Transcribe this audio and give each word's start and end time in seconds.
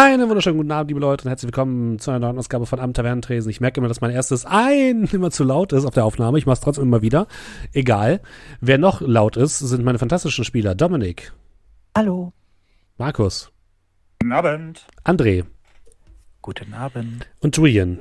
Einen 0.00 0.28
wunderschönen 0.28 0.58
guten 0.58 0.70
Abend, 0.70 0.90
liebe 0.90 1.00
Leute, 1.00 1.24
und 1.24 1.30
herzlich 1.30 1.48
willkommen 1.48 1.98
zu 1.98 2.12
einer 2.12 2.20
neuen 2.20 2.38
Ausgabe 2.38 2.66
von 2.66 2.78
Am 2.78 2.94
Tavernentresen. 2.94 3.50
Ich 3.50 3.60
merke 3.60 3.80
immer, 3.80 3.88
dass 3.88 4.00
mein 4.00 4.12
erstes 4.12 4.46
Ein 4.46 5.02
immer 5.12 5.32
zu 5.32 5.42
laut 5.42 5.72
ist 5.72 5.84
auf 5.84 5.94
der 5.94 6.04
Aufnahme. 6.04 6.38
Ich 6.38 6.46
mache 6.46 6.54
es 6.54 6.60
trotzdem 6.60 6.84
immer 6.84 7.02
wieder. 7.02 7.26
Egal. 7.72 8.20
Wer 8.60 8.78
noch 8.78 9.00
laut 9.00 9.36
ist, 9.36 9.58
sind 9.58 9.84
meine 9.84 9.98
fantastischen 9.98 10.44
Spieler. 10.44 10.76
Dominik. 10.76 11.32
Hallo. 11.96 12.32
Markus. 12.96 13.50
Guten 14.20 14.32
Abend. 14.34 14.86
André. 15.02 15.44
Guten 16.42 16.74
Abend. 16.74 17.26
Und 17.40 17.56
Julian. 17.56 17.98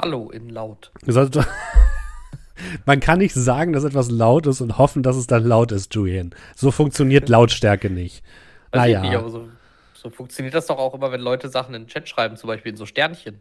Hallo 0.00 0.30
in 0.30 0.48
laut. 0.48 0.92
Man 2.86 3.00
kann 3.00 3.18
nicht 3.18 3.34
sagen, 3.34 3.74
dass 3.74 3.84
etwas 3.84 4.10
laut 4.10 4.46
ist 4.46 4.62
und 4.62 4.78
hoffen, 4.78 5.02
dass 5.02 5.16
es 5.16 5.26
dann 5.26 5.44
laut 5.44 5.72
ist, 5.72 5.94
Julian. 5.94 6.30
So 6.56 6.70
funktioniert 6.70 7.28
Lautstärke 7.28 7.90
nicht. 7.90 8.24
naja. 8.72 9.02
Nicht, 9.02 9.14
aber 9.14 9.28
so, 9.28 9.48
so, 10.00 10.10
funktioniert 10.10 10.54
das 10.54 10.66
doch 10.66 10.78
auch 10.78 10.94
immer, 10.94 11.10
wenn 11.10 11.20
Leute 11.20 11.48
Sachen 11.48 11.74
in 11.74 11.82
den 11.82 11.88
Chat 11.88 12.08
schreiben, 12.08 12.36
zum 12.36 12.46
Beispiel 12.46 12.70
in 12.70 12.76
so 12.76 12.86
Sternchen. 12.86 13.40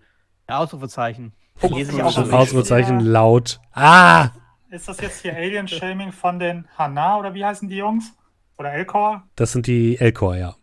Ja, 0.49 0.59
Ausrufezeichen. 0.59 1.33
Ausrufezeichen 1.61 2.99
laut. 2.99 3.59
Ah! 3.73 4.29
Ist 4.69 4.87
das 4.87 4.99
jetzt 4.99 5.21
hier 5.21 5.35
Alien-Shaming 5.35 6.11
von 6.11 6.39
den 6.39 6.67
Hana 6.77 7.19
oder 7.19 7.33
wie 7.33 7.45
heißen 7.45 7.69
die 7.69 7.77
Jungs? 7.77 8.13
Oder 8.57 8.73
Elcor? 8.73 9.23
Das 9.35 9.51
sind 9.51 9.67
die 9.67 9.97
Elcor, 9.99 10.35
ja. 10.35 10.55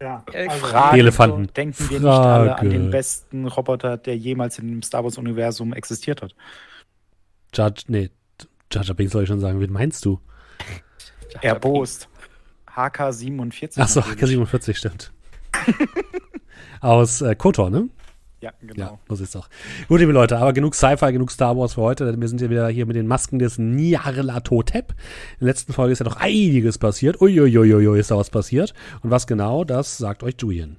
Ja, 0.00 0.22
also 0.32 0.66
Frage, 0.66 0.94
die 0.94 1.00
Elefanten. 1.00 1.52
Denken 1.54 1.90
wir 1.90 1.98
nicht 1.98 2.08
alle 2.08 2.56
an 2.56 2.70
den 2.70 2.90
besten 2.90 3.46
Roboter, 3.46 3.96
der 3.96 4.16
jemals 4.16 4.58
im 4.58 4.82
Star 4.82 5.02
Wars-Universum 5.02 5.72
existiert 5.72 6.22
hat? 6.22 6.34
Judge, 7.52 7.84
nee, 7.88 8.10
Judge 8.70 8.94
Bing 8.94 9.08
soll 9.08 9.22
ich 9.22 9.28
schon 9.28 9.40
sagen. 9.40 9.60
Wen 9.60 9.72
meinst 9.72 10.04
du? 10.04 10.20
Erbost. 11.40 12.08
HK47. 12.72 13.80
Achso, 13.80 14.00
HK47, 14.00 14.76
stimmt. 14.76 15.12
Aus 16.80 17.22
äh, 17.22 17.34
Kotor, 17.34 17.70
ne? 17.70 17.88
Ja, 18.40 18.52
genau. 18.60 19.00
Ja, 19.08 19.16
so 19.16 19.24
ist 19.24 19.34
doch. 19.34 19.48
Gut, 19.88 19.98
liebe 19.98 20.12
Leute, 20.12 20.38
aber 20.38 20.52
genug 20.52 20.76
Sci-Fi, 20.76 21.12
genug 21.12 21.32
Star 21.32 21.56
Wars 21.56 21.74
für 21.74 21.80
heute. 21.82 22.20
Wir 22.20 22.28
sind 22.28 22.40
ja 22.40 22.48
wieder 22.48 22.68
hier 22.68 22.86
mit 22.86 22.94
den 22.94 23.08
Masken 23.08 23.40
des 23.40 23.58
Nyarlathotep. 23.58 24.90
In 24.92 24.96
der 25.40 25.48
letzten 25.48 25.72
Folge 25.72 25.92
ist 25.92 25.98
ja 25.98 26.04
noch 26.04 26.16
einiges 26.16 26.78
passiert. 26.78 27.20
Uiuiuiui, 27.20 27.98
ist 27.98 28.12
da 28.12 28.16
was 28.16 28.30
passiert. 28.30 28.74
Und 29.02 29.10
was 29.10 29.26
genau, 29.26 29.64
das 29.64 29.98
sagt 29.98 30.22
euch 30.22 30.36
Julian. 30.38 30.76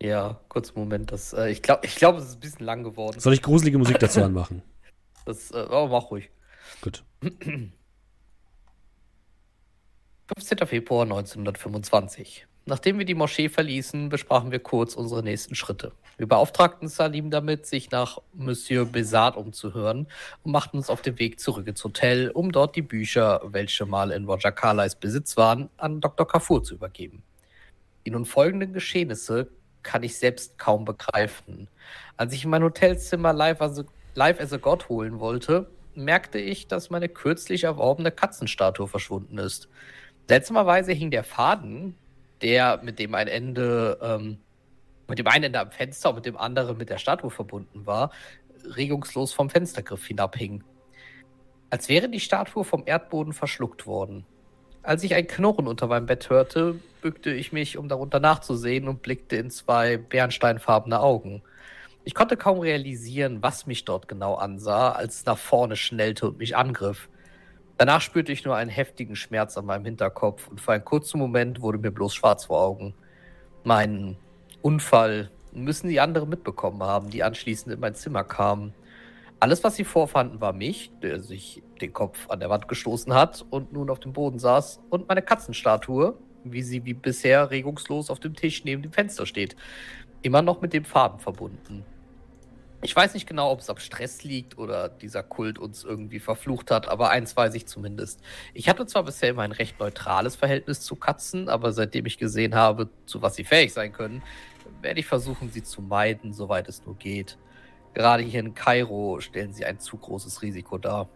Ja, 0.00 0.40
kurz 0.48 0.74
Moment. 0.74 1.12
Das, 1.12 1.34
äh, 1.34 1.50
ich 1.50 1.60
glaube, 1.60 1.84
ich 1.84 1.94
glaub, 1.94 2.16
es 2.16 2.24
ist 2.24 2.34
ein 2.36 2.40
bisschen 2.40 2.64
lang 2.64 2.82
geworden. 2.84 3.20
Soll 3.20 3.34
ich 3.34 3.42
gruselige 3.42 3.76
Musik 3.76 3.98
dazu 3.98 4.22
anmachen? 4.24 4.62
Das, 5.26 5.50
äh, 5.50 5.66
oh, 5.70 5.88
mach 5.88 6.10
ruhig. 6.10 6.30
Gut. 6.80 7.04
15. 10.34 10.66
Februar 10.66 11.02
1925. 11.02 12.46
Nachdem 12.64 12.98
wir 12.98 13.04
die 13.04 13.14
Moschee 13.14 13.48
verließen, 13.48 14.08
besprachen 14.08 14.52
wir 14.52 14.60
kurz 14.60 14.94
unsere 14.94 15.24
nächsten 15.24 15.56
Schritte. 15.56 15.90
Wir 16.16 16.28
beauftragten 16.28 16.86
Salim 16.86 17.30
damit, 17.30 17.66
sich 17.66 17.90
nach 17.90 18.18
Monsieur 18.34 18.84
Besart 18.84 19.36
umzuhören 19.36 20.06
und 20.44 20.52
machten 20.52 20.76
uns 20.76 20.88
auf 20.88 21.02
den 21.02 21.18
Weg 21.18 21.40
zurück 21.40 21.66
ins 21.66 21.82
Hotel, 21.82 22.30
um 22.30 22.52
dort 22.52 22.76
die 22.76 22.82
Bücher, 22.82 23.40
welche 23.46 23.84
mal 23.84 24.12
in 24.12 24.26
Roger 24.26 24.52
Carlys 24.52 24.94
Besitz 24.94 25.36
waren, 25.36 25.70
an 25.76 26.00
Dr. 26.00 26.26
Kafur 26.28 26.62
zu 26.62 26.74
übergeben. 26.74 27.24
Die 28.06 28.10
nun 28.10 28.24
folgenden 28.24 28.72
Geschehnisse 28.72 29.48
kann 29.82 30.04
ich 30.04 30.16
selbst 30.16 30.56
kaum 30.56 30.84
begreifen. 30.84 31.66
Als 32.16 32.32
ich 32.32 32.44
in 32.44 32.50
mein 32.50 32.62
Hotelzimmer 32.62 33.32
live 33.32 33.60
as 33.60 33.80
a, 33.80 33.84
live 34.14 34.38
as 34.38 34.52
a 34.52 34.58
God 34.58 34.88
holen 34.88 35.18
wollte, 35.18 35.68
merkte 35.96 36.38
ich, 36.38 36.68
dass 36.68 36.90
meine 36.90 37.08
kürzlich 37.08 37.64
erworbene 37.64 38.12
Katzenstatue 38.12 38.86
verschwunden 38.86 39.38
ist. 39.38 39.68
Seltsamerweise 40.28 40.92
hing 40.92 41.10
der 41.10 41.24
Faden, 41.24 41.96
der 42.42 42.80
mit 42.82 42.98
dem 42.98 43.14
ein 43.14 43.28
Ende, 43.28 43.98
ähm, 44.02 44.38
mit 45.08 45.18
dem 45.18 45.26
einen 45.26 45.44
Ende 45.44 45.60
am 45.60 45.70
Fenster 45.70 46.10
und 46.10 46.16
mit 46.16 46.26
dem 46.26 46.36
anderen 46.36 46.76
mit 46.76 46.90
der 46.90 46.98
Statue 46.98 47.30
verbunden 47.30 47.86
war, 47.86 48.10
regungslos 48.76 49.32
vom 49.32 49.50
Fenstergriff 49.50 50.06
hinabhing. 50.06 50.64
Als 51.70 51.88
wäre 51.88 52.08
die 52.08 52.20
Statue 52.20 52.64
vom 52.64 52.82
Erdboden 52.86 53.32
verschluckt 53.32 53.86
worden. 53.86 54.26
Als 54.82 55.04
ich 55.04 55.14
ein 55.14 55.26
Knurren 55.26 55.68
unter 55.68 55.86
meinem 55.86 56.06
Bett 56.06 56.28
hörte, 56.28 56.80
bückte 57.00 57.32
ich 57.32 57.52
mich, 57.52 57.78
um 57.78 57.88
darunter 57.88 58.20
nachzusehen 58.20 58.88
und 58.88 59.00
blickte 59.02 59.36
in 59.36 59.50
zwei 59.50 59.96
bernsteinfarbene 59.96 61.00
Augen. 61.00 61.42
Ich 62.04 62.14
konnte 62.14 62.36
kaum 62.36 62.58
realisieren, 62.58 63.42
was 63.42 63.66
mich 63.66 63.84
dort 63.84 64.08
genau 64.08 64.34
ansah, 64.34 64.90
als 64.92 65.16
es 65.16 65.26
nach 65.26 65.38
vorne 65.38 65.76
schnellte 65.76 66.28
und 66.28 66.38
mich 66.38 66.56
angriff. 66.56 67.08
Danach 67.78 68.00
spürte 68.00 68.32
ich 68.32 68.44
nur 68.44 68.56
einen 68.56 68.70
heftigen 68.70 69.16
Schmerz 69.16 69.56
an 69.56 69.66
meinem 69.66 69.84
Hinterkopf 69.84 70.48
und 70.48 70.60
für 70.60 70.72
einen 70.72 70.84
kurzen 70.84 71.18
Moment 71.18 71.60
wurde 71.60 71.78
mir 71.78 71.90
bloß 71.90 72.14
schwarz 72.14 72.44
vor 72.44 72.60
Augen. 72.60 72.94
Mein 73.64 74.16
Unfall 74.60 75.30
müssen 75.52 75.88
die 75.88 76.00
anderen 76.00 76.28
mitbekommen 76.28 76.82
haben, 76.82 77.10
die 77.10 77.22
anschließend 77.22 77.74
in 77.74 77.80
mein 77.80 77.94
Zimmer 77.94 78.24
kamen. 78.24 78.74
Alles, 79.40 79.64
was 79.64 79.74
sie 79.74 79.84
vorfanden, 79.84 80.40
war 80.40 80.52
mich, 80.52 80.92
der 81.02 81.20
sich 81.20 81.62
den 81.80 81.92
Kopf 81.92 82.30
an 82.30 82.38
der 82.38 82.48
Wand 82.48 82.68
gestoßen 82.68 83.12
hat 83.12 83.44
und 83.50 83.72
nun 83.72 83.90
auf 83.90 83.98
dem 83.98 84.12
Boden 84.12 84.38
saß, 84.38 84.80
und 84.88 85.08
meine 85.08 85.22
Katzenstatue, 85.22 86.14
wie 86.44 86.62
sie 86.62 86.84
wie 86.84 86.94
bisher 86.94 87.50
regungslos 87.50 88.08
auf 88.10 88.20
dem 88.20 88.34
Tisch 88.34 88.64
neben 88.64 88.82
dem 88.82 88.92
Fenster 88.92 89.26
steht, 89.26 89.56
immer 90.22 90.42
noch 90.42 90.60
mit 90.60 90.72
dem 90.72 90.84
Faden 90.84 91.18
verbunden. 91.18 91.84
Ich 92.84 92.96
weiß 92.96 93.14
nicht 93.14 93.28
genau, 93.28 93.52
ob 93.52 93.60
es 93.60 93.70
am 93.70 93.76
Stress 93.76 94.24
liegt 94.24 94.58
oder 94.58 94.88
dieser 94.88 95.22
Kult 95.22 95.60
uns 95.60 95.84
irgendwie 95.84 96.18
verflucht 96.18 96.72
hat, 96.72 96.88
aber 96.88 97.10
eins 97.10 97.36
weiß 97.36 97.54
ich 97.54 97.66
zumindest. 97.66 98.20
Ich 98.54 98.68
hatte 98.68 98.86
zwar 98.86 99.04
bisher 99.04 99.30
immer 99.30 99.42
ein 99.42 99.52
recht 99.52 99.78
neutrales 99.78 100.34
Verhältnis 100.34 100.80
zu 100.80 100.96
Katzen, 100.96 101.48
aber 101.48 101.72
seitdem 101.72 102.06
ich 102.06 102.18
gesehen 102.18 102.56
habe, 102.56 102.90
zu 103.06 103.22
was 103.22 103.36
sie 103.36 103.44
fähig 103.44 103.72
sein 103.72 103.92
können, 103.92 104.20
werde 104.80 104.98
ich 104.98 105.06
versuchen, 105.06 105.48
sie 105.48 105.62
zu 105.62 105.80
meiden, 105.80 106.32
soweit 106.32 106.68
es 106.68 106.84
nur 106.84 106.96
geht. 106.96 107.38
Gerade 107.94 108.24
hier 108.24 108.40
in 108.40 108.52
Kairo 108.52 109.20
stellen 109.20 109.52
sie 109.52 109.64
ein 109.64 109.78
zu 109.78 109.96
großes 109.96 110.42
Risiko 110.42 110.76
dar. 110.76 111.08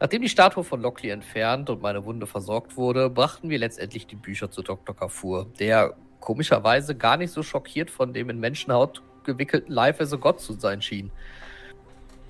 Nachdem 0.00 0.22
die 0.22 0.28
Statue 0.28 0.64
von 0.64 0.82
Lockley 0.82 1.10
entfernt 1.10 1.70
und 1.70 1.80
meine 1.80 2.04
Wunde 2.04 2.26
versorgt 2.26 2.76
wurde, 2.76 3.08
brachten 3.08 3.50
wir 3.50 3.58
letztendlich 3.60 4.08
die 4.08 4.16
Bücher 4.16 4.50
zu 4.50 4.62
Dr. 4.62 4.96
Kafur, 4.96 5.46
der 5.60 5.94
komischerweise 6.18 6.96
gar 6.96 7.18
nicht 7.18 7.30
so 7.30 7.44
schockiert 7.44 7.88
von 7.88 8.12
dem 8.12 8.30
in 8.30 8.40
Menschenhaut 8.40 9.02
gewickelten 9.24 9.72
Life 9.72 10.02
as 10.02 10.12
a 10.12 10.16
God 10.16 10.40
zu 10.40 10.54
sein 10.54 10.82
schien. 10.82 11.10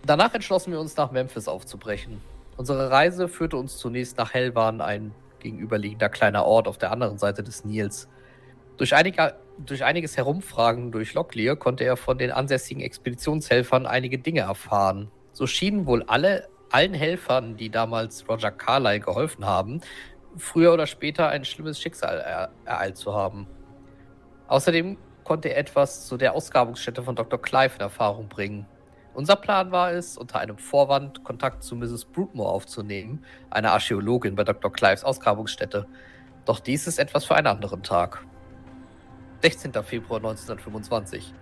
Danach 0.06 0.34
entschlossen 0.34 0.72
wir 0.72 0.80
uns 0.80 0.96
nach 0.96 1.10
Memphis 1.10 1.48
aufzubrechen. 1.48 2.20
Unsere 2.56 2.90
Reise 2.90 3.28
führte 3.28 3.56
uns 3.56 3.76
zunächst 3.76 4.18
nach 4.18 4.34
Helwan, 4.34 4.80
ein 4.80 5.12
gegenüberliegender 5.40 6.08
kleiner 6.08 6.44
Ort 6.44 6.68
auf 6.68 6.78
der 6.78 6.92
anderen 6.92 7.18
Seite 7.18 7.42
des 7.42 7.64
Nils. 7.64 8.08
Durch, 8.76 8.94
einige, 8.94 9.34
durch 9.58 9.84
einiges 9.84 10.16
Herumfragen 10.16 10.90
durch 10.90 11.14
Locklear 11.14 11.56
konnte 11.56 11.84
er 11.84 11.96
von 11.96 12.18
den 12.18 12.30
ansässigen 12.30 12.82
Expeditionshelfern 12.82 13.86
einige 13.86 14.18
Dinge 14.18 14.40
erfahren. 14.40 15.10
So 15.32 15.46
schienen 15.46 15.86
wohl 15.86 16.02
alle, 16.04 16.48
allen 16.70 16.94
Helfern, 16.94 17.56
die 17.56 17.70
damals 17.70 18.28
Roger 18.28 18.50
Carlyle 18.50 19.00
geholfen 19.00 19.44
haben, 19.44 19.80
früher 20.36 20.72
oder 20.72 20.86
später 20.86 21.28
ein 21.28 21.44
schlimmes 21.44 21.80
Schicksal 21.80 22.50
ereilt 22.64 22.96
zu 22.96 23.14
haben. 23.14 23.46
Außerdem 24.48 24.96
konnte 25.24 25.48
er 25.48 25.58
etwas 25.58 26.06
zu 26.06 26.16
der 26.16 26.34
Ausgrabungsstätte 26.34 27.02
von 27.02 27.16
Dr. 27.16 27.40
Clive 27.40 27.74
in 27.74 27.80
Erfahrung 27.80 28.28
bringen. 28.28 28.66
Unser 29.12 29.36
Plan 29.36 29.72
war 29.72 29.92
es, 29.92 30.16
unter 30.16 30.38
einem 30.38 30.56
Vorwand 30.56 31.24
Kontakt 31.24 31.64
zu 31.64 31.74
Mrs. 31.74 32.04
Broodmore 32.04 32.50
aufzunehmen, 32.50 33.24
einer 33.50 33.72
Archäologin 33.72 34.36
bei 34.36 34.44
Dr. 34.44 34.72
Clives 34.72 35.04
Ausgrabungsstätte. 35.04 35.86
Doch 36.44 36.60
dies 36.60 36.86
ist 36.86 36.98
etwas 36.98 37.24
für 37.24 37.34
einen 37.34 37.48
anderen 37.48 37.82
Tag. 37.82 38.24
16. 39.42 39.72
Februar 39.82 40.18
1925. 40.18 41.34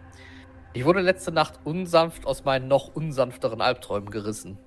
Ich 0.73 0.85
wurde 0.85 1.01
letzte 1.01 1.33
Nacht 1.33 1.61
unsanft 1.65 2.27
aus 2.27 2.45
meinen 2.45 2.69
noch 2.69 2.95
unsanfteren 2.95 3.61
Albträumen 3.61 4.11
gerissen. 4.11 4.59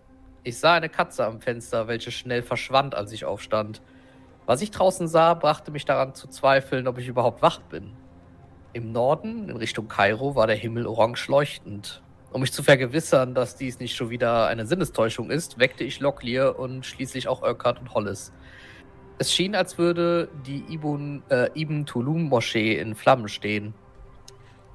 Ich 0.44 0.60
sah 0.60 0.74
eine 0.74 0.90
Katze 0.90 1.26
am 1.26 1.40
Fenster, 1.40 1.88
welche 1.88 2.12
schnell 2.12 2.44
verschwand, 2.44 2.96
als 2.96 3.12
ich 3.12 3.26
aufstand. 3.26 3.82
Was 4.46 4.62
ich 4.62 4.72
draußen 4.72 5.08
sah, 5.08 5.34
brachte 5.34 5.72
mich 5.72 5.86
daran 5.86 6.14
zu 6.14 6.28
zweifeln, 6.28 6.88
ob 6.88 6.98
ich 6.98 7.08
überhaupt 7.08 7.42
wach 7.42 7.62
bin. 7.62 7.94
Im 8.74 8.94
Norden, 8.94 9.50
in 9.50 9.58
Richtung 9.58 9.90
Kairo, 9.90 10.36
war 10.36 10.48
der 10.48 10.56
Himmel 10.56 10.88
orange 10.88 11.28
leuchtend. 11.28 12.02
Um 12.32 12.40
mich 12.40 12.54
zu 12.54 12.64
vergewissern, 12.64 13.36
dass 13.36 13.58
dies 13.58 13.80
nicht 13.80 13.96
schon 13.96 14.10
wieder 14.10 14.48
eine 14.48 14.66
Sinnestäuschung 14.66 15.30
ist, 15.30 15.60
weckte 15.60 15.84
ich 15.84 16.00
Locklear 16.00 16.58
und 16.58 16.86
schließlich 16.86 17.28
auch 17.28 17.42
Urquhart 17.42 17.82
und 17.82 17.94
Hollis. 17.94 18.32
Es 19.18 19.34
schien, 19.34 19.56
als 19.56 19.78
würde 19.78 20.30
die 20.48 20.64
Ibn, 20.74 21.22
äh, 21.30 21.50
Ibn 21.54 21.86
Tulum 21.86 22.30
Moschee 22.30 22.80
in 22.80 22.96
Flammen 22.96 23.28
stehen. 23.28 23.74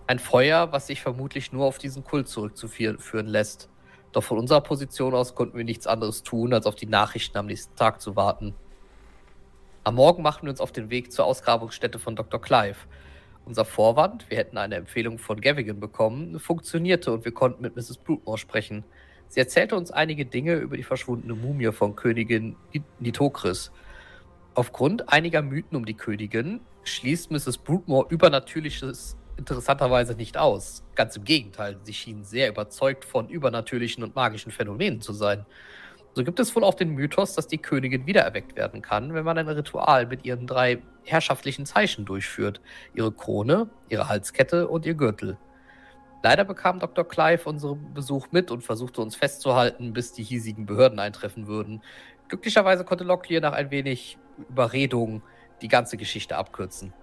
Ein 0.07 0.19
Feuer, 0.19 0.71
was 0.73 0.89
sich 0.89 1.01
vermutlich 1.01 1.53
nur 1.53 1.65
auf 1.65 1.79
diesen 1.79 2.05
Kult 2.05 2.29
zurückzuführen 2.29 3.27
lässt. 3.27 3.71
Doch 4.13 4.23
von 4.23 4.39
unserer 4.39 4.61
Position 4.61 5.15
aus 5.15 5.35
konnten 5.35 5.57
wir 5.57 5.65
nichts 5.65 5.87
anderes 5.87 6.23
tun, 6.23 6.53
als 6.53 6.67
auf 6.67 6.75
die 6.75 6.87
Nachrichten 6.87 7.39
am 7.39 7.47
nächsten 7.47 7.75
Tag 7.77 8.03
zu 8.03 8.15
warten. 8.15 8.55
Am 9.85 9.95
Morgen 9.95 10.23
machten 10.23 10.47
wir 10.47 10.51
uns 10.51 10.61
auf 10.61 10.73
den 10.73 10.91
Weg 10.91 11.13
zur 11.13 11.25
Ausgrabungsstätte 11.25 11.99
von 11.99 12.15
Dr. 12.15 12.41
Clive. 12.41 12.77
Unser 13.47 13.65
Vorwand, 13.65 14.29
wir 14.29 14.39
hätten 14.39 14.59
eine 14.59 14.75
Empfehlung 14.75 15.19
von 15.19 15.41
Gavigan 15.41 15.79
bekommen, 15.79 16.41
funktionierte 16.41 17.13
und 17.13 17.25
wir 17.25 17.31
konnten 17.31 17.63
mit 17.63 17.77
Mrs. 17.77 17.99
Broodmore 17.99 18.39
sprechen. 18.39 18.85
Sie 19.29 19.39
erzählte 19.39 19.77
uns 19.77 19.93
einige 19.93 20.27
Dinge 20.27 20.55
über 20.57 20.77
die 20.77 20.83
verschwundene 20.83 21.35
Mumie 21.35 21.71
von 21.71 21.95
Königin 21.95 22.57
Nitokris. 22.99 23.71
Aufgrund 24.55 25.13
einiger 25.13 25.43
Mythen 25.43 25.77
um 25.77 25.87
die 25.87 25.95
Königin 25.95 26.59
schließt 26.83 27.31
Mrs. 27.31 27.59
Broodmore 27.59 28.09
Übernatürliches 28.11 29.17
interessanterweise 29.37 30.15
nicht 30.15 30.37
aus. 30.37 30.83
Ganz 30.97 31.17
im 31.17 31.23
Gegenteil, 31.23 31.79
sie 31.85 31.95
schienen 31.95 32.25
sehr 32.25 32.49
überzeugt 32.49 33.05
von 33.05 33.29
übernatürlichen 33.29 34.03
und 34.03 34.17
magischen 34.17 34.51
Phänomenen 34.51 35.01
zu 35.01 35.13
sein. 35.13 35.47
So 36.17 36.25
gibt 36.25 36.41
es 36.41 36.57
wohl 36.57 36.65
auch 36.65 36.73
den 36.73 36.95
Mythos, 36.95 37.35
dass 37.35 37.47
die 37.47 37.59
Königin 37.59 38.07
wiedererweckt 38.07 38.57
werden 38.57 38.81
kann, 38.81 39.13
wenn 39.13 39.23
man 39.23 39.37
ein 39.37 39.51
Ritual 39.51 40.07
mit 40.07 40.25
ihren 40.25 40.47
drei 40.47 40.83
herrschaftlichen 41.05 41.67
Zeichen 41.67 42.07
durchführt. 42.07 42.63
Ihre 42.95 43.13
Krone, 43.13 43.69
ihre 43.91 44.09
Halskette 44.09 44.67
und 44.67 44.87
ihr 44.87 44.95
Gürtel. 44.95 45.37
Leider 46.23 46.45
bekam 46.45 46.81
Dr. 46.81 47.07
Clive 47.07 47.47
unseren 47.47 47.93
Besuch 47.93 48.29
mit 48.31 48.51
und 48.51 48.63
versuchte 48.63 49.03
uns 49.03 49.15
festzuhalten, 49.15 49.93
bis 49.93 50.15
die 50.15 50.23
hiesigen 50.23 50.65
Behörden 50.65 51.01
eintreffen 51.01 51.49
würden. 51.49 51.83
Glücklicherweise 52.29 52.87
konnte 52.87 53.05
Locklear 53.05 53.43
nach 53.43 53.53
ein 53.53 53.71
wenig 53.71 54.17
Überredung 54.49 55.21
die 55.61 55.69
ganze 55.69 55.99
Geschichte 55.99 56.39
abkürzen. 56.39 56.95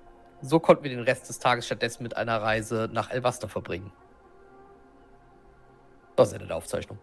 So 0.41 0.59
konnten 0.59 0.85
wir 0.85 0.89
den 0.89 1.01
Rest 1.01 1.29
des 1.29 1.37
Tages 1.37 1.67
stattdessen 1.67 2.01
mit 2.01 2.17
einer 2.17 2.41
Reise 2.41 2.89
nach 2.91 3.11
Elvasta 3.11 3.47
verbringen. 3.47 3.93
Das 6.15 6.29
ist 6.29 6.33
Ende 6.33 6.47
der 6.47 6.57
Aufzeichnung. 6.57 6.97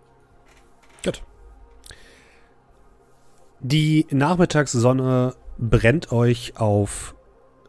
Gut. 1.05 1.23
Die 3.63 4.07
Nachmittagssonne 4.11 5.35
brennt 5.59 6.13
euch 6.13 6.55
auf 6.57 7.15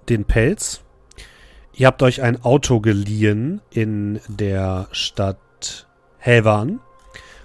den 0.07 0.23
Pelz. 0.23 0.85
Ihr 1.73 1.87
habt 1.87 2.01
euch 2.01 2.21
ein 2.21 2.41
Auto 2.45 2.79
geliehen 2.79 3.61
in 3.71 4.21
der 4.29 4.87
Stadt 4.93 5.87
Helvan 6.17 6.79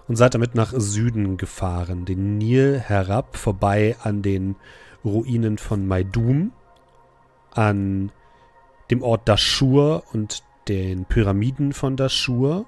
und 0.06 0.14
seid 0.14 0.34
damit 0.34 0.54
nach 0.54 0.72
Süden 0.76 1.38
gefahren, 1.38 2.04
den 2.04 2.38
Nil 2.38 2.78
herab, 2.78 3.36
vorbei 3.36 3.96
an 4.04 4.22
den 4.22 4.54
Ruinen 5.04 5.58
von 5.58 5.84
Maidum, 5.88 6.52
an 7.50 8.12
dem 8.92 9.02
Ort 9.02 9.28
Dashur 9.28 10.04
und 10.12 10.44
den 10.68 11.04
Pyramiden 11.04 11.72
von 11.72 11.96
Dashur. 11.96 12.66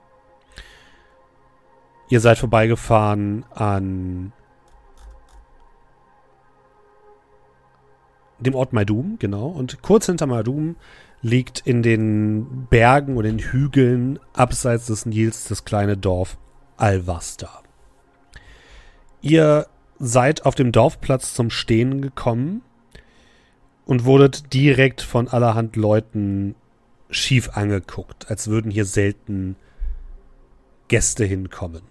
Ihr 2.08 2.18
seid 2.18 2.38
vorbeigefahren 2.38 3.44
an 3.54 4.32
dem 8.40 8.54
Ort 8.54 8.72
Maidum, 8.72 9.16
genau. 9.18 9.48
Und 9.48 9.82
kurz 9.82 10.06
hinter 10.06 10.26
Maidum 10.26 10.76
liegt 11.22 11.60
in 11.66 11.82
den 11.82 12.66
Bergen 12.70 13.16
und 13.16 13.24
den 13.24 13.38
Hügeln 13.38 14.18
abseits 14.32 14.86
des 14.86 15.06
Nils 15.06 15.48
das 15.48 15.64
kleine 15.64 15.96
Dorf 15.96 16.38
Alvasta. 16.76 17.62
Ihr 19.20 19.66
seid 19.98 20.46
auf 20.46 20.54
dem 20.54 20.70
Dorfplatz 20.70 21.34
zum 21.34 21.50
Stehen 21.50 22.00
gekommen 22.00 22.62
und 23.84 24.04
wurdet 24.04 24.52
direkt 24.52 25.00
von 25.00 25.26
allerhand 25.26 25.74
Leuten 25.74 26.54
schief 27.10 27.50
angeguckt, 27.56 28.30
als 28.30 28.48
würden 28.48 28.70
hier 28.70 28.84
selten 28.84 29.56
Gäste 30.86 31.24
hinkommen. 31.24 31.82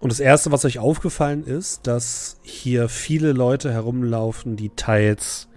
Und 0.00 0.12
das 0.12 0.20
Erste, 0.20 0.52
was 0.52 0.64
euch 0.64 0.78
aufgefallen 0.78 1.44
ist, 1.44 1.86
dass 1.86 2.38
hier 2.42 2.88
viele 2.88 3.32
Leute 3.32 3.72
herumlaufen, 3.72 4.56
die 4.56 4.70
teils 4.70 5.48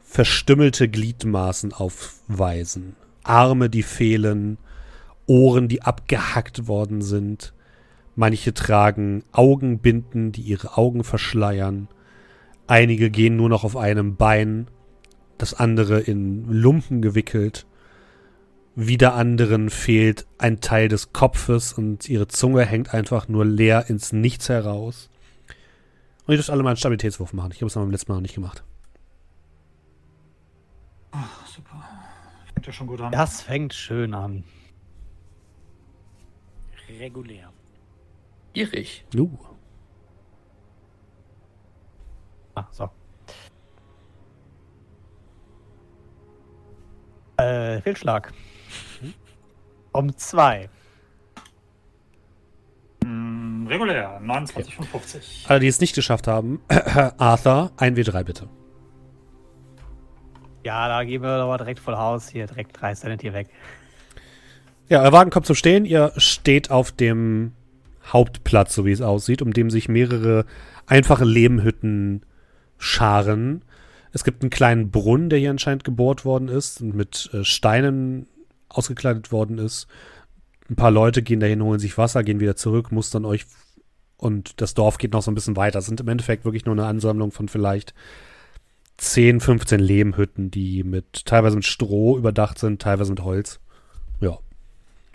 verstümmelte 0.00 0.88
Gliedmaßen 0.88 1.72
aufweisen. 1.72 2.96
Arme, 3.24 3.68
die 3.68 3.82
fehlen, 3.82 4.58
Ohren, 5.26 5.68
die 5.68 5.82
abgehackt 5.82 6.68
worden 6.68 7.02
sind. 7.02 7.52
Manche 8.14 8.54
tragen 8.54 9.24
Augenbinden, 9.32 10.32
die 10.32 10.40
ihre 10.40 10.76
Augen 10.78 11.04
verschleiern. 11.04 11.88
Einige 12.66 13.10
gehen 13.10 13.36
nur 13.36 13.48
noch 13.48 13.64
auf 13.64 13.76
einem 13.76 14.16
Bein, 14.16 14.68
das 15.36 15.54
andere 15.54 16.00
in 16.00 16.50
Lumpen 16.50 17.02
gewickelt. 17.02 17.66
Wieder 18.80 19.14
anderen 19.14 19.70
fehlt 19.70 20.28
ein 20.38 20.60
Teil 20.60 20.86
des 20.86 21.12
Kopfes 21.12 21.72
und 21.72 22.08
ihre 22.08 22.28
Zunge 22.28 22.64
hängt 22.64 22.94
einfach 22.94 23.26
nur 23.26 23.44
leer 23.44 23.90
ins 23.90 24.12
Nichts 24.12 24.48
heraus. 24.48 25.10
Und 26.24 26.34
ihr 26.34 26.36
dürft 26.36 26.48
alle 26.48 26.62
mal 26.62 26.70
einen 26.70 26.76
Stabilitätswurf 26.76 27.32
machen. 27.32 27.50
Ich 27.50 27.58
habe 27.58 27.66
es 27.66 27.74
beim 27.74 27.90
letzten 27.90 28.12
Mal 28.12 28.18
noch 28.18 28.22
nicht 28.22 28.36
gemacht. 28.36 28.62
Ach, 31.10 31.44
super. 31.48 31.84
Fängt 32.54 32.66
ja 32.68 32.72
schon 32.72 32.86
gut 32.86 33.00
an. 33.00 33.10
Das 33.10 33.42
fängt 33.42 33.74
schön 33.74 34.14
an. 34.14 34.44
Regulär. 37.00 37.52
Gierig. 38.52 39.04
Uh. 39.16 39.28
Ah, 42.54 42.68
so. 42.70 42.88
Äh, 47.38 47.80
Fehlschlag. 47.80 48.32
Um 49.92 50.16
zwei. 50.16 50.68
Mm, 53.04 53.66
regulär, 53.66 54.20
29 54.20 54.74
von 54.74 54.84
50. 54.86 55.46
Alle, 55.48 55.60
die 55.60 55.68
es 55.68 55.80
nicht 55.80 55.94
geschafft 55.94 56.26
haben, 56.26 56.60
Arthur, 57.18 57.72
1W3 57.78 58.24
bitte. 58.24 58.48
Ja, 60.64 60.88
da 60.88 61.04
gehen 61.04 61.22
wir 61.22 61.28
aber 61.28 61.58
direkt 61.58 61.80
voll 61.80 61.96
Haus. 61.96 62.28
Hier 62.28 62.46
direkt 62.46 62.80
drei 62.80 62.94
Sanity 62.94 63.32
weg. 63.32 63.48
Ja, 64.88 65.02
euer 65.02 65.12
Wagen 65.12 65.30
kommt 65.30 65.46
zum 65.46 65.56
Stehen. 65.56 65.84
Ihr 65.84 66.12
steht 66.16 66.70
auf 66.70 66.92
dem 66.92 67.52
Hauptplatz, 68.04 68.74
so 68.74 68.84
wie 68.84 68.92
es 68.92 69.00
aussieht, 69.00 69.42
um 69.42 69.52
dem 69.52 69.70
sich 69.70 69.88
mehrere 69.88 70.44
einfache 70.86 71.24
Lehmhütten 71.24 72.22
scharen. 72.78 73.62
Es 74.12 74.24
gibt 74.24 74.42
einen 74.42 74.50
kleinen 74.50 74.90
Brunnen, 74.90 75.28
der 75.28 75.38
hier 75.38 75.50
anscheinend 75.50 75.84
gebohrt 75.84 76.24
worden 76.24 76.48
ist 76.48 76.80
und 76.80 76.94
mit 76.94 77.30
äh, 77.32 77.44
Steinen 77.44 78.26
ausgekleidet 78.68 79.32
worden 79.32 79.58
ist. 79.58 79.86
Ein 80.68 80.76
paar 80.76 80.90
Leute 80.90 81.22
gehen 81.22 81.40
dahin, 81.40 81.62
holen 81.62 81.78
sich 81.78 81.96
Wasser, 81.96 82.22
gehen 82.22 82.40
wieder 82.40 82.56
zurück, 82.56 82.92
mustern 82.92 83.24
euch 83.24 83.46
und 84.18 84.60
das 84.60 84.74
Dorf 84.74 84.98
geht 84.98 85.12
noch 85.12 85.22
so 85.22 85.30
ein 85.30 85.34
bisschen 85.34 85.56
weiter. 85.56 85.78
Es 85.78 85.86
sind 85.86 86.00
im 86.00 86.08
Endeffekt 86.08 86.44
wirklich 86.44 86.66
nur 86.66 86.74
eine 86.74 86.86
Ansammlung 86.86 87.30
von 87.30 87.48
vielleicht 87.48 87.94
10, 88.98 89.40
15 89.40 89.80
Lehmhütten, 89.80 90.50
die 90.50 90.82
mit 90.82 91.24
teilweise 91.24 91.56
mit 91.56 91.64
Stroh 91.64 92.18
überdacht 92.18 92.58
sind, 92.58 92.82
teilweise 92.82 93.12
mit 93.12 93.22
Holz. 93.22 93.60
Ja. 94.20 94.38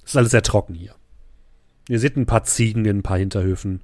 Ist 0.03 0.17
alles 0.17 0.31
sehr 0.31 0.41
trocken 0.41 0.73
hier. 0.73 0.95
Ihr 1.89 1.99
seht 1.99 2.15
ein 2.15 2.25
paar 2.25 2.45
Ziegen 2.45 2.85
in 2.85 2.99
ein 2.99 3.03
paar 3.03 3.17
Hinterhöfen, 3.17 3.81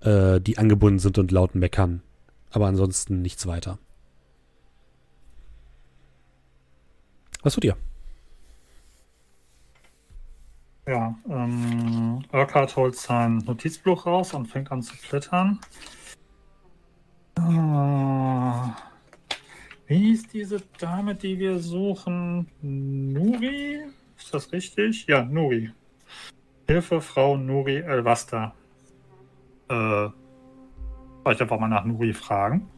äh, 0.00 0.40
die 0.40 0.58
angebunden 0.58 0.98
sind 0.98 1.18
und 1.18 1.30
laut 1.30 1.54
meckern. 1.54 2.02
Aber 2.50 2.66
ansonsten 2.66 3.20
nichts 3.20 3.46
weiter. 3.46 3.78
Was 7.42 7.54
tut 7.54 7.64
ihr? 7.64 7.76
Ja, 10.88 11.18
ähm, 11.28 12.22
Urquhart 12.32 12.76
holt 12.76 12.94
sein 12.94 13.38
Notizbuch 13.38 14.06
raus 14.06 14.32
und 14.34 14.46
fängt 14.46 14.70
an 14.70 14.82
zu 14.82 14.94
blättern. 14.96 15.58
Ah, 17.36 18.76
wie 19.88 20.12
ist 20.12 20.32
diese 20.32 20.62
Dame, 20.78 21.16
die 21.16 21.40
wir 21.40 21.58
suchen? 21.58 22.46
Nuri? 22.62 23.80
Ist 24.16 24.32
das 24.32 24.52
richtig? 24.52 25.06
Ja, 25.08 25.24
Nuri. 25.24 25.72
Hilfe, 26.68 27.00
Frau 27.00 27.36
Nuri 27.36 27.78
Elvasta. 27.78 28.54
Äh, 29.68 29.74
soll 29.74 31.32
ich 31.32 31.40
einfach 31.40 31.58
mal 31.58 31.68
nach 31.68 31.84
Nuri 31.84 32.12
fragen? 32.12 32.68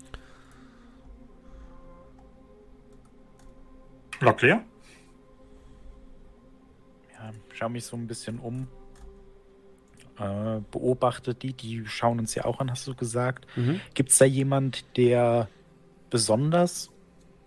Locklear? 4.21 4.59
Ja, 4.61 4.65
schau 7.59 7.69
mich 7.69 7.85
so 7.85 7.97
ein 7.97 8.07
bisschen 8.07 8.39
um. 8.39 8.69
Äh, 10.19 10.61
beobachte 10.71 11.35
die, 11.35 11.53
die 11.53 11.85
schauen 11.87 12.19
uns 12.19 12.35
ja 12.35 12.45
auch 12.45 12.61
an, 12.61 12.71
hast 12.71 12.87
du 12.87 12.95
gesagt. 12.95 13.47
Mhm. 13.57 13.81
Gibt 13.95 14.11
es 14.11 14.19
da 14.19 14.25
jemand, 14.25 14.85
der 14.97 15.49
besonders 16.11 16.91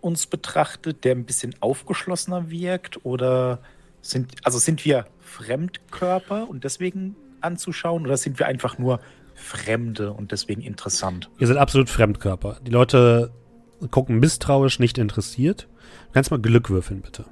uns 0.02 0.26
betrachtet, 0.26 1.04
der 1.04 1.16
ein 1.16 1.26
bisschen 1.26 1.56
aufgeschlossener 1.60 2.50
wirkt? 2.50 3.06
Oder 3.06 3.60
sind, 4.02 4.34
also 4.44 4.58
sind 4.58 4.86
wir 4.86 5.08
Fremdkörper 5.20 6.50
und 6.50 6.64
deswegen 6.64 7.16
anzuschauen? 7.40 8.06
Oder 8.06 8.18
sind 8.18 8.40
wir 8.40 8.48
einfach 8.48 8.78
nur 8.78 9.00
Fremde 9.36 10.12
und 10.12 10.32
deswegen 10.32 10.62
interessant? 10.62 11.30
Ihr 11.40 11.48
seid 11.48 11.58
absolut 11.58 11.90
Fremdkörper. 11.90 12.60
Die 12.66 12.72
Leute 12.72 13.32
gucken 13.90 14.20
misstrauisch, 14.20 14.80
nicht 14.80 14.98
interessiert. 14.98 15.68
Du 16.08 16.14
kannst 16.14 16.32
mal 16.32 16.40
Glück 16.40 16.70
würfeln, 16.70 17.02
bitte. 17.02 17.26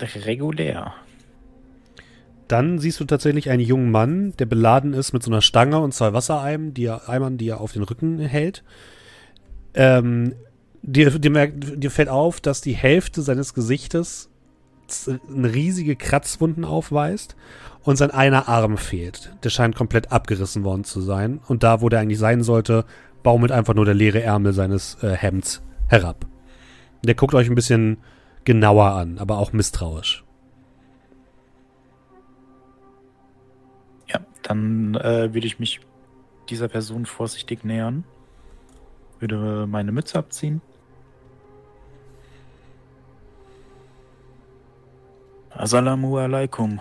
Regulär. 0.00 0.94
Dann 2.48 2.78
siehst 2.78 3.00
du 3.00 3.04
tatsächlich 3.04 3.50
einen 3.50 3.62
jungen 3.62 3.90
Mann, 3.90 4.32
der 4.38 4.46
beladen 4.46 4.94
ist 4.94 5.12
mit 5.12 5.22
so 5.22 5.30
einer 5.30 5.40
Stange 5.40 5.80
und 5.80 5.92
zwei 5.92 6.12
Wassereimern, 6.12 6.74
die 6.74 6.84
er, 6.84 7.08
Eimern, 7.08 7.38
die 7.38 7.48
er 7.48 7.60
auf 7.60 7.72
den 7.72 7.82
Rücken 7.82 8.18
hält. 8.20 8.62
Ähm, 9.74 10.34
dir, 10.82 11.10
dir, 11.18 11.48
dir 11.48 11.90
fällt 11.90 12.08
auf, 12.08 12.40
dass 12.40 12.60
die 12.60 12.74
Hälfte 12.74 13.22
seines 13.22 13.52
Gesichtes 13.52 14.30
riesige 15.28 15.96
Kratzwunden 15.96 16.64
aufweist 16.64 17.34
und 17.82 17.96
sein 17.96 18.12
einer 18.12 18.48
Arm 18.48 18.78
fehlt. 18.78 19.32
Der 19.42 19.50
scheint 19.50 19.74
komplett 19.74 20.12
abgerissen 20.12 20.62
worden 20.62 20.84
zu 20.84 21.00
sein. 21.00 21.40
Und 21.48 21.64
da, 21.64 21.80
wo 21.80 21.88
der 21.88 22.00
eigentlich 22.00 22.20
sein 22.20 22.44
sollte, 22.44 22.84
baumelt 23.24 23.50
einfach 23.50 23.74
nur 23.74 23.84
der 23.84 23.94
leere 23.94 24.22
Ärmel 24.22 24.52
seines 24.52 25.02
äh, 25.02 25.10
Hemds 25.10 25.62
herab. 25.88 26.26
Der 27.02 27.14
guckt 27.14 27.34
euch 27.34 27.48
ein 27.48 27.56
bisschen 27.56 27.98
genauer 28.46 28.92
an, 28.92 29.18
aber 29.18 29.38
auch 29.38 29.52
misstrauisch. 29.52 30.24
Ja, 34.08 34.20
dann 34.42 34.94
äh, 34.94 35.34
würde 35.34 35.46
ich 35.46 35.58
mich 35.58 35.80
dieser 36.48 36.68
Person 36.68 37.04
vorsichtig 37.04 37.64
nähern. 37.64 38.04
Würde 39.18 39.66
meine 39.66 39.92
Mütze 39.92 40.18
abziehen. 40.18 40.62
Assalamu 45.50 46.16
alaikum. 46.18 46.80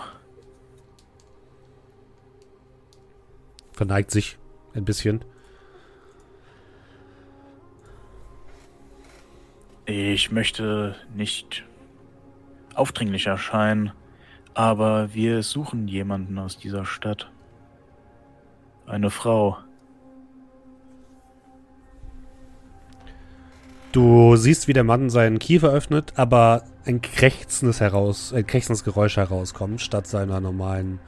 Verneigt 3.72 4.12
sich 4.12 4.38
ein 4.74 4.86
bisschen. 4.86 5.26
Ich 9.86 10.32
möchte 10.32 10.96
nicht 11.14 11.64
aufdringlich 12.74 13.28
erscheinen, 13.28 13.92
aber 14.56 15.14
wir 15.14 15.44
suchen 15.44 15.88
jemanden 15.88 16.40
aus 16.40 16.58
dieser 16.58 16.86
Stadt. 16.86 17.32
Eine 18.88 19.12
Frau. 19.12 19.58
Du 23.92 24.36
siehst, 24.36 24.68
wie 24.68 24.74
der 24.74 24.84
Mann 24.84 25.10
seinen 25.10 25.38
Kiefer 25.40 25.70
öffnet, 25.70 26.14
aber 26.18 26.64
ein 26.86 27.02
krächzendes 27.02 27.80
heraus, 27.80 28.34
ein 28.34 28.46
krächzendes 28.48 28.84
Geräusch 28.84 29.18
herauskommt, 29.18 29.82
statt 29.82 30.08
seiner 30.08 30.40
normalen 30.42 31.00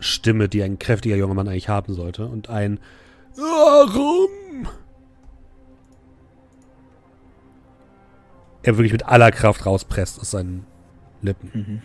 Stimme, 0.00 0.48
die 0.48 0.62
ein 0.62 0.78
kräftiger 0.78 1.16
junger 1.16 1.34
Mann 1.34 1.48
eigentlich 1.48 1.68
haben 1.68 1.94
sollte. 1.94 2.26
Und 2.26 2.50
ein 2.50 2.80
Warum? 3.36 4.66
Er 8.62 8.76
wirklich 8.76 8.92
mit 8.92 9.06
aller 9.06 9.30
Kraft 9.30 9.66
rauspresst 9.66 10.20
aus 10.20 10.30
seinen 10.32 10.66
Lippen. 11.22 11.50
Mhm. 11.54 11.82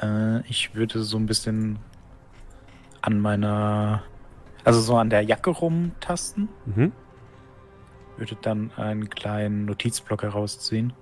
Äh, 0.00 0.46
ich 0.48 0.74
würde 0.74 1.02
so 1.02 1.16
ein 1.16 1.26
bisschen 1.26 1.78
an 3.00 3.20
meiner, 3.20 4.02
also 4.64 4.80
so 4.80 4.96
an 4.96 5.10
der 5.10 5.22
Jacke 5.22 5.50
rumtasten. 5.50 6.48
Mhm. 6.66 6.92
Würde 8.16 8.36
dann 8.42 8.72
einen 8.76 9.08
kleinen 9.08 9.66
Notizblock 9.66 10.22
herausziehen. 10.22 10.92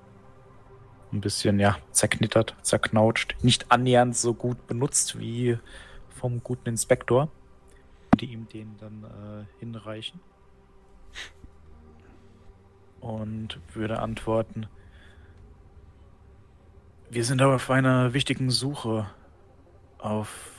Ein 1.12 1.20
bisschen, 1.20 1.58
ja, 1.58 1.78
zerknittert, 1.92 2.56
zerknautscht. 2.62 3.36
Nicht 3.42 3.70
annähernd 3.70 4.16
so 4.16 4.34
gut 4.34 4.66
benutzt 4.66 5.18
wie 5.18 5.58
vom 6.10 6.42
guten 6.42 6.68
Inspektor. 6.68 7.30
Die 8.20 8.26
ihm 8.26 8.48
den 8.48 8.76
dann 8.78 9.04
äh, 9.04 9.44
hinreichen. 9.58 10.20
Und 13.00 13.60
würde 13.72 14.00
antworten. 14.00 14.66
Wir 17.10 17.24
sind 17.24 17.40
aber 17.40 17.54
auf 17.56 17.70
einer 17.70 18.14
wichtigen 18.14 18.50
Suche. 18.50 19.06
Auf 19.98 20.50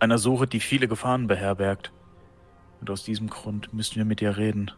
einer 0.00 0.18
Suche, 0.18 0.46
die 0.46 0.60
viele 0.60 0.88
Gefahren 0.88 1.26
beherbergt. 1.26 1.92
Und 2.80 2.90
aus 2.90 3.04
diesem 3.04 3.28
Grund 3.28 3.72
müssen 3.72 3.96
wir 3.96 4.04
mit 4.04 4.20
dir 4.20 4.36
reden. 4.36 4.70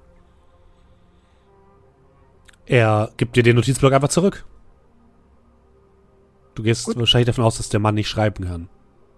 Er 2.66 3.11
gibt 3.16 3.37
dir 3.37 3.42
den 3.42 3.57
Notizblock 3.57 3.92
einfach 3.92 4.09
zurück. 4.09 4.45
Du 6.54 6.62
gehst 6.62 6.87
Gut. 6.87 6.99
wahrscheinlich 6.99 7.26
davon 7.26 7.45
aus, 7.45 7.57
dass 7.57 7.69
der 7.69 7.80
Mann 7.80 7.95
nicht 7.95 8.09
schreiben 8.09 8.45
kann. 8.45 8.69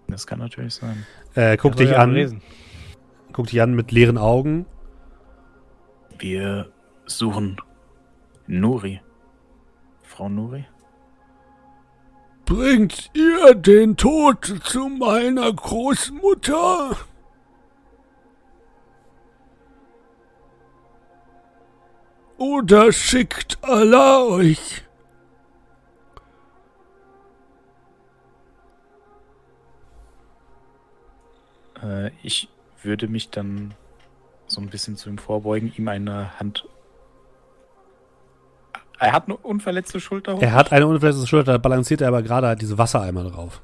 Das 0.09 0.27
kann 0.27 0.39
natürlich 0.39 0.75
sein. 0.75 1.07
Äh, 1.35 1.57
guck 1.57 1.73
Er 1.73 1.77
dich 1.77 1.91
ja 1.91 1.99
an, 1.99 2.13
lesen. 2.13 2.43
guck 3.33 3.47
dich 3.47 3.61
an 3.63 3.75
mit 3.75 3.93
leeren 3.93 4.19
Augen. 4.19 4.67
Wir 6.19 6.72
suchen 7.07 7.57
Nuri. 8.47 9.01
Frau 10.03 10.29
Nuri? 10.29 10.65
Bringt 12.45 13.11
ihr 13.15 13.55
den 13.55 13.97
Tod 13.97 14.45
zu 14.65 14.89
meiner 14.89 15.53
Großmutter? 15.53 16.97
Oder 22.37 22.93
schickt 22.93 23.59
Allah 23.63 24.25
euch? 24.25 24.83
Äh, 31.83 32.11
ich 32.23 32.49
würde 32.83 33.09
mich 33.09 33.31
dann 33.31 33.75
so 34.47 34.61
ein 34.61 34.69
bisschen 34.69 34.97
zu 34.97 35.09
ihm 35.09 35.19
vorbeugen, 35.19 35.73
ihm 35.77 35.89
eine 35.89 36.39
Hand. 36.39 36.69
Er 39.03 39.13
hat 39.13 39.25
eine 39.25 39.37
unverletzte 39.37 39.99
Schulter. 40.01 40.41
Er 40.41 40.53
hat 40.53 40.71
eine 40.71 40.87
unverletzte 40.87 41.27
Schulter, 41.27 41.53
da 41.53 41.59
balanciert 41.59 42.01
er 42.01 42.09
aber 42.09 42.23
gerade 42.23 42.47
halt 42.47 42.63
diese 42.63 42.79
Wassereimer 42.79 43.25
drauf. 43.25 43.61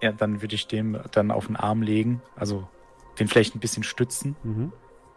Ja, 0.00 0.12
dann 0.12 0.42
würde 0.42 0.54
ich 0.54 0.68
dem 0.68 0.98
dann 1.10 1.30
auf 1.32 1.46
den 1.48 1.56
Arm 1.56 1.82
legen. 1.82 2.22
Also 2.36 2.68
den 3.18 3.26
vielleicht 3.28 3.56
ein 3.56 3.60
bisschen 3.60 3.82
stützen, 3.82 4.36
Mhm. 4.44 4.72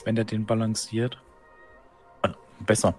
wenn 0.05 0.17
er 0.17 0.23
den 0.23 0.45
balanciert. 0.47 1.21
Ah, 2.23 2.29
Besser. 2.61 2.95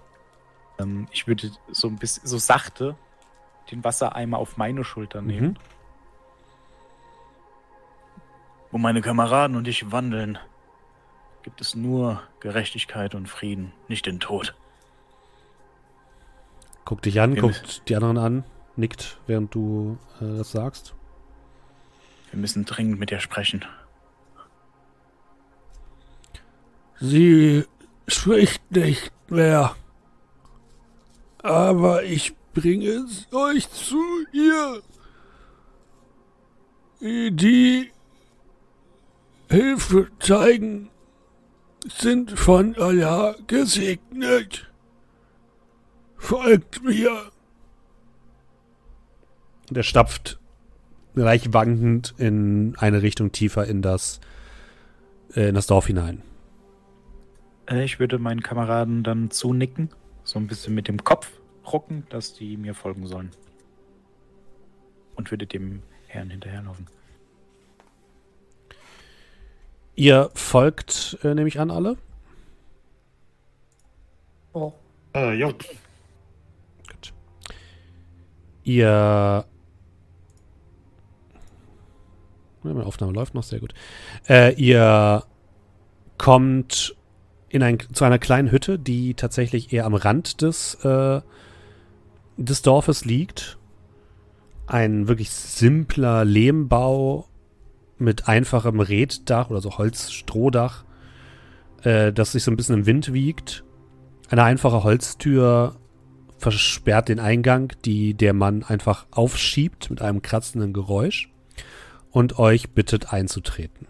Ähm, 0.79 1.09
ich 1.11 1.27
würde 1.27 1.51
so 1.73 1.89
ein 1.89 1.97
bisschen, 1.97 2.25
so 2.27 2.39
sachte 2.39 2.95
den 3.73 3.83
Wassereimer 3.83 4.39
auf 4.39 4.57
meine 4.57 4.85
Schulter 4.85 5.23
nehmen. 5.23 5.49
Mhm. 5.49 5.57
Wo 8.71 8.79
meine 8.79 9.01
Kameraden 9.01 9.57
und 9.57 9.67
ich 9.67 9.91
wandeln, 9.91 10.39
gibt 11.43 11.61
es 11.61 11.75
nur 11.75 12.23
Gerechtigkeit 12.39 13.15
und 13.17 13.29
Frieden, 13.29 13.73
nicht 13.89 14.07
den 14.07 14.21
Tod. 14.21 14.55
Guckt 16.85 17.05
dich 17.07 17.21
an, 17.21 17.35
Wir 17.35 17.43
guckt 17.43 17.83
die 17.89 17.95
anderen 17.95 18.19
an, 18.19 18.45
nickt, 18.77 19.19
während 19.27 19.55
du 19.55 19.99
äh, 20.21 20.39
das 20.39 20.53
sagst. 20.53 20.95
Wir 22.31 22.41
müssen 22.41 22.65
dringend 22.65 22.99
mit 22.99 23.11
dir 23.11 23.21
sprechen. 23.21 23.65
Sie 27.01 27.65
spricht 28.07 28.71
nicht 28.71 29.13
mehr. 29.31 29.75
Aber 31.43 32.05
ich 32.05 32.35
bringe 32.53 32.87
es 32.87 33.27
euch 33.33 33.71
zu 33.71 34.03
ihr. 34.33 34.83
Die 37.01 37.91
Hilfe 39.49 40.09
zeigen, 40.19 40.91
sind 41.89 42.39
von 42.39 42.77
Allah 42.77 43.35
gesegnet. 43.47 44.70
Folgt 46.21 46.85
mir. 46.85 47.31
Und 49.69 49.77
er 49.77 49.83
stapft 49.83 50.39
leicht 51.15 51.53
wankend 51.53 52.15
in 52.19 52.77
eine 52.79 53.03
Richtung 53.03 53.33
tiefer 53.33 53.67
in 53.67 53.83
das, 53.83 54.21
äh, 55.35 55.49
in 55.49 55.55
das 55.55 55.67
Dorf 55.67 55.87
hinein. 55.87 56.23
Äh, 57.67 57.85
Ich 57.85 57.99
würde 57.99 58.19
meinen 58.19 58.43
Kameraden 58.43 59.03
dann 59.03 59.31
zunicken, 59.31 59.91
so 60.23 60.39
ein 60.39 60.47
bisschen 60.47 60.75
mit 60.75 60.89
dem 60.89 61.03
Kopf 61.03 61.33
rucken, 61.67 62.07
dass 62.11 62.35
die 62.35 62.57
mir 62.57 62.75
folgen 62.75 63.07
sollen. 63.07 63.31
Und 65.17 65.31
würde 65.31 65.47
dem 65.47 65.83
Herrn 66.07 66.31
hinterherlaufen. 66.31 66.87
Ihr 69.97 70.31
folgt, 70.35 71.19
äh, 71.25 71.35
nehme 71.35 71.49
ich 71.49 71.59
an, 71.59 71.71
alle? 71.71 71.97
Oh. 74.53 74.73
Äh, 75.15 75.35
jo. 75.35 75.53
Ihr. 78.65 79.45
Meine 82.63 82.85
Aufnahme 82.85 83.13
läuft 83.13 83.35
noch 83.35 83.43
sehr 83.43 83.61
gut. 83.61 83.73
Äh, 84.29 84.55
ihr 84.55 85.25
kommt 86.19 86.95
in 87.49 87.63
ein, 87.63 87.79
zu 87.93 88.05
einer 88.05 88.19
kleinen 88.19 88.51
Hütte, 88.51 88.79
die 88.79 89.15
tatsächlich 89.15 89.73
eher 89.73 89.87
am 89.87 89.95
Rand 89.95 90.43
des, 90.43 90.75
äh, 90.85 91.21
des 92.37 92.63
Dorfes 92.63 93.05
liegt. 93.05 93.59
Ein 94.67 95.09
wirklich 95.09 95.31
simpler 95.31 96.25
Lehmbau 96.25 97.27
mit 97.99 98.29
einfachem 98.29 98.81
Reddach 98.81 99.51
oder 99.51 99.61
so 99.61 99.79
Holzstrohdach, 99.79 100.85
äh, 101.83 102.13
das 102.13 102.33
sich 102.33 102.45
so 102.45 102.51
ein 102.51 102.57
bisschen 102.57 102.77
im 102.77 102.87
Wind 102.87 103.13
wiegt. 103.13 103.65
Eine 104.29 104.45
einfache 104.45 104.85
Holztür 104.85 105.80
versperrt 106.41 107.11
den 107.11 107.21
Eingang, 107.21 107.73
die 107.85 108.15
der 108.15 108.33
Mann 108.33 108.63
einfach 108.63 109.07
aufschiebt 109.11 109.91
mit 109.91 110.01
einem 110.01 110.23
kratzenden 110.23 110.73
Geräusch 110.73 111.31
und 112.11 112.39
euch 112.39 112.71
bittet 112.71 113.13
einzutreten. 113.13 113.87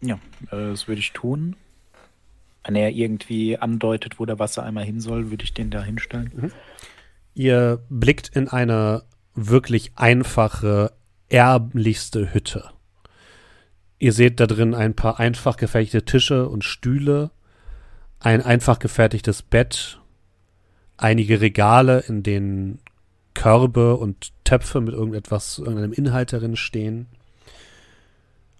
Ja, 0.00 0.14
äh, 0.50 0.70
das 0.70 0.88
würde 0.88 1.00
ich 1.00 1.12
tun. 1.12 1.56
Wenn 2.64 2.76
er 2.76 2.90
irgendwie 2.90 3.58
andeutet, 3.58 4.18
wo 4.18 4.24
der 4.24 4.38
Wassereimer 4.38 4.82
hin 4.82 5.00
soll, 5.00 5.30
würde 5.30 5.44
ich 5.44 5.54
den 5.54 5.70
da 5.70 5.82
hinstellen. 5.82 6.52
Ihr 7.34 7.84
blickt 7.88 8.34
in 8.34 8.48
eine 8.48 9.04
wirklich 9.34 9.92
einfache, 9.94 10.92
ärmlichste 11.28 12.32
Hütte. 12.32 12.70
Ihr 13.98 14.12
seht 14.12 14.40
da 14.40 14.46
drin 14.46 14.74
ein 14.74 14.94
paar 14.94 15.18
einfach 15.18 15.56
gefertigte 15.56 16.04
Tische 16.04 16.48
und 16.48 16.64
Stühle, 16.64 17.30
ein 18.20 18.42
einfach 18.42 18.78
gefertigtes 18.78 19.42
Bett, 19.42 20.00
einige 20.96 21.40
Regale, 21.40 22.00
in 22.00 22.22
denen 22.22 22.80
Körbe 23.34 23.96
und 23.96 24.32
Töpfe 24.44 24.80
mit 24.80 24.94
irgendetwas, 24.94 25.58
irgendeinem 25.58 25.92
Inhalt 25.92 26.32
darin 26.32 26.56
stehen. 26.56 27.06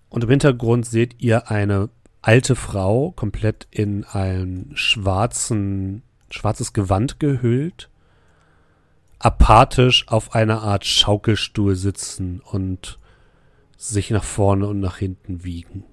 Und 0.08 0.24
im 0.24 0.30
Hintergrund 0.30 0.86
seht 0.86 1.20
ihr 1.20 1.50
eine 1.50 1.88
alte 2.22 2.56
Frau, 2.56 3.12
komplett 3.12 3.66
in 3.70 4.04
ein 4.04 4.70
schwarzen, 4.74 6.02
schwarzes 6.30 6.72
Gewand 6.72 7.20
gehüllt, 7.20 7.88
apathisch 9.18 10.08
auf 10.08 10.34
einer 10.34 10.62
Art 10.62 10.84
Schaukelstuhl 10.84 11.74
sitzen 11.76 12.40
und 12.40 12.98
sich 13.76 14.10
nach 14.10 14.24
vorne 14.24 14.66
und 14.66 14.80
nach 14.80 14.96
hinten 14.98 15.44
wiegen. 15.44 15.84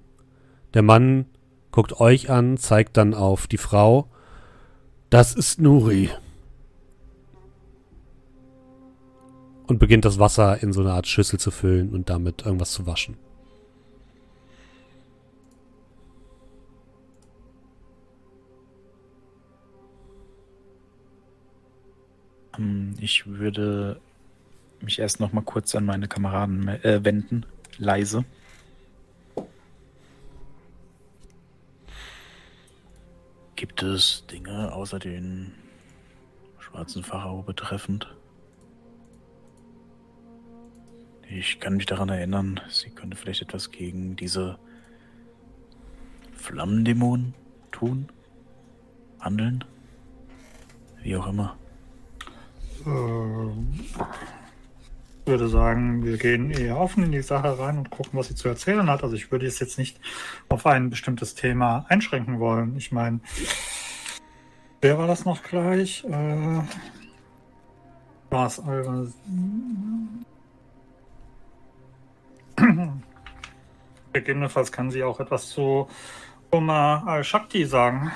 Der 0.72 0.82
Mann 0.82 1.26
guckt 1.70 2.00
euch 2.00 2.30
an, 2.30 2.56
zeigt 2.56 2.96
dann 2.96 3.14
auf 3.14 3.46
die 3.46 3.58
Frau. 3.58 4.08
Das 5.10 5.34
ist 5.34 5.60
Nuri. 5.60 6.10
Und 9.66 9.78
beginnt 9.78 10.04
das 10.04 10.18
Wasser 10.18 10.62
in 10.62 10.72
so 10.72 10.80
eine 10.80 10.92
Art 10.92 11.06
Schüssel 11.06 11.38
zu 11.38 11.50
füllen 11.50 11.90
und 11.90 12.10
damit 12.10 12.44
irgendwas 12.44 12.72
zu 12.72 12.86
waschen. 12.86 13.16
Ähm, 22.58 22.94
Ich 23.00 23.26
würde 23.26 24.00
mich 24.80 24.98
erst 24.98 25.20
noch 25.20 25.32
mal 25.32 25.42
kurz 25.42 25.74
an 25.74 25.84
meine 25.84 26.08
Kameraden 26.08 26.68
äh, 26.68 27.04
wenden, 27.04 27.46
leise. 27.78 28.24
Gibt 33.56 33.82
es 33.82 34.26
Dinge 34.26 34.72
außer 34.72 34.98
den 34.98 35.54
schwarzen 36.58 37.02
Pharao 37.02 37.42
betreffend? 37.42 38.14
Ich 41.28 41.60
kann 41.60 41.76
mich 41.76 41.86
daran 41.86 42.08
erinnern, 42.08 42.60
sie 42.68 42.90
könnte 42.90 43.16
vielleicht 43.16 43.42
etwas 43.42 43.70
gegen 43.70 44.16
diese 44.16 44.58
Flammendämonen 46.34 47.34
tun, 47.72 48.08
handeln, 49.18 49.64
wie 51.02 51.16
auch 51.16 51.26
immer. 51.26 51.56
Ähm, 52.86 53.80
würde 55.26 55.48
sagen, 55.48 56.04
wir 56.04 56.18
gehen 56.18 56.50
eher 56.50 56.78
offen 56.78 57.04
in 57.04 57.12
die 57.12 57.22
Sache 57.22 57.58
rein 57.58 57.78
und 57.78 57.90
gucken, 57.90 58.18
was 58.18 58.28
sie 58.28 58.34
zu 58.34 58.48
erzählen 58.48 58.90
hat. 58.90 59.02
Also 59.02 59.16
ich 59.16 59.32
würde 59.32 59.46
es 59.46 59.58
jetzt 59.58 59.78
nicht 59.78 59.98
auf 60.48 60.66
ein 60.66 60.90
bestimmtes 60.90 61.34
Thema 61.34 61.86
einschränken 61.88 62.40
wollen. 62.40 62.76
Ich 62.76 62.92
meine, 62.92 63.20
wer 64.80 64.98
war 64.98 65.06
das 65.06 65.24
noch 65.24 65.42
gleich? 65.42 66.04
Äh, 66.04 66.60
war 68.30 68.46
es 68.46 68.60
Alva? 68.60 69.06
Gegebenenfalls 74.12 74.70
kann 74.70 74.90
sie 74.90 75.02
auch 75.02 75.20
etwas 75.20 75.48
zu 75.48 75.88
Oma 76.50 77.02
al-Shakti 77.06 77.64
sagen. 77.64 78.12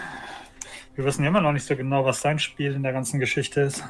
Wir 0.94 1.05
wissen 1.05 1.25
immer 1.25 1.40
noch 1.40 1.53
nicht 1.53 1.64
so 1.64 1.75
genau, 1.75 2.05
was 2.05 2.21
sein 2.21 2.38
Spiel 2.38 2.75
in 2.75 2.83
der 2.83 2.92
ganzen 2.92 3.18
Geschichte 3.18 3.62
ist. 3.62 3.83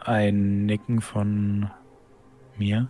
Ein 0.00 0.66
Nicken 0.66 1.00
von 1.00 1.70
mir. 2.56 2.88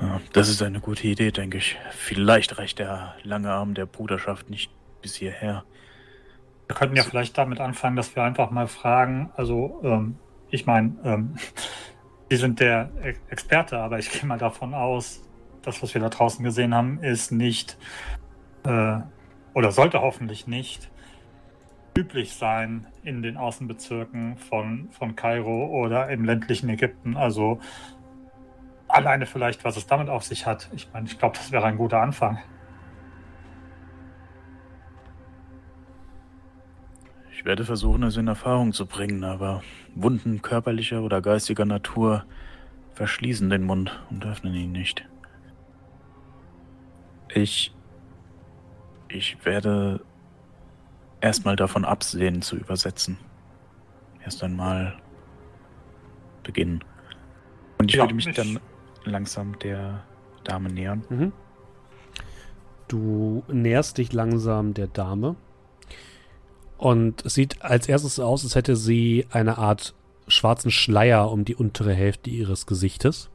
Ja, 0.00 0.20
das 0.32 0.48
ist 0.48 0.62
eine 0.62 0.80
gute 0.80 1.06
Idee, 1.06 1.30
denke 1.30 1.58
ich. 1.58 1.76
Vielleicht 1.90 2.58
reicht 2.58 2.78
der 2.78 3.14
lange 3.22 3.50
Arm 3.50 3.74
der 3.74 3.86
Bruderschaft 3.86 4.50
nicht 4.50 4.72
bis 5.00 5.16
hierher. 5.16 5.64
Wir 6.66 6.76
könnten 6.76 6.96
ja 6.96 7.02
vielleicht 7.02 7.36
damit 7.36 7.60
anfangen, 7.60 7.96
dass 7.96 8.14
wir 8.16 8.22
einfach 8.22 8.50
mal 8.50 8.66
fragen, 8.66 9.30
also 9.36 9.80
ähm, 9.84 10.16
ich 10.50 10.66
meine, 10.66 10.96
ähm, 11.04 11.36
Sie 12.30 12.38
sind 12.38 12.60
der 12.60 12.90
Experte, 13.28 13.78
aber 13.78 13.98
ich 13.98 14.10
gehe 14.10 14.24
mal 14.24 14.38
davon 14.38 14.72
aus, 14.72 15.20
das, 15.60 15.82
was 15.82 15.92
wir 15.92 16.00
da 16.00 16.08
draußen 16.08 16.42
gesehen 16.42 16.74
haben, 16.74 16.98
ist 17.02 17.30
nicht 17.30 17.76
äh, 18.64 19.00
oder 19.52 19.70
sollte 19.70 20.00
hoffentlich 20.00 20.46
nicht 20.46 20.90
üblich 21.96 22.34
sein 22.34 22.86
in 23.02 23.22
den 23.22 23.36
Außenbezirken 23.36 24.36
von, 24.36 24.88
von 24.90 25.14
Kairo 25.16 25.66
oder 25.66 26.08
im 26.08 26.24
ländlichen 26.24 26.68
Ägypten. 26.68 27.16
Also 27.16 27.60
alleine 28.88 29.26
vielleicht, 29.26 29.64
was 29.64 29.76
es 29.76 29.86
damit 29.86 30.08
auf 30.08 30.24
sich 30.24 30.46
hat. 30.46 30.70
Ich 30.74 30.92
meine, 30.92 31.06
ich 31.06 31.18
glaube, 31.18 31.36
das 31.36 31.52
wäre 31.52 31.64
ein 31.66 31.76
guter 31.76 32.00
Anfang. 32.00 32.38
Ich 37.32 37.44
werde 37.44 37.64
versuchen, 37.64 38.04
es 38.04 38.16
in 38.16 38.28
Erfahrung 38.28 38.72
zu 38.72 38.86
bringen, 38.86 39.24
aber 39.24 39.62
Wunden 39.94 40.42
körperlicher 40.42 41.02
oder 41.02 41.20
geistiger 41.20 41.64
Natur 41.64 42.24
verschließen 42.94 43.50
den 43.50 43.64
Mund 43.64 44.00
und 44.10 44.24
öffnen 44.24 44.54
ihn 44.54 44.72
nicht. 44.72 45.04
Ich. 47.34 47.74
Ich 49.08 49.44
werde 49.44 50.00
erstmal 51.22 51.56
davon 51.56 51.84
absehen 51.84 52.42
zu 52.42 52.56
übersetzen. 52.56 53.16
Erst 54.24 54.42
einmal 54.42 54.96
beginnen. 56.42 56.84
Und 57.78 57.90
ich 57.90 57.96
Ja, 57.96 58.02
würde 58.04 58.14
mich 58.14 58.26
ich- 58.26 58.36
dann 58.36 58.60
langsam 59.04 59.58
der 59.60 60.04
Dame 60.44 60.70
nähern. 60.70 61.04
Mhm. 61.08 61.32
Du 62.88 63.42
näherst 63.48 63.98
dich 63.98 64.12
langsam 64.12 64.74
der 64.74 64.86
Dame. 64.88 65.36
Und 66.76 67.24
es 67.24 67.34
sieht 67.34 67.62
als 67.62 67.88
erstes 67.88 68.18
aus, 68.18 68.44
als 68.44 68.54
hätte 68.54 68.76
sie 68.76 69.26
eine 69.30 69.56
Art 69.58 69.94
schwarzen 70.28 70.70
Schleier 70.70 71.30
um 71.30 71.44
die 71.44 71.54
untere 71.54 71.94
Hälfte 71.94 72.30
ihres 72.30 72.66
Gesichtes. 72.66 73.30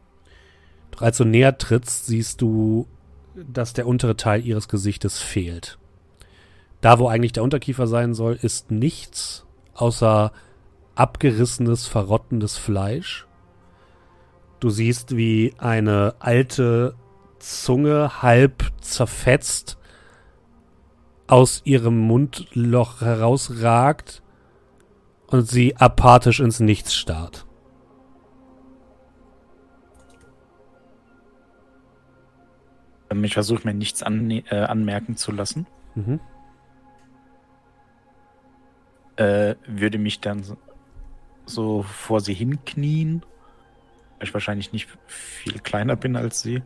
Doch 0.91 1.01
als 1.01 1.17
du 1.17 1.25
näher 1.25 1.57
trittst, 1.57 2.05
siehst 2.05 2.41
du, 2.41 2.87
dass 3.35 3.73
der 3.73 3.87
untere 3.87 4.15
Teil 4.17 4.45
ihres 4.45 4.67
Gesichtes 4.67 5.19
fehlt. 5.19 5.77
Da, 6.87 6.99
wo 6.99 7.09
eigentlich 7.09 7.33
der 7.33 7.43
Unterkiefer 7.43 7.85
sein 7.85 8.13
soll, 8.13 8.39
ist 8.41 8.71
nichts 8.71 9.45
außer 9.73 10.31
abgerissenes, 10.95 11.85
verrottendes 11.85 12.55
Fleisch. 12.55 13.27
Du 14.61 14.69
siehst, 14.69 15.17
wie 15.17 15.53
eine 15.57 16.15
alte 16.19 16.95
Zunge 17.39 18.21
halb 18.21 18.71
zerfetzt 18.79 19.77
aus 21.27 21.61
ihrem 21.65 21.97
Mundloch 21.97 23.01
herausragt 23.01 24.23
und 25.27 25.45
sie 25.45 25.75
apathisch 25.75 26.39
ins 26.39 26.61
Nichts 26.61 26.95
starrt. 26.95 27.45
Ähm, 33.09 33.25
Ich 33.25 33.33
versuche 33.33 33.67
mir 33.67 33.73
nichts 33.73 34.03
anne- 34.03 34.45
äh, 34.49 34.63
anmerken 34.63 35.17
zu 35.17 35.33
lassen. 35.33 35.67
Mhm. 35.95 36.21
Äh, 39.17 39.55
würde 39.65 39.97
mich 39.97 40.19
dann 40.19 40.43
so, 41.45 41.83
vor 41.83 42.21
sie 42.21 42.33
hinknien, 42.33 43.23
weil 44.17 44.27
ich 44.27 44.33
wahrscheinlich 44.33 44.73
nicht 44.73 44.87
viel 45.07 45.59
kleiner 45.59 45.95
bin 45.95 46.15
als 46.15 46.41
sie, 46.41 46.61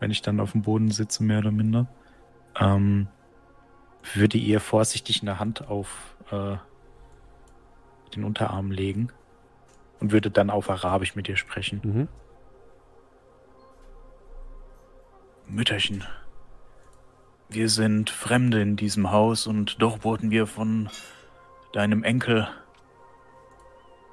wenn 0.00 0.10
ich 0.10 0.22
dann 0.22 0.40
auf 0.40 0.52
dem 0.52 0.62
Boden 0.62 0.90
sitze, 0.90 1.22
mehr 1.22 1.38
oder 1.38 1.50
minder. 1.50 1.88
Ähm, 2.58 3.08
würde 4.14 4.38
ihr 4.38 4.60
vorsichtig 4.60 5.22
eine 5.22 5.38
Hand 5.38 5.68
auf 5.68 6.16
äh, 6.30 6.56
den 8.14 8.24
Unterarm 8.24 8.70
legen 8.70 9.08
und 10.00 10.12
würde 10.12 10.30
dann 10.30 10.50
auf 10.50 10.68
Arabisch 10.70 11.14
mit 11.14 11.28
ihr 11.28 11.36
sprechen. 11.36 11.80
Mhm. 11.82 12.08
Mütterchen, 15.46 16.04
wir 17.48 17.68
sind 17.68 18.10
Fremde 18.10 18.62
in 18.62 18.76
diesem 18.76 19.10
Haus 19.10 19.46
und 19.46 19.82
doch 19.82 20.04
wurden 20.04 20.30
wir 20.30 20.46
von 20.46 20.88
deinem 21.72 22.04
Enkel 22.04 22.48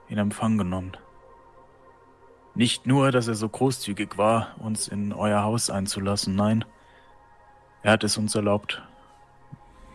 in 0.07 0.17
Empfang 0.17 0.57
genommen. 0.57 0.97
Nicht 2.55 2.87
nur, 2.87 3.11
dass 3.11 3.27
er 3.27 3.35
so 3.35 3.47
großzügig 3.47 4.17
war, 4.17 4.55
uns 4.59 4.87
in 4.87 5.13
euer 5.13 5.43
Haus 5.43 5.69
einzulassen, 5.69 6.35
nein, 6.35 6.65
er 7.83 7.93
hat 7.93 8.03
es 8.03 8.17
uns 8.17 8.35
erlaubt, 8.35 8.81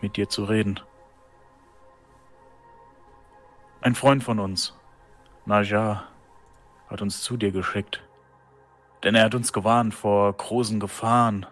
mit 0.01 0.17
dir 0.17 0.29
zu 0.29 0.45
reden. 0.45 0.79
Ein 3.81 3.93
Freund 3.93 4.23
von 4.23 4.39
uns, 4.39 4.75
Najar, 5.45 6.07
hat 6.89 7.01
uns 7.01 7.21
zu 7.21 7.37
dir 7.37 7.51
geschickt. 7.51 8.01
Denn 9.03 9.13
er 9.13 9.25
hat 9.25 9.35
uns 9.35 9.53
gewarnt 9.53 9.93
vor 9.93 10.33
großen 10.33 10.79
Gefahren, 10.79 11.45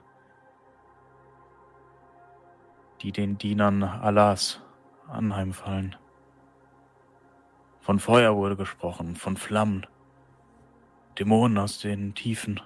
die 3.01 3.11
den 3.11 3.37
Dienern 3.37 3.83
Allahs 3.83 4.61
anheimfallen. 5.07 5.95
Von 7.83 7.99
Feuer 7.99 8.37
wurde 8.37 8.55
gesprochen, 8.55 9.17
von 9.17 9.35
Flammen. 9.35 9.85
Dämonen 11.19 11.57
aus 11.57 11.79
den 11.79 12.15
Tiefen. 12.15 12.61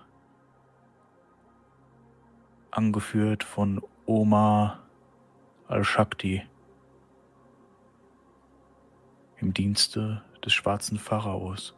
Angeführt 2.69 3.43
von 3.43 3.81
Oma 4.05 4.79
Al-Shakti. 5.67 6.43
Im 9.37 9.55
Dienste 9.55 10.21
des 10.45 10.53
schwarzen 10.53 10.99
Pharaos. 10.99 11.75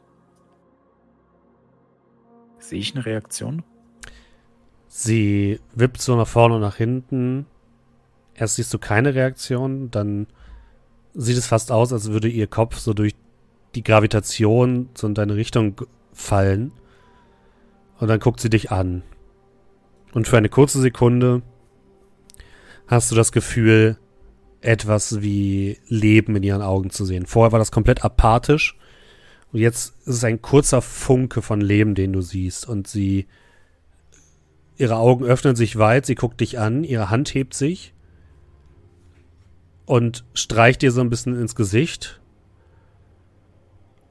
Sehe 2.57 2.79
ich 2.79 2.93
eine 2.93 3.05
Reaktion? 3.05 3.63
Sie 4.87 5.61
wippt 5.75 6.01
so 6.01 6.17
nach 6.17 6.27
vorne 6.27 6.55
und 6.55 6.61
nach 6.61 6.75
hinten. 6.75 7.45
Erst 8.33 8.57
siehst 8.57 8.73
du 8.73 8.79
keine 8.79 9.15
Reaktion, 9.15 9.91
dann 9.91 10.27
sieht 11.13 11.37
es 11.37 11.47
fast 11.47 11.71
aus, 11.71 11.93
als 11.93 12.11
würde 12.11 12.27
ihr 12.27 12.47
Kopf 12.47 12.77
so 12.77 12.93
durch 12.93 13.15
die 13.75 13.83
Gravitation 13.83 14.89
so 14.95 15.07
in 15.07 15.13
deine 15.13 15.35
Richtung 15.35 15.81
fallen. 16.13 16.71
Und 17.99 18.07
dann 18.07 18.19
guckt 18.19 18.39
sie 18.39 18.49
dich 18.49 18.71
an. 18.71 19.03
Und 20.13 20.27
für 20.27 20.37
eine 20.37 20.49
kurze 20.49 20.79
Sekunde 20.79 21.41
hast 22.87 23.11
du 23.11 23.15
das 23.15 23.31
Gefühl, 23.31 23.97
etwas 24.61 25.21
wie 25.21 25.77
Leben 25.87 26.35
in 26.35 26.43
ihren 26.43 26.61
Augen 26.61 26.89
zu 26.89 27.05
sehen. 27.05 27.25
Vorher 27.25 27.51
war 27.51 27.59
das 27.59 27.71
komplett 27.71 28.03
apathisch. 28.03 28.77
Und 29.51 29.59
jetzt 29.59 29.95
ist 30.05 30.15
es 30.15 30.23
ein 30.23 30.41
kurzer 30.41 30.81
Funke 30.81 31.41
von 31.41 31.61
Leben, 31.61 31.95
den 31.95 32.13
du 32.13 32.21
siehst. 32.21 32.67
Und 32.67 32.87
sie, 32.87 33.27
ihre 34.77 34.97
Augen 34.97 35.25
öffnen 35.25 35.55
sich 35.55 35.77
weit, 35.77 36.05
sie 36.05 36.15
guckt 36.15 36.41
dich 36.41 36.59
an, 36.59 36.83
ihre 36.83 37.09
Hand 37.09 37.33
hebt 37.33 37.53
sich 37.53 37.93
und 39.85 40.23
streicht 40.35 40.83
dir 40.83 40.91
so 40.91 41.01
ein 41.01 41.09
bisschen 41.09 41.39
ins 41.39 41.55
Gesicht. 41.55 42.21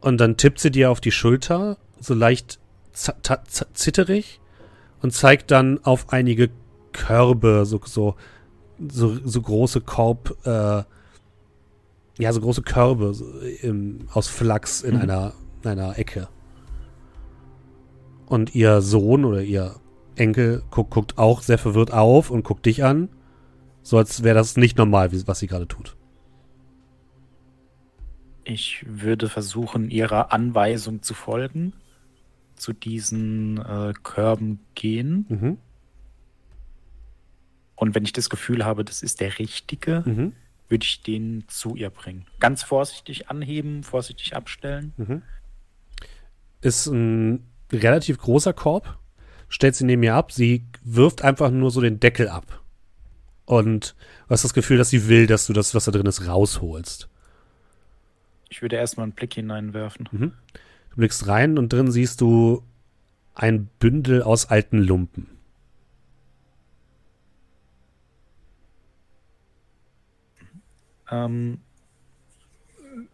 Und 0.00 0.18
dann 0.20 0.36
tippt 0.36 0.60
sie 0.60 0.70
dir 0.70 0.90
auf 0.90 1.00
die 1.00 1.12
Schulter, 1.12 1.76
so 2.00 2.14
leicht 2.14 2.58
zitterig, 2.92 4.40
und 5.02 5.12
zeigt 5.12 5.50
dann 5.50 5.84
auf 5.84 6.12
einige 6.12 6.50
Körbe, 6.92 7.64
so, 7.64 7.80
so, 7.84 8.16
so, 8.88 9.18
so 9.24 9.42
große 9.42 9.80
Korb, 9.80 10.36
äh, 10.44 10.82
ja, 12.18 12.32
so 12.32 12.40
große 12.40 12.62
Körbe 12.62 13.14
so 13.14 13.26
im, 13.62 14.08
aus 14.12 14.28
Flachs 14.28 14.82
in 14.82 14.96
mhm. 14.96 15.02
einer, 15.02 15.32
einer 15.64 15.98
Ecke. 15.98 16.28
Und 18.26 18.54
ihr 18.54 18.82
Sohn 18.82 19.24
oder 19.24 19.42
ihr 19.42 19.76
Enkel 20.16 20.62
guckt, 20.70 20.90
guckt 20.90 21.18
auch 21.18 21.42
sehr 21.42 21.58
verwirrt 21.58 21.92
auf 21.92 22.30
und 22.30 22.42
guckt 22.42 22.66
dich 22.66 22.84
an. 22.84 23.08
So 23.82 23.96
als 23.96 24.22
wäre 24.22 24.34
das 24.34 24.56
nicht 24.56 24.76
normal, 24.76 25.10
was 25.26 25.38
sie 25.38 25.46
gerade 25.46 25.68
tut. 25.68 25.96
Ich 28.48 28.82
würde 28.88 29.28
versuchen, 29.28 29.90
ihrer 29.90 30.32
Anweisung 30.32 31.02
zu 31.02 31.12
folgen, 31.12 31.74
zu 32.56 32.72
diesen 32.72 33.58
äh, 33.58 33.92
Körben 34.02 34.60
gehen. 34.74 35.26
Mhm. 35.28 35.58
Und 37.76 37.94
wenn 37.94 38.04
ich 38.04 38.14
das 38.14 38.30
Gefühl 38.30 38.64
habe, 38.64 38.86
das 38.86 39.02
ist 39.02 39.20
der 39.20 39.38
richtige, 39.38 40.02
mhm. 40.06 40.32
würde 40.66 40.84
ich 40.84 41.02
den 41.02 41.44
zu 41.48 41.76
ihr 41.76 41.90
bringen. 41.90 42.24
Ganz 42.40 42.62
vorsichtig 42.62 43.28
anheben, 43.28 43.82
vorsichtig 43.82 44.34
abstellen. 44.34 44.94
Mhm. 44.96 45.22
Ist 46.62 46.86
ein 46.86 47.46
relativ 47.70 48.16
großer 48.16 48.54
Korb. 48.54 48.98
Stellt 49.50 49.74
sie 49.74 49.84
neben 49.84 50.02
ihr 50.02 50.14
ab. 50.14 50.32
Sie 50.32 50.64
wirft 50.82 51.20
einfach 51.20 51.50
nur 51.50 51.70
so 51.70 51.82
den 51.82 52.00
Deckel 52.00 52.30
ab. 52.30 52.62
Und 53.44 53.94
du 54.26 54.30
hast 54.30 54.44
das 54.44 54.54
Gefühl, 54.54 54.78
dass 54.78 54.88
sie 54.88 55.06
will, 55.06 55.26
dass 55.26 55.46
du 55.46 55.52
das, 55.52 55.74
was 55.74 55.84
da 55.84 55.92
drin 55.92 56.06
ist, 56.06 56.26
rausholst. 56.26 57.10
Ich 58.48 58.62
würde 58.62 58.76
erstmal 58.76 59.04
einen 59.04 59.12
Blick 59.12 59.34
hineinwerfen. 59.34 60.08
Mhm. 60.10 60.32
Du 60.90 60.96
blickst 60.96 61.26
rein 61.26 61.58
und 61.58 61.72
drin 61.72 61.90
siehst 61.90 62.20
du 62.20 62.62
ein 63.34 63.68
Bündel 63.78 64.22
aus 64.22 64.46
alten 64.46 64.78
Lumpen. 64.78 65.28
Ähm, 71.10 71.60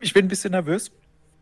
ich 0.00 0.14
bin 0.14 0.26
ein 0.26 0.28
bisschen 0.28 0.52
nervös, 0.52 0.90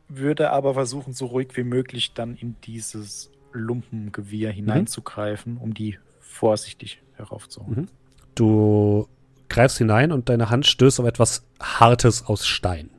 würde 0.08 0.50
aber 0.50 0.74
versuchen, 0.74 1.12
so 1.12 1.26
ruhig 1.26 1.56
wie 1.56 1.62
möglich 1.62 2.12
dann 2.14 2.36
in 2.36 2.56
dieses 2.64 3.30
Lumpengewirr 3.52 4.50
mhm. 4.50 4.56
hineinzugreifen, 4.56 5.56
um 5.58 5.74
die 5.74 5.98
vorsichtig 6.20 7.02
heraufzuholen. 7.14 7.82
Mhm. 7.82 7.88
Du 8.34 9.08
greifst 9.48 9.78
hinein 9.78 10.12
und 10.12 10.28
deine 10.28 10.50
Hand 10.50 10.66
stößt 10.66 11.00
auf 11.00 11.06
etwas 11.06 11.46
Hartes 11.60 12.26
aus 12.26 12.46
Stein. 12.46 12.90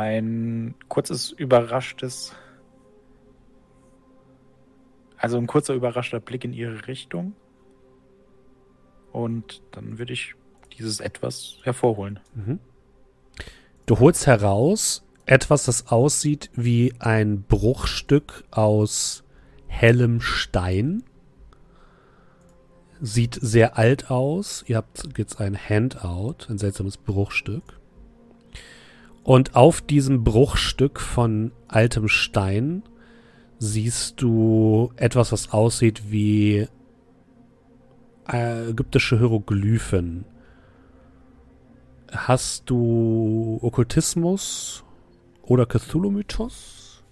Ein 0.00 0.76
kurzes, 0.88 1.30
überraschtes, 1.30 2.34
also 5.18 5.36
ein 5.36 5.46
kurzer, 5.46 5.74
überraschter 5.74 6.20
Blick 6.20 6.42
in 6.42 6.54
ihre 6.54 6.86
Richtung. 6.86 7.34
Und 9.12 9.60
dann 9.72 9.98
würde 9.98 10.14
ich 10.14 10.36
dieses 10.78 11.00
etwas 11.00 11.58
hervorholen. 11.64 12.18
Mhm. 12.34 12.60
Du 13.84 13.98
holst 13.98 14.26
heraus 14.26 15.04
etwas, 15.26 15.66
das 15.66 15.88
aussieht 15.88 16.50
wie 16.54 16.94
ein 16.98 17.42
Bruchstück 17.42 18.44
aus 18.50 19.22
hellem 19.66 20.22
Stein. 20.22 21.02
Sieht 23.02 23.38
sehr 23.38 23.76
alt 23.76 24.10
aus. 24.10 24.64
Ihr 24.66 24.78
habt 24.78 25.18
jetzt 25.18 25.42
ein 25.42 25.58
Handout, 25.58 26.46
ein 26.48 26.56
seltsames 26.56 26.96
Bruchstück. 26.96 27.79
Und 29.22 29.54
auf 29.54 29.80
diesem 29.80 30.24
Bruchstück 30.24 31.00
von 31.00 31.52
altem 31.68 32.08
Stein 32.08 32.82
siehst 33.58 34.22
du 34.22 34.92
etwas, 34.96 35.32
was 35.32 35.52
aussieht 35.52 36.10
wie 36.10 36.66
äh, 38.28 38.70
ägyptische 38.70 39.18
Hieroglyphen. 39.18 40.24
Hast 42.10 42.68
du 42.70 43.58
Okkultismus 43.62 44.84
oder 45.42 45.66
Cthulhu-Mythos? 45.66 47.04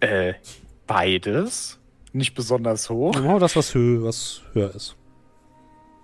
Äh, 0.00 0.34
beides 0.86 1.80
nicht 2.12 2.34
besonders 2.34 2.88
hoch. 2.90 3.12
Genau 3.12 3.38
das, 3.38 3.56
was, 3.56 3.74
hö 3.74 4.02
was 4.02 4.42
höher 4.52 4.74
ist. 4.74 4.96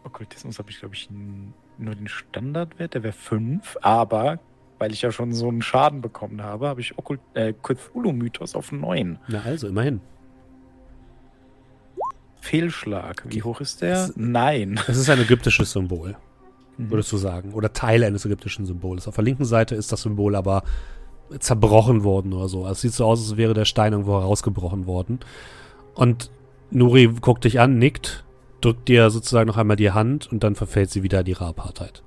Okkultismus 0.04 0.58
habe 0.58 0.70
ich, 0.70 0.80
glaube 0.80 0.94
ich, 0.94 1.08
nur 1.10 1.94
den 1.94 2.08
Standardwert, 2.08 2.94
der 2.94 3.02
wäre 3.02 3.12
5, 3.12 3.78
aber 3.80 4.38
weil 4.82 4.92
ich 4.92 5.02
ja 5.02 5.12
schon 5.12 5.32
so 5.32 5.46
einen 5.46 5.62
Schaden 5.62 6.00
bekommen 6.00 6.42
habe, 6.42 6.66
habe 6.66 6.80
ich 6.80 6.98
Okkult 6.98 7.20
äh, 7.34 7.52
Cthulhu-Mythos 7.52 8.56
auf 8.56 8.72
9. 8.72 9.16
Na 9.28 9.42
also, 9.42 9.68
immerhin. 9.68 10.00
Fehlschlag. 12.40 13.22
Wie 13.28 13.44
hoch 13.44 13.60
ist 13.60 13.80
der? 13.80 14.06
Es, 14.06 14.12
Nein. 14.16 14.80
Es 14.88 14.96
ist 14.96 15.08
ein 15.08 15.20
ägyptisches 15.20 15.70
Symbol, 15.70 16.16
mhm. 16.78 16.90
würdest 16.90 17.12
du 17.12 17.16
sagen. 17.16 17.52
Oder 17.52 17.72
Teil 17.72 18.02
eines 18.02 18.24
ägyptischen 18.24 18.66
Symbols. 18.66 19.06
Auf 19.06 19.14
der 19.14 19.22
linken 19.22 19.44
Seite 19.44 19.76
ist 19.76 19.92
das 19.92 20.02
Symbol 20.02 20.34
aber 20.34 20.64
zerbrochen 21.38 22.02
worden 22.02 22.32
oder 22.32 22.48
so. 22.48 22.66
Es 22.66 22.80
sieht 22.80 22.92
so 22.92 23.06
aus, 23.06 23.20
als 23.20 23.36
wäre 23.36 23.54
der 23.54 23.66
Stein 23.66 23.92
irgendwo 23.92 24.14
herausgebrochen 24.14 24.88
worden. 24.88 25.20
Und 25.94 26.32
Nuri 26.72 27.06
guckt 27.20 27.44
dich 27.44 27.60
an, 27.60 27.78
nickt, 27.78 28.24
drückt 28.60 28.88
dir 28.88 29.10
sozusagen 29.10 29.46
noch 29.46 29.58
einmal 29.58 29.76
die 29.76 29.92
Hand 29.92 30.26
und 30.32 30.42
dann 30.42 30.56
verfällt 30.56 30.90
sie 30.90 31.04
wieder 31.04 31.20
in 31.20 31.26
ihre 31.26 31.46
Apartheid. 31.46 32.02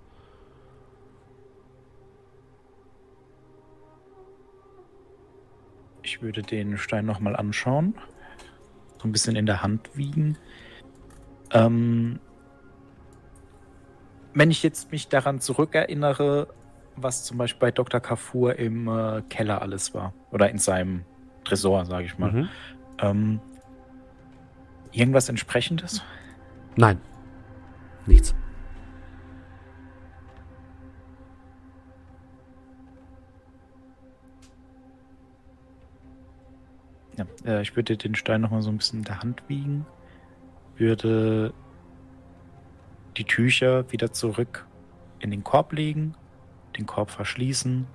Ich 6.06 6.22
würde 6.22 6.44
den 6.44 6.78
Stein 6.78 7.06
nochmal 7.06 7.36
anschauen. 7.36 7.96
So 9.00 9.08
ein 9.08 9.12
bisschen 9.12 9.36
in 9.36 9.48
der 9.48 9.64
Hand 9.64 9.90
wiegen. 9.96 10.38
Ähm, 11.52 12.20
wenn 14.36 14.52
ich 14.52 14.62
jetzt 14.62 14.92
mich 14.92 15.08
daran 15.08 15.42
zurückerinnere, 15.42 16.48
was 16.96 17.24
zum 17.24 17.38
Beispiel 17.40 17.60
bei 17.60 17.72
Dr. 17.72 18.00
Kafur 18.00 18.58
im 18.60 18.88
äh, 18.88 19.24
Keller 19.30 19.64
alles 19.64 19.94
war. 19.96 20.14
Oder 20.32 20.50
in 20.52 20.60
seinem 20.60 21.06
Tresor, 21.44 21.86
sage 21.86 22.06
ich 22.06 22.18
mal. 22.20 22.32
Mhm. 22.32 22.50
Ähm, 23.00 23.40
Irgendwas 24.92 25.28
entsprechendes? 25.28 26.02
Nein. 26.78 27.02
Nichts. 28.06 28.34
Ja, 37.18 37.26
äh, 37.46 37.62
ich 37.62 37.76
würde 37.76 37.98
den 37.98 38.16
Stein 38.16 38.42
noch 38.42 38.52
mal 38.52 38.62
so 38.62 38.70
ein 38.70 38.78
bisschen 38.78 39.00
in 39.00 39.06
der 39.06 39.20
Hand 39.20 39.44
wiegen. 39.48 39.86
Würde 40.78 41.54
die 43.18 43.24
Tücher 43.24 43.92
wieder 43.92 44.12
zurück 44.12 44.66
in 45.20 45.32
den 45.32 45.44
Korb 45.44 45.72
legen, 45.72 46.16
den 46.78 46.86
Korb 46.86 47.10
verschließen, 47.10 47.88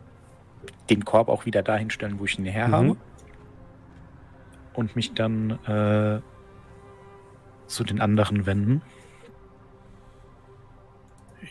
den 0.88 1.04
Korb 1.04 1.28
auch 1.28 1.46
wieder 1.46 1.62
dahin 1.62 1.90
stellen, 1.90 2.18
wo 2.18 2.24
ich 2.24 2.38
ihn 2.38 2.46
her 2.46 2.68
mhm. 2.68 2.72
habe. 2.72 2.96
Und 4.72 4.96
mich 4.96 5.12
dann 5.12 5.50
äh, 5.66 6.20
zu 7.66 7.84
den 7.84 8.00
anderen 8.00 8.46
wenden. 8.46 8.82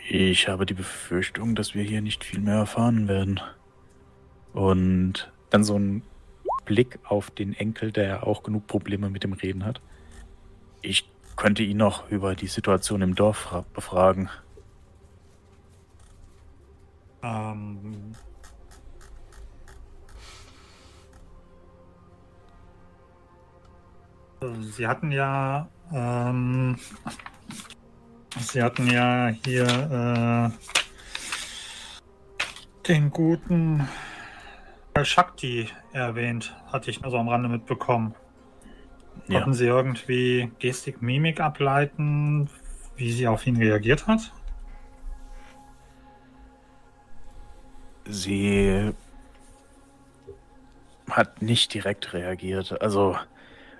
Ich 0.10 0.48
habe 0.48 0.66
die 0.66 0.74
Befürchtung, 0.74 1.54
dass 1.54 1.76
wir 1.76 1.84
hier 1.84 2.02
nicht 2.02 2.24
viel 2.24 2.40
mehr 2.40 2.56
erfahren 2.56 3.08
werden. 3.08 3.40
Und 4.54 5.32
dann 5.52 5.64
so 5.64 5.78
ein 5.78 6.02
Blick 6.70 7.00
auf 7.04 7.32
den 7.32 7.54
Enkel, 7.56 7.92
der 7.92 8.28
auch 8.28 8.44
genug 8.44 8.68
Probleme 8.68 9.10
mit 9.10 9.24
dem 9.24 9.34
Reden 9.34 9.66
hat. 9.66 9.82
Ich 10.84 11.10
könnte 11.36 11.64
ihn 11.64 11.78
noch 11.78 12.08
über 12.12 12.36
die 12.36 12.46
Situation 12.46 13.02
im 13.02 13.16
Dorf 13.16 13.38
fra- 13.38 13.66
befragen. 13.74 14.30
Ähm, 17.24 18.14
Sie 24.62 24.86
hatten 24.86 25.12
ja, 25.12 25.68
ähm, 25.92 26.78
Sie 28.40 28.62
hatten 28.62 28.88
ja 28.92 29.30
hier 29.44 30.52
äh, 30.52 30.52
den 32.88 33.10
guten 33.10 33.90
Shakti 35.04 35.70
erwähnt, 35.94 36.56
hatte 36.72 36.90
ich 36.90 37.02
nur 37.02 37.12
so 37.12 37.18
am 37.18 37.30
Rande 37.30 37.50
mitbekommen. 37.50 38.16
Ja. 39.28 39.40
Konnten 39.40 39.54
Sie 39.54 39.66
irgendwie 39.66 40.52
Gestik, 40.60 41.02
Mimik 41.02 41.40
ableiten, 41.40 42.50
wie 42.96 43.12
sie 43.12 43.28
auf 43.28 43.48
ihn 43.48 43.58
reagiert 43.58 44.08
hat? 44.08 44.32
Sie 48.06 48.92
hat 51.10 51.42
nicht 51.42 51.74
direkt 51.74 52.14
reagiert. 52.14 52.82
Also 52.82 53.16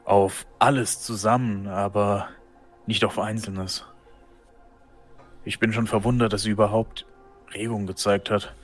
auf 0.06 0.46
alles 0.58 1.02
zusammen, 1.02 1.68
aber 1.68 2.30
nicht 2.86 3.04
auf 3.04 3.20
Einzelnes. 3.20 3.86
Ich 5.46 5.60
bin 5.60 5.74
schon 5.74 5.88
verwundert, 5.88 6.34
dass 6.34 6.44
sie 6.44 6.52
überhaupt 6.52 7.06
Regung 7.54 7.88
gezeigt 7.88 8.30
hat. 8.30 8.56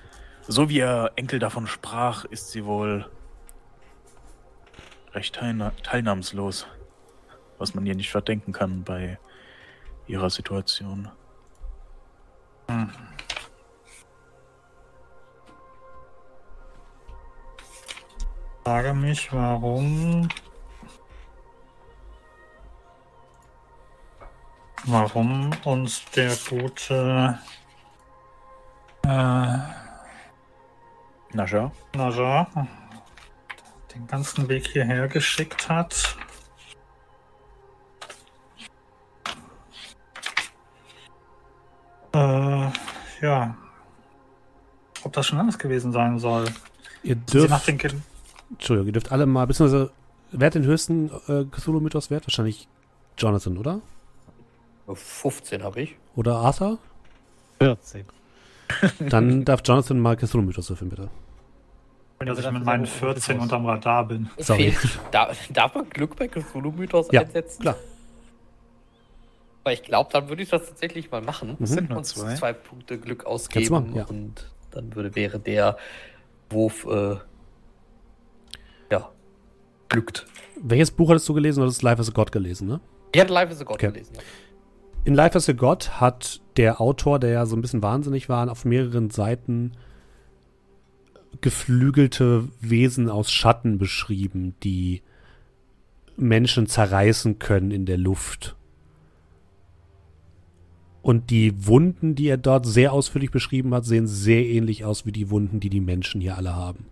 So 0.47 0.69
wie 0.69 0.77
ihr 0.77 1.11
Enkel 1.15 1.39
davon 1.39 1.67
sprach, 1.67 2.25
ist 2.25 2.51
sie 2.51 2.65
wohl 2.65 3.09
recht 5.13 5.35
teilna 5.35 5.71
teilnahmslos. 5.83 6.67
Was 7.57 7.73
man 7.73 7.85
ihr 7.85 7.95
nicht 7.95 8.11
verdenken 8.11 8.51
kann 8.51 8.83
bei 8.83 9.17
ihrer 10.07 10.29
Situation. 10.29 11.09
Hm. 12.69 12.91
frage 18.65 18.95
mich, 18.95 19.31
warum. 19.31 20.27
Warum 24.85 25.51
uns 25.65 26.03
der 26.15 26.35
gute 26.49 27.39
äh, 29.03 29.84
Naja, 31.35 31.69
Najar 31.93 32.47
den 33.93 34.07
ganzen 34.07 34.47
Weg 34.47 34.67
hierher 34.69 35.09
geschickt 35.09 35.67
hat. 35.67 36.15
Äh, 42.13 42.69
ja. 43.21 43.57
Ob 45.03 45.11
das 45.11 45.27
schon 45.27 45.37
alles 45.37 45.59
gewesen 45.59 45.91
sein 45.91 46.19
soll. 46.19 46.45
Ihr 47.03 47.17
Sie 47.27 47.39
nach 47.39 47.47
dürft, 47.47 47.67
den 47.67 47.77
Kind 47.79 47.95
Entschuldigung, 48.51 48.87
ihr 48.87 48.93
dürft 48.93 49.11
alle 49.11 49.25
mal, 49.25 49.45
beziehungsweise, 49.45 49.91
wer 50.31 50.47
hat 50.47 50.55
den 50.55 50.63
höchsten 50.63 51.11
äh, 51.27 51.43
Cthulhu-Mythos 51.51 52.11
wert? 52.11 52.25
Wahrscheinlich 52.25 52.69
Jonathan, 53.17 53.57
oder? 53.57 53.81
15 54.87 55.63
habe 55.63 55.81
ich. 55.81 55.97
Oder 56.15 56.37
Arthur? 56.37 56.77
14. 57.59 58.05
Dann 59.09 59.43
darf 59.43 59.61
Jonathan 59.65 59.99
mal 59.99 60.15
Cthulhu-Mythos 60.15 60.69
würfeln, 60.69 60.89
bitte. 60.89 61.09
Wenn 62.19 62.29
Also 62.29 62.39
ich 62.39 62.45
das 62.45 62.53
mit 62.53 62.63
meinen 62.63 62.83
aber 62.85 62.91
auch 62.91 62.95
14 62.95 63.35
Mythos. 63.35 63.43
unterm 63.43 63.65
Radar 63.65 64.07
bin. 64.07 64.29
Sorry. 64.37 64.73
Darf 65.11 65.75
man 65.75 65.89
Glück 65.89 66.15
bei 66.15 66.27
Cthulhu-Mythos 66.27 67.07
Ja, 67.11 67.21
einsetzen? 67.21 67.61
klar. 67.61 67.75
Weil 69.63 69.73
ich 69.73 69.83
glaube, 69.83 70.09
dann 70.13 70.29
würde 70.29 70.43
ich 70.43 70.49
das 70.49 70.67
tatsächlich 70.67 71.09
mal 71.11 71.21
machen. 71.21 71.55
Mhm. 71.59 71.65
sind 71.65 71.89
nur 71.89 71.97
Und 71.99 72.03
zwei. 72.05 72.35
zwei 72.35 72.53
Punkte 72.53 72.97
Glück 72.99 73.23
Kannst 73.25 73.27
du 73.27 73.29
ausgeben. 73.49 73.73
machen, 73.73 73.95
ja. 73.95 74.05
Und 74.05 74.49
dann 74.71 74.95
würde, 74.95 75.15
wäre 75.15 75.39
der 75.39 75.77
Wurf 76.49 76.85
äh, 76.85 77.15
ja, 78.91 79.09
glückt. 79.89 80.25
Welches 80.61 80.91
Buch 80.91 81.09
hattest 81.09 81.27
du 81.27 81.33
gelesen? 81.33 81.59
Du 81.61 81.65
hattest 81.65 81.81
Life 81.81 81.99
as 81.99 82.09
a 82.09 82.11
God 82.13 82.31
gelesen, 82.31 82.67
ne? 82.67 82.79
Ich 83.13 83.19
hatte 83.21 83.33
Life 83.33 83.51
is 83.51 83.59
a 83.61 83.63
God 83.63 83.75
Okay. 83.75 83.87
gelesen. 83.91 84.13
Ja. 84.15 84.21
In 85.05 85.15
Life 85.15 85.35
as 85.37 85.49
a 85.49 85.53
God 85.53 85.99
hat 85.99 86.41
der 86.57 86.79
Autor, 86.79 87.19
der 87.19 87.31
ja 87.31 87.45
so 87.45 87.55
ein 87.55 87.61
bisschen 87.61 87.83
wahnsinnig 87.83 88.29
war, 88.29 88.49
auf 88.51 88.65
mehreren 88.65 89.09
Seiten 89.09 89.73
geflügelte 91.41 92.47
Wesen 92.59 93.09
aus 93.09 93.31
Schatten 93.31 93.77
beschrieben, 93.77 94.55
die 94.63 95.01
Menschen 96.17 96.67
zerreißen 96.67 97.39
können 97.39 97.71
in 97.71 97.85
der 97.85 97.97
Luft. 97.97 98.55
Und 101.01 101.29
die 101.29 101.67
Wunden, 101.67 102.15
die 102.15 102.27
er 102.27 102.37
dort 102.37 102.65
sehr 102.65 102.91
ausführlich 102.91 103.29
beschrieben 103.29 103.73
hat, 103.75 103.85
sehen 103.85 104.07
sehr 104.07 104.43
ähnlich 104.43 104.85
aus 104.85 105.05
wie 105.05 105.11
die 105.11 105.29
Wunden, 105.29 105.59
die 105.59 105.69
die 105.69 105.81
Menschen 105.81 106.19
hier 106.19 106.35
alle 106.35 106.55
haben. 106.55 106.87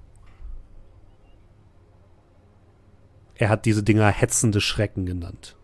Er 3.36 3.50
hat 3.50 3.66
diese 3.66 3.82
Dinger 3.82 4.10
hetzende 4.10 4.62
Schrecken 4.62 5.06
genannt. 5.06 5.56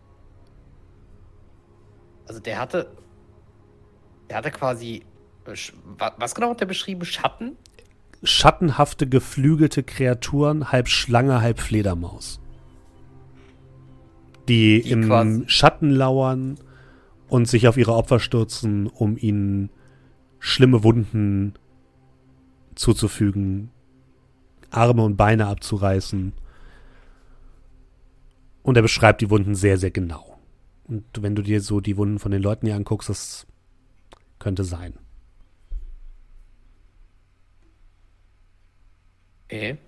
Also 2.27 2.39
der 2.41 2.59
hatte, 2.59 2.91
der 4.29 4.37
hatte 4.37 4.51
quasi, 4.51 5.03
was 5.45 6.33
genau 6.33 6.49
hat 6.49 6.59
der 6.59 6.65
beschrieben? 6.65 7.05
Schatten? 7.05 7.55
Schattenhafte, 8.23 9.08
geflügelte 9.08 9.84
Kreaturen, 9.84 10.71
halb 10.71 10.88
Schlange, 10.88 11.41
halb 11.41 11.60
Fledermaus. 11.60 12.39
Die, 14.47 14.82
Die 14.82 14.89
im 14.91 15.03
quasi- 15.05 15.43
Schatten 15.47 15.91
lauern 15.91 16.58
und 17.27 17.47
sich 17.47 17.67
auf 17.67 17.77
ihre 17.77 17.93
Opfer 17.93 18.19
stürzen, 18.19 18.88
um 18.88 19.17
ihnen 19.17 19.69
schlimme 20.39 20.84
Wunden 20.84 21.53
zuzufügen, 22.75 23.69
Arme 24.71 25.03
und 25.03 25.17
Beine 25.17 25.47
abzureißen. 25.47 26.34
Und 28.63 28.75
er 28.75 28.82
beschreibt 28.82 29.21
die 29.21 29.29
Wunden 29.29 29.55
sehr, 29.55 29.77
sehr 29.77 29.91
genau. 29.91 30.38
Und 30.86 31.03
wenn 31.19 31.36
du 31.36 31.41
dir 31.43 31.62
so 31.62 31.79
die 31.79 31.97
Wunden 31.97 32.19
von 32.19 32.32
den 32.32 32.41
Leuten 32.41 32.65
hier 32.65 32.75
anguckst, 32.75 33.10
das 33.10 33.47
könnte 34.39 34.63
sein. 34.63 34.93
Okay. 39.49 39.79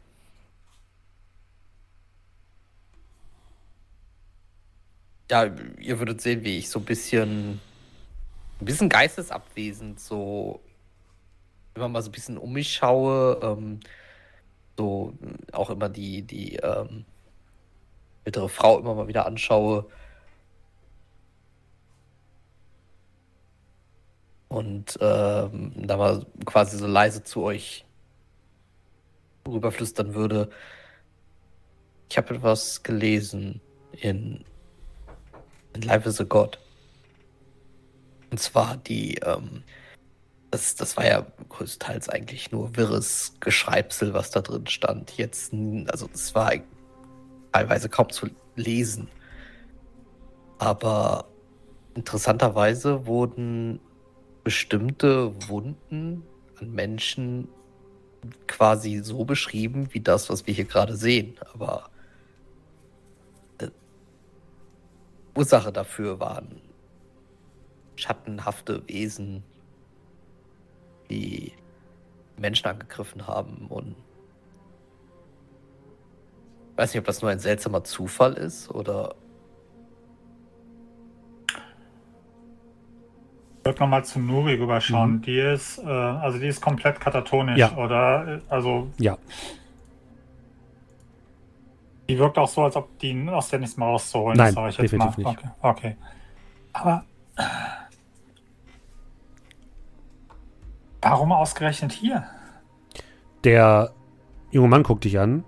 Ja, 5.29 5.45
ihr 5.79 5.99
würdet 5.99 6.19
sehen, 6.19 6.43
wie 6.43 6.57
ich 6.57 6.69
so 6.69 6.79
ein 6.79 6.85
bisschen, 6.85 7.61
ein 8.59 8.65
bisschen 8.65 8.89
geistesabwesend 8.89 9.99
so 9.99 10.61
immer 11.75 11.89
mal 11.89 12.01
so 12.01 12.09
ein 12.09 12.11
bisschen 12.11 12.37
um 12.39 12.53
mich 12.53 12.73
schaue, 12.73 13.39
ähm, 13.43 13.81
so 14.77 15.13
äh, 15.21 15.53
auch 15.53 15.69
immer 15.69 15.89
die, 15.89 16.23
die 16.23 16.55
ähm, 16.55 17.05
ältere 18.25 18.49
Frau 18.49 18.79
immer 18.79 18.95
mal 18.95 19.07
wieder 19.07 19.27
anschaue. 19.27 19.85
Und 24.49 24.97
ähm, 25.01 25.71
da 25.75 25.97
mal 25.97 26.25
quasi 26.45 26.77
so 26.77 26.87
leise 26.87 27.23
zu 27.23 27.43
euch 27.43 27.85
rüberflüstern 29.51 30.13
würde. 30.13 30.49
Ich 32.09 32.17
habe 32.17 32.35
etwas 32.35 32.83
gelesen 32.83 33.61
in, 33.91 34.43
in 35.73 35.81
Life 35.81 36.07
is 36.07 36.19
a 36.19 36.23
God. 36.23 36.59
Und 38.31 38.39
zwar 38.39 38.77
die, 38.77 39.15
ähm, 39.25 39.63
das, 40.51 40.75
das 40.75 40.97
war 40.97 41.05
ja 41.05 41.25
größtenteils 41.49 42.09
eigentlich 42.09 42.51
nur 42.51 42.75
wirres 42.75 43.35
Geschreibsel, 43.39 44.13
was 44.13 44.31
da 44.31 44.41
drin 44.41 44.67
stand. 44.67 45.17
Jetzt, 45.17 45.53
also 45.87 46.09
es 46.13 46.33
war 46.35 46.53
teilweise 47.51 47.89
kaum 47.89 48.09
zu 48.09 48.29
lesen. 48.55 49.07
Aber 50.59 51.25
interessanterweise 51.95 53.05
wurden 53.05 53.79
bestimmte 54.43 55.33
Wunden 55.49 56.23
an 56.59 56.71
Menschen 56.71 57.47
quasi 58.47 58.99
so 58.99 59.25
beschrieben 59.25 59.93
wie 59.93 59.99
das, 59.99 60.29
was 60.29 60.47
wir 60.47 60.53
hier 60.53 60.65
gerade 60.65 60.95
sehen. 60.95 61.35
Aber 61.53 61.89
äh, 63.59 63.69
Ursache 65.35 65.71
dafür 65.71 66.19
waren 66.19 66.61
schattenhafte 67.95 68.87
Wesen, 68.87 69.43
die 71.09 71.53
Menschen 72.37 72.67
angegriffen 72.67 73.27
haben 73.27 73.67
und 73.67 73.95
ich 76.71 76.77
weiß 76.77 76.93
nicht, 76.93 76.99
ob 76.99 77.05
das 77.05 77.21
nur 77.21 77.29
ein 77.29 77.39
seltsamer 77.39 77.83
Zufall 77.83 78.33
ist 78.33 78.71
oder 78.71 79.15
Ich 83.61 83.65
würde 83.65 83.79
nochmal 83.79 84.03
zu 84.03 84.19
Nuri 84.19 84.55
rüberschauen. 84.55 85.17
Mhm. 85.17 85.21
Die 85.21 85.37
ist, 85.37 85.77
äh, 85.77 85.87
also 85.87 86.39
die 86.39 86.47
ist 86.47 86.61
komplett 86.61 86.99
katatonisch, 86.99 87.59
Ja. 87.59 87.75
oder? 87.77 88.41
Also 88.49 88.87
Ja. 88.97 89.17
die 92.09 92.17
wirkt 92.17 92.39
auch 92.39 92.47
so, 92.47 92.63
als 92.63 92.75
ob 92.75 92.97
die 92.97 93.29
aus 93.29 93.49
der 93.49 93.59
nichts 93.59 93.77
mehr 93.77 93.87
rauszuholen 93.87 94.35
Nein, 94.35 94.49
ist, 94.49 94.55
sag 94.55 94.69
ich 94.69 94.77
jetzt 94.79 94.91
definitiv 94.93 95.23
mal. 95.23 95.29
nicht. 95.31 95.43
Okay. 95.61 95.95
okay. 95.95 95.97
Aber 96.73 97.03
warum 101.03 101.31
ausgerechnet 101.31 101.91
hier? 101.91 102.25
Der 103.43 103.91
junge 104.49 104.69
Mann 104.69 104.81
guckt 104.83 105.03
dich 105.03 105.19
an. 105.19 105.43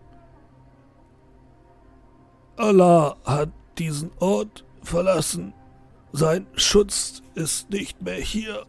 Allah 2.57 3.15
hat 3.25 3.49
diesen 3.79 4.11
Ort 4.19 4.63
verlassen. 4.83 5.53
Sein 6.15 6.45
Schutz 6.53 7.23
ist 7.33 7.71
nicht 7.71 8.03
mehr 8.03 8.13
hier. 8.13 8.67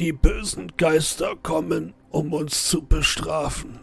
Die 0.00 0.12
bösen 0.12 0.72
Geister 0.78 1.36
kommen, 1.36 1.92
um 2.08 2.32
uns 2.32 2.68
zu 2.68 2.82
bestrafen. 2.82 3.80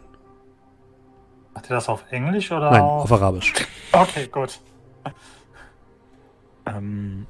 Macht 1.53 1.69
ihr 1.69 1.75
das 1.75 1.87
auf 1.87 2.03
Englisch 2.09 2.51
oder 2.51 2.71
Nein, 2.71 2.81
auf... 2.81 3.03
auf 3.03 3.21
Arabisch. 3.21 3.53
Okay, 3.91 4.27
gut. 4.27 4.59
Ähm, 6.65 7.27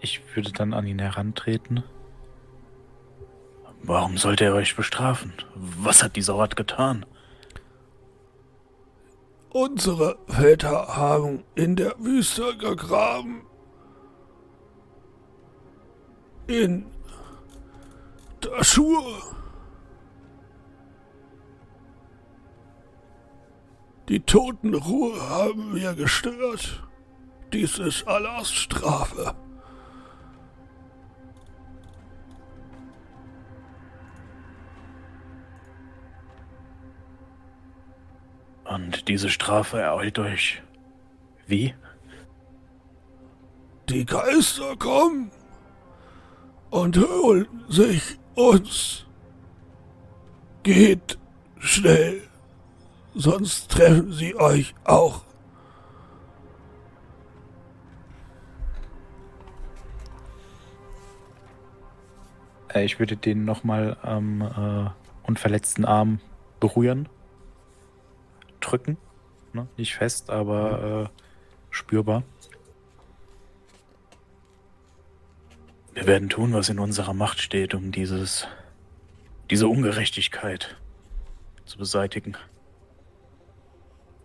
ich 0.00 0.20
würde 0.34 0.50
dann 0.50 0.74
an 0.74 0.84
ihn 0.84 0.98
herantreten. 0.98 1.84
Warum 3.84 4.18
sollte 4.18 4.44
er 4.44 4.54
euch 4.54 4.74
bestrafen? 4.74 5.32
Was 5.54 6.02
hat 6.02 6.16
dieser 6.16 6.34
Ort 6.34 6.56
getan? 6.56 7.06
Unsere 9.58 10.18
Väter 10.28 10.98
haben 10.98 11.42
in 11.54 11.76
der 11.76 11.94
Wüste 11.98 12.58
gegraben. 12.58 13.40
In 16.46 16.84
Dashur. 18.42 19.22
Die 24.10 24.20
Totenruhe 24.20 25.26
haben 25.26 25.74
wir 25.74 25.94
gestört. 25.94 26.86
Dies 27.50 27.78
ist 27.78 28.06
Allahs 28.06 28.52
Strafe. 28.52 29.34
Und 38.68 39.08
diese 39.08 39.30
Strafe 39.30 39.78
ereilt 39.78 40.18
euch. 40.18 40.62
Wie? 41.46 41.74
Die 43.88 44.04
Geister 44.04 44.76
kommen 44.76 45.30
und 46.70 46.96
holen 46.98 47.46
sich 47.68 48.18
uns. 48.34 49.06
Geht 50.64 51.16
schnell, 51.58 52.22
sonst 53.14 53.70
treffen 53.70 54.12
sie 54.12 54.34
euch 54.34 54.74
auch. 54.84 55.22
Äh, 62.74 62.84
ich 62.84 62.98
würde 62.98 63.16
den 63.16 63.44
nochmal 63.44 63.96
am 64.02 64.42
äh, 64.42 64.90
unverletzten 65.26 65.84
Arm 65.84 66.20
berühren. 66.58 67.08
Drücken. 68.66 68.96
Ne? 69.52 69.68
Nicht 69.76 69.94
fest, 69.94 70.30
aber 70.30 71.10
äh, 71.12 71.22
spürbar. 71.70 72.24
Wir 75.94 76.06
werden 76.06 76.28
tun, 76.28 76.52
was 76.52 76.68
in 76.68 76.78
unserer 76.78 77.14
Macht 77.14 77.40
steht, 77.40 77.74
um 77.74 77.92
dieses, 77.92 78.46
diese 79.50 79.68
Ungerechtigkeit 79.68 80.76
zu 81.64 81.78
beseitigen. 81.78 82.36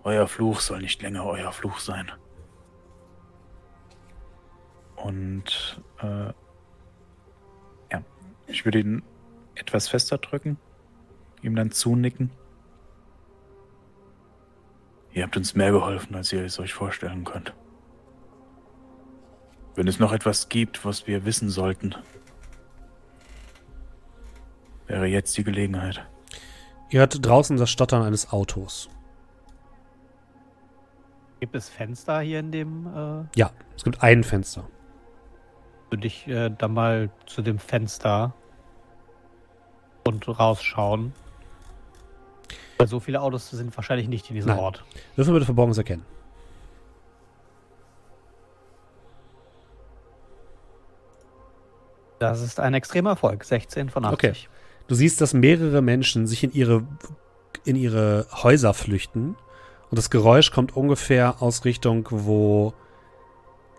Euer 0.03 0.27
Fluch 0.27 0.59
soll 0.59 0.81
nicht 0.81 1.01
länger 1.01 1.25
euer 1.25 1.51
Fluch 1.51 1.79
sein. 1.79 2.11
Und 4.95 5.81
äh, 6.01 6.33
ja, 7.91 8.03
ich 8.47 8.65
würde 8.65 8.79
ihn 8.79 9.03
etwas 9.55 9.87
fester 9.87 10.17
drücken, 10.17 10.57
ihm 11.41 11.55
dann 11.55 11.71
zunicken. 11.71 12.31
Ihr 15.13 15.23
habt 15.23 15.35
uns 15.35 15.55
mehr 15.55 15.71
geholfen, 15.71 16.15
als 16.15 16.31
ihr 16.31 16.43
es 16.45 16.59
euch 16.59 16.73
vorstellen 16.73 17.23
könnt. 17.25 17.53
Wenn 19.75 19.87
es 19.87 19.99
noch 19.99 20.13
etwas 20.13 20.49
gibt, 20.49 20.85
was 20.85 21.07
wir 21.07 21.25
wissen 21.25 21.49
sollten, 21.49 21.95
wäre 24.87 25.05
jetzt 25.05 25.37
die 25.37 25.43
Gelegenheit. 25.43 26.05
Ihr 26.89 26.99
hört 26.99 27.25
draußen 27.25 27.57
das 27.57 27.69
Stottern 27.69 28.03
eines 28.03 28.31
Autos. 28.31 28.89
Gibt 31.39 31.55
es 31.55 31.69
Fenster 31.69 32.19
hier 32.19 32.39
in 32.39 32.51
dem? 32.51 32.87
Äh, 32.87 33.23
Ja, 33.35 33.51
es 33.75 33.83
gibt 33.83 34.01
ein 34.03 34.23
Fenster. 34.23 34.67
würde 35.89 36.07
ich 36.07 36.27
äh, 36.27 36.49
dann 36.49 36.73
mal 36.73 37.09
zu 37.25 37.41
dem 37.41 37.57
Fenster 37.59 38.33
und 40.05 40.27
rausschauen. 40.27 41.13
Weil 42.81 42.87
so 42.87 42.99
viele 42.99 43.21
Autos 43.21 43.49
sind 43.49 43.75
wahrscheinlich 43.77 44.07
nicht 44.07 44.29
in 44.29 44.35
diesem 44.35 44.49
Nein. 44.49 44.59
Ort. 44.59 44.83
Würfel 45.15 45.33
bitte 45.33 45.45
Verborgenes 45.45 45.77
erkennen. 45.77 46.05
Das 52.19 52.41
ist 52.41 52.59
ein 52.59 52.75
extremer 52.75 53.11
Erfolg. 53.11 53.43
16 53.43 53.89
von 53.89 54.05
80. 54.05 54.47
Du 54.87 54.93
siehst, 54.93 55.21
dass 55.21 55.33
mehrere 55.33 55.81
Menschen 55.81 56.27
sich 56.27 56.43
in 56.43 56.51
ihre, 56.51 56.83
in 57.65 57.75
ihre 57.75 58.27
Häuser 58.31 58.73
flüchten. 58.73 59.35
Und 59.89 59.97
das 59.97 60.09
Geräusch 60.09 60.51
kommt 60.51 60.75
ungefähr 60.75 61.41
aus 61.41 61.65
Richtung, 61.65 62.07
wo 62.11 62.73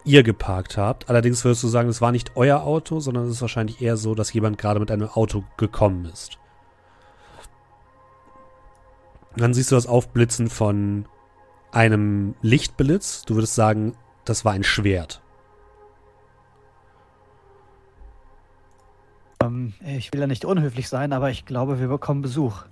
ihr 0.04 0.22
geparkt 0.22 0.76
habt. 0.76 1.08
Allerdings 1.08 1.44
würdest 1.44 1.62
du 1.62 1.68
sagen, 1.68 1.88
es 1.88 2.00
war 2.00 2.12
nicht 2.12 2.32
euer 2.34 2.62
Auto, 2.62 2.98
sondern 2.98 3.26
es 3.26 3.32
ist 3.32 3.42
wahrscheinlich 3.42 3.80
eher 3.80 3.96
so, 3.96 4.14
dass 4.14 4.32
jemand 4.32 4.58
gerade 4.58 4.80
mit 4.80 4.90
einem 4.90 5.08
Auto 5.08 5.44
gekommen 5.56 6.06
ist. 6.06 6.38
Dann 9.36 9.54
siehst 9.54 9.70
du 9.70 9.74
das 9.74 9.86
Aufblitzen 9.86 10.48
von 10.48 11.06
einem 11.72 12.34
Lichtblitz. 12.42 13.24
Du 13.24 13.34
würdest 13.34 13.54
sagen, 13.54 13.96
das 14.24 14.44
war 14.44 14.52
ein 14.52 14.62
Schwert. 14.62 15.22
Ähm, 19.42 19.72
ich 19.84 20.12
will 20.12 20.20
ja 20.20 20.26
nicht 20.26 20.44
unhöflich 20.44 20.88
sein, 20.88 21.12
aber 21.12 21.30
ich 21.30 21.46
glaube, 21.46 21.80
wir 21.80 21.88
bekommen 21.88 22.22
Besuch. 22.22 22.64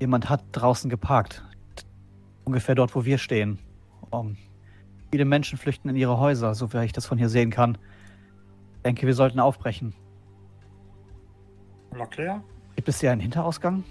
Jemand 0.00 0.28
hat 0.28 0.44
draußen 0.52 0.90
geparkt. 0.90 1.42
Ungefähr 2.44 2.74
dort, 2.74 2.94
wo 2.94 3.04
wir 3.04 3.18
stehen. 3.18 3.58
Um, 4.10 4.36
viele 5.10 5.24
Menschen 5.24 5.58
flüchten 5.58 5.88
in 5.88 5.96
ihre 5.96 6.18
Häuser, 6.18 6.54
so 6.54 6.72
wie 6.72 6.84
ich 6.84 6.92
das 6.92 7.06
von 7.06 7.18
hier 7.18 7.28
sehen 7.28 7.50
kann. 7.50 7.78
Ich 8.76 8.82
denke, 8.82 9.06
wir 9.06 9.14
sollten 9.14 9.40
aufbrechen. 9.40 9.94
Locklear? 11.94 12.42
Gibt 12.76 12.88
es 12.88 13.00
hier 13.00 13.12
einen 13.12 13.20
Hinterausgang? 13.20 13.84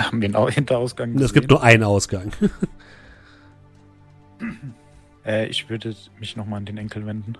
Haben 0.00 0.20
wir 0.20 0.26
einen 0.26 0.36
Au- 0.36 0.48
Hinterausgang 0.50 1.16
Es 1.18 1.32
gibt 1.32 1.50
nur 1.50 1.62
einen 1.62 1.82
Ausgang. 1.84 2.32
Äh, 5.26 5.46
ich 5.48 5.68
würde 5.68 5.94
mich 6.20 6.36
nochmal 6.36 6.58
an 6.58 6.64
den 6.64 6.78
Enkel 6.78 7.04
wenden. 7.04 7.34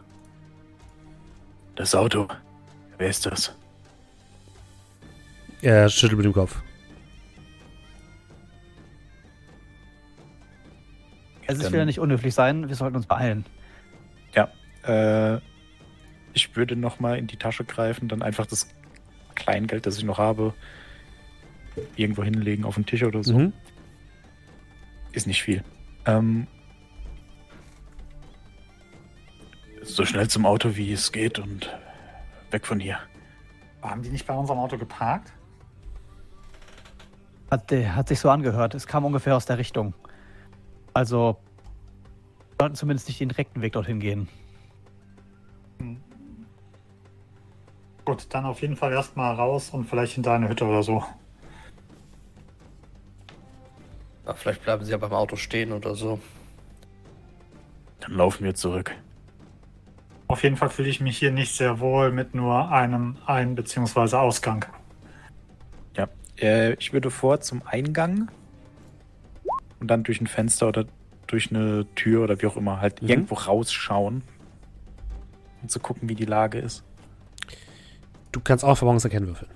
Das 1.76 1.94
Auto. 1.94 2.26
Wer 2.98 3.09
ist 3.09 3.24
das? 3.24 3.54
er 5.62 5.88
schüttelt 5.88 6.18
mit 6.18 6.24
dem 6.26 6.32
Kopf. 6.34 6.61
Also 11.46 11.61
ich 11.61 11.64
Dann- 11.64 11.72
will 11.72 11.78
ja 11.80 11.84
nicht 11.86 11.98
unhöflich 12.00 12.34
sein, 12.34 12.68
wir 12.68 12.74
sollten 12.76 12.96
uns 12.96 13.06
beeilen. 13.06 13.44
Äh, 14.84 15.38
ich 16.34 16.54
würde 16.56 16.76
nochmal 16.76 17.18
in 17.18 17.26
die 17.26 17.36
Tasche 17.36 17.64
greifen, 17.64 18.09
dann 18.09 18.22
einfach 18.22 18.46
das 18.46 18.68
Kleingeld, 19.34 19.86
das 19.86 19.98
ich 19.98 20.04
noch 20.04 20.18
habe, 20.18 20.54
irgendwo 21.97 22.22
hinlegen 22.22 22.64
auf 22.64 22.74
den 22.76 22.87
Tisch 22.87 23.03
oder 23.03 23.22
so. 23.24 23.39
Mhm. 23.39 23.53
Ist 25.12 25.26
nicht 25.26 25.43
viel. 25.43 25.62
Ähm, 26.07 26.47
so 29.83 30.05
schnell 30.05 30.29
zum 30.29 30.47
Auto, 30.47 30.76
wie 30.76 30.93
es 30.93 31.12
geht 31.12 31.39
und 31.39 31.74
weg 32.51 32.66
von 32.66 32.79
hier. 32.81 32.99
Haben 33.83 34.03
die 34.03 34.11
nicht 34.11 34.26
bei 34.26 34.35
unserem 34.35 34.59
Auto 34.59 34.76
geparkt? 34.76 35.33
Hat, 37.51 37.70
der- 37.70 37.95
hat 37.97 38.09
sich 38.09 38.20
so 38.20 38.29
angehört. 38.31 38.74
Es 38.74 38.87
kam 38.87 39.05
ungefähr 39.05 39.35
aus 39.37 39.47
der 39.47 39.59
Richtung. 39.59 39.95
Also, 40.93 41.39
wir 42.51 42.57
sollten 42.64 42.76
zumindest 42.76 43.09
nicht 43.09 43.20
den 43.20 43.29
direkten 43.31 43.62
Weg 43.62 43.72
dorthin 43.72 44.01
gehen. 44.01 44.29
Gut, 48.05 48.26
dann 48.31 48.47
auf 48.47 48.61
jeden 48.62 48.76
Fall 48.76 48.93
erstmal 48.93 49.35
raus 49.35 49.70
und 49.70 49.85
vielleicht 49.85 50.14
hinter 50.14 50.33
eine 50.33 50.49
Hütte 50.49 50.64
oder 50.64 50.83
so. 50.83 51.05
Ja, 54.29 54.35
vielleicht 54.35 54.62
bleiben 54.62 54.85
sie 54.85 54.91
ja 54.93 54.99
beim 54.99 55.14
Auto 55.14 55.37
stehen 55.37 55.72
oder 55.72 55.95
so. 55.95 56.20
Dann 58.01 58.12
laufen 58.12 58.45
wir 58.45 58.55
zurück. 58.55 58.93
Auf 60.29 60.43
jeden 60.43 60.57
Fall 60.57 60.68
fühle 60.68 60.91
ich 60.91 61.01
mich 61.01 61.16
hier 61.16 61.33
nicht 61.33 61.55
sehr 61.57 61.81
wohl 61.81 62.12
mit 62.12 62.35
nur 62.35 62.70
einem 62.70 63.16
Ein- 63.24 63.55
bzw. 63.55 64.16
Ausgang. 64.16 64.66
Ja, 65.97 66.09
äh, 66.39 66.74
ich 66.74 66.93
würde 66.93 67.11
vor 67.11 67.41
zum 67.41 67.62
Eingang 67.64 68.29
und 69.81 69.89
dann 69.91 70.03
durch 70.05 70.20
ein 70.20 70.26
Fenster 70.26 70.68
oder 70.68 70.85
durch 71.26 71.49
eine 71.51 71.87
Tür 71.95 72.24
oder 72.24 72.41
wie 72.43 72.47
auch 72.47 72.57
immer 72.59 72.83
halt 72.83 73.01
Mhm. 73.01 73.09
irgendwo 73.09 73.35
rausschauen, 73.35 74.22
um 75.62 75.68
zu 75.70 75.81
gucken, 75.81 76.11
wie 76.11 76.14
die 76.14 76.26
Lage 76.26 76.59
ist. 76.59 76.85
Du 78.33 78.41
kannst 78.41 78.62
auch 78.62 78.76
Verborgenes 78.76 79.05
erkennen 79.05 79.29
würfeln. 79.29 79.51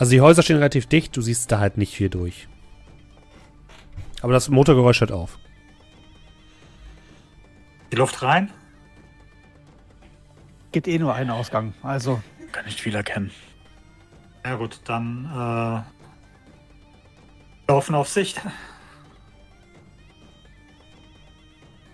Also 0.00 0.12
die 0.12 0.22
Häuser 0.22 0.42
stehen 0.42 0.56
relativ 0.56 0.86
dicht, 0.86 1.14
du 1.14 1.20
siehst 1.20 1.52
da 1.52 1.58
halt 1.58 1.76
nicht 1.76 1.94
viel 1.94 2.08
durch. 2.08 2.48
Aber 4.22 4.32
das 4.32 4.48
Motorgeräusch 4.48 5.00
hört 5.02 5.12
auf. 5.12 5.38
Die 7.92 7.96
Luft 7.96 8.22
rein? 8.22 8.50
Gibt 10.72 10.88
eh 10.88 10.98
nur 10.98 11.14
einen 11.14 11.28
Ausgang. 11.30 11.74
Also, 11.82 12.22
Kann 12.50 12.64
nicht 12.64 12.80
viel 12.80 12.94
erkennen. 12.94 13.30
Ja 14.42 14.54
gut, 14.54 14.80
dann 14.84 15.26
äh, 15.26 15.82
laufen 17.70 17.94
auf 17.94 18.08
Sicht. 18.08 18.40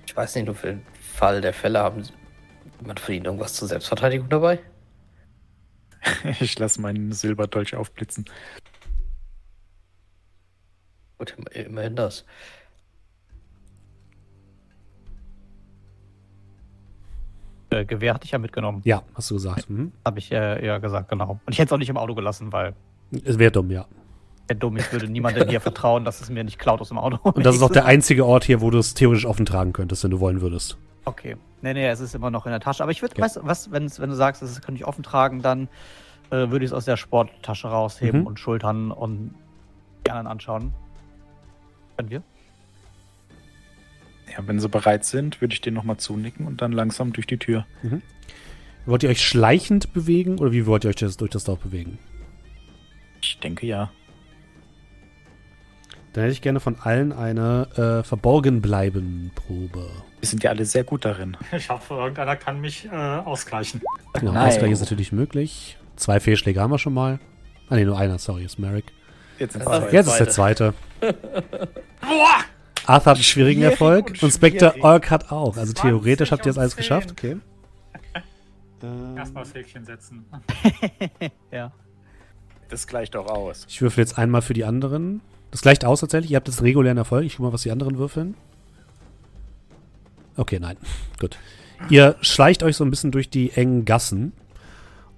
Ich 0.06 0.16
weiß 0.16 0.36
nicht, 0.36 0.46
nur 0.46 0.54
für 0.54 0.68
den 0.68 0.86
Fall 1.16 1.40
der 1.40 1.52
Fälle 1.52 1.80
haben 1.80 2.04
Sie- 2.04 2.12
jemand 2.80 3.00
von 3.00 3.14
Ihnen 3.16 3.24
irgendwas 3.24 3.54
zur 3.54 3.66
Selbstverteidigung 3.66 4.28
dabei? 4.28 4.60
Ich 6.40 6.58
lasse 6.58 6.80
meinen 6.80 7.12
Silberdolch 7.12 7.74
aufblitzen. 7.76 8.24
Gut, 11.18 11.34
im- 11.38 11.64
immerhin 11.66 11.96
das. 11.96 12.24
äh, 17.70 17.84
Gewehr 17.84 18.14
hatte 18.14 18.24
ich 18.24 18.30
ja 18.32 18.38
mitgenommen. 18.38 18.80
Ja, 18.84 19.02
hast 19.14 19.30
du 19.30 19.34
gesagt. 19.34 19.68
Mhm. 19.68 19.92
Habe 20.04 20.18
ich 20.18 20.30
äh, 20.32 20.64
ja 20.64 20.78
gesagt, 20.78 21.08
genau. 21.08 21.40
Und 21.44 21.52
ich 21.52 21.58
hätte 21.58 21.66
es 21.68 21.72
auch 21.72 21.78
nicht 21.78 21.88
im 21.88 21.96
Auto 21.96 22.14
gelassen, 22.14 22.52
weil 22.52 22.74
Es 23.24 23.38
wäre 23.38 23.50
dumm, 23.52 23.70
ja. 23.70 23.86
der 24.48 24.56
dumm, 24.56 24.76
ich 24.76 24.90
würde 24.92 25.08
niemandem 25.08 25.48
hier 25.48 25.60
vertrauen, 25.60 26.04
dass 26.04 26.20
es 26.20 26.30
mir 26.30 26.44
nicht 26.44 26.58
klaut 26.58 26.80
aus 26.80 26.88
dem 26.88 26.98
Auto. 26.98 27.18
Und 27.30 27.44
das 27.44 27.56
ist 27.56 27.62
auch 27.62 27.70
der 27.72 27.86
einzige 27.86 28.24
Ort 28.24 28.44
hier, 28.44 28.60
wo 28.60 28.70
du 28.70 28.78
es 28.78 28.94
theoretisch 28.94 29.26
offen 29.26 29.46
tragen 29.46 29.72
könntest, 29.72 30.04
wenn 30.04 30.10
du 30.10 30.20
wollen 30.20 30.40
würdest. 30.40 30.76
Okay. 31.06 31.36
Nee, 31.62 31.72
nee, 31.72 31.86
es 31.88 32.00
ist 32.00 32.14
immer 32.14 32.30
noch 32.30 32.44
in 32.46 32.50
der 32.52 32.60
Tasche. 32.60 32.82
Aber 32.82 32.92
ich 32.92 33.00
würde, 33.00 33.14
Ja. 33.16 33.24
weißt 33.24 33.36
du, 33.36 33.40
was, 33.44 33.70
wenn's, 33.72 33.98
wenn 34.00 34.10
du 34.10 34.16
sagst, 34.16 34.42
das 34.42 34.60
kann 34.60 34.76
ich 34.76 34.84
offen 34.84 35.02
tragen, 35.02 35.40
dann 35.40 35.68
äh, 36.30 36.50
würde 36.50 36.64
ich 36.64 36.70
es 36.70 36.72
aus 36.74 36.84
der 36.84 36.96
Sporttasche 36.98 37.68
rausheben 37.68 38.20
Mhm. 38.22 38.26
und 38.26 38.38
schultern 38.40 38.90
und 38.90 39.34
die 40.06 40.10
anderen 40.10 40.26
anschauen. 40.26 40.74
Können 41.96 42.10
wir? 42.10 42.22
Ja, 44.36 44.46
wenn 44.46 44.58
sie 44.60 44.68
bereit 44.68 45.04
sind, 45.04 45.40
würde 45.40 45.54
ich 45.54 45.60
denen 45.60 45.76
nochmal 45.76 45.96
zunicken 45.98 46.46
und 46.46 46.60
dann 46.60 46.72
langsam 46.72 47.12
durch 47.12 47.26
die 47.28 47.38
Tür. 47.38 47.64
Wollt 48.84 49.02
ihr 49.04 49.08
euch 49.10 49.24
schleichend 49.24 49.92
bewegen 49.94 50.38
oder 50.38 50.50
wie 50.52 50.66
wollt 50.66 50.84
ihr 50.84 50.88
euch 50.90 50.96
das, 50.96 51.16
durch 51.16 51.30
das 51.30 51.44
Dorf 51.44 51.60
bewegen? 51.60 51.98
Ich 53.22 53.38
denke 53.38 53.66
ja. 53.66 53.90
Dann 56.12 56.22
hätte 56.24 56.32
ich 56.32 56.42
gerne 56.42 56.58
von 56.60 56.76
allen 56.80 57.12
eine 57.12 57.68
äh, 57.76 58.02
Verborgenbleiben-Probe. 58.02 59.90
Wir 60.26 60.30
sind 60.30 60.42
ja 60.42 60.50
alle 60.50 60.64
sehr 60.64 60.82
gut 60.82 61.04
darin. 61.04 61.36
Ich 61.56 61.70
hoffe, 61.70 61.94
irgendeiner 61.94 62.34
kann 62.34 62.60
mich 62.60 62.86
äh, 62.86 62.88
ausgleichen. 62.96 63.80
Genau, 64.14 64.32
Nein. 64.32 64.48
Ausgleich 64.48 64.72
ist 64.72 64.80
natürlich 64.80 65.12
möglich. 65.12 65.78
Zwei 65.94 66.18
Fehlschläge 66.18 66.60
haben 66.60 66.72
wir 66.72 66.80
schon 66.80 66.94
mal. 66.94 67.20
Ah, 67.68 67.76
nee, 67.76 67.84
nur 67.84 67.96
einer, 67.96 68.18
sorry, 68.18 68.44
ist 68.44 68.58
Merrick. 68.58 68.86
Jetzt 69.38 69.52
sind 69.52 69.64
Das 69.64 69.68
zwei. 69.78 69.86
ist 69.86 69.92
Jetzt 69.92 70.06
ist 70.08 70.18
der 70.18 70.28
zweite. 70.30 70.74
Arthur 72.86 73.10
hat 73.12 73.16
einen 73.18 73.22
schwierigen 73.22 73.60
Schwierig 73.60 73.70
Erfolg 73.70 74.08
und 74.08 74.22
und 74.24 74.30
Spectre. 74.32 74.74
Orc 74.80 75.08
hat 75.12 75.30
auch. 75.30 75.56
Also 75.56 75.72
20 75.72 75.80
theoretisch 75.80 76.32
habt 76.32 76.44
ihr 76.44 76.50
jetzt 76.50 76.58
alles 76.58 76.72
10. 76.72 76.78
geschafft. 76.78 77.12
Okay. 77.12 77.36
Ähm, 78.82 79.16
Erstmal 79.16 79.44
das 79.44 79.54
Häkchen 79.54 79.84
setzen. 79.84 80.26
Ja. 81.52 81.70
Das 82.68 82.88
gleicht 82.88 83.14
doch 83.14 83.26
aus. 83.26 83.64
Ich 83.68 83.80
würfel 83.80 84.02
jetzt 84.02 84.18
einmal 84.18 84.42
für 84.42 84.52
die 84.54 84.64
anderen. 84.64 85.20
Das 85.52 85.62
gleicht 85.62 85.84
aus 85.84 86.00
tatsächlich. 86.00 86.32
Ihr 86.32 86.36
habt 86.36 86.48
jetzt 86.48 86.58
einen 86.58 86.66
regulären 86.66 86.98
Erfolg. 86.98 87.24
Ich 87.24 87.36
guck 87.36 87.46
mal, 87.46 87.52
was 87.54 87.62
die 87.62 87.70
anderen 87.70 87.96
würfeln. 87.96 88.34
Okay, 90.36 90.58
nein. 90.60 90.76
Gut. 91.18 91.38
Ihr 91.90 92.16
schleicht 92.20 92.62
euch 92.62 92.76
so 92.76 92.84
ein 92.84 92.90
bisschen 92.90 93.10
durch 93.10 93.28
die 93.28 93.52
engen 93.52 93.84
Gassen 93.84 94.32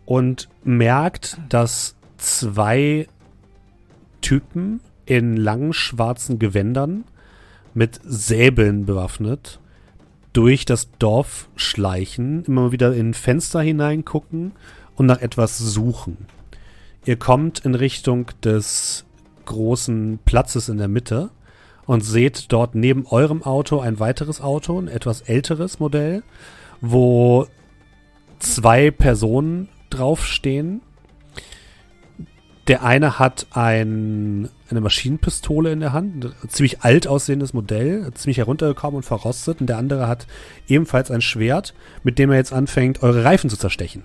und 0.05 0.49
merkt, 0.64 1.39
dass 1.49 1.97
zwei 2.16 3.07
Typen 4.21 4.81
in 5.07 5.37
langen 5.37 5.73
schwarzen 5.73 6.39
Gewändern 6.39 7.05
mit 7.75 8.01
Säbeln 8.05 8.87
bewaffnet 8.87 9.61
durch 10.33 10.64
das 10.64 10.91
Dorf 10.99 11.49
schleichen, 11.57 12.45
immer 12.45 12.73
wieder 12.73 12.95
in 12.95 13.14
Fenster 13.14 13.61
hineingucken 13.61 14.53
und 14.97 15.07
nach 15.07 15.21
etwas 15.21 15.59
suchen. 15.59 16.27
Ihr 17.05 17.16
kommt 17.16 17.61
in 17.61 17.75
Richtung 17.75 18.31
des 18.43 19.05
großen 19.47 20.19
Platzes 20.25 20.69
in 20.69 20.77
der 20.77 20.89
Mitte 20.89 21.31
und 21.89 22.03
seht 22.03 22.53
dort 22.53 22.74
neben 22.74 23.07
eurem 23.07 23.43
Auto 23.43 23.80
ein 23.80 23.99
weiteres 23.99 24.43
Auto, 24.43 24.78
ein 24.78 24.89
etwas 24.89 25.22
älteres 25.22 25.80
Modell, 25.80 26.22
wo 26.82 27.47
zwei 28.39 28.91
Personen 28.91 29.70
draufstehen. 29.89 30.82
Der 32.66 32.84
eine 32.84 33.18
hat 33.18 33.47
ein, 33.53 34.51
eine 34.68 34.82
Maschinenpistole 34.82 35.72
in 35.72 35.80
der 35.80 35.95
Hand, 35.95 36.26
ein 36.26 36.49
ziemlich 36.51 36.82
alt 36.82 37.09
aussehendes 37.09 37.55
Modell, 37.55 38.12
ziemlich 38.12 38.36
heruntergekommen 38.36 38.97
und 38.97 39.05
verrostet. 39.05 39.62
Und 39.62 39.68
der 39.68 39.78
andere 39.78 40.09
hat 40.09 40.26
ebenfalls 40.68 41.11
ein 41.11 41.22
Schwert, 41.22 41.72
mit 42.03 42.18
dem 42.18 42.30
er 42.30 42.36
jetzt 42.36 42.53
anfängt, 42.53 43.03
eure 43.03 43.24
Reifen 43.24 43.49
zu 43.49 43.57
zerstechen. 43.57 44.05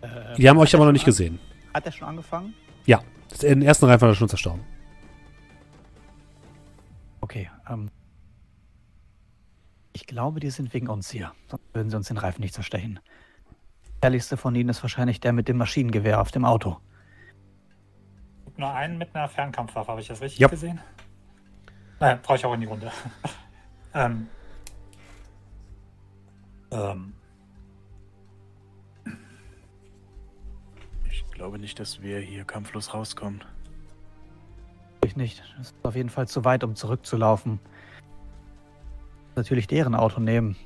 Äh, 0.00 0.36
Die 0.36 0.48
haben 0.48 0.58
euch 0.58 0.72
aber 0.76 0.84
er 0.84 0.86
noch 0.86 0.92
nicht 0.92 1.04
gesehen. 1.04 1.40
Hat 1.74 1.84
er 1.86 1.90
schon 1.90 2.06
angefangen? 2.06 2.54
Ja, 2.84 3.00
den 3.42 3.62
ersten 3.62 3.86
Reifen 3.86 4.02
hat 4.02 4.12
er 4.12 4.14
schon 4.14 4.28
zerstorben. 4.28 4.75
Ähm, 7.68 7.90
ich 9.92 10.06
glaube, 10.06 10.40
die 10.40 10.50
sind 10.50 10.74
wegen 10.74 10.88
uns 10.88 11.10
hier. 11.10 11.32
Sonst 11.48 11.74
würden 11.74 11.90
sie 11.90 11.96
uns 11.96 12.08
den 12.08 12.18
Reifen 12.18 12.42
nicht 12.42 12.54
zerstechen. 12.54 13.00
Der 14.02 14.08
ehrlichste 14.08 14.36
von 14.36 14.54
ihnen 14.54 14.68
ist 14.68 14.82
wahrscheinlich 14.82 15.20
der 15.20 15.32
mit 15.32 15.48
dem 15.48 15.56
Maschinengewehr 15.56 16.20
auf 16.20 16.30
dem 16.30 16.44
Auto. 16.44 16.78
Nur 18.56 18.72
einen 18.72 18.98
mit 18.98 19.14
einer 19.14 19.28
Fernkampfwaffe, 19.28 19.90
habe 19.90 20.00
ich 20.00 20.08
das 20.08 20.20
richtig 20.20 20.38
Ja. 20.38 20.48
gesehen? 20.48 20.80
Naja, 21.98 22.18
brauche 22.22 22.36
ich 22.36 22.44
auch 22.44 22.54
in 22.54 22.60
die 22.60 22.66
Runde. 22.66 22.90
ähm. 23.94 24.28
Ähm. 26.70 27.14
Ich 31.10 31.24
glaube 31.30 31.58
nicht, 31.58 31.78
dass 31.80 32.02
wir 32.02 32.18
hier 32.20 32.44
kampflos 32.44 32.92
rauskommen. 32.94 33.42
Ich 35.04 35.16
nicht. 35.16 35.42
Das 35.58 35.68
ist 35.68 35.74
auf 35.82 35.96
jeden 35.96 36.10
Fall 36.10 36.28
zu 36.28 36.44
weit, 36.44 36.64
um 36.64 36.74
zurückzulaufen. 36.74 37.60
Natürlich 39.34 39.66
deren 39.66 39.94
Auto 39.94 40.20
nehmen. 40.20 40.56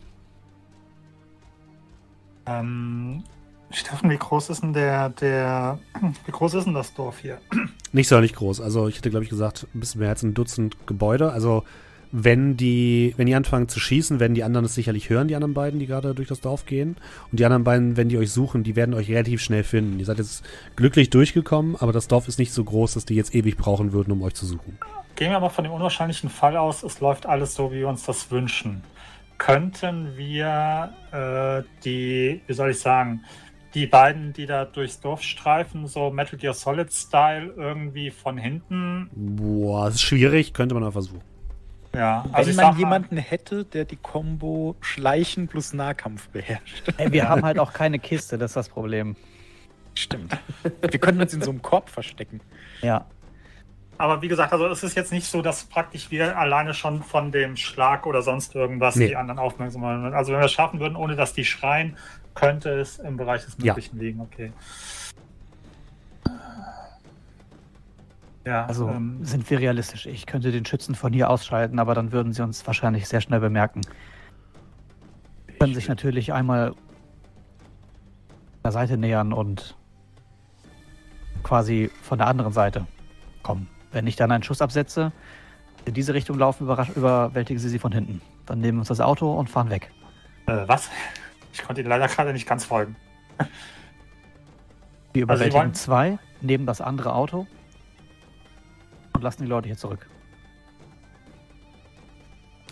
Ähm, 2.47 3.24
Steffen, 3.70 4.11
wie 4.11 4.16
groß 4.16 4.51
ist 4.51 4.62
denn 4.62 4.72
der, 4.72 5.11
der, 5.11 5.78
wie 6.24 6.33
groß 6.33 6.55
ist 6.55 6.64
denn 6.64 6.74
das 6.74 6.95
Dorf 6.95 7.18
hier? 7.18 7.39
Nicht 7.93 8.09
sonderlich 8.09 8.35
groß. 8.35 8.61
Also 8.61 8.89
ich 8.89 8.97
hätte, 8.97 9.11
glaube 9.11 9.24
ich, 9.24 9.31
gesagt, 9.31 9.66
ein 9.74 9.81
bisschen 9.81 10.01
mehr 10.01 10.11
als 10.11 10.22
ein 10.22 10.35
Dutzend 10.35 10.87
Gebäude. 10.87 11.33
Also 11.33 11.64
wenn 12.13 12.57
die, 12.57 13.15
wenn 13.17 13.27
die 13.27 13.35
anfangen 13.35 13.69
zu 13.69 13.79
schießen, 13.79 14.19
werden 14.19 14.35
die 14.35 14.43
anderen 14.43 14.67
es 14.67 14.75
sicherlich 14.75 15.11
hören, 15.11 15.29
die 15.29 15.37
anderen 15.37 15.55
beiden, 15.55 15.79
die 15.79 15.87
gerade 15.87 16.15
durch 16.15 16.29
das 16.29 16.41
Dorf 16.41 16.67
gehen. 16.67 16.97
Und 17.31 17.39
die 17.39 17.45
anderen 17.45 17.65
beiden, 17.65 17.97
wenn 17.97 18.09
die 18.09 18.19
euch 18.19 18.33
suchen, 18.33 18.65
die 18.65 18.77
werden 18.77 18.95
euch 18.95 19.09
relativ 19.09 19.41
schnell 19.41 19.63
finden. 19.63 19.99
Ihr 19.99 20.07
seid 20.07 20.19
jetzt 20.19 20.45
glücklich 20.77 21.11
durchgekommen, 21.11 21.77
aber 21.77 21.93
das 21.93 22.09
Dorf 22.09 22.27
ist 22.27 22.39
nicht 22.39 22.53
so 22.53 22.65
groß, 22.65 22.95
dass 22.95 23.05
die 23.05 23.15
jetzt 23.15 23.35
ewig 23.35 23.57
brauchen 23.57 23.93
würden, 23.93 24.13
um 24.13 24.23
euch 24.23 24.35
zu 24.35 24.47
suchen. 24.47 24.79
Gehen 25.15 25.31
wir 25.31 25.37
aber 25.37 25.51
von 25.51 25.65
dem 25.65 25.73
unwahrscheinlichen 25.73 26.31
Fall 26.31 26.57
aus, 26.57 26.83
es 26.83 27.01
läuft 27.01 27.27
alles 27.27 27.55
so, 27.55 27.71
wie 27.73 27.79
wir 27.79 27.89
uns 27.89 28.05
das 28.05 28.31
wünschen. 28.31 28.83
Könnten 29.39 30.17
wir 30.17 30.93
äh, 31.13 31.63
die, 31.85 32.41
wie 32.47 32.53
soll 32.53 32.71
ich 32.71 32.81
sagen, 32.81 33.25
die 33.75 33.87
beiden, 33.87 34.33
die 34.33 34.47
da 34.47 34.65
durchs 34.65 35.01
Dorf 35.01 35.23
streifen, 35.23 35.87
so 35.87 36.11
Metal 36.11 36.39
Gear 36.39 36.55
Solid 36.55 36.93
Style 36.93 37.55
irgendwie 37.57 38.11
von 38.11 38.37
hinten, 38.37 39.09
Boah, 39.13 39.87
das 39.87 39.97
ist 39.97 40.03
schwierig, 40.03 40.53
könnte 40.53 40.75
man 40.75 40.83
aber 40.83 40.93
versuchen. 40.93 41.21
Ja, 41.95 42.24
Wenn 42.24 42.34
also 42.34 42.51
ich 42.51 42.57
man 42.57 42.66
sag 42.66 42.72
mal, 42.74 42.78
jemanden 42.78 43.16
hätte, 43.16 43.64
der 43.64 43.84
die 43.84 43.97
Combo 43.97 44.76
Schleichen 44.80 45.49
plus 45.49 45.72
Nahkampf 45.72 46.28
beherrscht. 46.28 46.93
Ey, 46.97 47.11
wir 47.12 47.28
haben 47.28 47.43
halt 47.45 47.59
auch 47.59 47.72
keine 47.72 47.99
Kiste, 47.99 48.38
das 48.38 48.53
ist 48.53 48.57
das 48.57 48.68
Problem. 48.68 49.16
Stimmt. 49.95 50.36
Wir 50.62 51.01
könnten 51.01 51.20
uns 51.20 51.34
in 51.34 51.43
so 51.43 51.51
einem 51.51 51.62
Korb 51.62 51.91
verstecken. 51.91 52.41
Ja. 52.80 53.07
aber 53.99 54.22
wie 54.22 54.28
gesagt, 54.28 54.53
also 54.53 54.66
es 54.68 54.82
ist 54.82 54.95
jetzt 54.97 55.12
nicht 55.12 55.26
so, 55.26 55.43
dass 55.43 55.64
praktisch 55.64 56.11
wir 56.11 56.38
alleine 56.38 56.72
schon 56.74 57.03
von 57.03 57.32
dem 57.32 57.57
Schlag 57.57 58.07
oder 58.07 58.22
sonst 58.22 58.55
irgendwas 58.55 58.97
Nee. 58.97 59.09
die 59.09 59.16
anderen 59.16 59.38
aufmerksam 59.41 59.82
machen. 59.82 60.14
Also 60.14 60.32
wenn 60.32 60.38
wir 60.41 60.47
es 60.47 60.53
schaffen 60.53 60.80
würden, 60.80 60.97
ohne 60.97 61.16
dass 61.16 61.32
die 61.34 61.45
schreien, 61.45 61.97
könnte 62.34 62.70
es 62.80 62.99
im 63.01 63.16
Bereich 63.16 63.45
des 63.45 63.57
Ja. 63.59 63.74
Möglichen 63.74 63.99
liegen, 63.99 64.20
okay. 64.20 64.53
Ja, 68.51 68.66
Also 68.66 68.88
ähm, 68.88 69.24
sind 69.24 69.48
wir 69.48 69.61
realistisch. 69.61 70.07
Ich 70.07 70.26
könnte 70.26 70.51
den 70.51 70.66
Schützen 70.66 70.96
von 70.96 71.12
hier 71.12 71.30
ausschalten, 71.30 71.78
aber 71.78 71.94
dann 71.94 72.11
würden 72.11 72.32
sie 72.32 72.42
uns 72.42 72.66
wahrscheinlich 72.66 73.07
sehr 73.07 73.20
schnell 73.20 73.38
bemerken. 73.38 73.82
Sie 75.46 75.53
können 75.61 75.72
sich 75.72 75.86
natürlich 75.86 76.32
einmal 76.32 76.74
der 78.64 78.72
Seite 78.72 78.96
nähern 78.96 79.32
und 79.32 79.76
quasi 81.44 81.92
von 82.03 82.18
der 82.18 82.26
anderen 82.26 82.53
Seite 82.53 82.88
kommen. 83.44 83.68
Wenn 83.92 84.09
ich 84.09 84.16
dann 84.16 84.32
einen 84.32 84.42
Schuss 84.42 84.61
absetze, 84.61 85.12
in 85.84 85.94
diese 85.94 86.12
Richtung 86.12 86.36
laufen, 86.36 86.64
überwältigen 86.64 87.61
sie 87.61 87.68
sie 87.68 87.78
von 87.78 87.92
hinten. 87.92 88.20
Dann 88.46 88.59
nehmen 88.61 88.78
wir 88.78 88.80
uns 88.80 88.88
das 88.88 89.01
Auto 89.01 89.32
und 89.32 89.48
fahren 89.48 89.70
weg. 89.70 89.92
äh, 90.46 90.64
was? 90.66 90.90
Ich 91.53 91.62
konnte 91.62 91.82
Ihnen 91.82 91.90
leider 91.90 92.09
gerade 92.09 92.32
nicht 92.32 92.48
ganz 92.48 92.64
folgen. 92.64 92.96
Wir 93.38 95.22
Also 95.22 95.22
überwältigen 95.22 95.55
wollen- 95.61 95.74
zwei, 95.74 96.18
nehmen 96.40 96.66
das 96.66 96.80
andere 96.80 97.14
Auto 97.14 97.46
und 99.21 99.25
lassen 99.25 99.43
die 99.43 99.49
Leute 99.49 99.66
hier 99.68 99.77
zurück. 99.77 100.09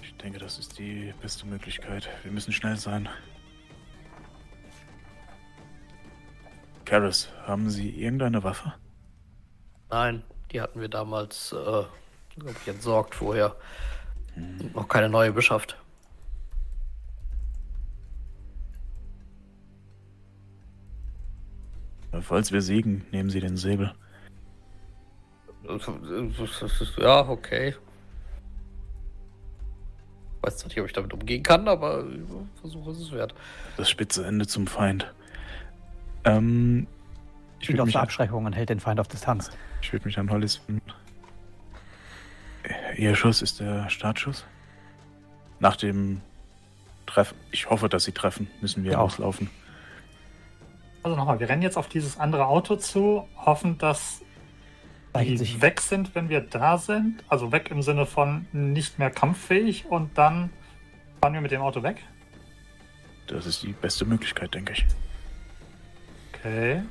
Ich 0.03 0.14
denke, 0.14 0.38
das 0.38 0.59
ist 0.59 0.78
die 0.78 1.12
beste 1.20 1.46
Möglichkeit. 1.46 2.09
Wir 2.22 2.32
müssen 2.32 2.53
schnell 2.53 2.78
sein. 2.78 3.07
Karis, 6.86 7.28
haben 7.46 7.68
Sie 7.68 7.90
irgendeine 7.90 8.42
Waffe? 8.42 8.72
Nein, 9.90 10.22
die 10.51 10.62
hatten 10.62 10.80
wir 10.80 10.88
damals, 10.88 11.53
äh, 11.53 11.55
glaube 11.55 12.57
ich, 12.62 12.68
entsorgt 12.68 13.14
vorher. 13.14 13.55
Noch 14.72 14.88
keine 14.88 15.11
neue 15.11 15.32
beschafft. 15.32 15.76
Falls 22.22 22.53
wir 22.53 22.62
siegen, 22.62 23.05
nehmen 23.12 23.28
Sie 23.28 23.40
den 23.40 23.59
Säbel. 23.59 23.92
Ja, 26.98 27.28
okay. 27.28 27.74
Weiß 30.42 30.56
zwar 30.58 30.68
nicht, 30.68 30.80
ob 30.80 30.86
ich 30.86 30.92
damit 30.92 31.12
umgehen 31.12 31.42
kann, 31.42 31.66
aber 31.68 32.04
Versuch 32.60 32.86
ist 32.88 33.00
es 33.00 33.12
wert. 33.12 33.34
Das 33.76 33.90
spitze 33.90 34.24
Ende 34.26 34.46
zum 34.46 34.66
Feind. 34.66 35.12
Ähm, 36.24 36.86
ich 37.60 37.68
würde 37.68 37.82
auf 37.82 37.86
mich, 37.86 37.92
der 37.94 38.00
an- 38.02 38.06
Abschreckung 38.06 38.44
und 38.44 38.52
hält 38.52 38.68
den 38.70 38.80
Feind 38.80 39.00
auf 39.00 39.08
Distanz. 39.08 39.50
ich 39.82 39.92
würd 39.92 40.04
mich 40.04 40.18
an 40.18 40.30
Hollis 40.30 40.60
wenden. 40.66 40.92
Ihr 42.96 43.14
Schuss 43.14 43.42
ist 43.42 43.60
der 43.60 43.88
Startschuss? 43.90 44.44
Nach 45.60 45.76
dem 45.76 46.20
Treffen, 47.06 47.36
ich 47.50 47.68
hoffe, 47.70 47.88
dass 47.88 48.04
Sie 48.04 48.12
treffen, 48.12 48.48
müssen 48.60 48.84
wir 48.84 48.92
Ja, 48.92 48.98
auch. 48.98 49.04
auslaufen. 49.04 49.50
Also 51.02 51.16
nochmal, 51.16 51.40
wir 51.40 51.48
rennen 51.48 51.62
jetzt 51.62 51.76
auf 51.76 51.88
dieses 51.88 52.18
andere 52.18 52.46
Auto 52.46 52.76
zu, 52.76 53.26
hoffen, 53.36 53.78
dass 53.78 54.20
die 55.24 55.36
sich 55.36 55.60
weg 55.62 55.80
sind, 55.80 56.14
wenn 56.14 56.28
wir 56.28 56.40
da 56.40 56.78
sind. 56.78 57.22
Also 57.28 57.52
weg 57.52 57.70
im 57.70 57.82
Sinne 57.82 58.06
von 58.06 58.46
nicht 58.52 58.98
mehr 58.98 59.10
kampffähig 59.10 59.86
und 59.86 60.16
dann 60.16 60.50
fahren 61.20 61.34
wir 61.34 61.40
mit 61.40 61.50
dem 61.50 61.62
Auto 61.62 61.82
weg. 61.82 62.02
Das 63.26 63.46
ist 63.46 63.62
die 63.62 63.72
beste 63.72 64.04
Möglichkeit, 64.04 64.54
denke 64.54 64.72
ich. 64.72 64.86
Okay. 66.32 66.82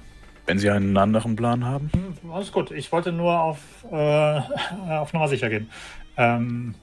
Wenn 0.45 0.59
Sie 0.59 0.69
einen 0.69 0.95
anderen 0.97 1.35
Plan 1.35 1.65
haben. 1.65 1.89
Hm, 1.93 2.31
Alles 2.31 2.51
gut. 2.51 2.71
Ich 2.71 2.91
wollte 2.91 3.11
nur 3.11 3.39
auf, 3.39 3.59
äh, 3.91 3.95
auf 4.89 5.13
Nummer 5.13 5.27
sicher 5.27 5.49
gehen. 5.49 5.69
Ähm, 6.15 6.75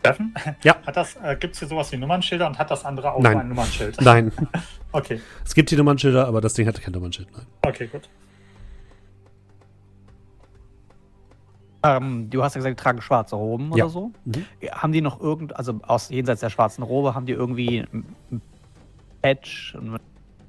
Steffen? 0.00 0.34
Ja. 0.62 0.76
Hat 0.86 0.96
das, 0.96 1.16
äh, 1.16 1.36
gibt 1.38 1.54
es 1.54 1.58
hier 1.58 1.68
sowas 1.68 1.92
wie 1.92 1.96
Nummernschilder 1.98 2.46
und 2.46 2.58
hat 2.58 2.70
das 2.70 2.84
andere 2.84 3.12
Auto 3.12 3.22
Nein. 3.22 3.38
ein 3.38 3.48
Nummernschild? 3.48 4.00
Nein, 4.00 4.32
Okay, 4.92 5.20
es 5.44 5.54
gibt 5.54 5.70
die 5.70 5.76
Nummernschilder, 5.76 6.26
aber 6.26 6.40
das 6.40 6.54
Ding 6.54 6.66
hatte 6.66 6.80
kein 6.80 6.92
Nummernschild. 6.92 7.28
Nein. 7.32 7.46
okay, 7.62 7.86
gut. 7.86 8.08
Ähm, 11.82 12.28
du 12.28 12.42
hast 12.42 12.54
ja 12.54 12.58
gesagt, 12.58 12.78
die 12.78 12.82
tragen 12.82 13.00
schwarze 13.00 13.36
Roben 13.36 13.72
Ja. 13.74 13.84
oder 13.84 13.88
so. 13.88 14.10
Mhm. 14.24 14.44
Haben 14.72 14.92
die 14.92 15.00
noch 15.00 15.20
irgend, 15.20 15.56
also 15.56 15.80
aus 15.86 16.10
jenseits 16.10 16.40
der 16.40 16.50
schwarzen 16.50 16.82
Robe, 16.82 17.14
haben 17.14 17.26
die 17.26 17.32
irgendwie 17.32 17.80
ein 17.80 18.04
ein 18.30 18.42
Patch, 19.22 19.74
einen 19.76 19.98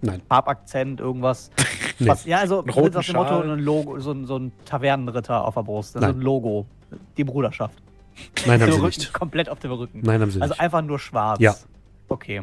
Nein. 0.01 0.21
Farbakzent, 0.27 0.99
irgendwas? 0.99 1.51
Nee. 1.99 2.07
Was, 2.07 2.25
ja, 2.25 2.39
also 2.39 2.63
nach 2.63 2.73
dem 2.73 3.15
Motto, 3.15 3.41
ein 3.41 3.59
Logo, 3.59 3.99
so 3.99 4.11
ein, 4.11 4.25
so 4.25 4.35
ein 4.39 4.51
Tavernenritter 4.65 5.45
auf 5.45 5.53
der 5.53 5.61
Brust, 5.61 5.95
also 5.95 6.07
Nein. 6.07 6.15
ein 6.17 6.21
Logo, 6.21 6.65
die 7.15 7.23
Bruderschaft. 7.23 7.75
Nein, 8.47 8.59
haben 8.59 8.71
sie 8.71 8.77
Rücken 8.79 8.85
nicht. 8.87 9.13
Komplett 9.13 9.49
auf 9.49 9.59
dem 9.59 9.71
Rücken. 9.71 10.01
Nein, 10.01 10.19
haben 10.19 10.31
sie 10.31 10.41
also 10.41 10.51
nicht. 10.51 10.61
einfach 10.61 10.81
nur 10.81 10.97
schwarz. 10.97 11.39
Ja. 11.39 11.53
Okay. 12.07 12.41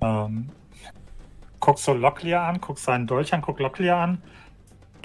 Ähm, 0.00 0.50
guckst 1.58 1.88
du 1.88 1.94
Locklear 1.94 2.44
an, 2.46 2.60
guckst 2.60 2.84
seinen 2.84 3.08
Dolch 3.08 3.34
an, 3.34 3.42
guck 3.42 3.58
Locklear 3.58 3.98
an. 3.98 4.22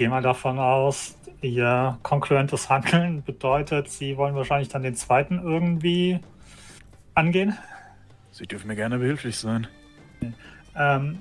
Geh 0.02 0.08
mal 0.08 0.20
davon 0.20 0.58
aus, 0.58 1.16
ihr 1.42 1.96
konkurrentes 2.02 2.68
Handeln 2.68 3.22
bedeutet, 3.22 3.88
sie 3.88 4.16
wollen 4.16 4.34
wahrscheinlich 4.34 4.68
dann 4.68 4.82
den 4.82 4.96
zweiten 4.96 5.38
irgendwie 5.38 6.18
angehen. 7.14 7.56
Sie 8.32 8.44
dürfen 8.48 8.66
mir 8.66 8.74
gerne 8.74 8.98
behilflich 8.98 9.36
sein. 9.36 9.68
Ähm, 10.74 11.20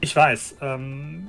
ich 0.00 0.16
weiß, 0.16 0.56
ähm, 0.62 1.26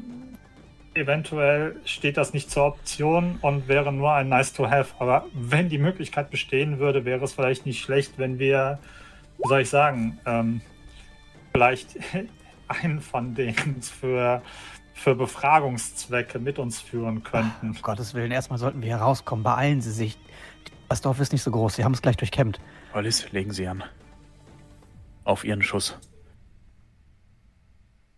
eventuell 0.94 1.76
steht 1.84 2.16
das 2.16 2.32
nicht 2.32 2.50
zur 2.50 2.68
Option 2.68 3.38
und 3.42 3.68
wäre 3.68 3.92
nur 3.92 4.14
ein 4.14 4.30
Nice 4.30 4.54
to 4.54 4.72
Have. 4.72 4.96
Aber 5.00 5.26
wenn 5.34 5.68
die 5.68 5.78
Möglichkeit 5.78 6.30
bestehen 6.30 6.80
würde, 6.80 7.04
wäre 7.04 7.26
es 7.26 7.34
vielleicht 7.34 7.66
nicht 7.66 7.82
schlecht, 7.82 8.14
wenn 8.16 8.40
wir, 8.40 8.80
wie 9.40 9.50
soll 9.50 9.60
ich 9.60 9.70
sagen, 9.70 10.18
ähm, 10.26 10.62
vielleicht 11.52 11.98
einen 12.70 13.02
von 13.02 13.36
denen 13.36 13.82
für, 13.82 14.42
für 15.00 15.16
Befragungszwecke 15.16 16.40
mit 16.40 16.60
uns 16.60 16.82
führen 16.82 17.24
könnten. 17.24 17.70
Um 17.70 17.82
Gottes 17.82 18.14
Willen, 18.14 18.32
erstmal 18.32 18.60
sollten 18.60 18.82
wir 18.82 18.88
hier 18.88 18.98
rauskommen. 18.98 19.44
Beeilen 19.44 19.82
Sie 19.82 19.92
sich. 19.92 20.18
Das 20.90 21.02
Dorf 21.02 21.20
ist 21.20 21.32
nicht 21.32 21.44
so 21.44 21.52
groß. 21.52 21.76
Sie 21.76 21.86
haben 21.86 21.94
es 21.94 22.02
gleich 22.02 22.18
durchkämmt. 22.18 22.60
Hollis, 22.94 23.32
legen 23.32 23.52
Sie 23.54 23.68
an. 23.68 23.84
Auf 25.24 25.46
Ihren 25.46 25.62
Schuss. 25.62 25.98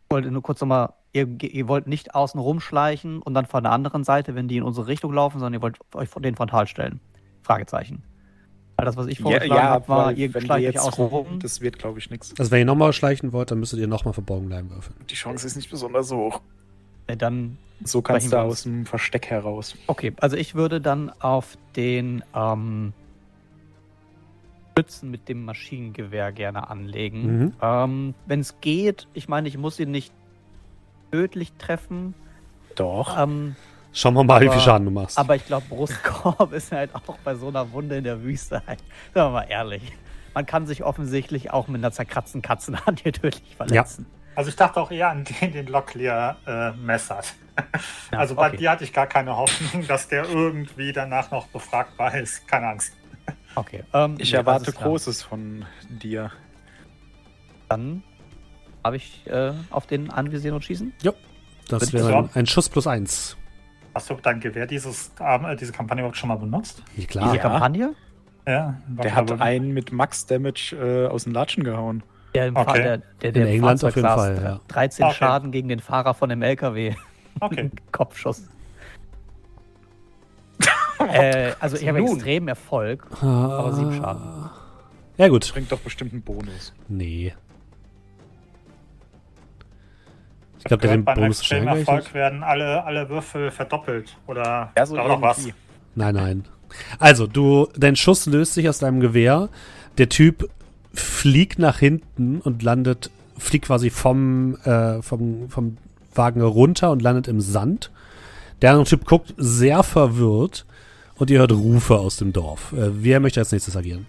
Ich 0.10 0.14
wollte 0.14 0.32
nur 0.32 0.42
kurz 0.42 0.60
nochmal, 0.60 0.94
ihr, 1.14 1.28
ihr 1.42 1.68
wollt 1.68 1.88
nicht 1.88 2.16
außen 2.16 2.40
rumschleichen 2.40 3.22
und 3.22 3.34
dann 3.34 3.46
von 3.46 3.64
der 3.64 3.72
anderen 3.72 4.04
Seite, 4.04 4.36
wenn 4.36 4.48
die 4.48 4.58
in 4.58 4.64
unsere 4.64 4.88
Richtung 4.88 5.14
laufen, 5.14 5.40
sondern 5.40 5.54
ihr 5.54 5.62
wollt 5.62 5.78
euch 5.94 6.10
den 6.10 6.36
frontal 6.36 6.68
stellen. 6.68 7.00
Fragezeichen. 7.44 8.04
Weil 8.76 8.86
das, 8.86 8.98
was 8.98 9.08
ich 9.08 9.20
vorgeschlagen 9.20 9.62
habe, 9.62 9.88
war, 9.88 10.12
ihr 10.14 10.32
schleicht 10.32 10.70
euch 10.70 10.80
außen 10.80 11.04
rum, 11.04 11.28
rum. 11.28 11.40
das 11.40 11.62
wird, 11.62 11.78
glaube 11.78 12.00
ich, 12.00 12.10
nichts. 12.10 12.34
Also 12.40 12.50
wenn 12.52 12.60
ihr 12.60 12.66
nochmal 12.66 12.92
schleichen 12.94 13.32
wollt, 13.32 13.52
dann 13.52 13.60
müsstet 13.60 13.80
ihr 13.80 13.88
nochmal 13.88 14.14
verborgen 14.14 14.48
bleiben 14.48 14.72
würfeln. 14.72 14.96
Die 15.10 15.16
Chance 15.16 15.46
ist 15.46 15.56
nicht 15.56 15.70
besonders 15.70 16.12
hoch. 16.12 16.42
Äh, 17.08 17.18
Dann, 17.18 17.58
So 17.84 18.02
kannst 18.02 18.32
du 18.32 18.38
aus 18.38 18.64
dem 18.64 18.86
Versteck 18.86 19.28
heraus. 19.30 19.76
okay, 19.88 20.14
also 20.20 20.36
ich 20.38 20.56
würde 20.56 20.82
dann 20.82 21.12
auf 21.20 21.58
den 21.76 22.24
ähm, 22.36 22.94
Schützen 24.78 25.12
mit 25.12 25.28
dem 25.28 25.44
Maschinengewehr 25.46 26.32
gerne 26.32 26.70
anlegen. 26.70 27.22
Mhm. 27.40 27.54
Ähm, 27.62 28.14
wenn 28.26 28.40
es 28.40 28.56
geht, 28.62 29.08
ich 29.14 29.28
meine, 29.28 29.48
ich 29.48 29.58
muss 29.58 29.80
ihn 29.80 29.92
nicht 29.92 30.14
tödlich 31.12 31.52
treffen. 31.58 32.14
Doch. 32.76 33.18
Ähm, 33.22 33.56
Schauen 33.94 34.14
wir 34.14 34.24
mal, 34.24 34.40
wie 34.40 34.46
Aber- 34.46 34.54
viel 34.54 34.62
Schaden 34.62 34.86
du 34.86 34.92
machst. 34.92 35.18
Aber 35.18 35.36
ich 35.36 35.46
glaube, 35.46 35.66
Brustkorb 35.68 36.54
ist 36.54 36.72
halt 36.72 36.96
auch 36.96 37.18
bei 37.26 37.36
so 37.36 37.50
einer 37.50 37.74
Wunde 37.74 37.98
in 37.98 38.06
der 38.06 38.24
Wüste 38.24 38.62
halt. 38.66 38.80
Sagen 39.14 39.28
wir 39.34 39.40
mal 39.42 39.44
ehrlich. 39.50 39.82
Man 40.34 40.46
kann 40.46 40.66
sich 40.66 40.82
offensichtlich 40.86 41.52
auch 41.52 41.68
mit 41.68 41.82
einer 41.82 41.92
zerkratzten 41.92 42.42
Katzenhand 42.42 43.02
hier 43.02 43.12
tödlich 43.12 43.54
verletzen. 43.58 44.06
Also 44.36 44.50
ich 44.50 44.56
dachte 44.56 44.80
auch 44.80 44.92
eher 44.92 45.10
an 45.10 45.24
den, 45.24 45.52
den 45.52 45.68
Locklear 45.68 46.38
äh, 46.46 46.72
messert. 46.72 47.34
Ja, 48.12 48.20
also 48.20 48.36
bei 48.36 48.48
okay. 48.48 48.58
dir 48.58 48.72
hatte 48.72 48.84
ich 48.84 48.94
gar 48.94 49.08
keine 49.08 49.36
Hoffnung, 49.36 49.86
dass 49.88 50.08
der 50.08 50.28
irgendwie 50.28 50.94
danach 50.94 51.32
noch 51.32 51.48
befragbar 51.48 52.16
ist. 52.16 52.48
Keine 52.48 52.68
Angst. 52.68 52.94
Okay. 53.56 53.84
Ähm, 53.94 54.16
Ich 54.20 54.32
nee, 54.32 54.38
erwarte. 54.38 54.72
Großes 54.72 55.22
von 55.22 55.66
dir. 55.90 56.32
Dann 57.70 58.04
habe 58.84 58.96
ich 58.96 59.26
äh, 59.28 59.54
auf 59.70 59.86
den 59.86 60.10
anvisieren 60.10 60.56
und 60.56 60.64
schießen. 60.64 60.94
das 61.68 61.92
bitte 61.92 61.94
wäre 61.94 62.18
ein, 62.18 62.30
ein 62.34 62.48
Schuss 62.48 62.70
plus 62.70 62.88
eins. 62.88 63.38
Hast 63.94 64.10
du 64.10 64.16
dein 64.16 64.40
Gewehr 64.40 64.66
dieses, 64.66 65.12
äh, 65.20 65.56
diese 65.56 65.74
Kampagne 65.74 66.02
überhaupt 66.02 66.18
schon 66.18 66.30
mal 66.30 66.38
benutzt? 66.38 66.80
Ja, 66.80 66.86
Diese 66.96 67.08
klar. 67.08 67.36
Ja. 67.36 67.42
Kampagne? 67.42 67.96
Ja. 68.48 68.82
Der 68.88 69.16
hat 69.16 69.40
einen 69.40 69.74
mit 69.74 69.92
Max-Damage 69.92 70.76
äh, 70.76 71.08
aus 71.08 71.26
den 71.26 71.34
Latschen 71.34 71.64
gehauen. 71.64 72.04
Der, 72.34 72.48
im 72.48 72.56
Okay. 72.56 72.66
Fahr- 72.66 72.78
der, 72.78 72.98
der, 73.22 73.32
der 73.34 73.42
In 73.48 73.54
England 73.56 73.84
auf 73.84 73.96
jeden 73.96 74.08
saß. 74.08 74.16
Fall, 74.16 74.42
ja. 74.44 74.60
13 74.70 75.06
Okay. 75.06 75.16
Schaden 75.16 75.52
gegen 75.52 75.68
den 75.70 75.80
Fahrer 75.80 76.14
von 76.14 76.30
dem 76.30 76.42
LKW. 76.42 76.94
Okay. 77.40 77.70
Kopfschuss. 77.92 78.44
äh, 81.00 81.52
also 81.60 81.78
ich 81.78 81.88
habe 81.88 82.00
extremen 82.00 82.48
Erfolg. 82.48 83.06
Aber 83.22 83.74
sieben 83.74 83.94
Schaden. 83.96 84.50
Ja, 85.18 85.28
gut. 85.28 85.52
Bringt 85.54 85.72
doch 85.72 85.80
bestimmt 85.80 86.14
einen 86.14 86.22
Bonus. 86.22 86.74
Nee. 86.88 87.34
Ich 90.60 90.66
glaube, 90.66 90.82
der 90.82 90.92
den 90.92 91.04
Bonus 91.06 91.40
extremen 91.40 91.64
schnell 91.64 91.80
Erfolg 91.80 92.14
werden 92.14 92.44
alle, 92.44 92.84
alle 92.84 93.10
Würfel 93.10 93.50
verdoppelt. 93.52 94.16
Oder 94.28 94.72
Ja, 94.78 94.86
so 94.86 94.96
noch 94.96 95.22
was. 95.22 95.48
Nein, 95.96 96.16
nein. 96.16 96.46
Also, 97.00 97.28
du, 97.28 97.68
dein 97.76 97.96
Schuss 97.96 98.26
löst 98.28 98.54
sich 98.54 98.70
aus 98.70 98.80
deinem 98.80 99.00
Gewehr. 99.00 99.50
Der 99.98 100.08
Typ 100.08 100.50
fliegt 100.94 101.60
nach 101.60 101.80
hinten 101.80 102.42
und 102.42 102.64
landet, 102.64 103.12
fliegt 103.38 103.66
quasi 103.66 103.90
vom, 103.90 104.56
äh, 104.64 105.02
vom, 105.02 105.50
vom 105.50 105.78
Wagen 106.14 106.42
runter 106.42 106.92
und 106.92 107.02
landet 107.02 107.28
im 107.28 107.42
Sand. 107.42 107.92
Der 108.62 108.72
andere 108.72 108.88
Typ 108.88 109.06
guckt 109.06 109.34
sehr 109.38 109.84
verwirrt 109.84 110.66
und 111.16 111.30
ihr 111.30 111.40
hört 111.40 111.52
Rufe 111.52 111.98
aus 111.98 112.18
dem 112.18 112.34
Dorf. 112.34 112.74
Äh, 112.74 113.04
wer 113.04 113.20
möchte 113.20 113.40
als 113.40 113.52
nächstes 113.52 113.76
agieren? 113.76 114.08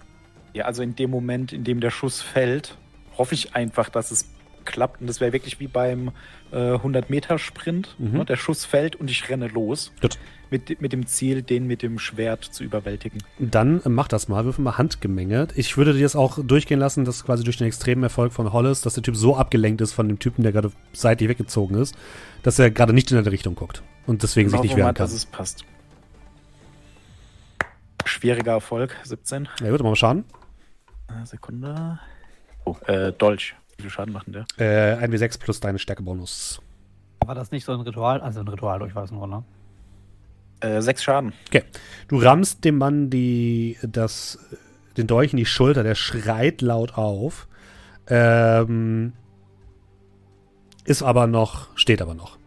Ja, 0.53 0.65
also 0.65 0.83
in 0.83 0.95
dem 0.95 1.09
Moment, 1.09 1.53
in 1.53 1.63
dem 1.63 1.79
der 1.79 1.89
Schuss 1.89 2.21
fällt, 2.21 2.77
hoffe 3.17 3.33
ich 3.33 3.55
einfach, 3.55 3.89
dass 3.89 4.11
es 4.11 4.25
klappt. 4.65 5.01
Und 5.01 5.07
das 5.07 5.21
wäre 5.21 5.33
wirklich 5.33 5.59
wie 5.59 5.67
beim 5.67 6.11
äh, 6.51 6.73
100-Meter-Sprint. 6.75 7.95
Mhm. 7.97 8.17
Ne? 8.17 8.25
Der 8.25 8.37
Schuss 8.37 8.65
fällt 8.65 8.95
und 8.95 9.09
ich 9.09 9.29
renne 9.29 9.47
los. 9.47 9.91
Gut. 10.01 10.17
Mit, 10.49 10.81
mit 10.81 10.93
dem 10.93 11.07
Ziel, 11.07 11.41
den 11.41 11.65
mit 11.65 11.81
dem 11.81 11.97
Schwert 11.97 12.43
zu 12.43 12.63
überwältigen. 12.63 13.23
Dann 13.39 13.81
äh, 13.81 13.89
mach 13.89 14.07
das 14.07 14.27
mal, 14.27 14.45
würfel 14.45 14.63
mal 14.63 14.77
Handgemenge. 14.77 15.47
Ich 15.55 15.77
würde 15.77 15.93
dir 15.93 16.03
das 16.03 16.15
auch 16.15 16.37
durchgehen 16.43 16.79
lassen, 16.79 17.05
dass 17.05 17.25
quasi 17.25 17.43
durch 17.43 17.57
den 17.57 17.65
extremen 17.65 18.03
Erfolg 18.03 18.33
von 18.33 18.53
Hollis, 18.53 18.81
dass 18.81 18.93
der 18.93 19.01
Typ 19.01 19.15
so 19.15 19.35
abgelenkt 19.35 19.81
ist 19.81 19.93
von 19.93 20.07
dem 20.07 20.19
Typen, 20.19 20.43
der 20.43 20.51
gerade 20.51 20.71
seitlich 20.91 21.27
weggezogen 21.29 21.75
ist, 21.75 21.95
dass 22.43 22.59
er 22.59 22.69
gerade 22.69 22.93
nicht 22.93 23.11
in 23.11 23.17
eine 23.17 23.31
Richtung 23.31 23.55
guckt 23.55 23.81
und 24.05 24.21
deswegen 24.21 24.49
sich 24.49 24.57
Hoffen 24.57 24.67
nicht 24.67 24.77
wehren 24.77 24.93
kann. 24.93 25.05
dass 25.05 25.13
es 25.13 25.25
passt. 25.25 25.65
Schwieriger 28.05 28.51
Erfolg, 28.51 28.95
17. 29.03 29.47
Ja 29.61 29.71
gut, 29.71 29.81
mal 29.81 29.95
schauen. 29.95 30.23
Äh, 31.07 31.25
Sekunde. 31.25 31.99
Oh, 32.65 32.75
äh, 32.85 33.11
Dolch. 33.13 33.55
Viel 33.83 33.89
Schaden 33.89 34.13
macht 34.13 34.27
denn 34.27 34.45
der? 34.57 34.95
Äh, 35.01 35.05
1w6 35.05 35.39
plus 35.39 35.59
deine 35.59 35.77
Stärkebonus. 35.77 36.61
War 37.25 37.35
das 37.35 37.51
nicht 37.51 37.65
so 37.65 37.73
ein 37.73 37.81
Ritual? 37.81 38.21
Also 38.21 38.39
ein 38.39 38.47
Ritual, 38.47 38.81
ich 38.87 38.95
weiß 38.95 39.11
nur, 39.11 39.27
ne? 39.27 39.43
Äh, 40.61 40.81
sechs 40.81 41.03
Schaden. 41.03 41.33
Du 42.07 42.17
rammst 42.17 42.63
dem 42.63 42.77
Mann 42.77 43.09
die, 43.09 43.77
das, 43.81 44.39
den 44.95 45.07
Dolch 45.07 45.33
in 45.33 45.37
die 45.37 45.45
Schulter, 45.45 45.83
der 45.83 45.95
schreit 45.95 46.61
laut 46.61 46.97
auf. 46.97 47.49
Ähm, 48.07 49.11
ist 50.85 51.03
aber 51.03 51.27
noch, 51.27 51.67
steht 51.75 52.01
aber 52.01 52.13
noch. 52.13 52.37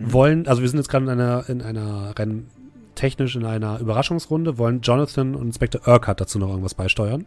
Mhm. 0.00 0.12
Wollen, 0.12 0.48
also 0.48 0.60
wir 0.60 0.68
sind 0.68 0.80
jetzt 0.80 0.88
gerade 0.88 1.04
in 1.04 1.10
einer, 1.10 1.48
in 1.48 1.62
einer 1.62 2.18
Renn, 2.18 2.50
technisch 2.96 3.36
in 3.36 3.44
einer 3.44 3.78
Überraschungsrunde, 3.78 4.58
wollen 4.58 4.80
Jonathan 4.80 5.36
und 5.36 5.46
Inspector 5.46 5.86
Urquhart 5.86 6.20
dazu 6.20 6.40
noch 6.40 6.48
irgendwas 6.48 6.74
beisteuern? 6.74 7.26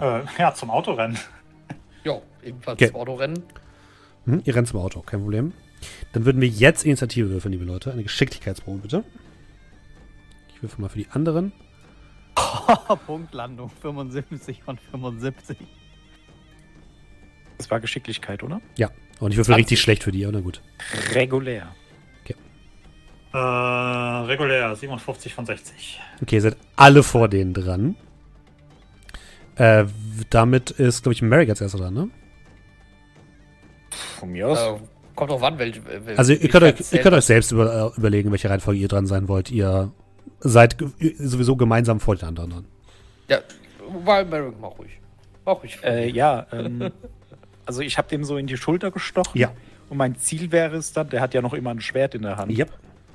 Äh, 0.00 0.20
ja, 0.38 0.52
zum 0.52 0.68
Autorennen. 0.70 1.16
Ebenfalls 2.44 2.76
Okay. 2.76 2.88
zum 2.88 2.96
Autorennen. 2.96 3.42
Hm, 4.26 4.42
ihr 4.44 4.54
rennt 4.54 4.68
zum 4.68 4.80
Auto, 4.80 5.00
kein 5.02 5.20
Problem. 5.20 5.52
Dann 6.12 6.24
würden 6.24 6.40
wir 6.40 6.48
jetzt 6.48 6.84
Initiative 6.84 7.28
würfeln, 7.30 7.52
liebe 7.52 7.64
Leute. 7.64 7.92
Eine 7.92 8.02
Geschicklichkeitsprobe, 8.02 8.78
bitte. 8.78 9.04
Ich 10.54 10.62
würfel 10.62 10.80
mal 10.80 10.88
für 10.88 10.98
die 10.98 11.08
anderen. 11.10 11.52
Punktlandung 13.06 13.70
75 13.82 14.62
von 14.62 14.78
75. 14.90 15.56
Das 17.58 17.70
war 17.70 17.80
Geschicklichkeit, 17.80 18.42
oder? 18.42 18.60
Ja. 18.76 18.90
Und 19.20 19.30
ich 19.30 19.36
würfel 19.36 19.54
20. 19.54 19.58
richtig 19.58 19.80
schlecht 19.80 20.02
für 20.02 20.10
die, 20.12 20.26
na 20.30 20.40
gut. 20.40 20.60
Regulär. 21.14 21.74
Äh, 23.32 23.36
regulär 23.36 24.76
57 24.76 25.34
von 25.34 25.44
60. 25.44 26.00
Okay, 26.22 26.36
ihr 26.36 26.40
seid 26.40 26.56
alle 26.76 27.02
vor 27.02 27.26
denen 27.28 27.52
dran. 27.52 27.96
Äh, 29.56 29.86
damit 30.30 30.70
ist, 30.70 31.02
glaube 31.02 31.14
ich, 31.14 31.22
Merrick 31.22 31.48
als 31.48 31.60
erster 31.60 31.78
dran, 31.78 31.94
ne? 31.94 32.10
Von 34.18 34.32
mir 34.32 34.48
aus. 34.48 34.58
Äh, 34.58 34.74
kommt 35.14 35.30
drauf 35.30 35.42
an, 35.42 35.58
welche. 35.58 35.80
wel- 35.80 36.16
Also 36.16 36.32
ihr 36.32 36.48
könnt, 36.48 36.64
euch, 36.64 36.92
ihr 36.92 37.00
könnt 37.00 37.14
euch 37.14 37.24
selbst 37.24 37.52
über, 37.52 37.92
äh, 37.94 37.98
überlegen, 37.98 38.30
welche 38.30 38.50
Reihenfolge 38.50 38.80
ihr 38.80 38.88
dran 38.88 39.06
sein 39.06 39.28
wollt. 39.28 39.50
Ihr 39.50 39.90
seid 40.40 40.76
sowieso 41.18 41.56
gemeinsam 41.56 42.00
vor 42.00 42.16
den 42.16 42.28
anderen 42.28 42.50
dran. 42.50 42.64
Ja, 43.28 43.38
weil 44.04 44.24
Merrick, 44.24 44.54
mach 44.60 44.78
ruhig. 44.78 44.90
Mach 45.44 45.62
ruhig. 45.62 45.78
Äh, 45.82 46.10
ja, 46.10 46.46
ähm, 46.52 46.90
also 47.66 47.80
ich 47.80 47.96
habe 47.98 48.08
dem 48.08 48.24
so 48.24 48.36
in 48.36 48.46
die 48.46 48.56
Schulter 48.56 48.90
gestochen. 48.90 49.38
Ja. 49.40 49.52
Und 49.90 49.98
mein 49.98 50.16
Ziel 50.16 50.50
wäre 50.52 50.76
es 50.76 50.92
dann, 50.92 51.08
der 51.10 51.20
hat 51.20 51.34
ja 51.34 51.42
noch 51.42 51.54
immer 51.54 51.70
ein 51.70 51.80
Schwert 51.80 52.14
in 52.14 52.22
der 52.22 52.36
Hand, 52.36 52.50
Yep. 52.56 52.70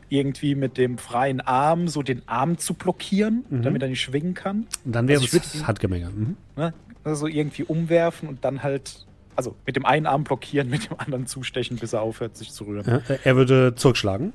irgendwie 0.10 0.56
mit 0.56 0.78
dem 0.78 0.98
freien 0.98 1.42
Arm 1.42 1.88
so 1.88 2.02
den 2.04 2.22
Arm 2.28 2.58
zu 2.58 2.74
blockieren, 2.76 3.44
Mhm. 3.50 3.64
damit 3.64 3.82
er 3.82 3.90
nicht 3.90 4.02
schwingen 4.02 4.34
kann. 4.36 4.68
Und 4.86 4.94
dann 4.96 5.08
wäre 5.08 5.20
Also 5.22 5.38
es 5.38 5.68
Handgemenge. 5.68 6.10
Mhm. 6.10 6.38
Ne? 6.56 6.74
Also 7.04 7.28
irgendwie 7.28 7.64
umwerfen 7.64 8.30
und 8.30 8.46
dann 8.46 8.62
halt, 8.64 9.06
also 9.40 9.56
mit 9.66 9.78
dem 9.78 9.86
einen 9.86 10.06
Arm 10.06 10.26
blockieren, 10.26 10.70
mit 10.70 10.90
dem 10.90 11.00
anderen 11.00 11.26
zustechen, 11.26 11.78
bis 11.78 11.94
er 11.94 12.02
aufhört, 12.02 12.36
sich 12.36 12.52
zu 12.52 12.66
rühren. 12.66 12.86
Ja, 12.86 13.16
er 13.24 13.36
würde 13.38 13.74
zurückschlagen. 13.74 14.34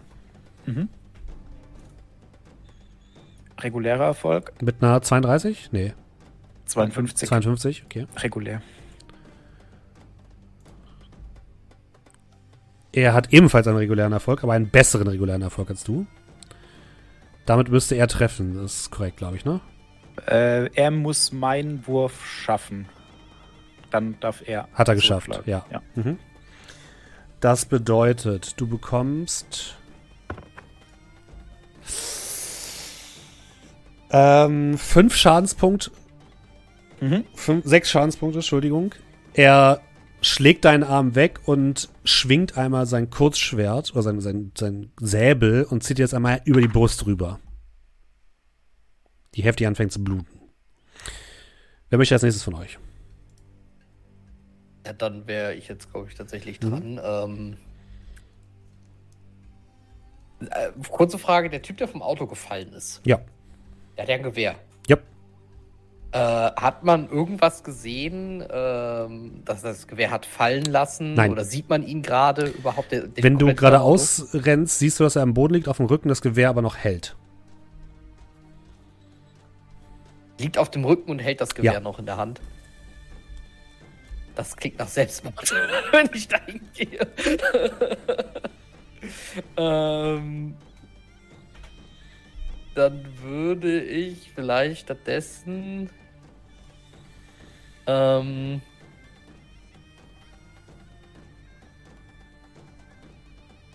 Regulärer 3.61 4.05
Erfolg, 4.05 4.55
Mit 4.63 4.83
einer 4.83 5.03
32? 5.03 5.73
Nee, 5.73 5.93
52. 6.65 7.29
52, 7.29 7.85
okay. 7.85 8.07
Regulär. 8.17 8.63
Er 12.93 13.13
hat 13.13 13.31
ebenfalls 13.31 13.67
einen 13.67 13.77
regulären 13.77 14.13
Erfolg, 14.13 14.43
aber 14.43 14.55
einen 14.55 14.71
besseren 14.71 15.09
regulären 15.09 15.43
Erfolg 15.43 15.69
als 15.69 15.85
du. 15.85 16.07
Damit 17.45 17.69
müsste 17.69 17.95
er 17.97 18.09
treffen. 18.09 18.55
Das 18.55 18.81
ist 18.81 18.91
korrekt, 18.91 19.19
glaube 19.19 19.37
ich, 19.37 19.45
ne? 19.45 19.61
Äh, 20.27 20.71
er 20.75 20.91
muss 20.91 21.31
meinen 21.33 21.87
Wurf 21.87 22.25
schaffen. 22.25 22.87
Dann 23.95 24.17
darf 24.19 24.43
er. 24.45 24.67
Hat 24.75 24.89
er 24.89 24.97
geschafft, 24.97 25.29
ja. 25.47 25.65
ja. 25.71 25.81
Mhm. 25.95 26.19
Das 27.39 27.65
bedeutet, 27.65 28.61
du 28.61 28.67
bekommst 28.67 29.77
ähm, 34.11 34.77
fünf 34.79 35.15
Schadenspunkte, 35.15 35.93
Mhm. 37.01 37.25
fünf, 37.35 37.65
sechs 37.67 37.89
Schadenspunkte, 37.91 38.39
Entschuldigung. 38.39 38.95
Er 39.35 39.81
schlägt 40.23 40.65
deinen 40.65 40.83
Arm 40.83 41.15
weg 41.15 41.41
und 41.45 41.89
schwingt 42.05 42.57
einmal 42.57 42.87
sein 42.87 43.11
Kurzschwert 43.11 43.93
oder 43.93 44.03
sein, 44.03 44.21
sein, 44.21 44.53
sein 44.59 44.91
Säbel 44.99 45.65
und 45.65 45.85
zieht 45.85 46.01
jetzt 46.01 46.15
einmal 46.15 46.41
über 46.47 46.61
die 46.61 46.69
Brust 46.69 47.07
rüber. 47.07 47.39
Die 49.35 49.43
heftig 49.43 49.67
anfängt 49.69 49.93
zu 49.93 50.03
bluten. 50.03 50.27
Wer 51.91 51.99
möchte 51.99 52.15
als 52.15 52.23
nächstes 52.23 52.43
von 52.43 52.55
euch? 52.55 52.79
Ja, 54.87 54.93
dann 54.93 55.27
wäre 55.27 55.55
ich 55.55 55.69
jetzt, 55.69 55.91
glaube 55.93 56.09
ich, 56.09 56.15
tatsächlich 56.15 56.61
Mhm. 56.61 56.71
dran. 56.71 57.01
Ähm, 60.41 60.49
äh, 60.51 60.71
kurze 60.91 61.19
Frage: 61.19 61.49
Der 61.51 61.63
Typ, 61.63 61.79
der 61.79 61.89
vom 61.89 62.03
Auto 62.03 62.27
gefallen 62.27 62.73
ist, 62.73 63.01
Ja. 63.05 63.21
der 63.97 64.03
hat 64.03 64.09
ja 64.11 64.17
ein 64.17 64.23
Gewehr. 64.23 64.57
Ja. 64.89 64.97
Äh, 66.13 66.19
hat 66.61 66.85
man 66.85 67.09
irgendwas 67.09 67.65
gesehen, 67.65 68.45
ähm, 68.51 69.43
dass 69.45 69.63
das 69.63 69.87
Gewehr 69.89 70.11
hat 70.11 70.27
fallen 70.27 70.65
lassen? 70.65 71.15
Nein. 71.15 71.33
Oder 71.33 71.45
sieht 71.45 71.69
man 71.69 71.83
ihn 71.83 72.03
gerade 72.03 72.47
überhaupt? 72.47 72.93
Den, 72.93 73.15
den 73.15 73.25
Wenn 73.25 73.39
du 73.39 73.53
geradeaus 73.55 74.29
rennst, 74.35 74.79
siehst 74.79 75.01
du, 75.01 75.05
dass 75.05 75.17
er 75.17 75.23
am 75.23 75.35
Boden 75.35 75.55
liegt, 75.55 75.67
auf 75.69 75.79
dem 75.79 75.87
Rücken, 75.87 76.09
das 76.09 76.21
Gewehr 76.23 76.51
aber 76.51 76.63
noch 76.63 76.77
hält. 76.77 77.17
Liegt 80.39 80.59
auf 80.59 80.71
dem 80.71 80.85
Rücken 80.85 81.11
und 81.11 81.21
hält 81.21 81.41
das 81.41 81.55
Gewehr 81.55 81.75
Ja. 81.75 81.81
noch 81.81 81.99
in 81.99 82.07
der 82.07 82.17
Hand. 82.17 82.41
Das 84.35 84.57
klingt 84.57 84.79
nach 84.79 84.89
Selbstmord, 84.89 85.51
wenn 85.93 86.11
ich 86.13 86.29
da 86.29 86.39
hingehe. 86.45 87.07
ähm, 89.57 90.57
dann 92.75 93.05
würde 93.23 93.81
ich 93.83 94.33
vielleicht 94.35 94.83
stattdessen. 94.83 95.91
Ähm, 97.87 98.61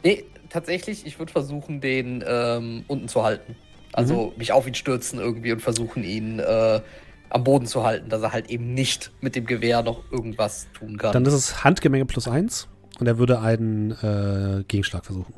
nee, 0.03 0.26
tatsächlich, 0.49 1.05
ich 1.05 1.20
würde 1.20 1.32
versuchen, 1.32 1.80
den 1.80 2.24
ähm, 2.28 2.84
unten 2.88 3.07
zu 3.07 3.24
halten. 3.24 3.55
Also 3.93 4.34
mich 4.38 4.51
auf 4.51 4.68
ihn 4.68 4.76
stürzen 4.76 5.20
irgendwie 5.20 5.51
und 5.51 5.62
versuchen, 5.62 6.03
ihn 6.03 6.39
äh, 6.39 6.82
am 7.30 7.43
Boden 7.43 7.65
zu 7.65 7.84
halten, 7.84 8.09
dass 8.09 8.21
er 8.21 8.34
halt 8.34 8.49
eben 8.49 8.73
nicht 8.73 9.11
mit 9.21 9.36
dem 9.36 9.45
Gewehr 9.45 9.82
noch 9.84 10.03
irgendwas 10.11 10.67
tun 10.73 10.97
kann. 10.97 11.11
Dann 11.13 11.25
ist 11.25 11.34
es 11.34 11.63
Handgemenge 11.63 12.05
plus 12.05 12.27
eins 12.27 12.67
und 12.99 13.07
er 13.07 13.17
würde 13.17 13.39
einen 13.39 13.91
äh, 13.91 14.63
Gegenschlag 14.67 15.05
versuchen. 15.05 15.34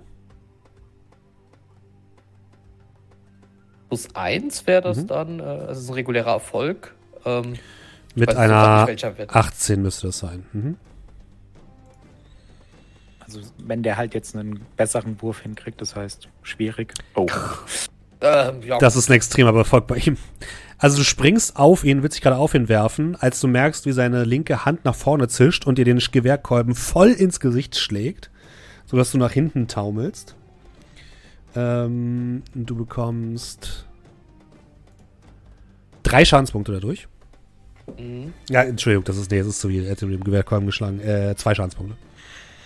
Plus 3.90 4.08
eins 4.16 4.66
wäre 4.68 4.82
das 4.82 4.98
Mhm. 4.98 5.08
dann, 5.08 5.40
äh, 5.40 5.44
also 5.44 5.72
es 5.72 5.80
ist 5.80 5.90
ein 5.90 5.94
regulärer 5.96 6.32
Erfolg. 6.32 6.96
Ähm, 7.26 7.56
Mit 8.16 8.36
einer 8.36 8.78
nicht, 8.80 8.88
welcher 8.88 9.18
Wert. 9.18 9.36
18 9.36 9.82
müsste 9.82 10.08
das 10.08 10.20
sein. 10.20 10.46
Mhm. 10.54 10.78
Also, 13.20 13.42
wenn 13.60 13.84
der 13.84 13.98
halt 13.98 14.14
jetzt 14.14 14.36
einen 14.36 14.66
besseren 14.76 15.22
Wurf 15.22 15.42
hinkriegt, 15.42 15.80
das 15.82 15.96
heißt 15.96 16.28
schwierig. 16.42 16.94
Oh. 17.16 17.28
Ähm, 18.22 18.62
ja, 18.64 18.78
Das 18.78 18.96
ist 18.96 19.10
ein 19.10 19.14
extremer 19.14 19.56
Erfolg 19.56 19.88
bei 19.88 19.98
ihm. 19.98 20.18
Also 20.82 20.98
du 20.98 21.04
springst 21.04 21.58
auf 21.58 21.84
ihn, 21.84 22.02
willst 22.02 22.16
dich 22.18 22.24
gerade 22.24 22.38
auf 22.38 22.56
ihn 22.56 22.68
werfen, 22.68 23.16
als 23.16 23.40
du 23.40 23.48
merkst, 23.48 23.86
wie 23.86 23.92
seine 23.92 24.24
linke 24.24 24.66
Hand 24.66 24.84
nach 24.84 24.96
vorne 24.96 25.28
zischt 25.28 25.68
und 25.68 25.78
dir 25.78 25.86
den 25.86 26.00
Gewehrkolben 26.00 26.74
voll 26.74 27.10
ins 27.10 27.40
Gesicht 27.40 27.78
schlägt, 27.78 28.32
sodass 28.88 29.12
du 29.12 29.20
nach 29.20 29.32
hinten 29.32 29.68
taumelst. 29.68 30.36
Ähm, 31.56 32.42
du 32.56 32.76
bekommst 32.76 33.86
drei 36.02 36.26
Schadenspunkte 36.26 36.72
dadurch. 36.72 37.08
Mhm. 38.00 38.34
Ja, 38.50 38.64
Entschuldigung, 38.64 39.04
das 39.04 39.18
ist, 39.18 39.30
nee, 39.30 39.38
das 39.38 39.50
ist 39.50 39.62
so 39.62 39.70
wie, 39.70 39.86
er 39.86 39.92
hätte 39.92 40.08
mit 40.08 40.16
dem 40.16 40.24
Gewehrkolben 40.24 40.66
geschlagen. 40.66 41.00
Äh, 41.00 41.36
zwei 41.38 41.54
Schadenspunkte. 41.54 41.96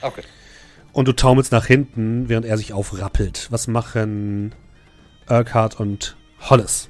Okay. 0.01 0.22
Und 0.93 1.09
du 1.09 1.11
taumelst 1.11 1.51
nach 1.51 1.66
hinten, 1.66 2.30
während 2.30 2.45
er 2.45 2.57
sich 2.57 2.72
aufrappelt. 2.72 3.47
Was 3.49 3.68
machen 3.68 4.55
Urquhart 5.30 5.82
und 5.82 6.16
Hollis? 6.39 6.89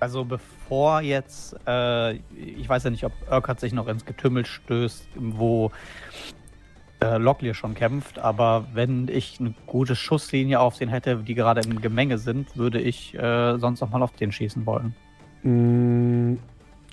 Also 0.00 0.24
bevor 0.24 1.00
jetzt, 1.00 1.56
äh, 1.66 2.14
ich 2.14 2.68
weiß 2.68 2.84
ja 2.84 2.90
nicht, 2.90 3.04
ob 3.04 3.12
Urquhart 3.30 3.60
sich 3.60 3.72
noch 3.72 3.88
ins 3.88 4.04
Getümmel 4.04 4.46
stößt, 4.46 5.08
wo 5.16 5.72
äh, 7.00 7.18
Locklear 7.18 7.54
schon 7.54 7.74
kämpft, 7.74 8.18
aber 8.18 8.66
wenn 8.74 9.08
ich 9.08 9.38
eine 9.40 9.54
gute 9.66 9.96
Schusslinie 9.96 10.60
auf 10.60 10.78
den 10.78 10.88
hätte, 10.88 11.16
die 11.16 11.34
gerade 11.34 11.60
im 11.60 11.80
Gemenge 11.80 12.18
sind, 12.18 12.56
würde 12.56 12.80
ich 12.80 13.14
äh, 13.14 13.58
sonst 13.58 13.80
noch 13.80 13.90
mal 13.90 14.02
auf 14.02 14.12
den 14.12 14.32
schießen 14.32 14.66
wollen. 14.66 14.94
Mm, 15.42 16.38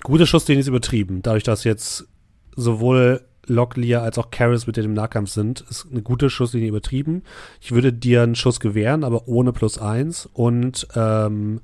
gute 0.02 0.26
Schusslinie 0.26 0.60
ist 0.60 0.68
übertrieben. 0.68 1.22
Dadurch, 1.22 1.44
dass 1.44 1.64
jetzt 1.64 2.06
sowohl 2.54 3.22
Locklear 3.46 4.02
als 4.02 4.18
auch 4.18 4.30
Karras 4.30 4.66
mit 4.66 4.76
dir 4.76 4.84
im 4.84 4.94
Nahkampf 4.94 5.30
sind, 5.30 5.62
ist 5.68 5.86
eine 5.90 6.02
gute 6.02 6.30
Schusslinie 6.30 6.68
übertrieben. 6.68 7.22
Ich 7.60 7.72
würde 7.72 7.92
dir 7.92 8.22
einen 8.22 8.34
Schuss 8.34 8.60
gewähren, 8.60 9.04
aber 9.04 9.28
ohne 9.28 9.52
plus 9.52 9.78
eins. 9.78 10.26
Und 10.26 10.86
ähm, 10.96 11.60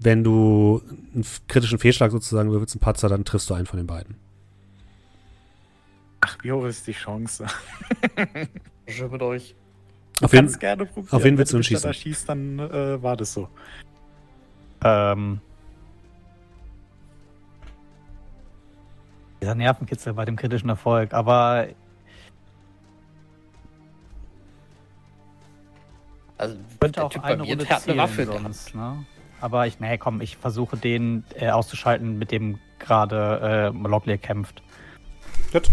wenn 0.00 0.24
du 0.24 0.82
einen 1.14 1.24
kritischen 1.46 1.78
Fehlschlag 1.78 2.10
sozusagen 2.10 2.50
würfelst, 2.50 2.74
einen 2.74 2.80
Patzer, 2.80 3.08
dann 3.08 3.24
triffst 3.24 3.48
du 3.50 3.54
einen 3.54 3.66
von 3.66 3.76
den 3.76 3.86
beiden. 3.86 4.16
Ach, 6.22 6.36
wie 6.42 6.52
hoch 6.52 6.64
ist 6.64 6.86
die 6.86 6.92
Chance? 6.92 7.46
Schön 8.88 9.10
mit 9.10 9.22
euch. 9.22 9.54
Auf 10.22 10.32
jeden, 10.32 10.46
Kannst 10.46 10.60
gerne 10.60 10.84
probieren. 10.86 11.12
auf 11.12 11.24
wen 11.24 11.38
willst 11.38 11.52
du 11.52 11.56
Wenn 11.56 11.62
denn 11.62 11.68
schießen? 11.68 11.88
da 11.88 11.94
schießt, 11.94 12.28
dann 12.28 12.58
äh, 12.58 13.02
war 13.02 13.16
das 13.16 13.32
so. 13.32 13.48
Ähm, 14.82 15.40
dieser 19.40 19.54
Nervenkitzel 19.54 20.12
bei 20.12 20.24
dem 20.24 20.36
kritischen 20.36 20.68
Erfolg, 20.68 21.12
aber 21.14 21.68
Also, 26.36 26.56
könnte 26.80 26.92
der 27.00 27.04
auch 27.04 27.14
eine 27.22 27.42
Runde 27.42 27.66
zielen 27.66 28.26
sonst, 28.26 28.74
ne? 28.74 29.04
Aber 29.40 29.66
ich, 29.66 29.80
nee, 29.80 29.96
komm, 29.96 30.20
ich 30.20 30.36
versuche 30.36 30.76
den 30.76 31.24
äh, 31.34 31.50
auszuschalten, 31.50 32.18
mit 32.18 32.30
dem 32.30 32.58
gerade 32.78 33.72
äh, 33.74 33.88
Locklear 33.88 34.18
kämpft. 34.18 34.62
Gut. 35.52 35.70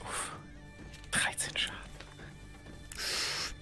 Uff. 0.00 0.32
13 1.12 1.56
Schaden. 1.56 1.78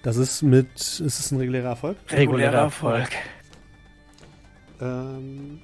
Das 0.01 0.17
ist 0.17 0.41
mit. 0.41 0.73
Ist 0.75 1.01
es 1.01 1.31
ein 1.31 1.37
regulärer 1.37 1.69
Erfolg? 1.69 1.97
Regulärer 2.09 2.59
Erfolg. 2.59 3.09
Ähm. 4.81 5.61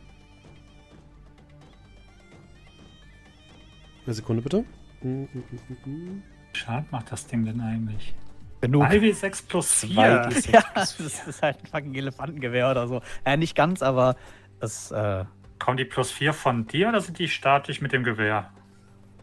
Eine 4.06 4.14
Sekunde 4.14 4.44
bitte. 4.44 4.64
Mm, 5.02 5.24
mm, 5.24 5.90
mm. 5.90 6.24
Schaden 6.54 6.86
macht 6.92 7.12
das 7.12 7.26
Ding 7.26 7.44
denn 7.44 7.60
eigentlich? 7.60 8.14
Genug. 8.66 8.84
2W6 8.86 9.48
plus 9.48 9.74
4. 9.82 9.96
2d6 10.30 10.52
Ja, 10.52 10.62
plus 10.74 10.98
das 10.98 11.20
4. 11.20 11.28
ist 11.30 11.42
halt 11.42 11.58
ein 11.64 11.68
fucking 11.68 11.96
Elefantengewehr 11.96 12.72
oder 12.72 12.88
so. 12.88 13.02
Äh, 13.24 13.38
nicht 13.38 13.56
ganz, 13.56 13.82
aber 13.82 14.16
das, 14.60 14.92
äh, 14.92 15.26
Kommen 15.60 15.78
die 15.78 15.86
plus 15.86 16.12
4 16.12 16.34
von 16.34 16.68
dir 16.68 16.90
oder 16.90 17.00
sind 17.02 17.18
die 17.20 17.28
statisch 17.28 17.80
mit 17.82 17.94
dem 17.94 18.04
Gewehr? 18.04 18.50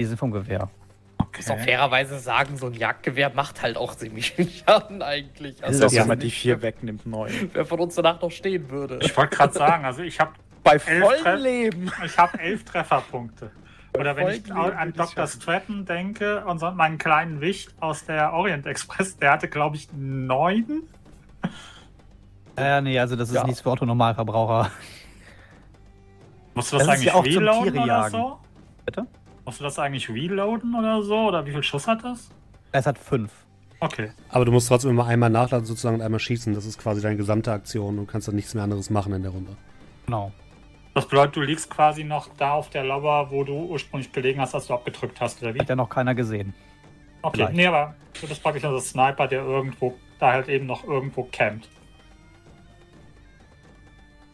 die 0.01 0.05
sind 0.07 0.19
vom 0.19 0.31
Gewehr. 0.33 0.71
muss 1.37 1.51
auch 1.51 1.59
fairerweise 1.59 2.19
sagen, 2.19 2.57
so 2.57 2.67
ein 2.67 2.73
Jagdgewehr 2.75 3.31
macht 3.35 3.63
halt 3.63 3.77
auch 3.77 3.95
ziemlich 3.95 4.33
viel 4.33 4.49
Schaden 4.49 5.03
eigentlich. 5.03 5.57
Das 5.57 5.69
Also, 5.69 5.87
ist, 5.87 5.93
Ja. 5.93 6.03
wenn 6.03 6.09
man 6.09 6.19
die 6.19 6.31
4 6.31 6.63
wegnimmt, 6.63 7.07
9. 7.07 7.51
wer 7.53 7.67
von 7.67 7.79
uns 7.81 7.95
danach 7.95 8.21
noch 8.21 8.31
stehen 8.31 8.71
würde. 8.71 8.99
Ich 9.03 9.17
wollte 9.17 9.37
gerade 9.37 9.53
sagen, 9.53 9.85
also 9.85 10.03
ich 10.03 10.19
habe 10.19 10.33
Bei 10.65 10.73
Elf 10.73 10.85
vollem 10.85 11.43
Leben. 11.43 11.93
ich 12.05 12.17
hab 12.19 12.41
elf 12.41 12.65
Trefferpunkte. 12.65 13.51
Oder 13.99 14.17
wenn 14.17 14.29
ich 14.29 14.51
an 14.53 14.93
Dr. 14.95 15.27
Stratton 15.27 15.85
denke, 15.85 16.45
und 16.47 16.59
so 16.59 16.71
meinen 16.71 16.99
kleinen 16.99 17.41
Wicht 17.41 17.75
aus 17.81 18.05
der 18.07 18.33
Orient 18.33 18.67
Express, 18.67 19.17
der 19.19 19.33
hatte, 19.33 19.49
glaube 19.49 19.77
ich, 19.77 19.89
neun. 19.93 20.83
Äh, 22.57 22.81
nee, 22.81 22.99
also 22.99 23.17
das 23.17 23.29
ist 23.29 23.35
Ja. 23.35 23.45
nichts 23.45 23.61
für 23.61 23.71
Otto-Normalverbraucher. 23.71 24.71
Musst 26.55 26.73
du 26.73 26.77
das, 26.79 26.87
Das 26.87 26.95
eigentlich 26.97 27.13
ja 27.13 27.21
reloaden 27.21 27.79
oder 27.79 27.87
jagen. 27.87 28.11
so? 28.13 28.39
Bitte? 28.85 29.07
Musst 29.45 29.61
du 29.61 29.65
das 29.65 29.79
eigentlich 29.79 30.09
reloaden 30.09 30.75
oder 30.75 31.03
so? 31.03 31.17
Oder 31.29 31.47
wie 31.47 31.51
viel 31.53 31.63
Schuss 31.63 31.87
hat 31.87 32.05
das? 32.05 32.31
Es 32.73 32.87
hat 32.87 32.99
fünf. 32.99 33.31
Okay. 33.81 34.13
Aber 34.29 34.45
du 34.45 34.53
musst 34.53 34.69
trotzdem 34.69 34.91
immer 34.93 35.07
einmal 35.07 35.31
nachladen 35.31 35.67
sozusagen 35.67 35.97
und 35.97 36.03
einmal 36.03 36.21
schießen. 36.21 36.55
Das 36.55 36.67
ist 36.67 36.79
quasi 36.79 37.01
deine 37.01 37.17
gesamte 37.17 37.53
Aktion. 37.53 37.97
Du 37.97 38.05
kannst 38.05 38.29
dann 38.29 38.37
nichts 38.37 38.55
mehr 38.55 38.63
anderes 38.65 38.91
machen 38.91 39.13
in 39.13 39.23
der 39.23 39.33
Runde. 39.33 39.57
Genau. 40.07 40.31
Das 40.95 41.07
bedeutet, 41.07 41.37
du 41.37 41.41
liegst 41.41 41.71
quasi 41.71 42.05
noch 42.05 42.29
da 42.37 42.53
auf 42.53 42.69
der 42.69 42.85
Lauer, 42.85 43.31
wo 43.31 43.45
du 43.45 43.55
ursprünglich 43.55 44.13
gelegen 44.13 44.41
hast, 44.41 44.55
als 44.55 44.67
du 44.67 44.75
abgedrückt 44.75 45.21
hast, 45.21 45.43
oder 45.43 45.55
wie? 45.55 45.61
Hat 45.61 45.69
ja 45.69 45.77
noch 45.77 45.89
keiner 45.89 46.15
gesehen. 46.15 46.53
Okay, 47.23 47.37
vielleicht. 47.37 47.55
nee, 47.55 47.67
aber 47.67 47.95
das 48.21 48.31
ist 48.31 48.43
praktisch 48.43 48.65
also 48.65 48.79
Sniper, 48.79 49.27
der 49.27 49.43
irgendwo, 49.43 49.97
da 50.19 50.33
halt 50.33 50.49
eben 50.49 50.67
noch 50.67 50.85
irgendwo 50.85 51.29
campt. 51.33 51.69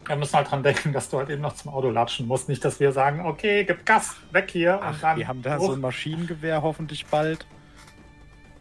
Wir 0.05 0.15
müssen 0.15 0.33
halt 0.33 0.49
dran 0.49 0.63
denken, 0.63 0.91
dass 0.91 1.09
du 1.09 1.19
halt 1.19 1.29
eben 1.29 1.41
noch 1.41 1.53
zum 1.53 1.71
Auto 1.71 1.91
latschen 1.91 2.27
musst. 2.27 2.49
Nicht, 2.49 2.65
dass 2.65 2.79
wir 2.79 2.91
sagen, 2.91 3.25
okay, 3.25 3.63
gib 3.63 3.85
Gas, 3.85 4.15
weg 4.31 4.49
hier. 4.51 4.79
Ach, 4.81 4.93
und 4.93 5.03
dann 5.03 5.17
wir 5.17 5.27
haben 5.27 5.41
da 5.43 5.59
so 5.59 5.71
ein 5.71 5.79
Maschinengewehr 5.79 6.63
hoffentlich 6.63 7.05
bald. 7.05 7.45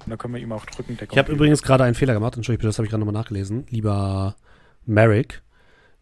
Und 0.05 0.11
da 0.11 0.17
können 0.17 0.35
wir 0.35 0.43
ihm 0.43 0.53
auch 0.53 0.67
drücken. 0.67 0.99
Der 0.99 1.09
Ich 1.11 1.19
habe 1.19 1.33
übrigens 1.33 1.63
gerade 1.63 1.85
einen 1.85 1.95
Fehler 1.95 2.13
gemacht. 2.13 2.37
Entschuldigung, 2.37 2.61
bitte, 2.61 2.69
das 2.69 2.79
habe 2.79 2.85
ich 2.85 2.91
gerade 2.91 3.01
nochmal 3.01 3.15
nachgelesen. 3.15 3.67
Lieber 3.71 4.37
Merrick, 4.85 5.43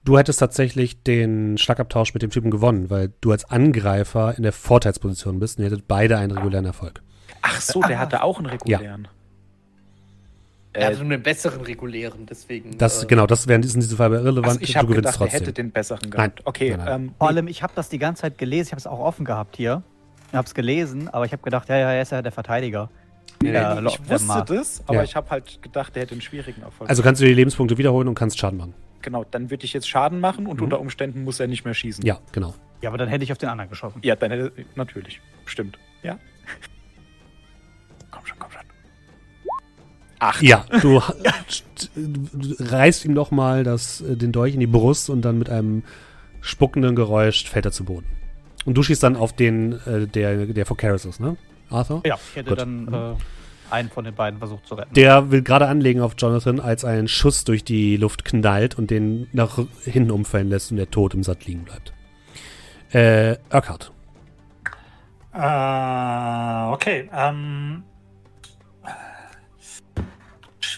du 0.07 0.17
hättest 0.19 0.41
tatsächlich 0.41 1.03
den 1.03 1.59
Schlagabtausch 1.59 2.15
mit 2.15 2.23
dem 2.23 2.31
Typen 2.31 2.51
gewonnen, 2.51 2.89
weil 2.89 3.13
du 3.21 3.33
als 3.33 3.45
Angreifer 3.45 4.35
in 4.37 4.43
der 4.43 4.53
Vorteilsposition 4.53 5.39
bist 5.39 5.59
und 5.59 5.65
ihr 5.65 5.71
hättet 5.71 5.87
beide 5.87 6.17
einen 6.17 6.31
regulären 6.33 6.65
Erfolg. 6.65 7.03
Ach 7.43 7.61
so, 7.61 7.83
der 7.83 7.99
hatte 7.99 8.23
auch 8.23 8.39
einen 8.39 8.47
regulären. 8.47 9.09
Er 10.73 10.83
Äh, 10.83 10.85
hatte 10.87 11.05
nur 11.05 11.13
einen 11.15 11.23
besseren 11.23 11.61
regulären, 11.63 12.27
deswegen. 12.27 12.77
Das, 12.77 13.03
äh, 13.05 13.07
genau, 13.07 13.27
das 13.27 13.47
wäre 13.47 13.57
in 13.57 13.63
diesem 13.63 13.83
Fall 13.97 14.13
irrelevant. 14.13 14.47
also 14.47 14.61
ich 14.61 14.73
du 14.73 14.79
habe 14.79 14.89
gewinnst 14.89 15.05
gedacht, 15.05 15.15
er 15.15 15.19
trotzdem. 15.27 15.41
hätte 15.41 15.53
den 15.53 15.71
besseren 15.71 16.01
Nein. 16.03 16.11
gehabt. 16.11 16.41
Okay, 16.45 16.71
Nein, 16.77 16.79
nein. 16.87 17.01
ähm, 17.03 17.15
Vor 17.19 17.29
allem, 17.29 17.49
ich 17.49 17.63
habe 17.63 17.73
das 17.77 17.89
die 17.89 17.99
ganze 17.99 18.23
Zeit 18.23 18.37
gelesen, 18.39 18.67
ich 18.69 18.73
habe 18.73 18.81
es 18.81 18.87
auch 18.87 18.99
offen 18.99 19.25
gehabt 19.25 19.57
hier. 19.57 19.83
Ich 20.29 20.35
habe 20.35 20.47
es 20.47 20.55
gelesen, 20.55 21.09
aber 21.09 21.25
ich 21.25 21.33
habe 21.33 21.43
gedacht, 21.43 21.69
ja, 21.69 21.77
ja, 21.79 21.93
er 21.93 22.03
ist 22.03 22.13
ja 22.13 22.21
der 22.21 22.33
Verteidiger. 22.33 22.91
nee, 23.43 23.53
Ja, 23.53 23.75
nee, 23.77 23.81
Lo- 23.81 23.91
ich 23.91 23.97
der 24.01 24.11
wusste 24.21 24.45
das, 24.55 24.83
aber 24.87 24.99
Ja. 24.99 25.03
ich 25.05 25.17
habe 25.17 25.31
halt 25.31 25.63
gedacht, 25.63 25.95
der 25.95 26.03
hätte 26.03 26.13
einen 26.13 26.21
schwierigen 26.21 26.63
Erfolg. 26.63 26.91
Also 26.91 27.03
kannst 27.03 27.23
du 27.23 27.27
die 27.27 27.33
Lebenspunkte 27.35 27.79
wiederholen 27.79 28.09
und 28.09 28.15
kannst 28.15 28.39
Schaden 28.39 28.59
machen. 28.59 28.75
Genau, 29.03 29.25
dann 29.25 29.51
würde 29.51 29.65
ich 29.65 29.73
jetzt 29.73 29.89
Schaden 29.89 30.21
machen 30.21 30.47
und 30.47 30.59
Mhm. 30.59 30.65
unter 30.65 30.81
Umständen 30.81 31.25
muss 31.25 31.41
er 31.41 31.47
nicht 31.47 31.65
mehr 31.65 31.75
schießen. 31.75 32.05
Ja, 32.05 32.19
genau. 32.33 32.55
Ja, 32.83 32.91
aber 32.91 32.99
dann 32.99 33.09
hätte 33.09 33.25
ich 33.25 33.33
auf 33.33 33.39
den 33.39 33.49
anderen 33.49 33.71
geschossen. 33.71 34.01
Ja, 34.03 34.17
dann 34.17 34.31
hätte 34.31 34.53
natürlich. 34.75 35.21
Stimmt. 35.47 35.79
Ja. 36.03 36.19
Komm 38.11 38.27
schon, 38.27 38.39
komm 38.39 38.51
schon. 38.51 38.61
Acht. 40.19 40.43
Ja, 40.43 40.65
du, 40.83 41.01
du 41.95 42.55
reißt 42.59 43.05
ihm 43.05 43.15
doch 43.15 43.31
mal 43.31 43.65
das, 43.65 44.01
äh, 44.01 44.17
den 44.17 44.33
Dolch 44.33 44.55
in 44.55 44.61
die 44.61 44.67
Brust 44.67 45.11
und 45.11 45.23
dann 45.23 45.39
mit 45.39 45.51
einem 45.51 45.83
spuckenden 46.41 46.95
Geräusch 46.97 47.49
fällt 47.49 47.65
er 47.67 47.73
zu 47.73 47.85
Boden. 47.85 48.07
Und 48.65 48.75
du 48.75 48.83
schießt 48.83 49.03
dann 49.03 49.17
auf 49.17 49.33
den, 49.35 49.73
äh, 49.87 50.07
der, 50.07 50.47
der 50.47 50.67
vor 50.67 50.77
Karis 50.77 51.05
ist, 51.05 51.21
ne? 51.21 51.37
Arthur? 51.71 52.03
Ja, 52.07 52.15
ich 52.31 52.37
hätte 52.37 52.51
Gut. 52.51 52.61
dann 52.61 52.89
äh, 52.93 53.15
einen 53.71 53.91
von 53.91 54.05
den 54.05 54.15
beiden 54.15 54.39
versucht 54.39 54.67
zu 54.67 54.75
retten. 54.75 54.95
Der 54.95 55.31
will 55.31 55.43
gerade 55.43 55.69
anlegen 55.69 56.01
auf 56.01 56.15
Jonathan, 56.19 56.61
als 56.61 56.85
ein 56.85 57.09
Schuss 57.09 57.45
durch 57.45 57.65
die 57.65 57.97
Luft 57.97 58.25
knallt 58.25 58.79
und 58.79 58.91
den 58.91 59.29
nach 59.33 59.59
hinten 59.85 60.11
umfallen 60.11 60.49
lässt 60.49 60.71
und 60.71 60.77
der 60.77 60.91
tot 60.91 61.15
im 61.15 61.23
Satt 61.23 61.47
liegen 61.47 61.65
bleibt. 61.65 61.93
Äh, 62.91 63.37
Urquhart. 63.53 63.93
Äh, 65.35 66.73
okay. 66.73 67.11
Ähm, 67.13 67.83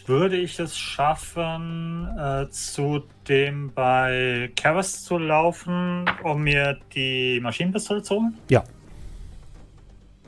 würde 0.09 0.36
ich 0.39 0.59
es 0.59 0.76
schaffen, 0.76 2.09
äh, 2.18 2.49
zu 2.49 3.03
dem 3.28 3.72
bei 3.74 4.51
Karas 4.57 5.05
zu 5.05 5.18
laufen, 5.18 6.07
um 6.22 6.43
mir 6.43 6.78
die 6.95 7.41
Maschinenpistole 7.43 8.03
zu 8.03 8.16
holen? 8.16 8.39
Ja. 8.49 8.64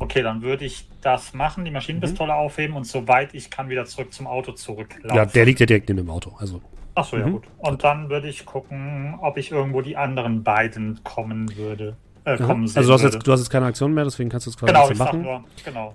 Okay, 0.00 0.22
dann 0.22 0.42
würde 0.42 0.64
ich 0.64 0.88
das 1.02 1.34
machen, 1.34 1.64
die 1.64 1.70
Maschinenpistole 1.70 2.34
aufheben 2.34 2.74
und 2.74 2.84
soweit 2.84 3.34
ich 3.34 3.50
kann 3.50 3.68
wieder 3.68 3.84
zurück 3.84 4.12
zum 4.12 4.26
Auto 4.26 4.52
zurücklaufen. 4.52 5.14
Ja, 5.16 5.26
der 5.26 5.44
liegt 5.44 5.60
ja 5.60 5.66
direkt 5.66 5.88
neben 5.88 5.98
dem 5.98 6.10
Auto. 6.10 6.34
Also, 6.38 6.60
Achso, 6.94 7.16
ja 7.18 7.26
Mhm. 7.26 7.32
gut. 7.32 7.44
Und 7.58 7.84
dann 7.84 8.08
würde 8.10 8.28
ich 8.28 8.44
gucken, 8.46 9.14
ob 9.20 9.36
ich 9.36 9.52
irgendwo 9.52 9.80
die 9.82 9.96
anderen 9.96 10.42
beiden 10.42 11.00
kommen 11.04 11.54
würde. 11.56 11.96
Äh, 12.24 12.36
kommen 12.38 12.66
sehen 12.66 12.78
also 12.78 12.88
du 12.90 12.94
hast, 12.94 13.02
würde. 13.02 13.16
jetzt, 13.16 13.26
du 13.26 13.32
hast 13.32 13.40
jetzt 13.40 13.50
keine 13.50 13.66
Aktion 13.66 13.94
mehr, 13.94 14.04
deswegen 14.04 14.28
kannst 14.30 14.46
du 14.46 14.50
es 14.50 14.56
quasi 14.56 14.72
genau, 14.72 14.84
ich 14.84 14.90
bisschen 14.90 15.04
sag 15.04 15.12
machen. 15.12 15.22
nur, 15.22 15.44
genau. 15.64 15.94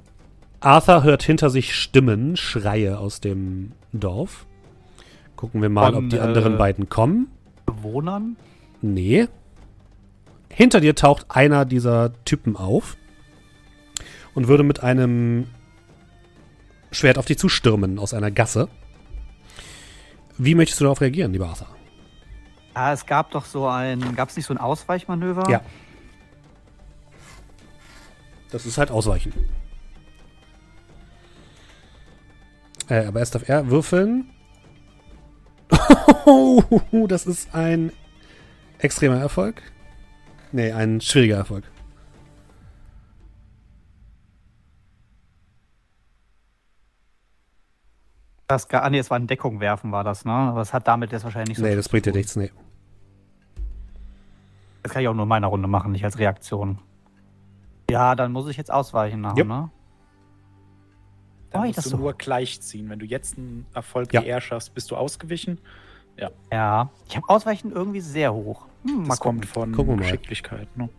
Arthur 0.62 1.04
hört 1.04 1.22
hinter 1.24 1.50
sich 1.50 1.76
Stimmen, 1.76 2.38
Schreie 2.38 2.98
aus 2.98 3.20
dem 3.22 3.74
Dorf. 3.92 4.46
Gucken 5.36 5.62
wir 5.62 5.70
mal, 5.70 5.94
Von, 5.94 6.06
ob 6.06 6.10
die 6.10 6.20
anderen 6.20 6.54
äh, 6.56 6.58
beiden 6.58 6.90
kommen. 6.90 7.28
Bewohnern? 7.66 8.38
Nee. 8.82 9.28
Hinter 10.50 10.80
dir 10.80 10.96
taucht 10.96 11.26
einer 11.30 11.66
dieser 11.66 12.12
Typen 12.24 12.56
auf 12.56 12.96
und 14.36 14.48
würde 14.48 14.64
mit 14.64 14.84
einem 14.84 15.48
Schwert 16.92 17.18
auf 17.18 17.26
dich 17.26 17.40
zustürmen 17.40 17.98
aus 17.98 18.14
einer 18.14 18.30
Gasse. 18.30 18.70
Wie 20.38 20.54
möchtest 20.54 20.82
du 20.82 20.86
darauf 20.86 21.02
reagieren, 21.02 21.32
lieber 21.32 21.48
Arthur? 21.48 21.68
Ah, 22.74 22.92
es 22.92 23.06
gab 23.06 23.32
doch 23.32 23.46
so 23.46 23.68
ein, 23.68 24.16
gab 24.16 24.30
es 24.30 24.36
nicht 24.36 24.46
so 24.46 24.54
ein 24.54 24.58
Ausweichmanöver? 24.58 25.50
Ja. 25.50 25.62
Das 28.52 28.66
ist 28.66 28.78
halt 28.78 28.92
Ausweichen. 28.92 29.34
Äh, 32.90 33.06
aber 33.06 33.20
erst 33.20 33.34
darf 33.34 33.48
er 33.48 33.70
würfeln. 33.70 34.30
das 37.08 37.26
ist 37.26 37.56
ein 37.56 37.92
extremer 38.80 39.20
Erfolg. 39.20 39.62
Nee, 40.52 40.72
ein 40.72 41.02
schwieriger 41.02 41.38
Erfolg. 41.38 41.64
Das, 48.48 48.68
gar- 48.68 48.84
ah, 48.84 48.90
nee, 48.90 49.00
es 49.00 49.10
war 49.10 49.18
in 49.18 49.28
Deckung 49.28 49.60
werfen, 49.60 49.92
war 49.92 50.04
das, 50.04 50.24
ne? 50.26 50.32
Aber 50.32 50.62
es 50.62 50.74
hat 50.74 50.88
damit 50.88 51.12
jetzt 51.12 51.24
wahrscheinlich 51.24 51.50
nicht 51.50 51.58
so 51.58 51.64
Nee, 51.64 51.76
das 51.76 51.90
bringt 51.90 52.06
dir 52.06 52.14
nichts, 52.14 52.36
nee. 52.36 52.52
Das 54.84 54.92
kann 54.94 55.02
ich 55.02 55.08
auch 55.08 55.14
nur 55.16 55.24
in 55.24 55.30
meiner 55.30 55.48
Runde 55.48 55.68
machen, 55.68 55.92
nicht 55.92 56.06
als 56.06 56.20
Reaktion. 56.20 56.78
Ja, 57.90 58.14
dann 58.16 58.32
muss 58.32 58.48
ich 58.48 58.58
jetzt 58.58 58.72
ausweichen 58.72 59.22
nachher, 59.22 59.40
Jupp. 59.40 59.48
ne? 59.48 59.70
Dann 61.50 61.62
Oh, 61.62 61.66
musst 61.66 61.78
das 61.78 61.86
du 61.86 61.90
so- 61.92 61.98
nur 61.98 62.14
gleichziehen. 62.14 62.90
Wenn 62.90 63.00
du 63.00 63.06
jetzt 63.06 63.38
einen 63.38 63.66
Erfolg 63.74 64.14
Ja. 64.14 64.22
wie 64.22 64.28
er 64.28 64.42
schaffst, 64.42 64.74
bist 64.74 64.92
du 64.92 64.96
ausgewichen. 64.96 65.60
Ja. 66.52 66.90
Ich 67.08 67.16
habe 67.18 67.28
Ausweichen 67.30 67.72
irgendwie 67.72 68.02
sehr 68.02 68.34
hoch. 68.34 68.68
Hm, 68.86 69.02
mal 69.04 69.08
Das 69.10 69.20
kommt 69.20 69.46
von. 69.46 69.72
Geschicklichkeit. 69.98 70.68
Ne? 70.78 70.90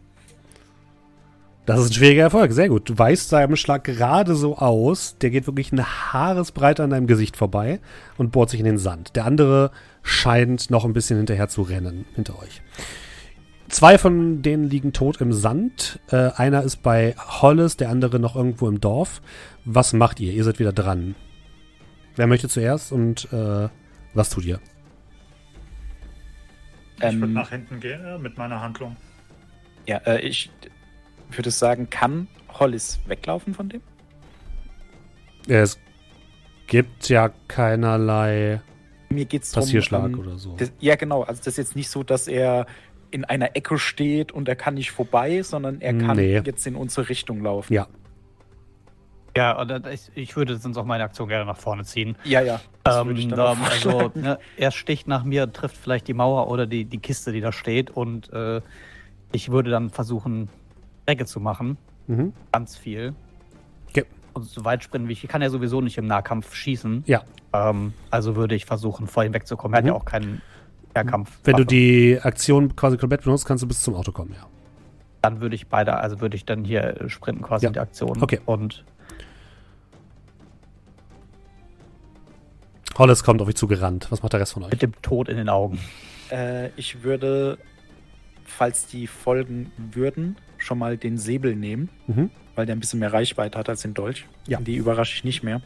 Das 1.66 1.80
ist 1.80 1.90
ein 1.90 1.94
schwieriger 1.94 2.22
Erfolg, 2.22 2.52
sehr 2.52 2.68
gut. 2.68 2.88
Du 2.88 2.96
weißt 2.96 3.28
seinem 3.28 3.56
Schlag 3.56 3.82
gerade 3.82 4.36
so 4.36 4.56
aus, 4.56 5.18
der 5.18 5.30
geht 5.30 5.48
wirklich 5.48 5.72
eine 5.72 6.12
Haaresbreite 6.12 6.84
an 6.84 6.90
deinem 6.90 7.08
Gesicht 7.08 7.36
vorbei 7.36 7.80
und 8.16 8.30
bohrt 8.30 8.50
sich 8.50 8.60
in 8.60 8.66
den 8.66 8.78
Sand. 8.78 9.16
Der 9.16 9.24
andere 9.24 9.72
scheint 10.04 10.70
noch 10.70 10.84
ein 10.84 10.92
bisschen 10.92 11.16
hinterher 11.16 11.48
zu 11.48 11.62
rennen, 11.62 12.04
hinter 12.14 12.38
euch. 12.38 12.62
Zwei 13.68 13.98
von 13.98 14.42
denen 14.42 14.70
liegen 14.70 14.92
tot 14.92 15.20
im 15.20 15.32
Sand. 15.32 15.98
Äh, 16.08 16.30
einer 16.36 16.62
ist 16.62 16.84
bei 16.84 17.16
Hollis, 17.18 17.76
der 17.76 17.88
andere 17.88 18.20
noch 18.20 18.36
irgendwo 18.36 18.68
im 18.68 18.80
Dorf. 18.80 19.20
Was 19.64 19.92
macht 19.92 20.20
ihr? 20.20 20.32
Ihr 20.32 20.44
seid 20.44 20.60
wieder 20.60 20.72
dran. 20.72 21.16
Wer 22.14 22.28
möchte 22.28 22.48
zuerst 22.48 22.92
und 22.92 23.32
äh, 23.32 23.68
was 24.14 24.30
tut 24.30 24.44
ihr? 24.44 24.60
Ich 26.98 27.02
würde 27.02 27.24
Ähm, 27.24 27.32
nach 27.32 27.50
hinten 27.50 27.80
gehen 27.80 28.04
äh, 28.04 28.18
mit 28.18 28.38
meiner 28.38 28.60
Handlung. 28.60 28.96
Ja, 29.86 29.98
äh, 30.06 30.20
ich 30.20 30.50
würde 31.30 31.50
sagen, 31.50 31.88
kann 31.90 32.28
Hollis 32.58 33.00
weglaufen 33.06 33.54
von 33.54 33.68
dem? 33.68 33.80
Es 35.48 35.78
gibt 36.66 37.08
ja 37.08 37.30
keinerlei 37.48 38.60
Mir 39.10 39.24
geht's 39.24 39.52
drum. 39.52 39.62
Passierschlag 39.62 40.06
ähm, 40.06 40.18
oder 40.18 40.36
so. 40.36 40.56
Das, 40.56 40.72
ja, 40.80 40.96
genau. 40.96 41.22
Also 41.22 41.38
das 41.38 41.46
ist 41.48 41.56
jetzt 41.58 41.76
nicht 41.76 41.88
so, 41.90 42.02
dass 42.02 42.26
er 42.28 42.66
in 43.10 43.24
einer 43.24 43.54
Ecke 43.56 43.78
steht 43.78 44.32
und 44.32 44.48
er 44.48 44.56
kann 44.56 44.74
nicht 44.74 44.90
vorbei, 44.90 45.42
sondern 45.42 45.80
er 45.80 45.94
kann 45.96 46.16
Nee. 46.16 46.40
jetzt 46.40 46.66
in 46.66 46.74
unsere 46.74 47.08
Richtung 47.08 47.42
laufen. 47.42 47.72
Ja, 47.72 47.86
Ja, 49.36 49.64
ich, 49.92 50.10
ich 50.14 50.36
würde 50.36 50.56
sonst 50.56 50.76
auch 50.76 50.84
meine 50.84 51.04
Aktion 51.04 51.28
gerne 51.28 51.44
nach 51.44 51.56
vorne 51.58 51.84
ziehen. 51.84 52.16
ja. 52.24 52.40
ja 52.42 52.60
Ähm, 52.84 53.32
also, 53.62 54.10
ne, 54.14 54.38
er 54.56 54.70
sticht 54.72 55.06
nach 55.06 55.24
mir, 55.24 55.52
trifft 55.52 55.76
vielleicht 55.76 56.08
die 56.08 56.14
Mauer 56.14 56.48
oder 56.48 56.66
die, 56.66 56.84
die 56.84 56.98
Kiste, 56.98 57.32
die 57.32 57.40
da 57.40 57.52
steht. 57.52 57.90
Und 57.90 58.32
äh, 58.32 58.60
ich 59.32 59.50
würde 59.50 59.70
dann 59.70 59.90
versuchen, 59.90 60.48
Strecke 61.06 61.24
zu 61.24 61.38
machen. 61.40 61.78
mhm. 62.08 62.32
Ganz 62.50 62.76
viel. 62.76 63.14
Okay. 63.90 64.04
Und 64.34 64.42
so 64.44 64.64
weit 64.64 64.82
sprinten 64.82 65.08
wie 65.08 65.12
ich. 65.12 65.22
Ich 65.22 65.30
kann 65.30 65.40
ja 65.40 65.50
sowieso 65.50 65.80
nicht 65.80 65.96
im 65.98 66.06
Nahkampf 66.08 66.52
schießen. 66.54 67.04
ja. 67.06 67.22
Ähm, 67.52 67.94
also 68.10 68.34
würde 68.34 68.56
ich 68.56 68.64
versuchen, 68.66 69.06
vor 69.06 69.22
ihm 69.24 69.32
wegzukommen. 69.32 69.74
Er 69.74 69.82
Mhm. 69.82 69.86
hat 69.86 69.94
ja 69.94 70.00
auch 70.00 70.04
keinen 70.04 70.42
Nahkampf. 70.94 71.30
Wenn 71.44 71.56
du 71.56 71.64
die 71.64 72.18
Aktion 72.20 72.74
quasi 72.74 72.96
komplett 72.98 73.22
benutzt, 73.22 73.46
kannst 73.46 73.62
du 73.62 73.68
bis 73.68 73.80
zum 73.82 73.94
Auto 73.94 74.10
kommen, 74.10 74.32
ja. 74.32 74.46
Dann 75.22 75.40
würde 75.40 75.54
ich 75.54 75.68
beide, 75.68 75.94
also 75.96 76.20
würde 76.20 76.34
ich 76.36 76.44
dann 76.44 76.64
hier 76.64 77.04
sprinten 77.08 77.42
quasi 77.42 77.64
Ja. 77.66 77.68
in 77.68 77.74
die 77.74 77.80
Aktion. 77.80 78.20
Okay. 78.20 78.40
Und 78.46 78.84
Hollis 82.98 83.22
kommt 83.22 83.40
auf 83.42 83.48
euch 83.48 83.54
zugerannt. 83.56 84.08
Was 84.10 84.22
macht 84.22 84.32
der 84.32 84.40
Rest 84.40 84.54
von 84.54 84.64
euch? 84.64 84.70
mit 84.72 84.82
dem 84.82 85.00
Tod 85.02 85.28
in 85.28 85.36
den 85.36 85.48
Augen. 85.48 85.78
Äh, 86.30 86.70
ich 86.76 87.02
würde, 87.04 87.58
falls 88.44 88.86
die 88.86 89.06
folgen 89.06 89.70
würden, 89.92 90.36
schon 90.58 90.78
mal 90.78 90.96
den 90.96 91.18
Säbel 91.18 91.54
nehmen, 91.56 91.88
Mhm. 92.06 92.30
weil 92.54 92.66
der 92.66 92.74
ein 92.76 92.80
bisschen 92.80 93.00
mehr 93.00 93.12
Reichweite 93.12 93.58
hat 93.58 93.68
als 93.68 93.82
den 93.82 93.94
Dolch. 93.94 94.26
Ja. 94.46 94.60
Die 94.60 94.76
überrasche 94.76 95.14
ich 95.16 95.24
nicht 95.24 95.42
mehr. 95.42 95.60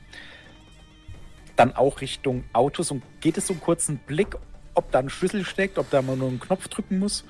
Dann 1.56 1.74
auch 1.74 2.00
Richtung 2.00 2.44
Autos 2.52 2.90
und 2.90 3.02
geht 3.20 3.36
es 3.36 3.46
so 3.46 3.52
einen 3.54 3.60
kurzen 3.60 3.98
Blick, 3.98 4.36
ob 4.74 4.90
da 4.92 4.98
ein 5.00 5.10
Schlüssel 5.10 5.44
steckt, 5.44 5.78
ob 5.78 5.90
da 5.90 6.00
man 6.02 6.18
nur 6.18 6.28
einen 6.28 6.40
Knopf 6.40 6.68
drücken 6.68 6.98
muss. 6.98 7.24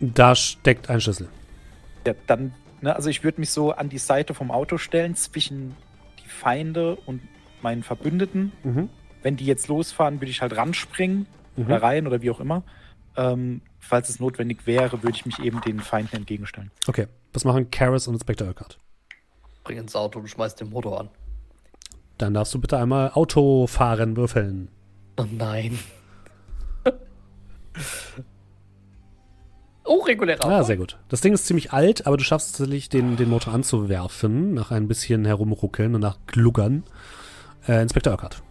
Da 0.00 0.34
steckt 0.34 0.90
ein 0.90 1.00
Schlüssel. 1.00 1.28
Ja, 2.06 2.14
dann, 2.26 2.52
ne, 2.82 2.94
also 2.94 3.08
ich 3.10 3.24
würde 3.24 3.40
mich 3.40 3.50
so 3.50 3.72
an 3.72 3.88
die 3.88 3.98
Seite 3.98 4.34
vom 4.34 4.50
Auto 4.50 4.76
stellen, 4.78 5.14
zwischen 5.16 5.74
die 6.22 6.28
Feinde 6.28 6.96
und 7.06 7.22
meinen 7.62 7.82
Verbündeten. 7.82 8.52
Mhm. 8.62 8.88
Wenn 9.22 9.36
die 9.36 9.46
jetzt 9.46 9.68
losfahren, 9.68 10.20
würde 10.20 10.30
ich 10.30 10.42
halt 10.42 10.54
ranspringen 10.56 11.26
Mhm. 11.56 11.64
oder 11.64 11.82
rein 11.82 12.06
oder 12.06 12.20
wie 12.22 12.30
auch 12.30 12.40
immer. 12.40 12.62
Ähm, 13.16 13.62
falls 13.78 14.08
es 14.08 14.20
notwendig 14.20 14.66
wäre, 14.66 15.02
würde 15.02 15.16
ich 15.16 15.26
mich 15.26 15.38
eben 15.38 15.60
den 15.60 15.80
Feinden 15.80 16.16
entgegenstellen. 16.16 16.70
Okay. 16.86 17.06
Was 17.32 17.44
machen 17.44 17.70
Karis 17.70 18.06
und 18.06 18.14
Inspector 18.14 18.46
Urquhart? 18.46 18.78
Bring 19.64 19.78
ins 19.78 19.96
Auto 19.96 20.20
und 20.20 20.28
schmeiß 20.28 20.54
den 20.54 20.70
Motor 20.70 21.00
an. 21.00 21.10
Dann 22.18 22.32
darfst 22.32 22.54
du 22.54 22.60
bitte 22.60 22.78
einmal 22.78 23.10
Autofahren 23.12 24.16
würfeln. 24.16 24.68
Oh 25.18 25.26
nein. 25.30 25.78
oh, 29.84 29.98
regulärer. 30.02 30.44
Ah, 30.44 30.62
sehr 30.62 30.76
gut. 30.76 30.98
Das 31.08 31.20
Ding 31.22 31.32
ist 31.32 31.46
ziemlich 31.46 31.72
alt, 31.72 32.06
aber 32.06 32.16
du 32.16 32.22
schaffst 32.22 32.50
es 32.50 32.52
tatsächlich, 32.52 32.88
den, 32.88 33.16
den 33.16 33.30
Motor 33.30 33.52
anzuwerfen, 33.52 34.54
nach 34.54 34.70
ein 34.70 34.86
bisschen 34.86 35.24
herumruckeln 35.24 35.94
und 35.94 36.00
nach 36.00 36.18
Gluggern. 36.26 36.84
Äh, 37.66 37.82
Inspector 37.82 38.12
Urquhart. 38.12 38.42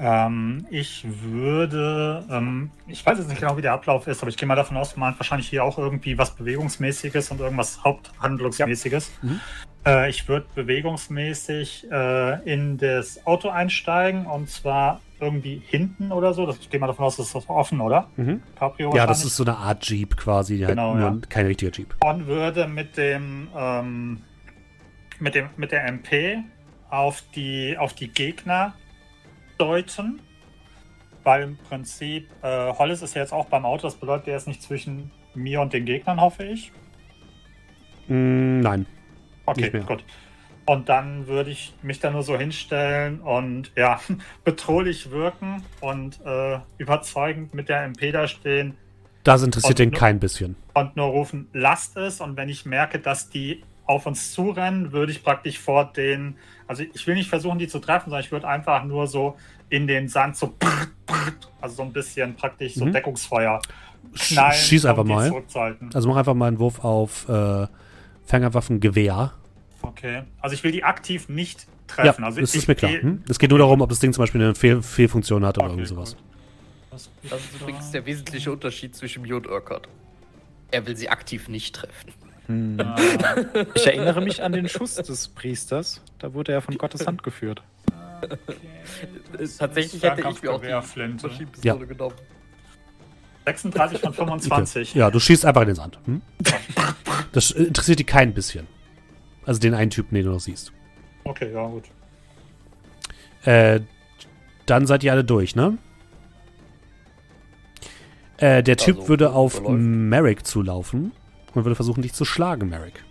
Ähm, 0.00 0.64
ich 0.70 1.04
würde, 1.04 2.24
ähm, 2.30 2.70
ich 2.86 3.04
weiß 3.04 3.18
jetzt 3.18 3.28
nicht 3.28 3.40
genau, 3.40 3.56
wie 3.56 3.62
der 3.62 3.72
Ablauf 3.72 4.06
ist, 4.06 4.22
aber 4.22 4.28
ich 4.28 4.36
gehe 4.36 4.46
mal 4.46 4.54
davon 4.54 4.76
aus, 4.76 4.96
man 4.96 5.10
hat 5.12 5.18
wahrscheinlich 5.18 5.48
hier 5.48 5.64
auch 5.64 5.76
irgendwie 5.76 6.16
was 6.16 6.36
Bewegungsmäßiges 6.36 7.30
und 7.32 7.40
irgendwas 7.40 7.82
Haupthandlungsmäßiges. 7.82 9.10
Mhm. 9.22 9.40
Äh, 9.84 10.10
ich 10.10 10.28
würde 10.28 10.46
bewegungsmäßig 10.54 11.88
äh, 11.90 12.52
in 12.52 12.78
das 12.78 13.26
Auto 13.26 13.48
einsteigen 13.48 14.26
und 14.26 14.48
zwar 14.48 15.00
irgendwie 15.20 15.60
hinten 15.66 16.12
oder 16.12 16.32
so. 16.32 16.46
Das, 16.46 16.58
ich 16.58 16.70
gehe 16.70 16.78
mal 16.78 16.86
davon 16.86 17.04
aus, 17.04 17.16
das 17.16 17.34
ist 17.34 17.48
offen, 17.48 17.80
oder? 17.80 18.08
Mhm. 18.16 18.40
Ja, 18.94 19.06
das 19.06 19.24
ist 19.24 19.36
so 19.36 19.44
eine 19.44 19.56
Art 19.56 19.84
Jeep 19.88 20.16
quasi, 20.16 20.58
halt 20.58 20.70
Genau, 20.70 20.94
nur 20.94 21.08
ja. 21.10 21.18
kein 21.28 21.46
richtiger 21.46 21.72
Jeep. 21.72 21.96
und 22.04 22.26
würde 22.28 22.68
mit 22.68 22.96
dem, 22.96 23.48
ähm, 23.56 24.22
mit 25.18 25.34
dem 25.34 25.48
mit 25.56 25.72
der 25.72 25.86
MP 25.86 26.44
auf 26.88 27.22
die 27.34 27.76
auf 27.76 27.94
die 27.94 28.08
Gegner 28.08 28.74
deuten, 29.58 30.20
weil 31.24 31.42
im 31.42 31.56
Prinzip 31.58 32.28
äh, 32.42 32.72
Hollis 32.72 33.02
ist 33.02 33.14
ja 33.14 33.22
jetzt 33.22 33.32
auch 33.32 33.46
beim 33.46 33.64
Auto. 33.66 33.82
Das 33.82 33.96
bedeutet, 33.96 34.28
er 34.28 34.36
ist 34.36 34.46
nicht 34.48 34.62
zwischen 34.62 35.10
mir 35.34 35.60
und 35.60 35.72
den 35.72 35.84
Gegnern, 35.84 36.20
hoffe 36.20 36.44
ich. 36.44 36.72
Mm, 38.08 38.60
nein. 38.60 38.86
Okay, 39.46 39.70
gut. 39.86 40.04
Und 40.66 40.88
dann 40.90 41.26
würde 41.26 41.50
ich 41.50 41.72
mich 41.82 41.98
da 42.00 42.10
nur 42.10 42.22
so 42.22 42.36
hinstellen 42.36 43.20
und 43.20 43.72
ja, 43.76 44.00
bedrohlich 44.44 45.10
wirken 45.10 45.62
und 45.80 46.20
äh, 46.24 46.58
überzeugend 46.76 47.54
mit 47.54 47.68
der 47.70 47.84
MP 47.84 48.12
da 48.12 48.28
stehen 48.28 48.76
Das 49.24 49.42
interessiert 49.42 49.70
Und 49.72 49.78
den 49.78 49.90
nur- 49.90 49.98
kein 49.98 50.20
bisschen. 50.20 50.56
und 50.74 50.94
nur 50.96 51.06
rufen, 51.06 51.48
lasst 51.54 51.96
es. 51.96 52.20
Und 52.20 52.36
wenn 52.36 52.50
ich 52.50 52.66
merke, 52.66 52.98
dass 52.98 53.30
die 53.30 53.62
auf 53.88 54.06
uns 54.06 54.32
zurennen, 54.32 54.92
würde 54.92 55.10
ich 55.10 55.24
praktisch 55.24 55.58
vor 55.58 55.92
den, 55.92 56.36
also 56.66 56.82
ich 56.82 57.06
will 57.06 57.14
nicht 57.14 57.28
versuchen, 57.28 57.58
die 57.58 57.66
zu 57.68 57.78
treffen, 57.78 58.10
sondern 58.10 58.20
ich 58.20 58.30
würde 58.30 58.46
einfach 58.46 58.84
nur 58.84 59.06
so 59.06 59.36
in 59.70 59.86
den 59.86 60.08
Sand 60.08 60.36
so, 60.36 60.54
also 61.60 61.74
so 61.76 61.82
ein 61.82 61.92
bisschen 61.92 62.36
praktisch 62.36 62.74
so 62.74 62.84
Mhm. 62.84 62.92
Deckungsfeuer 62.92 63.60
Sch 64.14 64.34
knallen, 64.34 64.52
schieß 64.54 64.84
einfach 64.86 65.02
um 65.02 65.08
mal. 65.08 65.28
zurückzuhalten. 65.28 65.90
Also 65.94 66.08
mach 66.08 66.16
einfach 66.16 66.34
mal 66.34 66.48
einen 66.48 66.58
Wurf 66.58 66.84
auf 66.84 67.28
äh, 67.28 67.66
Fernwaffengewehr. 68.26 69.32
Okay. 69.82 70.22
Also 70.40 70.54
ich 70.54 70.62
will 70.64 70.72
die 70.72 70.84
aktiv 70.84 71.28
nicht 71.28 71.66
treffen. 71.86 72.22
ja, 72.22 72.26
also 72.26 72.40
das 72.40 72.50
ich, 72.54 72.60
ist 72.60 72.68
mir 72.68 72.74
klar. 72.74 72.92
Hm? 72.92 73.22
Es 73.28 73.38
geht 73.38 73.50
nur 73.50 73.58
darum, 73.58 73.80
ob 73.80 73.88
das 73.88 74.00
Ding 74.00 74.12
zum 74.12 74.22
Beispiel 74.22 74.42
eine 74.42 74.54
Fehl 74.54 74.82
Fehlfunktion 74.82 75.44
hat 75.46 75.56
oder 75.58 75.66
Okay, 75.68 75.74
irgendwie 75.76 75.88
sowas. 75.88 76.16
Das 76.90 77.08
ist 77.40 77.60
übrigens 77.60 77.90
der 77.90 78.04
wesentliche 78.06 78.52
Unterschied 78.52 78.94
zwischen 78.94 79.22
mir 79.22 79.36
und 79.36 79.46
Urquhart. 79.48 79.88
Er 80.70 80.86
will 80.86 80.96
sie 80.96 81.08
aktiv 81.08 81.48
nicht 81.48 81.74
treffen. 81.74 82.12
Hm. 82.48 82.78
Äh, 82.80 83.64
Ich 83.74 83.86
erinnere 83.86 84.20
mich 84.20 84.42
an 84.42 84.52
den 84.52 84.68
Schuss 84.68 84.94
des 84.96 85.28
Priesters. 85.28 86.02
Da 86.18 86.34
wurde 86.34 86.52
er 86.52 86.60
von 86.62 86.76
Gottes 86.76 87.06
Hand 87.06 87.22
geführt. 87.22 87.62
Tatsächlich 89.58 90.02
hätte 90.02 90.22
ich 90.28 90.42
mir 90.42 90.52
auch 90.52 90.60
die 90.60 90.86
Flinte. 90.86 91.28
Maschinenpistole 91.28 91.86
genommen. 91.86 92.14
36 93.46 94.00
von 94.00 94.08
Okay. 94.10 94.16
25. 94.18 94.94
Ja, 94.94 95.10
du 95.10 95.20
schießt 95.20 95.46
einfach 95.46 95.62
in 95.62 95.68
den 95.68 95.76
Sand. 95.76 95.98
Hm? 96.04 96.20
Das 97.32 97.50
interessiert 97.50 97.98
die 97.98 98.04
kein 98.04 98.34
bisschen. 98.34 98.66
Also 99.46 99.60
den 99.60 99.72
einen 99.74 99.90
Typen, 99.90 100.14
den 100.14 100.24
du 100.24 100.32
noch 100.32 100.40
siehst. 100.40 100.72
Okay, 101.24 101.52
ja, 101.52 101.66
gut. 101.66 101.84
Äh, 103.44 103.80
dann 104.66 104.86
seid 104.86 105.04
ihr 105.04 105.12
alle 105.12 105.24
durch, 105.24 105.54
ne? 105.56 105.78
Äh, 108.38 108.62
der 108.62 108.76
Typ 108.76 108.96
Also, 108.96 109.08
würde 109.08 109.32
auf 109.32 109.54
verläuft. 109.54 109.78
Merrick 109.78 110.46
zulaufen 110.46 111.12
und 111.58 111.64
würde 111.64 111.74
versuchen, 111.76 112.02
dich 112.02 112.12
zu 112.14 112.24
schlagen, 112.24 112.68
Merrick. 112.68 113.04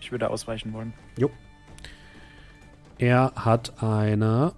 Ich 0.00 0.10
würde 0.12 0.30
ausweichen 0.30 0.72
wollen. 0.72 0.92
Er 2.98 3.32
hat 3.36 3.82
eine. 3.82 4.54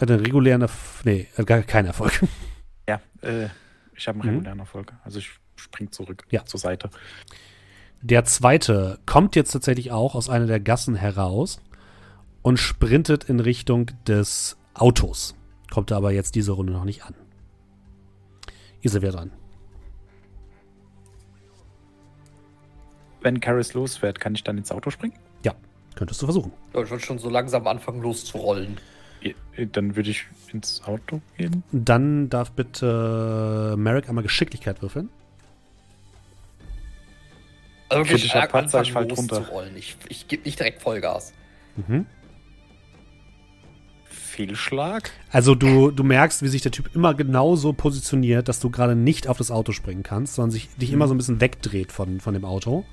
Hat 0.00 0.10
einen 0.10 0.20
regulären 0.24 0.62
Erf 0.62 1.02
Nee, 1.04 1.28
hat 1.38 1.46
gar 1.46 1.62
keinen 1.62 1.86
Erfolg. 1.86 2.22
Ja, 2.88 3.00
äh, 3.22 3.48
ich 3.94 4.08
habe 4.08 4.18
einen 4.20 4.28
Mhm. 4.28 4.34
regulären 4.38 4.58
Erfolg. 4.58 4.92
Also 5.04 5.20
ich 5.20 5.30
spring 5.54 5.92
zurück 5.92 6.24
Ja. 6.30 6.44
zur 6.44 6.58
Seite. 6.58 6.90
Der 8.02 8.24
zweite 8.24 8.98
kommt 9.06 9.36
jetzt 9.36 9.52
tatsächlich 9.52 9.92
auch 9.92 10.16
aus 10.16 10.28
einer 10.28 10.46
der 10.46 10.58
Gassen 10.58 10.96
heraus 10.96 11.62
und 12.42 12.56
sprintet 12.58 13.22
in 13.24 13.38
Richtung 13.38 13.86
des 14.08 14.58
Autos. 14.74 15.36
Kommt 15.70 15.92
aber 15.92 16.10
jetzt 16.10 16.34
diese 16.34 16.50
Runde 16.52 16.72
noch 16.72 16.84
nicht 16.84 17.04
an. 17.04 17.14
Ihr 18.80 18.90
seid 18.90 19.02
wieder 19.02 19.12
dran. 19.12 19.30
Wenn 23.22 23.40
Karis 23.40 23.74
losfährt, 23.74 24.20
kann 24.20 24.34
ich 24.34 24.44
dann 24.44 24.58
ins 24.58 24.70
Auto 24.72 24.90
springen? 24.90 25.14
Könntest 25.94 26.22
du 26.22 26.26
versuchen. 26.26 26.52
Ja, 26.74 26.82
ich 26.82 26.90
würde 26.90 27.04
schon 27.04 27.18
so 27.18 27.28
langsam 27.28 27.66
anfangen 27.66 28.00
loszurollen. 28.02 28.78
Ja, 29.20 29.32
Dann 29.66 29.94
würde 29.94 30.10
ich 30.10 30.24
ins 30.52 30.82
Auto 30.84 31.20
gehen. 31.36 31.62
Dann 31.70 32.28
darf 32.30 32.50
bitte 32.52 33.74
Merrick 33.76 34.08
einmal 34.08 34.22
Geschicklichkeit 34.22 34.82
würfeln. 34.82 35.10
Also 37.88 38.08
wirklich 38.08 38.30
stark 38.30 38.52
Patzer, 38.52 38.78
anfangen 38.78 38.84
ich 38.86 38.92
fall 38.92 39.06
drunter. 39.06 39.38
loszurollen. 39.40 39.76
Ich, 39.76 39.96
ich 40.08 40.28
gebe 40.28 40.44
nicht 40.44 40.58
direkt 40.58 40.80
Vollgas. 40.80 41.34
Mhm. 41.76 42.06
Fehlschlag? 44.06 45.10
Also 45.30 45.54
du, 45.54 45.90
du 45.90 46.04
merkst, 46.04 46.42
wie 46.42 46.48
sich 46.48 46.62
der 46.62 46.72
Typ 46.72 46.94
immer 46.94 47.12
genau 47.12 47.54
so 47.54 47.74
positioniert, 47.74 48.48
dass 48.48 48.60
du 48.60 48.70
gerade 48.70 48.96
nicht 48.96 49.28
auf 49.28 49.36
das 49.36 49.50
Auto 49.50 49.72
springen 49.72 50.02
kannst, 50.02 50.36
sondern 50.36 50.52
sich 50.52 50.74
dich 50.76 50.90
immer 50.90 51.06
so 51.06 51.12
ein 51.12 51.18
bisschen 51.18 51.42
wegdreht 51.42 51.92
von, 51.92 52.18
von 52.18 52.32
dem 52.32 52.46
Auto. 52.46 52.86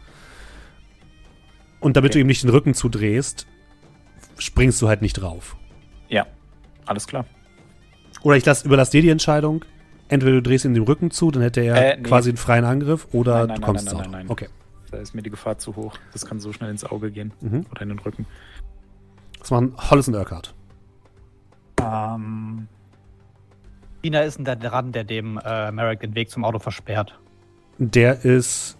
Und 1.79 1.95
damit 1.97 2.11
Okay. 2.11 2.19
du 2.19 2.21
ihm 2.21 2.27
nicht 2.27 2.43
den 2.43 2.49
Rücken 2.49 2.73
zudrehst, 2.73 3.47
springst 4.37 4.81
du 4.81 4.87
halt 4.87 5.01
nicht 5.01 5.13
drauf. 5.13 5.55
Ja, 6.09 6.25
alles 6.85 7.07
klar. 7.07 7.25
Oder 8.23 8.35
ich 8.37 8.45
lass, 8.45 8.63
überlasse 8.65 8.91
dir 8.91 9.01
die 9.01 9.09
Entscheidung. 9.09 9.63
Entweder 10.09 10.33
du 10.37 10.41
drehst 10.41 10.65
ihm 10.65 10.73
den 10.73 10.83
Rücken 10.83 11.11
zu, 11.11 11.29
dann 11.31 11.41
hätte 11.43 11.61
er 11.61 11.93
Äh, 11.93 11.97
nee. 11.97 12.03
quasi 12.03 12.29
einen 12.29 12.37
freien 12.37 12.65
Angriff, 12.65 13.07
oder 13.11 13.39
Nein, 13.39 13.47
nein, 13.47 13.55
du 13.55 13.61
nein, 13.61 13.65
kommst 13.67 13.85
nein, 13.85 13.93
nein, 13.95 14.01
Auto. 14.01 14.11
nein, 14.11 14.21
nein. 14.25 14.29
Okay. 14.31 14.47
Da 14.91 14.97
ist 14.97 15.13
mir 15.13 15.21
die 15.21 15.29
Gefahr 15.29 15.57
zu 15.59 15.75
hoch. 15.75 15.95
Das 16.13 16.25
kann 16.25 16.39
so 16.39 16.51
schnell 16.51 16.71
ins 16.71 16.83
Auge 16.83 17.11
gehen. 17.11 17.31
Mhm. 17.41 17.65
Oder 17.71 17.81
in 17.83 17.89
den 17.89 17.99
Rücken. 17.99 18.25
Das 19.39 19.51
machen 19.51 19.73
Hollis 19.77 20.07
und 20.07 20.15
Urquhart. 20.15 20.53
Ähm, 21.79 22.67
Ina 24.01 24.21
ist 24.21 24.37
denn 24.37 24.45
da 24.45 24.55
dran, 24.55 24.91
der 24.91 25.03
dem 25.03 25.39
äh, 25.45 25.71
Merrick 25.71 25.99
den 25.99 26.15
Weg 26.15 26.31
zum 26.31 26.43
Auto 26.43 26.57
versperrt. 26.59 27.19
Der 27.77 28.25
ist, 28.25 28.77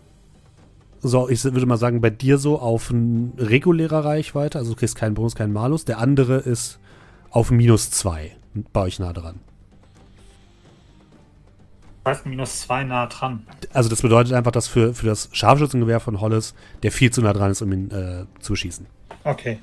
so, 1.02 1.30
ich 1.30 1.43
würde 1.43 1.66
mal 1.66 1.78
sagen, 1.78 2.02
bei 2.02 2.10
dir 2.10 2.38
so 2.38 2.60
auf 2.60 2.89
ein 2.89 3.34
regulärer 3.38 4.04
Reichweite, 4.04 4.58
also 4.58 4.72
du 4.72 4.78
kriegst 4.78 4.95
keinen 4.95 5.14
Bonus, 5.14 5.36
keinen 5.36 5.54
Malus. 5.54 5.86
Der 5.86 6.00
andere 6.00 6.38
ist 6.38 6.80
auf 7.32 7.52
minus 7.52 7.91
zwei, 7.91 8.36
bei 8.74 8.82
euch 8.82 9.00
nah 9.00 9.14
dran. 9.14 9.39
heißt 12.06 12.26
minus 12.26 12.62
zwei 12.62 12.84
nah 12.84 13.06
dran. 13.08 13.45
Also 13.72 13.89
das 13.89 14.02
bedeutet 14.02 14.34
einfach, 14.34 14.52
dass 14.52 14.68
für, 14.68 14.93
für 14.93 15.06
das 15.06 15.30
Scharfschützengewehr 15.32 16.00
von 16.00 16.20
Hollis 16.20 16.54
der 16.84 16.91
viel 16.91 17.12
zu 17.12 17.22
nah 17.22 17.34
dran 17.34 17.52
ist, 17.52 17.62
um 17.62 17.72
ihn 17.72 17.91
äh, 17.91 18.26
zu 18.39 18.56
schießen. 18.56 18.86
Okay. 19.24 19.60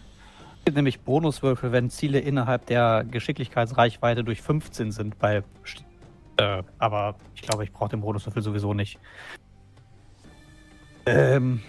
Es 0.61 0.65
gibt 0.65 0.77
nämlich 0.77 1.01
Bonuswürfel, 1.01 1.71
wenn 1.71 1.91
Ziele 1.91 2.19
innerhalb 2.19 2.67
der 2.67 3.05
Geschicklichkeitsreichweite 3.09 4.25
durch 4.25 4.43
15 4.43 4.91
sind. 4.91 5.19
Bei, 5.19 5.43
äh, 6.39 6.63
aber 6.79 7.15
ich 7.35 7.43
glaube, 7.43 7.63
ich 7.63 7.73
brauche 7.73 7.91
den 7.91 8.01
Bonuswürfel 8.01 8.43
sowieso 8.43 8.75
nicht. 8.75 8.99
Ähm, 11.07 11.61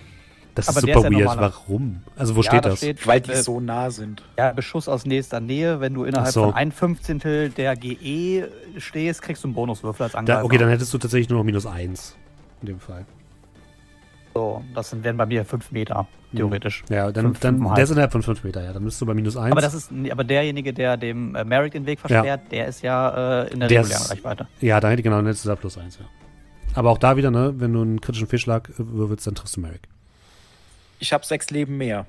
Das 0.56 0.68
ist 0.68 0.76
super 0.82 0.88
ist 0.90 0.96
ja 0.96 1.04
weird. 1.04 1.12
normaler. 1.12 1.42
Warum? 1.42 2.02
Also 2.16 2.36
wo 2.36 2.42
ja, 2.42 2.50
steht 2.52 2.66
da 2.66 2.70
das? 2.70 2.80
Steht, 2.80 3.06
Weil 3.08 3.22
die 3.22 3.32
äh, 3.32 3.42
so 3.44 3.60
nah 3.60 3.90
sind. 3.92 4.24
Ja, 4.38 4.52
Beschuss 4.52 4.88
aus 4.88 5.06
nächster 5.06 5.40
Nähe. 5.40 5.80
Wenn 5.80 5.94
du 5.94 6.04
innerhalb 6.04 6.34
so. 6.34 6.46
von 6.46 6.54
ein 6.54 6.72
Fünfzehntel 6.72 7.50
der 7.50 7.76
GE 7.76 8.48
stehst, 8.78 9.22
kriegst 9.22 9.44
du 9.44 9.48
einen 9.50 9.56
Bonuswürfel 9.56 10.04
als 10.06 10.16
Angreifer. 10.16 10.40
Da, 10.40 10.46
okay, 10.46 10.58
dann 10.58 10.70
hättest 10.70 10.94
du 10.94 10.98
tatsächlich 10.98 11.30
nur 11.30 11.40
noch 11.40 11.46
minus 11.46 11.66
eins 11.66 12.16
in 12.62 12.68
dem 12.68 12.80
Fall. 12.80 13.06
So, 14.34 14.64
das 14.76 14.92
sind, 14.92 15.04
wären 15.04 15.18
bei 15.18 15.26
mir 15.26 15.44
fünf 15.46 15.72
Meter, 15.72 16.08
theoretisch. 16.36 16.84
Ja, 16.90 17.12
dann, 17.12 17.26
Fünf, 17.26 17.40
dann 17.40 17.74
der 17.74 17.84
ist 17.84 17.90
innerhalb 17.90 18.12
von 18.12 18.22
5 18.22 18.44
Meter, 18.44 18.64
ja. 18.64 18.72
Dann 18.72 18.84
bist 18.84 19.02
du 19.02 19.06
bei 19.08 19.16
minus 19.16 19.36
1. 19.36 19.52
Aber 19.52 19.62
das 19.62 19.74
ist, 19.74 19.92
aber 20.12 20.24
derjenige, 20.24 20.74
der 20.74 20.96
dem 20.96 21.34
äh, 21.34 21.44
Merrick 21.44 21.74
den 21.74 21.88
Weg 21.88 22.00
versperrt, 22.00 22.42
der 22.52 22.68
ist 22.68 22.84
ja 22.84 23.46
äh, 23.46 23.52
in 23.52 23.60
der 23.62 23.68
Der 23.70 23.80
regulären 23.80 24.02
ist- 24.04 24.12
Reichweite. 24.12 24.48
ja, 24.62 24.80
dann 24.80 24.92
hätte 24.92 25.00
ich 25.00 25.04
genau, 25.04 25.16
dann 25.16 25.26
hättest 25.26 25.46
du 25.46 25.50
da 25.50 25.56
plus 25.56 25.76
1, 25.80 25.98
ja. 26.00 26.06
Aber 26.78 26.92
auch 26.92 27.00
da 27.00 27.18
wieder, 27.18 27.32
ne, 27.32 27.56
wenn 27.58 27.74
du 27.74 27.82
einen 27.82 28.02
kritischen 28.02 28.28
Fehlschlag 28.28 28.70
äh, 28.70 28.74
würfelst, 28.78 29.26
dann 29.26 29.34
triffst 29.34 29.58
du 29.58 29.62
Merrick. 29.62 29.88
Ich 31.00 31.12
habe 31.12 31.26
sechs 31.26 31.50
Leben 31.50 31.78
mehr. 31.78 32.06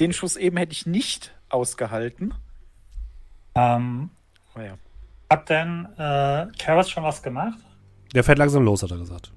Den 0.00 0.12
Schuss 0.12 0.36
eben 0.36 0.58
hätte 0.58 0.72
ich 0.72 0.84
nicht 0.84 1.32
ausgehalten. 1.48 2.34
Ähm, 3.54 4.10
Oh 4.54 4.60
ja. 4.60 4.74
hat 5.30 5.48
denn 5.48 5.86
äh, 5.96 6.46
Karas 6.58 6.90
schon 6.90 7.04
was 7.04 7.22
gemacht? 7.22 7.58
Der 8.14 8.22
fährt 8.22 8.36
langsam 8.36 8.64
los, 8.64 8.82
hat 8.82 8.90
er 8.90 8.98
gesagt. 8.98 9.32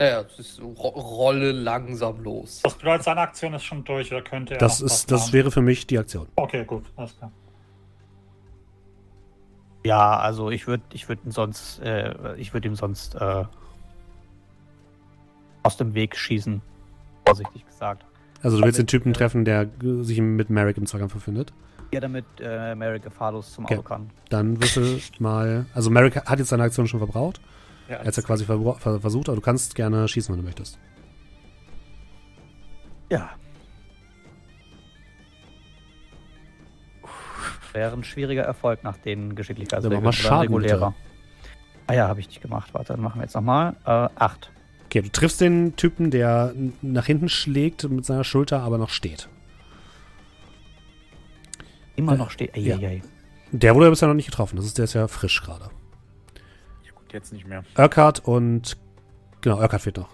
Ja, 0.00 0.22
es 0.22 0.38
ist 0.38 0.54
so, 0.56 0.68
ro 0.68 0.88
rolle 0.88 1.52
langsam 1.52 2.22
los. 2.22 2.60
Das 2.62 2.74
bedeutet, 2.74 3.04
seine 3.04 3.20
Aktion 3.20 3.52
ist 3.52 3.64
schon 3.64 3.84
durch 3.84 4.10
oder 4.12 4.22
könnte 4.22 4.54
er 4.54 4.58
Das, 4.60 4.80
noch 4.80 4.86
was 4.86 5.00
ist, 5.00 5.10
das 5.10 5.34
wäre 5.34 5.50
für 5.50 5.60
mich 5.60 5.86
die 5.86 5.98
Aktion. 5.98 6.26
Okay, 6.36 6.64
gut, 6.64 6.84
alles 6.96 7.14
klar. 7.18 7.30
Ja, 9.84 10.18
also 10.18 10.50
ich 10.50 10.66
würde 10.66 10.84
ich 10.94 11.06
würd 11.06 11.20
ihn 11.26 11.32
sonst, 11.32 11.80
äh, 11.80 12.34
ich 12.36 12.54
würde 12.54 12.68
ihm 12.68 12.76
sonst 12.76 13.14
äh, 13.14 13.44
aus 15.66 15.76
dem 15.76 15.94
Weg 15.94 16.16
schießen. 16.16 16.62
Vorsichtig 17.26 17.66
gesagt. 17.66 18.04
Also 18.42 18.58
du 18.58 18.64
willst 18.64 18.78
den 18.78 18.86
Typen 18.86 19.10
äh, 19.10 19.14
treffen, 19.14 19.44
der 19.44 19.68
sich 20.00 20.20
mit 20.20 20.50
Merrick 20.50 20.76
im 20.76 20.86
Zweikampf 20.86 21.14
befindet. 21.14 21.52
Ja, 21.92 22.00
damit 22.00 22.24
äh, 22.40 22.74
Merrick 22.74 23.02
gefahrlos 23.02 23.52
zum 23.52 23.64
Okay. 23.64 23.74
Auto 23.74 23.82
kann. 23.82 24.10
Dann 24.28 24.60
würfel 24.60 25.00
mal. 25.18 25.66
Also 25.74 25.90
Merrick 25.90 26.16
hat 26.16 26.38
jetzt 26.38 26.48
seine 26.48 26.62
Aktion 26.62 26.86
schon 26.86 27.00
verbraucht. 27.00 27.40
ja 27.88 27.96
Er 27.96 28.06
hat 28.06 28.16
ja 28.16 28.22
quasi 28.22 28.44
ver 28.44 28.74
versucht, 29.00 29.28
aber 29.28 29.36
du 29.36 29.42
kannst 29.42 29.74
gerne 29.74 30.06
schießen, 30.06 30.32
wenn 30.32 30.40
du 30.40 30.46
möchtest. 30.46 30.78
Ja. 33.10 33.30
Wäre 37.72 37.92
ein 37.92 38.04
schwieriger 38.04 38.42
Erfolg 38.42 38.82
nach 38.84 38.96
den 38.96 39.34
Geschicklichkeitsregeln. 39.34 40.02
Dann 40.02 40.04
mach 40.04 40.12
mal 40.18 40.22
Schaden, 40.22 40.54
regulärer. 40.54 40.94
Ah 41.86 41.92
ja, 41.94 42.08
habe 42.08 42.20
ich 42.20 42.28
nicht 42.28 42.40
gemacht. 42.40 42.72
Warte, 42.74 42.94
dann 42.94 43.02
machen 43.02 43.20
wir 43.20 43.24
jetzt 43.24 43.34
nochmal. 43.34 43.76
Äh, 43.84 44.08
acht. 44.16 44.50
Okay, 44.96 45.02
du 45.02 45.10
triffst 45.12 45.42
den 45.42 45.76
Typen, 45.76 46.10
der 46.10 46.54
nach 46.80 47.04
hinten 47.04 47.28
schlägt 47.28 47.86
mit 47.90 48.06
seiner 48.06 48.24
Schulter, 48.24 48.60
aber 48.62 48.78
noch 48.78 48.88
steht. 48.88 49.28
Immer 51.96 52.14
Äh, 52.14 52.16
noch 52.16 52.30
steht. 52.30 52.56
ja. 52.56 52.76
Eieiei. 52.76 53.02
Der 53.52 53.74
wurde 53.74 53.90
bisher 53.90 54.08
noch 54.08 54.14
nicht 54.14 54.30
getroffen. 54.30 54.56
Das 54.56 54.64
ist, 54.64 54.78
der 54.78 54.84
ist 54.84 54.94
ja 54.94 55.06
frisch 55.06 55.42
gerade. 55.42 55.64
ja, 56.84 56.92
gut, 56.94 57.12
jetzt 57.12 57.30
nicht 57.34 57.46
mehr. 57.46 57.62
Urquhart 57.76 58.20
und. 58.24 58.78
Genau, 59.42 59.58
Urquhart 59.60 59.82
fehlt 59.82 59.98
noch. 59.98 60.08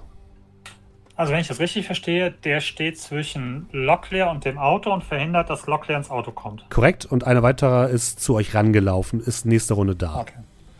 Also 1.15 1.33
wenn 1.33 1.41
ich 1.41 1.47
das 1.49 1.61
richtig 1.61 1.87
verstehe, 1.87 2.33
der 2.33 2.61
steht 2.61 2.99
zwischen 2.99 3.69
Locklear 3.71 4.33
und 4.33 4.45
dem 4.45 4.59
Auto 4.59 4.93
und 4.93 5.05
verhindert, 5.05 5.49
dass 5.49 5.67
Locklear 5.69 5.99
ins 5.99 6.11
Auto 6.11 6.33
kommt. 6.33 6.69
Korrekt. 6.71 7.05
Und 7.07 7.25
einer 7.25 7.45
weiterer 7.45 7.89
ist 7.89 8.19
zu 8.19 8.35
euch 8.35 8.53
rangelaufen, 8.55 9.21
ist 9.21 9.47
nächste 9.47 9.75
Runde 9.75 9.95
da. 9.95 10.17
Okay. 10.23 10.33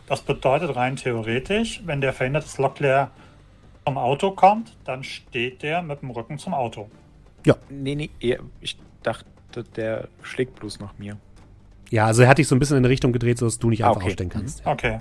Das 0.07 0.21
bedeutet 0.21 0.75
rein 0.75 0.97
theoretisch, 0.97 1.81
wenn 1.85 2.01
der 2.01 2.11
verhindert, 2.11 2.43
dass 2.43 2.57
Locklear 2.57 3.11
zum 3.85 3.97
Auto 3.97 4.31
kommt, 4.31 4.75
dann 4.85 5.03
steht 5.03 5.63
der 5.63 5.81
mit 5.81 6.01
dem 6.01 6.11
Rücken 6.11 6.37
zum 6.37 6.53
Auto. 6.53 6.89
Nee, 7.69 7.95
nee, 7.95 8.09
eher, 8.19 8.39
ich 8.61 8.77
dachte, 9.01 9.25
der 9.75 10.07
schlägt 10.21 10.55
bloß 10.59 10.79
nach 10.79 10.97
mir. 10.97 11.17
Ja, 11.89 12.05
also 12.05 12.23
er 12.23 12.29
hat 12.29 12.37
dich 12.37 12.47
so 12.47 12.55
ein 12.55 12.59
bisschen 12.59 12.77
in 12.77 12.83
eine 12.83 12.89
Richtung 12.89 13.11
gedreht, 13.11 13.37
sodass 13.37 13.59
du 13.59 13.69
nicht 13.69 13.83
Ah, 13.83 13.89
einfach 13.89 14.01
okay. 14.01 14.07
ausstellen 14.09 14.29
kannst. 14.29 14.63
Ja. 14.65 14.71
Okay. 14.71 14.99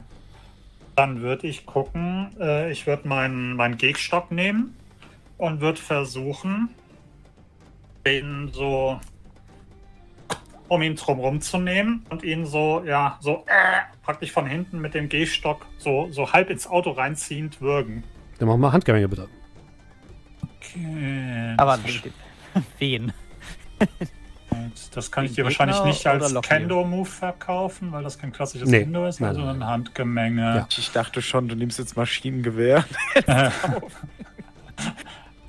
Dann 0.96 1.20
würde 1.22 1.46
ich 1.46 1.64
gucken, 1.64 2.30
äh, 2.40 2.70
ich 2.72 2.86
würde 2.86 3.06
meinen 3.08 3.54
meinen 3.56 3.78
Gehstock 3.78 4.30
nehmen 4.30 4.76
und 5.38 5.60
würde 5.60 5.80
versuchen, 5.80 6.68
den 8.04 8.50
so 8.52 8.98
um 10.68 10.82
ihn 10.82 10.96
drumherum 10.96 11.40
zu 11.40 11.58
nehmen 11.58 12.04
und 12.10 12.24
ihn 12.24 12.46
so, 12.46 12.82
ja, 12.84 13.18
so 13.20 13.44
äh, 13.46 13.80
praktisch 14.02 14.32
von 14.32 14.46
hinten 14.46 14.80
mit 14.80 14.94
dem 14.94 15.08
Gehstock 15.08 15.66
so, 15.78 16.08
so 16.10 16.32
halb 16.32 16.50
ins 16.50 16.66
Auto 16.66 16.90
reinziehend 16.90 17.60
würgen. 17.60 18.02
Dann 18.38 18.48
mach 18.48 18.56
mal 18.56 18.72
Handgemenge 18.72 19.08
bitte. 19.08 19.28
Okay. 20.58 21.54
Aber 21.56 21.78
wen? 22.78 23.12
das 24.94 25.10
kann 25.10 25.24
ich 25.24 25.30
Den 25.32 25.36
dir 25.36 25.44
wahrscheinlich 25.44 25.76
Gegner 25.76 26.18
nicht 26.18 26.36
als? 26.36 26.42
Kendo-Move 26.42 27.08
verkaufen, 27.08 27.92
weil 27.92 28.02
das 28.02 28.18
kein 28.18 28.32
klassisches 28.32 28.68
Nee. 28.68 28.80
Kendo 28.80 29.06
ist, 29.06 29.20
Nein, 29.20 29.36
also. 29.36 29.64
Handgemenge. 29.66 30.56
Ja. 30.56 30.68
Ich 30.76 30.90
dachte 30.92 31.22
schon, 31.22 31.48
du 31.48 31.54
nimmst 31.54 31.78
jetzt 31.78 31.96
Maschinengewehr. 31.96 32.84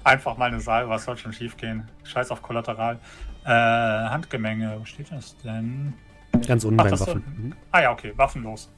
Einfach 0.03 0.37
mal 0.37 0.45
eine 0.47 0.59
Salve, 0.59 0.89
was 0.89 1.05
soll 1.05 1.17
schon 1.17 1.31
schief 1.33 1.55
gehen? 1.57 1.89
Scheiß 2.03 2.31
auf 2.31 2.41
Kollateral. 2.41 2.99
Äh, 3.45 3.49
Handgemenge, 3.49 4.77
wo 4.79 4.85
steht 4.85 5.11
das 5.11 5.37
denn? 5.37 5.93
Ganz 6.45 6.63
unten 6.63 6.79
Ach, 6.81 6.91
Waffen. 6.91 7.23
Mhm. 7.37 7.55
Ah 7.71 7.81
ja, 7.81 7.91
okay, 7.91 8.13
waffenlos. 8.15 8.69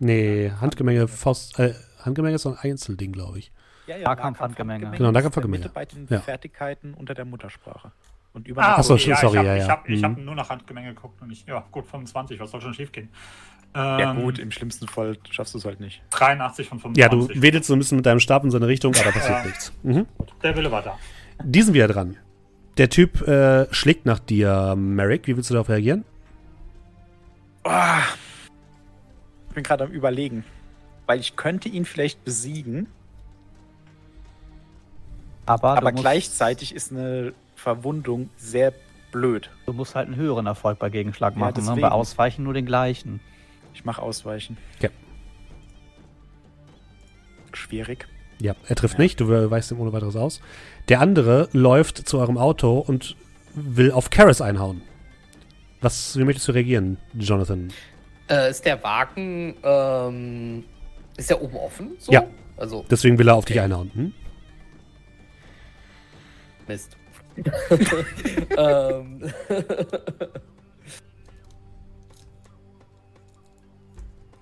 Nee, 0.00 0.52
Handgemenge, 0.60 1.08
Faust, 1.08 1.58
äh, 1.58 1.74
Handgemenge 2.04 2.34
ist 2.36 2.42
so 2.42 2.50
ein 2.50 2.58
Einzelding, 2.58 3.12
glaube 3.12 3.38
ich. 3.38 3.52
Ja, 3.86 3.96
ja, 3.96 4.04
Nahkampfhandgemenge. 4.08 4.90
Genau, 4.96 5.10
Nahkampfhandgemenge. 5.10 5.62
Mitte 5.64 5.74
bei 5.74 5.84
den 5.86 6.06
Ja. 6.10 6.20
Fertigkeiten 6.20 6.94
unter 6.94 7.14
der 7.14 7.24
Muttersprache. 7.24 7.92
Und 8.34 8.46
über 8.46 8.62
Ah, 8.62 8.76
Ach 8.78 8.82
so, 8.84 8.94
okay, 8.94 9.14
sorry, 9.18 9.32
ich 9.32 9.38
hab, 9.38 9.44
ja, 9.46 9.56
Ich 9.56 9.62
ja. 9.62 9.68
habe 9.68 9.88
ich 9.92 10.04
hab 10.04 10.16
Mhm. 10.18 10.24
nur 10.26 10.34
nach 10.34 10.50
Handgemenge 10.50 10.88
geguckt 10.94 11.20
und 11.22 11.30
ich, 11.30 11.46
ja, 11.46 11.64
gut, 11.72 11.86
25, 11.86 12.38
was 12.38 12.50
soll 12.50 12.60
schon 12.60 12.74
schief 12.74 12.92
gehen? 12.92 13.08
ja 13.74 14.12
Ähm, 14.12 14.20
gut, 14.22 14.38
im 14.38 14.50
schlimmsten 14.50 14.86
Fall 14.88 15.16
schaffst 15.30 15.52
du 15.54 15.58
es 15.58 15.64
halt 15.64 15.80
nicht. 15.80 16.02
83 16.10 16.68
von 16.68 16.78
Ja, 16.94 17.08
du 17.08 17.16
25. 17.18 17.42
wedelst 17.42 17.68
so 17.68 17.74
ein 17.74 17.78
bisschen 17.78 17.96
mit 17.96 18.06
deinem 18.06 18.20
Stab 18.20 18.44
in 18.44 18.50
seine 18.50 18.66
Richtung, 18.66 18.94
aber 18.94 19.12
passiert 19.12 19.38
Ja. 19.40 19.44
nichts. 19.44 19.72
Mhm. 19.82 20.06
Der 20.42 20.56
Wille 20.56 20.70
war 20.70 20.82
da. 20.82 20.98
Die 21.42 21.62
sind 21.62 21.74
wieder 21.74 21.88
dran. 21.88 22.16
Der 22.76 22.88
Typ 22.90 23.26
äh, 23.26 23.72
schlägt 23.72 24.06
nach 24.06 24.18
dir, 24.20 24.74
Merrick. 24.76 25.26
Wie 25.26 25.36
willst 25.36 25.50
du 25.50 25.54
darauf 25.54 25.68
reagieren? 25.68 26.04
Ah, 27.64 28.00
ich 29.48 29.54
bin 29.54 29.64
gerade 29.64 29.84
am 29.84 29.90
überlegen. 29.90 30.44
Weil 31.08 31.20
ich 31.20 31.34
könnte 31.36 31.68
ihn 31.70 31.84
vielleicht 31.86 32.22
besiegen, 32.24 32.86
Aber, 35.46 35.76
aber 35.78 35.90
gleichzeitig 35.92 36.74
ist 36.74 36.92
eine 36.92 37.32
Verwundung 37.56 38.28
sehr 38.36 38.72
blöd. 39.10 39.48
du 39.64 39.72
musst 39.72 39.94
halt 39.94 40.06
einen 40.08 40.16
höheren 40.16 40.46
Erfolg 40.46 40.78
bei 40.78 40.90
Gegenschlag 40.90 41.32
Ja, 41.34 41.40
machen. 41.40 41.64
ne? 41.64 41.76
Bei 41.80 41.90
Ausweichen 41.90 42.44
nur 42.44 42.52
den 42.52 42.66
gleichen. 42.66 43.20
Ich 43.72 43.86
mache 43.86 44.02
Ausweichen. 44.02 44.58
Ja. 44.80 44.90
Schwierig. 47.54 48.06
Ja, 48.38 48.54
er 48.68 48.76
trifft 48.76 48.98
Ja. 48.98 49.00
nicht. 49.00 49.18
Du 49.20 49.28
weichst 49.50 49.70
ihm 49.72 49.80
ohne 49.80 49.92
weiteres 49.94 50.14
aus. 50.14 50.40
Der 50.90 51.00
andere 51.00 51.48
läuft 51.52 52.06
zu 52.06 52.18
eurem 52.18 52.36
Auto 52.36 52.78
und 52.78 53.16
will 53.54 53.90
auf 53.92 54.10
Karis 54.10 54.40
einhauen. 54.42 54.82
Was, 55.80 56.18
wie 56.18 56.24
möchtest 56.24 56.46
du 56.48 56.52
reagieren, 56.52 56.98
Jonathan? 57.14 57.72
Äh, 58.28 58.50
ist 58.50 58.66
der 58.66 58.82
Wagen, 58.84 59.56
ähm, 59.62 60.64
ist 61.18 61.28
der 61.28 61.42
oben 61.42 61.56
offen? 61.56 61.90
So? 61.98 62.12
Ja. 62.12 62.24
Also, 62.56 62.84
Deswegen 62.90 63.18
will 63.18 63.28
er 63.28 63.34
auf 63.34 63.44
dich 63.44 63.60
einhauen. 63.60 63.90
Hm? 63.94 64.14
Mist. 66.66 66.96
ähm. 68.56 69.22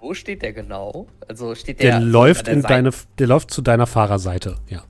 Wo 0.00 0.14
steht 0.14 0.42
der 0.42 0.52
genau? 0.52 1.06
Also 1.26 1.54
steht 1.54 1.80
der. 1.80 1.98
Der 1.98 2.00
läuft 2.00 2.46
der 2.46 2.54
in 2.54 2.62
Seite 2.62 2.74
deine, 2.74 2.90
der 3.18 3.26
läuft 3.26 3.50
zu 3.50 3.60
deiner 3.60 3.86
Fahrerseite. 3.86 4.56
Ja. 4.68 4.84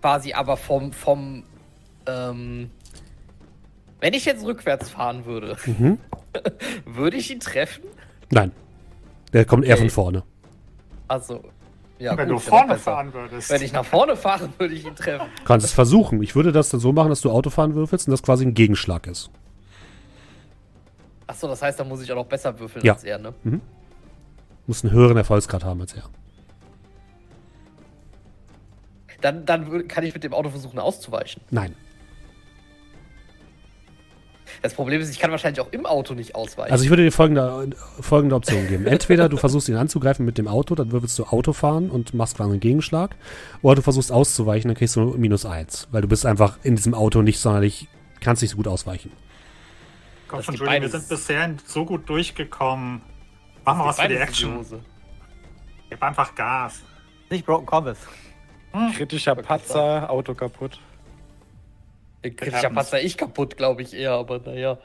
Quasi 0.00 0.32
aber 0.34 0.56
vom, 0.56 0.92
vom, 0.92 1.44
ähm, 2.06 2.70
wenn 4.00 4.12
ich 4.14 4.24
jetzt 4.24 4.44
rückwärts 4.44 4.90
fahren 4.90 5.24
würde, 5.24 5.56
Mhm. 5.66 5.98
würde 6.84 7.16
ich 7.16 7.30
ihn 7.30 7.40
treffen? 7.40 7.84
Nein. 8.30 8.52
Der 9.34 9.44
kommt 9.44 9.64
eher 9.66 9.74
Okay. 9.74 9.82
von 9.82 9.90
vorne. 9.90 10.22
Also, 11.08 11.42
ja, 11.98 12.16
Wenn 12.16 12.28
gut, 12.28 12.36
du 12.36 12.40
vorne 12.40 12.78
fahren 12.78 13.12
würdest. 13.12 13.50
Wenn 13.50 13.60
ich 13.62 13.72
nach 13.72 13.84
vorne 13.84 14.16
fahre, 14.16 14.48
würde 14.58 14.72
ich 14.74 14.86
ihn 14.86 14.96
treffen. 14.96 15.26
Du 15.38 15.44
kannst 15.44 15.66
es 15.66 15.72
versuchen. 15.72 16.22
Ich 16.22 16.34
würde 16.34 16.50
das 16.52 16.70
dann 16.70 16.80
so 16.80 16.92
machen, 16.92 17.10
dass 17.10 17.20
du 17.20 17.30
Autofahren 17.30 17.74
würfelst 17.74 18.08
und 18.08 18.12
das 18.12 18.22
quasi 18.22 18.46
ein 18.46 18.54
Gegenschlag 18.54 19.06
ist. 19.06 19.30
Achso, 21.26 21.48
das 21.48 21.60
heißt, 21.60 21.78
da 21.80 21.84
muss 21.84 22.00
ich 22.02 22.10
auch 22.12 22.16
noch 22.16 22.26
besser 22.26 22.58
würfeln 22.58 22.84
Ja. 22.84 22.94
als 22.94 23.04
er, 23.04 23.18
ne? 23.18 23.34
Du 23.44 23.60
musst 24.66 24.84
einen 24.84 24.92
höheren 24.94 25.16
Erfolgsgrad 25.16 25.64
haben 25.64 25.80
als 25.82 25.92
er. 25.94 26.04
Dann, 29.20 29.44
dann 29.46 29.88
kann 29.88 30.04
ich 30.04 30.12
mit 30.14 30.22
dem 30.22 30.34
Auto 30.34 30.50
versuchen 30.50 30.78
auszuweichen. 30.78 31.42
Nein. 31.50 31.74
Das 34.62 34.74
Problem 34.74 35.00
ist, 35.00 35.10
ich 35.10 35.18
kann 35.18 35.30
wahrscheinlich 35.30 35.60
auch 35.60 35.72
im 35.72 35.86
Auto 35.86 36.14
nicht 36.14 36.34
ausweichen. 36.34 36.72
Also 36.72 36.84
ich 36.84 36.90
würde 36.90 37.04
dir 37.04 37.12
folgende, 37.12 37.70
folgende 38.00 38.34
Option 38.36 38.66
geben. 38.68 38.86
Entweder 38.86 39.28
du 39.28 39.36
versuchst 39.36 39.68
ihn 39.68 39.76
anzugreifen 39.76 40.24
mit 40.24 40.38
dem 40.38 40.48
Auto, 40.48 40.74
dann 40.74 40.92
würfelst 40.92 41.18
du 41.18 41.24
Auto 41.24 41.52
fahren 41.52 41.90
und 41.90 42.14
machst 42.14 42.36
quasi 42.36 42.50
einen 42.50 42.60
Gegenschlag. 42.60 43.16
Oder 43.62 43.76
du 43.76 43.82
versuchst 43.82 44.12
auszuweichen, 44.12 44.68
dann 44.68 44.76
kriegst 44.76 44.96
du 44.96 45.14
minus 45.16 45.46
eins. 45.46 45.88
Weil 45.90 46.02
du 46.02 46.08
bist 46.08 46.26
einfach 46.26 46.58
in 46.62 46.76
diesem 46.76 46.94
Auto 46.94 47.22
nicht 47.22 47.38
sonderlich, 47.38 47.88
kannst 48.20 48.42
nicht 48.42 48.52
so 48.52 48.56
gut 48.56 48.68
ausweichen. 48.68 49.12
Komm 50.28 50.38
Das 50.38 50.46
schon, 50.46 50.54
Julian, 50.56 50.82
wir 50.82 50.88
sind 50.88 51.08
bisher 51.08 51.54
so 51.66 51.84
gut 51.84 52.08
durchgekommen. 52.08 53.02
Mach 53.64 53.76
mal 53.76 53.86
was 53.86 54.00
für 54.00 54.08
die 54.08 54.16
Action. 54.16 54.64
Gib 55.90 56.02
einfach 56.02 56.34
Gas. 56.34 56.82
Nicht 57.30 57.46
Broken 57.46 57.66
Compass. 57.66 57.98
Kritischer 58.96 59.36
Wollte 59.36 59.46
Patzer, 59.46 60.10
Auto 60.10 60.34
kaputt. 60.34 60.80
Kritischer 62.30 62.58
happens. 62.58 62.74
Patzer 62.74 63.00
ich 63.02 63.16
kaputt, 63.16 63.56
glaube 63.56 63.82
ich 63.82 63.94
eher, 63.94 64.12
aber 64.12 64.38
naja. 64.38 64.78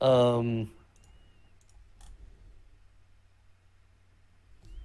Ähm. 0.00 0.70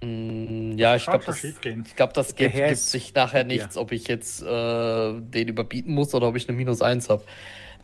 Mm, 0.02 0.76
Ja, 0.78 0.96
ich 0.96 1.04
glaube, 1.04 1.24
das, 1.24 1.44
ich 1.44 1.96
glaub, 1.96 2.12
das 2.14 2.34
gibt, 2.34 2.54
gibt 2.54 2.76
sich 2.78 3.14
nachher 3.14 3.44
nichts, 3.44 3.76
ob 3.76 3.92
ich 3.92 4.08
jetzt 4.08 4.42
äh, 4.42 5.20
den 5.20 5.48
überbieten 5.48 5.94
muss 5.94 6.14
oder 6.14 6.28
ob 6.28 6.36
ich 6.36 6.48
eine 6.48 6.56
Minus 6.56 6.82
1 6.82 7.08
habe. 7.08 7.22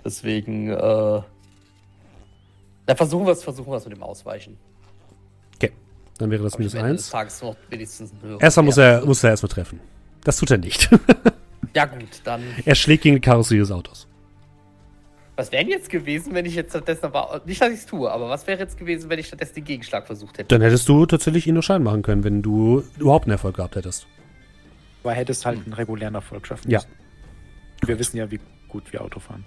Deswegen, 0.05 0.71
äh. 0.71 1.23
Na, 2.87 2.95
versuchen 2.95 3.27
wir 3.27 3.33
es, 3.33 3.45
versuchen 3.45 3.71
wir 3.71 3.77
es 3.77 3.85
mit 3.85 3.95
dem 3.95 4.03
Ausweichen. 4.03 4.57
Okay. 5.57 5.73
Dann 6.19 6.31
wäre 6.31 6.43
das 6.43 6.59
minus 6.59 6.75
am 6.75 6.81
Ende 6.81 6.95
des 6.95 7.05
eins. 7.05 7.11
Tages 7.11 7.43
noch 7.43 7.57
wenigstens 7.69 8.13
einen 8.13 8.23
höheren 8.23 8.41
Erstmal 8.41 8.65
muss 8.65 8.77
er, 8.79 9.05
muss 9.05 9.23
er 9.23 9.31
erstmal 9.31 9.51
treffen. 9.51 9.81
Das 10.25 10.39
tut 10.39 10.51
er 10.51 10.59
nicht. 10.59 10.89
Ja, 11.75 11.85
gut, 11.87 12.21
dann. 12.25 12.43
er 12.65 12.75
schlägt 12.75 13.03
gegen 13.03 13.17
die 13.17 13.21
Karosserie 13.21 13.61
des 13.61 13.71
Autos. 13.71 14.07
Was 15.37 15.53
wäre 15.53 15.63
denn 15.63 15.73
jetzt 15.73 15.89
gewesen, 15.89 16.35
wenn 16.35 16.47
ich 16.47 16.55
jetzt 16.57 16.71
stattdessen 16.71 17.05
aber. 17.05 17.43
Nicht, 17.47 17.61
dass 17.61 17.69
ich 17.69 17.79
es 17.81 17.87
tue, 17.87 18.11
aber 18.11 18.29
was 18.29 18.47
wäre 18.49 18.59
jetzt 18.59 18.77
gewesen, 18.77 19.09
wenn 19.09 19.21
ich 19.21 19.27
stattdessen 19.29 19.55
den 19.55 19.65
Gegenschlag 19.65 20.05
versucht 20.07 20.39
hätte? 20.39 20.49
Dann 20.49 20.63
hättest 20.63 20.89
du 20.89 21.07
tatsächlich 21.07 21.47
ihn 21.47 21.55
nur 21.55 21.63
Schein 21.63 21.83
machen 21.85 22.03
können, 22.03 22.25
wenn 22.25 22.43
du 22.43 22.83
überhaupt 22.99 23.27
einen 23.27 23.33
Erfolg 23.33 23.55
gehabt 23.57 23.77
hättest. 23.77 24.07
Aber 25.05 25.13
hättest 25.13 25.47
halt 25.47 25.61
einen 25.65 25.73
regulären 25.75 26.15
Erfolg 26.17 26.45
schaffen 26.47 26.69
Ja. 26.71 26.79
müssen. 26.79 26.91
Wir 27.87 27.99
wissen 28.01 28.17
ja, 28.17 28.29
wie 28.33 28.41
gut 28.69 28.93
wir 28.93 29.01
Auto 29.01 29.21
fahren. 29.21 29.45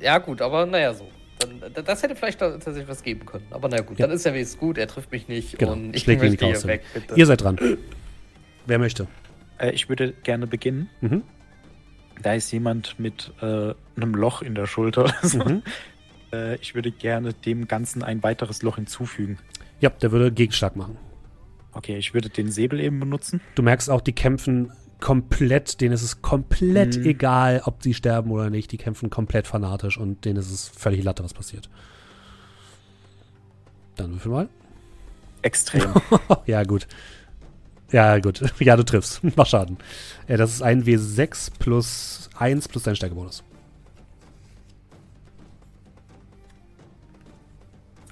Ja, 0.00 0.18
gut, 0.18 0.42
aber 0.42 0.66
naja, 0.66 0.92
so. 0.92 1.06
Dann, 1.38 1.84
das 1.84 2.02
hätte 2.02 2.16
vielleicht 2.16 2.40
tatsächlich 2.40 2.88
was 2.88 3.02
geben 3.02 3.24
können. 3.24 3.46
Aber 3.50 3.68
naja, 3.68 3.82
gut, 3.82 3.98
Ja. 3.98 4.06
dann 4.06 4.16
ist 4.16 4.26
ja 4.26 4.34
wenigstens 4.34 4.58
gut, 4.58 4.76
er 4.76 4.88
trifft 4.88 5.12
mich 5.12 5.28
nicht 5.28 5.58
Genau, 5.58 5.72
und 5.72 5.94
ich 5.94 6.02
schlägt 6.02 6.20
Karosserie. 6.38 6.66
weg. 6.78 6.82
Bitte. 6.92 7.14
Ihr 7.14 7.26
seid 7.26 7.42
dran. 7.42 7.58
Wer 8.66 8.78
möchte? 8.80 9.06
Äh, 9.62 9.70
ich 9.70 9.88
würde 9.88 10.12
gerne 10.12 10.46
beginnen. 10.46 10.90
Mhm. 11.00 11.22
Da 12.20 12.34
ist 12.34 12.50
jemand 12.52 12.98
mit 12.98 13.32
äh, 13.40 13.74
einem 13.96 14.14
Loch 14.14 14.42
in 14.42 14.54
der 14.54 14.66
Schulter. 14.66 15.04
oder 15.04 15.14
so. 15.22 15.38
Mhm. 15.38 15.62
Äh, 16.34 16.54
ich 16.62 16.74
würde 16.74 16.90
gerne 16.90 17.34
dem 17.34 17.68
Ganzen 17.68 18.02
ein 18.02 18.22
weiteres 18.22 18.62
Loch 18.62 18.76
hinzufügen. 18.76 19.36
Ja, 19.80 19.90
der 19.90 20.12
würde 20.12 20.32
Gegenschlag 20.32 20.76
machen. 20.76 20.96
Okay, 21.72 21.98
ich 21.98 22.14
würde 22.14 22.30
den 22.30 22.50
Säbel 22.50 22.80
eben 22.80 22.98
benutzen. 23.00 23.42
Du 23.54 23.62
merkst 23.62 23.90
auch, 23.90 24.00
die 24.00 24.14
kämpfen 24.14 24.72
komplett, 24.98 25.82
denen 25.82 25.92
ist 25.92 26.02
es 26.02 26.22
komplett 26.22 26.96
Mhm. 26.96 27.04
egal, 27.04 27.60
ob 27.66 27.82
sie 27.82 27.92
sterben 27.92 28.30
oder 28.30 28.48
nicht. 28.48 28.72
Die 28.72 28.78
kämpfen 28.78 29.10
komplett 29.10 29.46
fanatisch 29.46 29.98
und 29.98 30.24
denen 30.24 30.38
ist 30.38 30.50
es 30.50 30.68
völlig 30.68 31.04
Latte, 31.04 31.22
was 31.22 31.34
passiert. 31.34 31.68
Dann 33.96 34.12
würfel 34.12 34.32
mal. 34.32 34.48
Extrem. 35.42 35.92
ja, 36.46 36.62
gut. 36.64 36.86
Ja, 37.92 38.18
gut. 38.18 38.42
Ja, 38.60 38.76
du 38.76 38.84
triffst. 38.84 39.20
Mach 39.36 39.46
Schaden. 39.46 39.76
Ja, 40.28 40.36
das 40.36 40.52
ist 40.52 40.62
ein 40.62 40.84
W6 40.84 41.50
plus 41.58 42.30
1 42.38 42.68
plus 42.68 42.82
dein 42.84 42.96
Stärkebonus. 42.96 43.42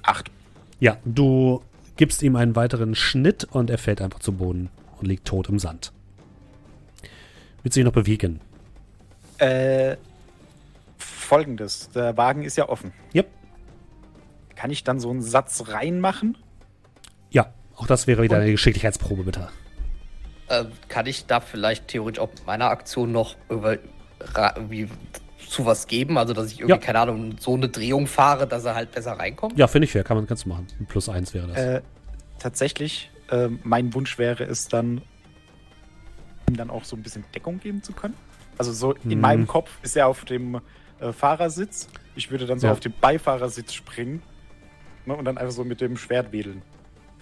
Acht. 0.03 0.31
Ja, 0.79 0.97
du 1.05 1.61
gibst 1.95 2.23
ihm 2.23 2.35
einen 2.35 2.55
weiteren 2.55 2.95
Schnitt 2.95 3.43
und 3.45 3.69
er 3.69 3.77
fällt 3.77 4.01
einfach 4.01 4.19
zu 4.19 4.31
Boden 4.33 4.69
und 4.99 5.07
liegt 5.07 5.25
tot 5.27 5.49
im 5.49 5.59
Sand. 5.59 5.91
Willst 7.63 7.75
du 7.75 7.81
ihn 7.81 7.85
noch 7.85 7.93
bewegen? 7.93 8.39
Äh, 9.37 9.97
Folgendes. 10.97 11.89
Der 11.91 12.17
Wagen 12.17 12.43
ist 12.43 12.57
ja 12.57 12.67
offen. 12.69 12.91
Yep. 13.13 13.27
Kann 14.55 14.71
ich 14.71 14.83
dann 14.83 14.99
so 14.99 15.09
einen 15.11 15.21
Satz 15.21 15.63
reinmachen? 15.67 16.37
Ja, 17.29 17.53
auch 17.75 17.87
das 17.87 18.07
wäre 18.07 18.23
wieder 18.23 18.37
Und- 18.37 18.41
eine 18.43 18.51
Geschicklichkeitsprobe, 18.51 19.23
bitte. 19.23 19.49
Ähm, 20.51 20.67
kann 20.89 21.05
ich 21.05 21.25
da 21.27 21.39
vielleicht 21.39 21.87
theoretisch 21.87 22.19
auch 22.19 22.29
mit 22.29 22.45
meiner 22.45 22.65
Aktion 22.69 23.11
noch 23.13 23.35
über, 23.49 23.77
ra- 24.35 24.55
wie, 24.69 24.89
zu 25.47 25.65
was 25.65 25.87
geben? 25.87 26.17
Also, 26.17 26.33
dass 26.33 26.47
ich 26.51 26.59
irgendwie, 26.59 26.71
Ja. 26.73 26.77
keine 26.77 26.99
Ahnung, 26.99 27.35
so 27.39 27.53
eine 27.55 27.69
Drehung 27.69 28.05
fahre, 28.05 28.47
dass 28.47 28.65
er 28.65 28.75
halt 28.75 28.91
besser 28.91 29.13
reinkommt? 29.13 29.57
Ja, 29.57 29.67
finde 29.67 29.85
ich 29.85 29.91
fair. 29.93 30.03
Kann 30.03 30.17
man, 30.17 30.27
du 30.27 30.49
machen. 30.49 30.67
Ein 30.79 30.85
Plus 30.87 31.07
1 31.07 31.33
wäre 31.33 31.47
das. 31.47 31.57
Äh, 31.57 31.81
tatsächlich, 32.39 33.09
äh, 33.29 33.47
mein 33.63 33.93
Wunsch 33.93 34.17
wäre 34.17 34.43
es 34.43 34.67
dann, 34.67 35.01
ihm 36.49 36.57
dann 36.57 36.69
auch 36.69 36.83
so 36.83 36.95
ein 36.97 37.01
bisschen 37.03 37.23
Deckung 37.33 37.59
geben 37.61 37.81
zu 37.81 37.93
können. 37.93 38.15
Also 38.57 38.73
so 38.73 38.91
in 38.93 39.11
Hm. 39.11 39.21
meinem 39.21 39.47
Kopf 39.47 39.71
ist 39.83 39.95
er 39.95 40.07
auf 40.07 40.25
dem 40.25 40.59
äh, 40.99 41.13
Fahrersitz. 41.13 41.87
Ich 42.15 42.29
würde 42.29 42.45
dann 42.45 42.59
so 42.59 42.67
Ja. 42.67 42.73
auf 42.73 42.81
den 42.81 42.93
Beifahrersitz 42.99 43.73
springen 43.73 44.21
ne, 45.05 45.15
und 45.15 45.23
dann 45.25 45.37
einfach 45.37 45.53
so 45.53 45.63
mit 45.63 45.79
dem 45.79 45.95
Schwert 45.97 46.31
wedeln. 46.33 46.61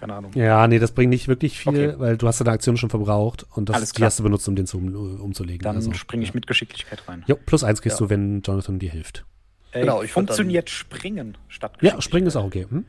Keine 0.00 0.14
Ahnung. 0.14 0.32
Ja, 0.34 0.66
nee, 0.66 0.78
das 0.78 0.92
bringt 0.92 1.10
nicht 1.10 1.28
wirklich 1.28 1.58
viel, 1.58 1.68
Okay. 1.68 1.94
weil 1.98 2.16
du 2.16 2.26
hast 2.26 2.40
deine 2.40 2.50
Aktion 2.52 2.76
schon 2.78 2.88
verbraucht 2.90 3.44
und 3.54 3.68
das, 3.68 3.76
Alles 3.76 3.92
die 3.92 4.02
hast 4.02 4.18
du 4.18 4.22
benutzt, 4.22 4.48
um 4.48 4.56
den 4.56 4.66
zu, 4.66 4.78
um, 4.78 5.20
umzulegen. 5.20 5.62
Dann 5.62 5.76
also, 5.76 5.92
springe 5.92 6.22
ich 6.22 6.30
ja. 6.30 6.34
mit 6.36 6.46
Geschicklichkeit 6.46 7.06
rein. 7.06 7.22
Jo, 7.26 7.36
plus 7.36 7.62
1 7.64 7.82
kriegst 7.82 8.00
Ja. 8.00 8.06
du, 8.06 8.10
wenn 8.10 8.40
Jonathan 8.42 8.78
dir 8.78 8.90
hilft. 8.90 9.26
Äh, 9.72 9.80
Genau, 9.80 10.02
ich 10.02 10.10
funktioniert 10.10 10.70
Springen 10.70 11.36
statt 11.48 11.76
Ja, 11.82 12.00
springen 12.00 12.26
ist 12.26 12.36
auch 12.36 12.44
okay. 12.44 12.66
Hm? 12.68 12.84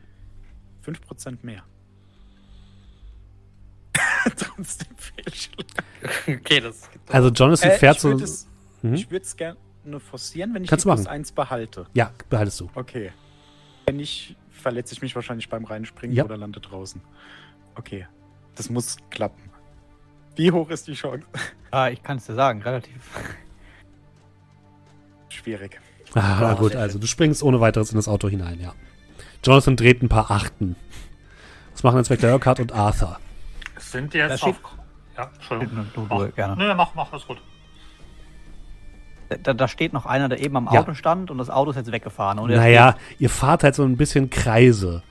5% 0.84 1.38
mehr. 1.42 1.62
Fehlschlag. 4.96 5.66
okay, 6.26 6.60
das 6.60 6.88
Also 7.08 7.28
Jonathan 7.30 7.70
Äh, 7.70 7.78
fährt 7.78 7.96
ich 7.96 8.02
so. 8.02 8.08
würde 8.10 8.24
es 8.24 8.46
Mhm. 8.82 8.94
ich 8.94 9.10
würd's 9.10 9.36
gerne 9.36 9.56
forcieren, 10.00 10.54
wenn 10.54 10.64
ich 10.64 10.70
Kannst 10.70 10.84
die 10.84 10.88
plus 10.88 11.00
machen. 11.04 11.08
1 11.08 11.32
behalte. 11.32 11.86
Ja, 11.94 12.10
behaltest 12.30 12.58
du. 12.60 12.70
Okay. 12.74 13.12
Wenn 13.86 13.96
nicht, 13.96 14.34
verletze 14.62 14.94
ich 14.94 15.02
mich 15.02 15.14
wahrscheinlich 15.14 15.48
beim 15.48 15.64
Reinspringen 15.64 16.16
Ja. 16.16 16.24
oder 16.24 16.36
lande 16.38 16.60
draußen. 16.60 17.00
Okay. 17.74 18.06
Das 18.54 18.70
muss 18.70 18.96
klappen. 19.10 19.50
Wie 20.36 20.50
hoch 20.52 20.70
ist 20.70 20.86
die 20.88 20.94
Chance? 20.94 21.26
Ah, 21.70 21.88
ich 21.88 22.02
kann 22.02 22.16
es 22.18 22.26
dir 22.26 22.34
sagen, 22.34 22.62
relativ. 22.62 23.02
Schwierig. 25.28 25.80
Ah, 26.14 26.38
na 26.40 26.48
Ah, 26.50 26.54
gut, 26.54 26.76
also 26.76 26.98
du 26.98 27.06
springst 27.06 27.42
ohne 27.42 27.60
weiteres 27.60 27.90
in 27.90 27.96
das 27.96 28.08
Auto 28.08 28.28
hinein, 28.28 28.60
ja. 28.60 28.74
Jonathan 29.44 29.76
dreht 29.76 30.02
ein 30.02 30.08
paar 30.08 30.30
Achten. 30.30 30.76
Was 31.72 31.82
machen 31.82 31.98
Inspektor 31.98 32.30
Urquhart 32.32 32.60
und 32.60 32.72
Arthur? 32.72 33.18
Sind 33.78 34.14
Da 34.14 34.18
jetzt 34.18 34.42
auf. 34.42 34.60
Ja, 35.16 35.30
Entschuldigung. 35.34 35.86
Du, 35.94 36.06
du, 36.06 36.14
Mach. 36.14 36.34
gerne. 36.34 36.56
Nö, 36.56 36.74
mach, 36.74 36.94
mach, 36.94 37.12
alles 37.12 37.26
gut. 37.26 37.40
Da, 39.38 39.52
da 39.54 39.68
steht 39.68 39.92
noch 39.92 40.06
einer, 40.06 40.28
der 40.28 40.40
eben 40.40 40.56
am 40.56 40.68
Ja. 40.72 40.80
Auto 40.80 40.94
stand 40.94 41.30
und 41.30 41.38
das 41.38 41.50
Auto 41.50 41.70
ist 41.70 41.76
jetzt 41.76 41.92
weggefahren. 41.92 42.38
Und 42.38 42.50
Naja, 42.50 42.96
ihr 43.18 43.30
fahrt 43.30 43.64
halt 43.64 43.74
so 43.74 43.82
ein 43.84 43.96
bisschen 43.96 44.30
Kreise. 44.30 45.02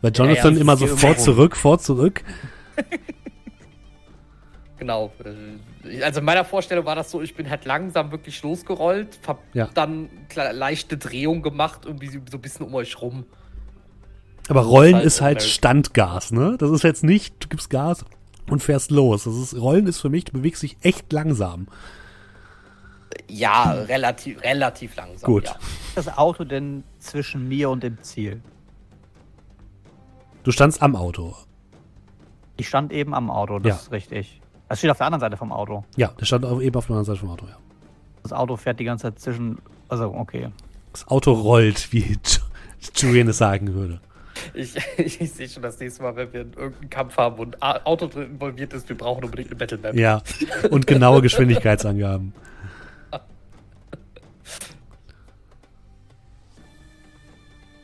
Weil 0.00 0.12
Jonathan 0.12 0.54
ja, 0.54 0.60
immer 0.60 0.76
so 0.76 0.86
vor, 0.86 1.16
zurück, 1.16 1.56
vor, 1.56 1.78
zurück. 1.78 2.22
Genau. 4.78 5.12
Also 6.04 6.20
in 6.20 6.24
meiner 6.24 6.44
Vorstellung 6.44 6.84
war 6.84 6.94
das 6.94 7.10
so, 7.10 7.20
ich 7.20 7.34
bin 7.34 7.50
halt 7.50 7.64
langsam 7.64 8.12
wirklich 8.12 8.40
losgerollt, 8.42 9.18
hab 9.26 9.40
Ja. 9.52 9.68
dann 9.74 10.08
leichte 10.52 10.96
Drehung 10.96 11.42
gemacht, 11.42 11.80
irgendwie 11.84 12.06
so 12.08 12.36
ein 12.36 12.40
bisschen 12.40 12.64
um 12.64 12.74
euch 12.74 13.00
rum. 13.00 13.24
Aber 14.48 14.62
Rollen 14.62 14.94
Halt 14.94 15.04
ist 15.04 15.20
halt. 15.20 15.42
Standgas, 15.42 16.30
ne? 16.30 16.56
Das 16.58 16.70
ist 16.70 16.82
jetzt 16.84 17.04
nicht, 17.04 17.34
du 17.40 17.48
gibst 17.48 17.68
Gas 17.70 18.04
und 18.48 18.62
fährst 18.62 18.90
los. 18.90 19.24
Das 19.24 19.34
ist, 19.34 19.60
Rollen 19.60 19.86
ist 19.86 20.00
für 20.00 20.08
mich, 20.08 20.24
du 20.24 20.32
bewegst 20.32 20.62
dich 20.62 20.76
echt 20.82 21.12
langsam. 21.12 21.66
Ja, 23.28 23.72
relativ, 23.72 24.42
relativ 24.42 24.96
langsam. 24.96 25.26
Gut. 25.32 25.44
Ja. 25.46 25.56
ist 25.96 25.96
das 26.06 26.18
Auto 26.18 26.44
denn 26.44 26.84
zwischen 26.98 27.48
mir 27.48 27.70
und 27.70 27.82
dem 27.82 28.00
Ziel? 28.02 28.40
Du 30.44 30.52
standst 30.52 30.82
am 30.82 30.96
Auto. 30.96 31.34
Ich 32.56 32.68
stand 32.68 32.92
eben 32.92 33.14
am 33.14 33.30
Auto, 33.30 33.58
das 33.58 33.68
Ja. 33.68 33.74
ist 33.76 33.92
richtig. 33.92 34.40
Das 34.68 34.78
steht 34.78 34.90
auf 34.90 34.98
der 34.98 35.06
anderen 35.06 35.20
Seite 35.20 35.36
vom 35.36 35.52
Auto. 35.52 35.84
Ja, 35.96 36.08
der 36.08 36.24
stand 36.24 36.44
auf, 36.44 36.60
eben 36.60 36.76
auf 36.76 36.86
der 36.86 36.96
anderen 36.96 37.04
Seite 37.06 37.18
vom 37.20 37.30
Auto, 37.30 37.46
ja. 37.46 37.56
Das 38.22 38.32
Auto 38.32 38.56
fährt 38.56 38.80
die 38.80 38.84
ganze 38.84 39.02
Zeit 39.04 39.18
zwischen. 39.18 39.58
Also, 39.88 40.12
okay. 40.14 40.48
Das 40.92 41.06
Auto 41.08 41.32
rollt, 41.32 41.92
wie 41.92 42.02
Ju- 42.02 42.40
Julian 42.96 43.28
es 43.28 43.38
sagen 43.38 43.72
würde. 43.74 44.00
Ich, 44.54 44.74
ich, 44.98 45.32
sehe 45.32 45.48
schon 45.48 45.62
das 45.62 45.78
nächste 45.80 46.02
Mal, 46.02 46.16
wenn 46.16 46.32
wir 46.32 46.42
in 46.42 46.52
irgendeinen 46.52 46.90
Kampf 46.90 47.16
haben 47.16 47.38
und 47.38 47.62
Auto 47.62 48.06
drin 48.06 48.32
involviert 48.32 48.72
ist, 48.72 48.88
wir 48.88 48.96
brauchen 48.96 49.24
unbedingt 49.24 49.50
eine 49.50 49.56
Battle 49.56 49.78
Map. 49.78 49.94
Ja. 49.94 50.22
Und 50.70 50.86
genaue 50.86 51.22
Geschwindigkeitsangaben. 51.22 52.32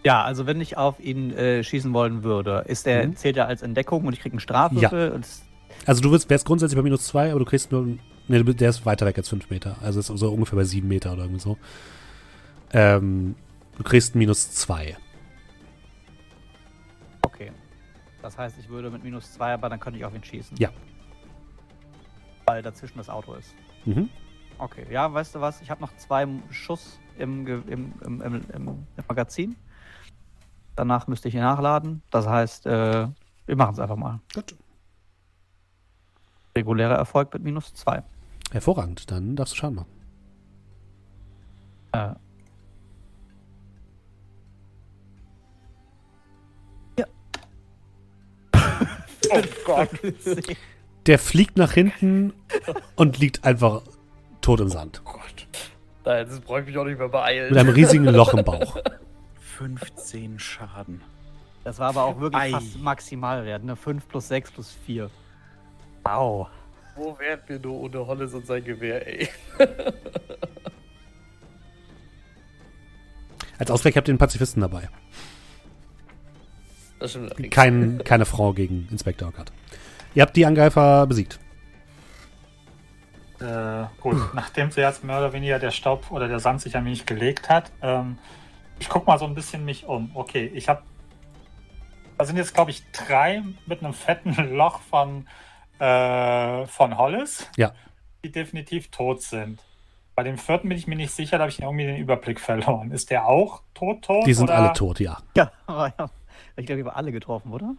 Ja, 0.05 0.23
also 0.23 0.47
wenn 0.47 0.61
ich 0.61 0.77
auf 0.77 1.01
ihn 1.01 1.31
äh, 1.33 1.65
schießen 1.65 1.93
wollen 1.95 2.23
würde, 2.23 2.65
ist 2.69 2.85
der, 2.87 3.07
Mhm. 3.09 3.17
zählt 3.17 3.37
er 3.39 3.47
als 3.49 3.63
Entdeckung 3.63 4.05
und 4.05 4.13
ich 4.13 4.21
kriege 4.21 4.35
einen 4.35 4.41
Strafwürfel. 4.41 5.19
Es- 5.21 5.43
Also 5.87 6.03
du 6.03 6.11
wirst, 6.11 6.29
wärst 6.31 6.45
grundsätzlich 6.45 6.77
bei 6.77 6.83
minus 6.83 7.07
zwei, 7.07 7.31
aber 7.31 7.39
du 7.41 7.47
kriegst 7.47 7.73
nur. 7.73 7.87
Ne, 8.27 8.43
der 8.43 8.71
ist 8.71 8.87
weiter 8.87 9.05
weg 9.07 9.19
als 9.19 9.29
fünf 9.29 9.51
Meter. 9.51 9.77
Also 9.83 10.01
ist 10.01 10.07
so 10.07 10.31
ungefähr 10.33 10.57
bei 10.57 10.65
sieben 10.65 10.89
Meter 10.89 11.13
oder 11.13 11.23
irgendwie 11.25 11.41
so. 11.41 11.59
Ähm, 12.73 13.35
du 13.77 13.83
kriegst 13.83 14.15
minus 14.15 14.51
zwei. 14.53 14.97
okay. 17.23 17.51
Das 18.23 18.39
heißt, 18.39 18.57
ich 18.59 18.69
würde 18.71 18.91
mit 18.91 19.05
minus 19.05 19.33
zwei, 19.33 19.53
aber 19.53 19.69
dann 19.69 19.79
könnte 19.81 19.99
ich 19.99 20.05
auf 20.05 20.15
ihn 20.15 20.25
schießen. 20.25 20.57
Ja. 20.59 20.71
Weil 22.47 22.63
dazwischen 22.63 22.97
das 22.99 23.09
Auto 23.11 23.35
ist. 23.35 23.55
Mhm. 23.85 24.09
Okay, 24.59 24.87
ja, 24.91 25.13
weißt 25.13 25.35
du 25.35 25.41
was? 25.41 25.61
Ich 25.61 25.71
habe 25.71 25.81
noch 25.83 25.95
zwei 25.97 26.27
Schuss 26.51 26.99
im, 27.19 27.47
im, 27.47 27.93
im, 28.03 28.21
im, 28.23 28.35
im 28.55 28.85
Magazin. 29.09 29.57
Danach 30.77 31.07
müsste 31.07 31.29
ich 31.29 31.35
ihn 31.35 31.41
nachladen. 31.41 32.03
Das 32.11 32.27
heißt, 32.27 32.67
äh, 32.67 33.09
wir 33.47 33.57
machen 33.57 33.75
es 33.75 33.79
einfach 33.79 33.97
mal. 33.97 34.21
Gut. 34.35 34.57
Regulärer 36.57 36.95
Erfolg 36.95 37.33
mit 37.35 37.43
minus 37.43 37.75
zwei. 37.75 38.03
Hervorragend. 38.51 39.11
Dann 39.11 39.37
darfst 39.37 39.55
du 39.55 39.59
Schaden 39.59 39.77
machen. 39.77 39.95
Äh. 41.93 42.15
Ja. 46.99 47.07
Oh 49.33 49.41
Gott. 49.65 49.89
Der 51.07 51.19
fliegt 51.19 51.57
nach 51.57 51.73
hinten 51.73 52.35
und 52.95 53.19
liegt 53.19 53.43
einfach 53.45 53.83
tot 54.43 54.61
im 54.61 54.69
Sand. 54.69 55.03
Gott. 55.05 55.49
Nein, 56.05 56.27
das 56.29 56.41
brauche 56.41 56.61
ich 56.61 56.67
mich 56.67 56.77
auch 56.77 56.85
nicht 56.85 56.99
mehr 56.99 57.09
beeilen. 57.09 57.49
Mit 57.49 57.59
einem 57.59 57.71
riesigen 57.71 58.05
Loch 58.05 58.35
im 58.35 58.45
Bauch. 58.45 58.77
15 59.59 60.39
Schaden. 60.39 61.03
Das 61.65 61.79
war 61.79 61.89
aber 61.89 62.05
auch 62.05 62.21
wirklich 62.21 62.43
Ei. 62.43 62.51
fast 62.51 62.79
Maximalwert, 62.79 63.65
ne? 63.65 63.77
5 63.77 64.07
plus 64.09 64.29
6 64.29 64.53
plus 64.53 64.77
4. 64.87 65.11
Wow. 66.05 66.49
Wo 66.97 67.19
wären 67.19 67.41
wir 67.47 67.59
nur 67.59 67.81
ohne 67.81 68.07
Hollis 68.07 68.35
und 68.35 68.47
sein 68.47 68.63
Gewehr, 68.63 69.07
ey? 69.07 69.29
Als 73.59 73.71
Ausgleich 73.71 73.97
habt 73.97 74.09
ihr 74.09 74.15
den 74.15 74.19
Pazifisten 74.19 74.61
dabei. 74.61 74.89
Das 76.99 77.13
stimmt. 77.13 77.51
Kein, 77.51 78.03
keine 78.05 78.25
Frau 78.27 78.53
gegen 78.53 78.89
Inspektor 78.91 79.29
Ockert. 79.29 79.53
Ihr 80.15 80.23
habt 80.23 80.37
die 80.37 80.47
Angreifer 80.47 81.07
besiegt. 81.07 81.39
Äh, 83.41 83.85
gut, 84.01 84.17
nachdem 84.35 84.71
sie 84.71 84.81
jetzt 84.81 85.05
mehr 85.05 85.19
oder 85.19 85.33
weniger 85.33 85.59
der 85.59 85.71
Staub 85.71 86.11
oder 86.11 86.29
der 86.29 86.41
Sand 86.41 86.61
sich 86.61 86.77
ein 86.77 86.85
wenig 86.85 87.07
gelegt 87.07 87.49
hat, 87.49 87.73
ähm, 87.83 88.19
ich 88.79 88.89
guck 88.89 89.07
mal 89.07 89.19
so 89.19 89.25
ein 89.25 89.35
bisschen 89.35 89.65
mich 89.65 89.87
um. 89.87 90.11
Okay, 90.15 90.51
ich 90.55 90.69
habe, 90.69 90.83
da 92.19 92.25
sind 92.25 92.37
jetzt 92.37 92.55
glaube 92.55 92.71
ich 92.71 92.83
drei 92.93 93.43
mit 93.67 93.83
einem 93.83 93.93
fetten 93.95 94.35
Loch 94.57 94.81
von 94.81 95.27
äh, 95.79 96.67
von 96.67 96.97
Hollis, 96.99 97.51
Ja. 97.57 97.73
die 98.25 98.31
definitiv 98.31 98.91
tot 98.91 99.23
sind. 99.23 99.61
Bei 100.15 100.23
dem 100.23 100.39
vierten 100.39 100.69
bin 100.69 100.79
ich 100.79 100.87
mir 100.87 100.95
nicht 100.95 101.11
sicher, 101.13 101.39
da 101.39 101.43
habe 101.43 101.51
ich 101.51 101.61
irgendwie 101.61 101.87
den 101.87 101.97
Überblick 101.97 102.39
verloren. 102.39 102.93
Ist 102.93 103.11
der 103.11 103.27
auch 103.27 103.63
tot, 103.75 104.03
tot? 104.03 104.27
Die 104.27 104.33
sind 104.35 104.45
oder? 104.45 104.59
alle 104.59 104.73
tot, 104.73 105.01
ja. 105.01 105.19
Ja, 105.37 105.51
aber 105.67 105.93
ja. 105.99 106.11
Ich 106.57 106.67
glaube, 106.67 106.85
wir 106.85 106.91
haben 106.91 106.97
alle 106.97 107.11
getroffen, 107.11 107.53
oder? 107.53 107.75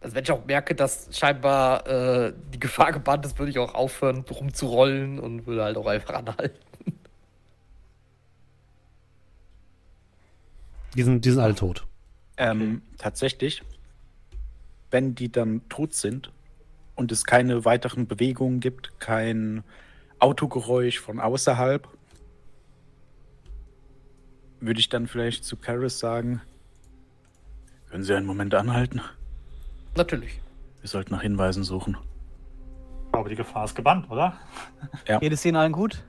Also 0.00 0.16
wenn 0.16 0.24
ich 0.24 0.32
auch 0.32 0.44
merke, 0.46 0.74
dass 0.74 1.08
scheinbar 1.16 1.86
äh, 1.86 2.32
die 2.54 2.58
Gefahr 2.58 2.90
gebannt 2.92 3.26
ist, 3.26 3.38
würde 3.38 3.50
ich 3.50 3.58
auch 3.58 3.74
aufhören, 3.74 4.24
rumzurollen 4.28 5.20
und 5.20 5.46
würde 5.46 5.62
halt 5.64 5.76
auch 5.76 5.86
einfach 5.86 6.14
anhalten. 6.14 6.58
Die 10.94 11.02
sind, 11.02 11.24
die 11.24 11.30
sind 11.30 11.40
alle 11.40 11.54
tot. 11.54 11.86
Ähm, 12.36 12.82
tatsächlich, 12.98 13.62
wenn 14.90 15.14
die 15.14 15.30
dann 15.30 15.66
tot 15.68 15.94
sind 15.94 16.30
und 16.94 17.12
es 17.12 17.24
keine 17.24 17.64
weiteren 17.64 18.06
Bewegungen 18.06 18.60
gibt, 18.60 18.98
kein 19.00 19.64
Autogeräusch 20.18 20.98
von 21.00 21.18
außerhalb, 21.20 21.88
würde 24.60 24.80
ich 24.80 24.88
dann 24.88 25.08
vielleicht 25.08 25.44
zu 25.44 25.56
Karis 25.56 25.98
sagen, 25.98 26.40
können 27.90 28.04
Sie 28.04 28.14
einen 28.14 28.26
Moment 28.26 28.54
anhalten? 28.54 29.02
Natürlich. 29.96 30.40
Wir 30.80 30.88
sollten 30.88 31.12
nach 31.12 31.22
Hinweisen 31.22 31.62
suchen. 31.64 31.96
Ich 33.06 33.12
glaube, 33.12 33.28
die 33.28 33.36
Gefahr 33.36 33.64
ist 33.66 33.74
gebannt, 33.74 34.10
oder? 34.10 34.38
Geht 35.20 35.32
es 35.32 35.44
Ihnen 35.44 35.56
allen 35.56 35.72
gut? 35.72 36.02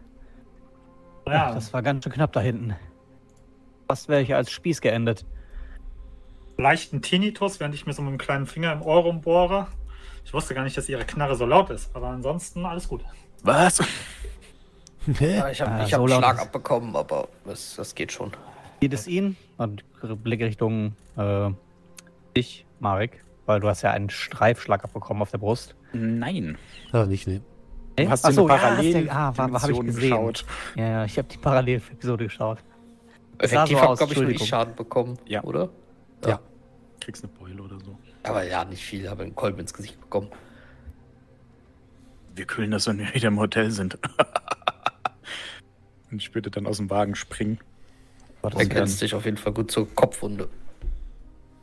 Ja, 1.28 1.54
Das 1.54 1.74
war 1.74 1.82
ganz 1.82 2.04
schön 2.04 2.14
knapp 2.14 2.32
da 2.32 2.40
hinten. 2.40 2.76
Fast 3.94 4.10
wäre 4.10 4.24
ich 4.24 4.34
als 4.34 4.50
Spieß 4.50 4.82
geendet. 4.82 5.24
leichten 6.58 7.04
Tinnitus, 7.04 7.60
während 7.60 7.76
ich 7.76 7.86
mir 7.86 7.94
so 7.94 8.02
mit 8.02 8.10
einem 8.10 8.18
kleinen 8.18 8.48
Finger 8.48 8.74
im 8.74 8.82
Ohr 8.82 9.02
rumbohre. 9.04 9.68
Ich 10.26 10.34
wusste 10.34 10.56
gar 10.56 10.64
nicht, 10.64 10.76
dass 10.76 10.90
ihre 10.90 11.06
Knarre 11.06 11.36
so 11.36 11.46
laut 11.46 11.70
ist, 11.70 11.96
aber 11.96 12.08
ansonsten 12.08 12.66
alles 12.66 12.88
gut. 12.88 13.06
Was? 13.44 13.84
Ja, 15.20 15.48
ich 15.50 15.62
habe 15.62 15.72
Ah, 15.74 15.84
ich 15.86 15.94
hab 15.94 16.00
so 16.00 16.06
einen 16.06 16.24
Schlag 16.24 16.40
abbekommen, 16.42 16.96
aber 16.96 17.28
das, 17.46 17.76
das 17.76 17.94
geht 17.94 18.12
schon. 18.12 18.32
Geht 18.80 18.94
es 18.94 19.06
Ihnen? 19.06 19.38
Und 19.58 19.84
Blick 20.24 20.42
Richtung 20.42 20.96
äh, 21.16 21.52
dich, 22.36 22.66
Marek, 22.80 23.24
weil 23.46 23.60
du 23.60 23.68
hast 23.68 23.84
ja 23.84 23.92
einen 23.92 24.10
Streifschlag 24.10 24.84
abbekommen 24.86 25.22
auf 25.22 25.30
der 25.30 25.38
Brust. 25.38 25.76
Nein. 25.94 26.58
Aber 26.92 27.06
nicht, 27.06 27.28
ne. 27.28 27.42
Du 27.96 28.10
hast 28.10 28.26
Ach 28.26 28.30
in 28.30 28.36
so, 28.36 28.48
eine 28.48 28.54
ja, 28.54 28.60
Parallel 28.60 29.06
du- 29.06 29.12
ah, 29.12 29.38
war- 29.38 29.52
war- 29.54 29.62
hab 29.62 29.70
ich 29.70 29.80
gesehen. 29.82 29.96
geschaut. 30.10 30.46
Ja, 30.78 30.88
ja, 30.88 31.06
ich 31.06 31.16
habe 31.20 31.28
die 31.28 31.38
Parallelepisode 31.38 32.24
geschaut. 32.24 32.58
Effektiv 33.44 33.78
so 33.78 33.84
habe, 33.84 33.96
glaube 33.98 34.14
ich, 34.14 34.20
nur 34.20 34.30
ich. 34.30 34.48
Schaden 34.48 34.76
bekommen, 34.76 35.18
Ja. 35.28 35.44
oder? 35.44 35.70
Ja. 36.26 36.40
Kriegst 37.02 37.24
eine 37.24 37.34
Beule 37.34 37.62
oder 37.62 37.80
so. 37.80 37.98
Aber 38.24 38.44
ja, 38.44 38.64
nicht 38.66 38.84
viel, 38.84 39.10
habe 39.10 39.24
einen 39.24 39.36
Kolben 39.36 39.60
ins 39.60 39.74
Gesicht 39.74 40.00
bekommen. 40.00 40.30
Wir 42.36 42.46
kühlen 42.46 42.72
das, 42.72 42.88
wenn 42.88 43.00
wir 43.00 43.14
wieder 43.14 43.28
im 43.28 43.40
Hotel 43.40 43.72
sind. 43.72 43.98
Und 46.12 46.22
ich 46.22 46.34
würde 46.34 46.50
dann 46.50 46.66
aus 46.68 46.78
dem 46.78 46.90
Wagen 46.90 47.16
springen. 47.16 47.60
Das, 48.42 48.54
Ergänzt 48.56 49.00
sich 49.00 49.14
auf 49.16 49.26
jeden 49.26 49.38
Fall 49.38 49.54
gut 49.54 49.72
zur 49.72 49.94
Kopfwunde. 49.96 50.50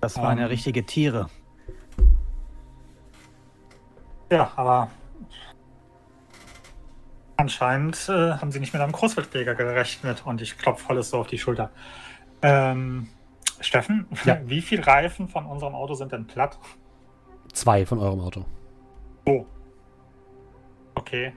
das 0.00 0.16
waren 0.16 0.38
ja 0.38 0.44
Ähm. 0.44 0.50
richtige 0.50 0.84
Tiere. 0.84 1.28
Ja, 4.30 4.50
aber 4.56 4.90
anscheinend 7.40 8.08
äh, 8.08 8.32
haben 8.34 8.52
sie 8.52 8.60
nicht 8.60 8.72
mit 8.72 8.82
einem 8.82 8.92
Großwildjäger 8.92 9.54
gerechnet 9.54 10.22
und 10.24 10.40
ich 10.40 10.58
klopfe 10.58 10.84
volles 10.84 11.10
so 11.10 11.18
auf 11.18 11.26
die 11.26 11.38
Schulter. 11.38 11.70
Ähm, 12.42 13.08
Steffen, 13.60 14.06
Ja. 14.24 14.38
wie 14.46 14.60
viel 14.60 14.80
Reifen 14.80 15.28
von 15.28 15.46
unserem 15.46 15.74
Auto 15.74 15.94
sind 15.94 16.12
denn 16.12 16.26
platt? 16.26 16.58
Zwei 17.52 17.84
von 17.84 17.98
eurem 17.98 18.20
Auto. 18.20 18.44
Oh. 19.24 19.44
Okay. 20.94 21.32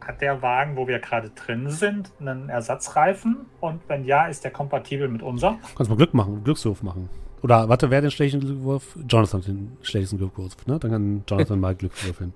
Hat 0.00 0.20
der 0.20 0.40
Wagen, 0.40 0.76
wo 0.76 0.86
wir 0.86 1.00
gerade 1.00 1.30
drin 1.30 1.68
sind, 1.70 2.12
einen 2.20 2.48
Ersatzreifen? 2.48 3.46
Und 3.60 3.82
wenn 3.88 4.04
ja, 4.04 4.26
ist 4.26 4.44
der 4.44 4.52
kompatibel 4.52 5.08
mit 5.08 5.22
unserem? 5.22 5.58
Kannst 5.76 5.90
mal 5.90 5.96
Glück 5.96 6.14
machen, 6.14 6.44
Glückswurf 6.44 6.82
machen. 6.82 7.08
Oder 7.42 7.68
warte, 7.68 7.90
wer 7.90 8.00
den 8.00 8.10
schlechten 8.10 8.40
Glückwurf? 8.40 8.96
Jonathan 9.08 9.40
hat 9.40 9.48
den 9.48 9.76
schlechtesten 9.82 10.18
Glückwurf, 10.18 10.66
ne? 10.66 10.78
Dann 10.78 10.90
kann 10.90 11.24
Jonathan 11.28 11.60
mal 11.66 11.74
Glück 11.74 11.92
würfeln. 12.04 12.32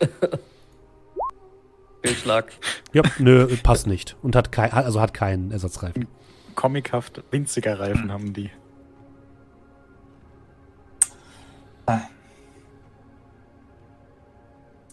Fehlschlag. 2.02 2.52
Ja, 2.92 3.02
nö, 3.18 3.46
passt 3.62 3.86
nicht. 3.86 4.16
Und 4.22 4.34
hat 4.36 4.50
kein, 4.52 4.72
also 4.72 5.00
hat 5.00 5.14
keinen 5.14 5.50
Ersatzreifen. 5.50 6.08
Comichaft 6.54 7.22
winziger 7.30 7.78
Reifen 7.80 8.12
haben 8.12 8.32
die. 8.32 8.50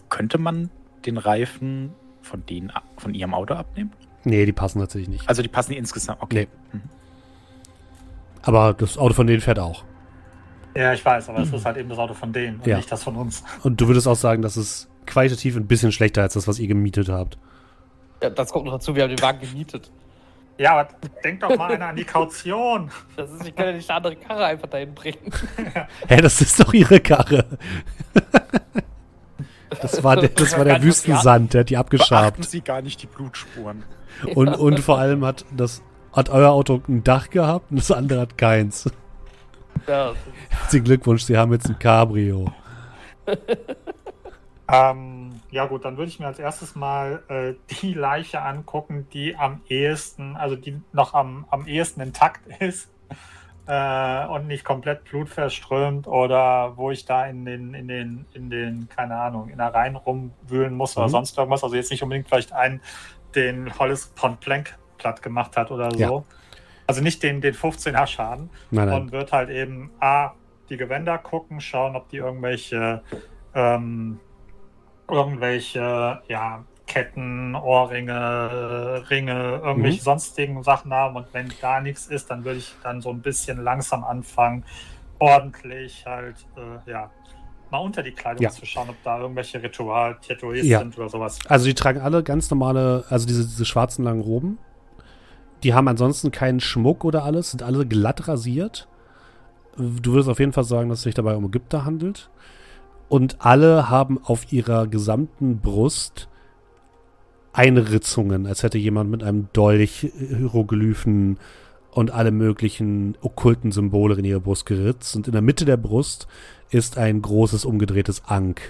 Könnte 0.08 0.38
man 0.38 0.70
den 1.06 1.16
Reifen 1.18 1.92
von 2.22 2.44
denen 2.46 2.72
von 2.96 3.14
ihrem 3.14 3.32
Auto 3.34 3.54
abnehmen? 3.54 3.92
Nee, 4.24 4.44
die 4.44 4.52
passen 4.52 4.80
tatsächlich 4.80 5.08
nicht. 5.08 5.28
Also 5.28 5.42
die 5.42 5.48
passen 5.48 5.72
insgesamt. 5.72 6.20
Okay. 6.20 6.48
Mhm. 6.72 6.82
Aber 8.42 8.74
das 8.74 8.98
Auto 8.98 9.14
von 9.14 9.26
denen 9.26 9.40
fährt 9.40 9.58
auch. 9.58 9.84
Ja, 10.74 10.92
ich 10.92 11.04
weiß, 11.04 11.28
aber 11.28 11.40
es 11.40 11.52
ist 11.52 11.64
halt 11.64 11.76
eben 11.78 11.88
das 11.88 11.98
Auto 11.98 12.14
von 12.14 12.32
denen 12.32 12.58
und 12.58 12.66
Ja. 12.66 12.76
nicht 12.76 12.90
das 12.90 13.02
von 13.02 13.16
uns. 13.16 13.42
Und 13.62 13.80
du 13.80 13.88
würdest 13.88 14.06
auch 14.06 14.16
sagen, 14.16 14.42
das 14.42 14.56
ist 14.56 14.88
qualitativ 15.10 15.56
ein 15.56 15.66
bisschen 15.66 15.92
schlechter 15.92 16.22
als 16.22 16.34
das, 16.34 16.48
was 16.48 16.58
ihr 16.58 16.68
gemietet 16.68 17.08
habt. 17.08 17.38
Ja, 18.22 18.30
das 18.30 18.52
kommt 18.52 18.66
noch 18.66 18.72
dazu, 18.72 18.94
wir 18.94 19.02
haben 19.02 19.10
den 19.10 19.22
Wagen 19.22 19.40
gemietet. 19.40 19.90
Ja, 20.58 20.72
aber 20.72 20.88
denk 21.24 21.40
doch 21.40 21.56
mal 21.56 21.72
einer 21.72 21.86
an 21.86 21.96
die 21.96 22.04
Kaution. 22.04 22.90
Das 23.16 23.30
ist, 23.30 23.46
ich 23.46 23.54
kann 23.54 23.66
ja 23.66 23.72
nicht 23.72 23.88
eine 23.88 23.96
andere 23.96 24.16
Karre 24.16 24.44
einfach 24.44 24.68
dahin 24.68 24.94
bringen. 24.94 25.32
Hä, 26.08 26.20
das 26.20 26.40
ist 26.42 26.60
doch 26.60 26.74
ihre 26.74 27.00
Karre. 27.00 27.46
Das 29.80 30.04
war 30.04 30.16
der, 30.16 30.28
das 30.28 30.58
war 30.58 30.64
der 30.64 30.82
Wüstensand, 30.82 31.54
der 31.54 31.60
hat 31.60 31.70
die 31.70 31.74
Beachten 31.74 31.96
abgeschabt. 31.96 32.44
Sie 32.44 32.60
gar 32.60 32.82
nicht 32.82 33.00
die 33.02 33.06
Blutspuren. 33.06 33.84
Und, 34.34 34.48
und 34.48 34.80
vor 34.80 34.98
allem 34.98 35.24
hat 35.24 35.46
das 35.56 35.82
hat 36.12 36.28
euer 36.28 36.50
Auto 36.50 36.82
ein 36.88 37.04
Dach 37.04 37.30
gehabt 37.30 37.70
und 37.70 37.78
das 37.78 37.90
andere 37.90 38.20
hat 38.20 38.36
keins. 38.36 38.90
Ja, 39.86 40.12
Herzlichen 40.48 40.84
Glückwunsch, 40.84 41.22
Sie 41.22 41.36
haben 41.36 41.52
jetzt 41.52 41.68
ein 41.68 41.78
Cabrio. 41.78 42.52
Ähm, 44.72 45.40
ja 45.50 45.66
gut, 45.66 45.84
dann 45.84 45.96
würde 45.96 46.08
ich 46.10 46.20
mir 46.20 46.26
als 46.26 46.38
erstes 46.38 46.74
mal 46.74 47.22
äh, 47.28 47.54
die 47.80 47.94
Leiche 47.94 48.42
angucken, 48.42 49.08
die 49.12 49.36
am 49.36 49.62
ehesten, 49.68 50.36
also 50.36 50.56
die 50.56 50.80
noch 50.92 51.14
am, 51.14 51.46
am 51.50 51.66
ehesten 51.66 52.00
intakt 52.00 52.40
ist 52.60 52.88
äh, 53.66 54.26
und 54.26 54.46
nicht 54.46 54.64
komplett 54.64 55.04
blutverströmt 55.04 56.06
oder 56.06 56.76
wo 56.76 56.90
ich 56.90 57.04
da 57.04 57.26
in 57.26 57.44
den, 57.44 57.74
in 57.74 57.88
den, 57.88 58.26
in 58.32 58.50
den, 58.50 58.88
keine 58.88 59.16
Ahnung, 59.16 59.48
in 59.48 59.58
der 59.58 59.74
Reihen 59.74 59.96
rumwühlen 59.96 60.74
muss 60.74 60.96
oder 60.96 61.06
Mhm. 61.06 61.10
sonst 61.10 61.36
irgendwas. 61.38 61.64
Also 61.64 61.76
jetzt 61.76 61.90
nicht 61.90 62.02
unbedingt 62.02 62.28
vielleicht 62.28 62.52
einen, 62.52 62.80
den 63.34 63.76
Hollis 63.78 64.06
Pont 64.08 64.40
Blank 64.40 64.76
platt 64.98 65.22
gemacht 65.22 65.56
hat 65.56 65.70
oder 65.70 65.90
so. 65.92 65.98
Ja. 65.98 66.22
Also 66.86 67.02
nicht 67.02 67.22
den, 67.22 67.40
den 67.40 67.54
15er 67.54 68.06
Schaden 68.06 68.50
Nein, 68.70 68.88
nein. 68.88 69.02
und 69.02 69.12
wird 69.12 69.32
halt 69.32 69.48
eben 69.48 69.90
A, 70.00 70.32
die 70.68 70.76
Gewänder 70.76 71.18
gucken, 71.18 71.60
schauen, 71.60 71.94
ob 71.96 72.08
die 72.08 72.16
irgendwelche 72.16 73.02
ähm, 73.54 74.18
irgendwelche 75.10 76.22
ja, 76.28 76.64
Ketten, 76.86 77.54
Ohrringe, 77.54 79.04
Ringe, 79.10 79.60
irgendwelche 79.64 80.00
Mhm. 80.00 80.04
sonstigen 80.04 80.62
Sachen 80.62 80.92
haben 80.92 81.16
und 81.16 81.32
wenn 81.32 81.54
da 81.60 81.80
nichts 81.80 82.06
ist, 82.08 82.30
dann 82.30 82.44
würde 82.44 82.58
ich 82.58 82.78
dann 82.82 83.00
so 83.00 83.10
ein 83.10 83.22
bisschen 83.22 83.62
langsam 83.62 84.02
anfangen, 84.04 84.64
ordentlich 85.18 86.04
halt, 86.06 86.36
äh, 86.56 86.90
ja, 86.90 87.10
mal 87.70 87.78
unter 87.78 88.02
die 88.02 88.12
Kleidung 88.12 88.42
Ja. 88.42 88.50
zu 88.50 88.66
schauen, 88.66 88.90
ob 88.90 89.02
da 89.04 89.20
irgendwelche 89.20 89.62
Ritual-Tattoos 89.62 90.66
Ja. 90.66 90.80
sind 90.80 90.98
oder 90.98 91.08
sowas. 91.08 91.38
Also 91.46 91.66
die 91.66 91.74
tragen 91.74 92.00
alle 92.00 92.22
ganz 92.24 92.50
normale, 92.50 93.04
also 93.08 93.26
diese, 93.26 93.44
diese 93.44 93.64
schwarzen 93.64 94.04
langen 94.04 94.20
Roben. 94.22 94.58
Die 95.62 95.74
haben 95.74 95.86
ansonsten 95.88 96.32
keinen 96.32 96.58
Schmuck 96.60 97.04
oder 97.04 97.22
alles, 97.24 97.50
sind 97.52 97.62
alle 97.62 97.86
glatt 97.86 98.26
rasiert. 98.26 98.88
Du 99.76 100.12
würdest 100.12 100.28
auf 100.28 100.40
jeden 100.40 100.52
Fall 100.52 100.64
sagen, 100.64 100.88
dass 100.88 100.98
es 100.98 101.04
sich 101.04 101.14
dabei 101.14 101.36
um 101.36 101.44
Ägypter 101.44 101.84
handelt. 101.84 102.28
Und 103.10 103.44
alle 103.44 103.90
haben 103.90 104.18
auf 104.24 104.50
ihrer 104.52 104.86
gesamten 104.86 105.58
Brust 105.60 106.28
Einritzungen, 107.52 108.46
als 108.46 108.62
hätte 108.62 108.78
jemand 108.78 109.10
mit 109.10 109.22
einem 109.24 109.48
Dolch 109.52 110.08
Hieroglyphen 110.16 111.38
und 111.90 112.12
alle 112.12 112.30
möglichen 112.30 113.18
okkulten 113.20 113.72
Symbole 113.72 114.14
in 114.14 114.24
ihre 114.24 114.40
Brust 114.40 114.64
geritzt. 114.64 115.16
Und 115.16 115.26
in 115.26 115.32
der 115.32 115.42
Mitte 115.42 115.64
der 115.64 115.76
Brust 115.76 116.28
ist 116.70 116.96
ein 116.98 117.20
großes 117.20 117.64
umgedrehtes 117.64 118.22
Ankh. 118.26 118.62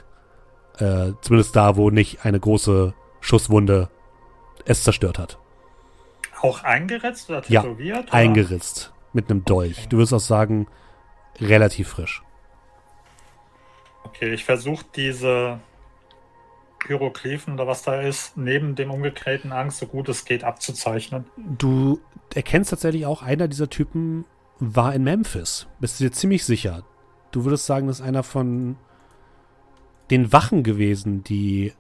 Äh, 0.79 1.13
zumindest 1.21 1.55
da, 1.55 1.77
wo 1.77 1.91
nicht 1.91 2.25
eine 2.25 2.41
große 2.41 2.95
Schusswunde 3.21 3.91
es 4.65 4.83
zerstört 4.83 5.19
hat. 5.19 5.39
Auch 6.41 6.65
eingeritzt 6.65 7.29
oder 7.29 7.43
Ja, 7.49 7.61
tätowiert? 7.61 8.05
oder? 8.05 8.15
Eingeritzt 8.15 8.95
mit 9.13 9.31
einem 9.31 9.45
Dolch. 9.45 9.89
Du 9.91 9.99
würdest 9.99 10.15
auch 10.15 10.21
sagen, 10.21 10.67
relativ 11.39 11.89
frisch. 11.89 12.23
Okay, 14.21 14.35
ich 14.35 14.45
versuche 14.45 14.85
diese 14.97 15.61
Hieroglyphen 16.87 17.55
oder 17.55 17.67
was 17.67 17.81
da 17.83 18.03
ist, 18.03 18.37
neben 18.37 18.75
dem 18.75 18.91
umgedrehten 18.91 19.51
Angst 19.51 19.79
so 19.79 19.87
gut 19.87 20.11
es 20.11 20.27
geht 20.27 20.45
abzuzeichnen. 20.45 21.25
Du 21.39 22.01
erkennst 22.35 22.69
tatsächlich 22.69 23.07
auch, 23.07 23.23
einer 23.23 23.49
dieser 23.49 23.71
Typen 23.71 24.27
war 24.59 24.95
in 24.95 25.05
Memphis. 25.05 25.69
Bist 25.79 25.99
du 25.99 26.05
dir 26.05 26.11
ziemlich 26.13 26.45
sicher. 26.45 26.83
Du 27.31 27.47
würdest 27.47 27.65
sagen, 27.65 27.87
das 27.87 28.01
ist 28.01 28.07
einer 28.07 28.23
von 28.23 28.77
den 30.11 30.35
Wachen 30.35 30.65
gewesen, 30.65 31.25
die 31.25 31.73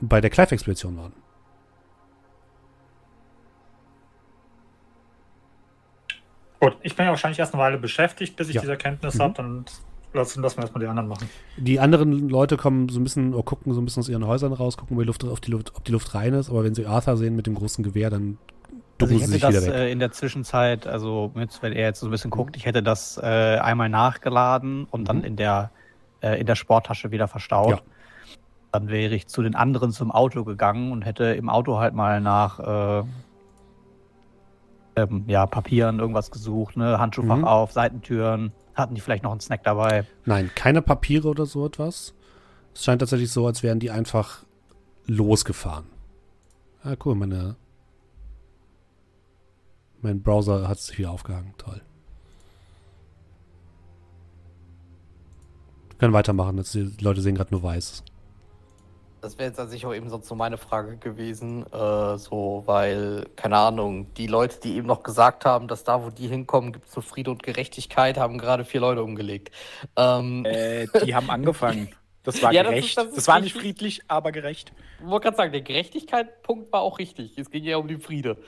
bei 0.00 0.22
der 0.22 0.30
Clive-Expedition 0.30 0.96
waren. 0.96 1.12
Gut, 6.58 6.76
ich 6.82 6.96
bin 6.96 7.04
ja 7.04 7.10
wahrscheinlich 7.10 7.38
erst 7.38 7.52
eine 7.52 7.62
Weile 7.62 7.76
beschäftigt, 7.76 8.36
bis 8.36 8.48
ich 8.48 8.54
Ja. 8.54 8.60
diese 8.62 8.72
Erkenntnis 8.72 9.16
Mhm. 9.16 9.22
habe, 9.22 9.34
dann 9.34 9.64
lassen, 10.12 10.42
lassen 10.42 10.58
wir 10.58 10.62
erstmal 10.62 10.82
die 10.82 10.88
anderen 10.88 11.08
machen. 11.08 11.28
Die 11.56 11.80
anderen 11.80 12.28
Leute 12.28 12.56
kommen 12.56 12.88
so 12.88 12.98
ein 13.00 13.04
bisschen, 13.04 13.34
oder 13.34 13.42
gucken 13.42 13.72
so 13.74 13.80
ein 13.80 13.84
bisschen 13.84 14.00
aus 14.00 14.08
ihren 14.08 14.26
Häusern 14.26 14.52
raus, 14.52 14.76
gucken, 14.76 14.96
ob 14.96 15.02
die 15.02 15.06
Luft, 15.06 15.24
auf 15.24 15.40
die 15.40 15.50
Luft, 15.50 15.72
ob 15.76 15.84
die 15.84 15.92
Luft 15.92 16.14
rein 16.14 16.34
ist, 16.34 16.50
aber 16.50 16.64
wenn 16.64 16.74
sie 16.74 16.86
Arthur 16.86 17.16
sehen 17.16 17.36
mit 17.36 17.46
dem 17.46 17.54
großen 17.54 17.84
Gewehr, 17.84 18.10
dann 18.10 18.38
Also 18.68 18.78
ducken 18.98 19.16
ich 19.16 19.24
sie 19.26 19.32
sich 19.32 19.40
das 19.42 19.50
wieder 19.54 19.66
weg. 19.66 19.74
äh, 19.74 19.92
in 19.92 19.98
der 19.98 20.12
Zwischenzeit, 20.12 20.86
also 20.86 21.30
mit, 21.34 21.62
wenn 21.62 21.72
er 21.72 21.86
jetzt 21.86 22.00
so 22.00 22.06
ein 22.06 22.10
bisschen 22.10 22.30
guckt, 22.30 22.56
ich 22.56 22.66
hätte 22.66 22.82
das 22.82 23.18
äh, 23.22 23.58
einmal 23.58 23.88
nachgeladen 23.88 24.86
und 24.90 25.08
dann 25.08 25.18
Mhm. 25.18 25.24
in 25.24 25.36
der 25.36 25.70
äh, 26.22 26.38
in 26.38 26.46
der 26.46 26.54
Sporttasche 26.54 27.10
wieder 27.10 27.28
verstaut. 27.28 27.70
Ja. 27.70 27.80
Dann 28.72 28.88
wäre 28.88 29.14
ich 29.14 29.26
zu 29.26 29.42
den 29.42 29.54
anderen 29.54 29.90
zum 29.90 30.10
Auto 30.12 30.44
gegangen 30.44 30.92
und 30.92 31.02
hätte 31.02 31.24
im 31.24 31.48
Auto 31.48 31.78
halt 31.78 31.94
mal 31.94 32.20
nach 32.20 33.00
äh, 33.00 33.04
ähm, 34.96 35.24
ja, 35.26 35.46
Papieren 35.46 35.98
irgendwas 35.98 36.30
gesucht, 36.30 36.76
ne? 36.76 36.98
Handschuhfach 36.98 37.38
Mhm. 37.38 37.44
auf, 37.44 37.72
Seitentüren. 37.72 38.52
Hatten 38.74 38.94
die 38.94 39.00
vielleicht 39.00 39.24
noch 39.24 39.32
einen 39.32 39.40
Snack 39.40 39.62
dabei? 39.64 40.06
Nein, 40.24 40.50
keine 40.54 40.82
Papiere 40.82 41.28
oder 41.28 41.46
so 41.46 41.66
etwas. 41.66 42.14
Es 42.74 42.84
scheint 42.84 43.00
tatsächlich 43.00 43.30
so, 43.30 43.46
als 43.46 43.62
wären 43.62 43.80
die 43.80 43.90
einfach 43.90 44.44
losgefahren. 45.06 45.86
Ah, 46.82 46.94
cool, 47.04 47.14
meine. 47.14 47.56
Mein 50.00 50.22
Browser 50.22 50.66
hat 50.68 50.78
sich 50.78 50.98
wieder 50.98 51.10
aufgehangen. 51.10 51.52
Toll. 51.58 51.82
Wir 55.90 55.98
können 55.98 56.14
weitermachen. 56.14 56.64
Die 56.72 56.96
Leute 57.02 57.20
sehen 57.20 57.34
gerade 57.34 57.50
nur 57.50 57.62
weiß. 57.62 58.02
Das 59.20 59.38
wäre 59.38 59.48
jetzt 59.48 59.60
an 59.60 59.68
sich 59.68 59.84
auch 59.84 59.92
eben 59.94 60.08
sonst 60.08 60.28
so 60.28 60.34
meine 60.34 60.56
Frage 60.56 60.96
gewesen, 60.96 61.64
äh, 61.72 62.16
so, 62.18 62.62
weil, 62.66 63.26
keine 63.36 63.58
Ahnung, 63.58 64.12
die 64.14 64.26
Leute, 64.26 64.60
die 64.60 64.76
eben 64.76 64.86
noch 64.86 65.02
gesagt 65.02 65.44
haben, 65.44 65.68
dass 65.68 65.84
da, 65.84 66.02
wo 66.04 66.10
die 66.10 66.26
hinkommen, 66.26 66.72
gibt 66.72 66.88
es 66.88 66.96
nur 66.96 67.02
Friede 67.02 67.30
und 67.30 67.42
Gerechtigkeit, 67.42 68.16
haben 68.16 68.38
gerade 68.38 68.64
vier 68.64 68.80
Leute 68.80 69.02
umgelegt. 69.02 69.50
Ähm, 69.96 70.44
Äh, 70.46 70.86
die 71.04 71.14
haben 71.14 71.28
angefangen. 71.30 71.94
Das 72.22 72.42
war 72.42 72.52
Ja, 72.52 72.62
das 72.62 72.72
ist- 72.72 72.76
gerecht. 72.80 72.96
das 72.98 73.08
Das, 73.08 73.16
ist 73.18 73.28
war 73.28 73.40
nicht 73.40 73.56
friedlich, 73.56 74.02
aber 74.08 74.32
gerecht. 74.32 74.72
Ich 75.00 75.06
wollte 75.06 75.24
gerade 75.24 75.36
sagen, 75.36 75.52
der 75.52 75.62
Gerechtigkeit-Punkt 75.62 76.72
war 76.72 76.80
auch 76.80 76.98
richtig. 76.98 77.36
Es 77.38 77.50
ging 77.50 77.64
ja 77.64 77.76
um 77.76 77.88
den 77.88 78.00
Friede. 78.00 78.38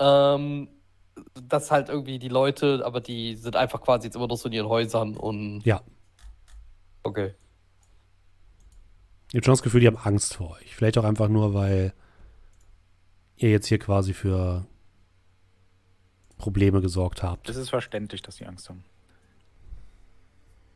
Ähm, 0.00 0.68
dass 1.48 1.70
halt 1.70 1.88
irgendwie 1.90 2.18
die 2.18 2.28
Leute, 2.28 2.82
aber 2.84 3.00
die 3.00 3.36
sind 3.36 3.56
einfach 3.56 3.82
quasi 3.82 4.06
jetzt 4.06 4.16
immer 4.16 4.26
noch 4.26 4.36
so 4.36 4.48
in 4.48 4.54
ihren 4.54 4.68
Häusern 4.68 5.16
und. 5.16 5.60
Ja. 5.64 5.82
Okay. 7.02 7.34
Ich 9.30 9.36
habe 9.36 9.44
schon 9.44 9.52
das 9.52 9.62
Gefühl, 9.62 9.80
die 9.80 9.86
haben 9.86 9.96
Angst 9.96 10.34
vor 10.34 10.56
euch. 10.56 10.74
Vielleicht 10.74 10.98
auch 10.98 11.04
einfach 11.04 11.28
nur, 11.28 11.54
weil 11.54 11.92
ihr 13.36 13.50
jetzt 13.50 13.66
hier 13.66 13.78
quasi 13.78 14.12
für 14.12 14.66
Probleme 16.36 16.80
gesorgt 16.80 17.22
habt. 17.22 17.48
Das 17.48 17.56
ist 17.56 17.70
verständlich, 17.70 18.22
dass 18.22 18.36
sie 18.36 18.46
Angst 18.46 18.68
haben. 18.68 18.84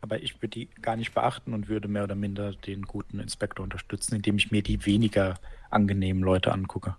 Aber 0.03 0.23
ich 0.23 0.37
würde 0.37 0.49
die 0.49 0.67
gar 0.83 0.97
nicht 0.97 1.15
beachten 1.15 1.53
und 1.53 1.69
würde 1.69 1.89
mehr 1.89 2.05
oder 2.05 2.15
minder 2.15 2.53
den 2.53 2.83
guten 2.83 3.19
Inspektor 3.19 3.65
unterstützen, 3.65 4.15
indem 4.15 4.37
ich 4.37 4.53
mir 4.53 4.63
die 4.63 4.87
weniger 4.87 5.35
angenehmen 5.71 6.23
Leute 6.23 6.53
angucke. 6.53 6.97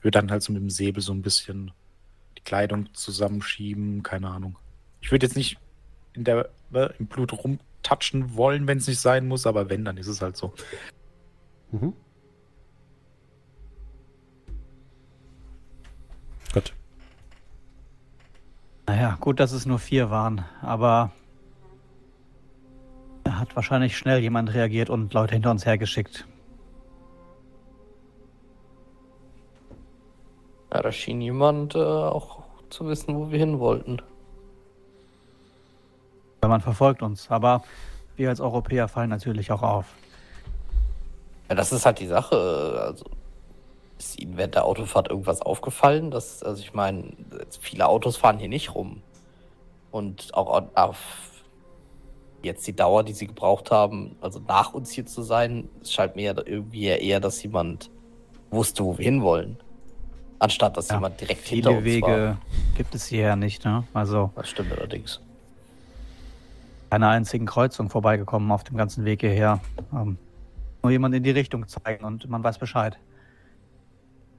Würde 0.00 0.18
dann 0.18 0.30
halt 0.30 0.42
so 0.42 0.52
mit 0.52 0.62
dem 0.62 0.70
Säbel 0.70 1.02
so 1.02 1.12
ein 1.12 1.22
bisschen 1.22 1.70
die 2.38 2.42
Kleidung 2.42 2.92
zusammenschieben, 2.94 4.02
keine 4.02 4.30
Ahnung. 4.30 4.58
Ich 5.00 5.12
würde 5.12 5.26
jetzt 5.26 5.36
nicht 5.36 5.58
in 6.14 6.24
der, 6.24 6.48
äh, 6.72 6.88
im 6.98 7.06
Blut 7.06 7.32
rumtatschen 7.88 8.36
wollen, 8.36 8.66
wenn 8.66 8.78
es 8.78 8.86
nicht 8.86 9.00
sein 9.00 9.26
muss, 9.28 9.46
aber 9.46 9.68
wenn, 9.70 9.84
dann 9.84 9.96
ist 9.96 10.06
es 10.06 10.22
halt 10.22 10.36
so. 10.36 10.52
Mhm. 11.72 11.92
Gut. 16.52 16.72
Naja, 18.86 19.16
gut, 19.20 19.40
dass 19.40 19.52
es 19.52 19.66
nur 19.66 19.78
vier 19.78 20.10
waren, 20.10 20.44
aber 20.62 21.12
da 23.24 23.38
hat 23.38 23.54
wahrscheinlich 23.54 23.96
schnell 23.96 24.20
jemand 24.20 24.54
reagiert 24.54 24.88
und 24.88 25.12
Leute 25.12 25.34
hinter 25.34 25.50
uns 25.50 25.66
hergeschickt. 25.66 26.26
Ja, 30.72 30.82
da 30.82 30.92
schien 30.92 31.20
jemand 31.20 31.74
äh, 31.74 31.78
auch 31.78 32.42
zu 32.70 32.86
wissen, 32.86 33.14
wo 33.16 33.30
wir 33.30 33.38
hin 33.38 33.58
wollten. 33.58 34.02
Weil 36.40 36.50
man 36.50 36.60
verfolgt 36.60 37.02
uns, 37.02 37.30
aber 37.30 37.62
wir 38.16 38.28
als 38.28 38.40
Europäer 38.40 38.88
fallen 38.88 39.10
natürlich 39.10 39.50
auch 39.52 39.62
auf. 39.62 39.86
Ja, 41.48 41.54
das 41.54 41.72
ist 41.72 41.86
halt 41.86 41.98
die 41.98 42.06
Sache. 42.06 42.36
Also, 42.80 43.04
ist 43.98 44.20
Ihnen 44.20 44.36
während 44.36 44.54
der 44.54 44.64
Autofahrt 44.64 45.08
irgendwas 45.08 45.42
aufgefallen? 45.42 46.10
Das, 46.10 46.42
also 46.42 46.60
ich 46.62 46.72
meine, 46.74 47.12
viele 47.60 47.88
Autos 47.88 48.16
fahren 48.16 48.38
hier 48.38 48.48
nicht 48.48 48.74
rum. 48.74 49.02
Und 49.90 50.34
auch 50.34 50.62
auf 50.74 50.98
jetzt 52.42 52.66
die 52.66 52.76
Dauer, 52.76 53.02
die 53.02 53.14
sie 53.14 53.26
gebraucht 53.26 53.70
haben, 53.72 54.14
also 54.20 54.40
nach 54.46 54.72
uns 54.74 54.90
hier 54.90 55.06
zu 55.06 55.22
sein, 55.22 55.68
es 55.82 55.92
scheint 55.92 56.14
mir 56.14 56.32
ja 56.34 56.42
irgendwie 56.44 56.84
eher, 56.86 57.18
dass 57.18 57.42
jemand 57.42 57.90
wusste, 58.50 58.84
wo 58.84 58.96
wir 58.96 59.04
hinwollen. 59.04 59.56
Anstatt 60.38 60.76
dass 60.76 60.88
Ja, 60.88 60.96
jemand 60.96 61.20
direkt 61.20 61.48
hinter 61.48 61.70
Viele 61.70 61.78
uns 61.78 61.84
Wege 61.84 62.06
war. 62.06 62.38
gibt 62.76 62.94
es 62.94 63.06
hierher 63.06 63.34
nicht, 63.34 63.64
ne? 63.64 63.82
Also 63.92 64.30
Das 64.36 64.48
stimmt 64.48 64.70
allerdings. 64.72 65.20
Keine 66.90 67.08
einzigen 67.08 67.46
Kreuzung 67.46 67.90
vorbeigekommen 67.90 68.50
auf 68.50 68.64
dem 68.64 68.76
ganzen 68.76 69.04
Weg 69.04 69.20
hierher. 69.20 69.60
Ähm, 69.92 70.18
nur 70.82 70.92
jemand 70.92 71.14
in 71.14 71.22
die 71.22 71.30
Richtung 71.30 71.66
zeigen 71.66 72.04
und 72.04 72.28
man 72.28 72.42
weiß 72.42 72.58
Bescheid. 72.58 72.98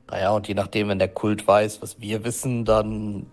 Naja, 0.09 0.31
und 0.31 0.47
je 0.47 0.55
nachdem, 0.55 0.87
wenn 0.87 0.99
der 0.99 1.09
Kult 1.09 1.47
weiß, 1.47 1.81
was 1.81 2.01
wir 2.01 2.23
wissen, 2.23 2.65
dann 2.65 3.27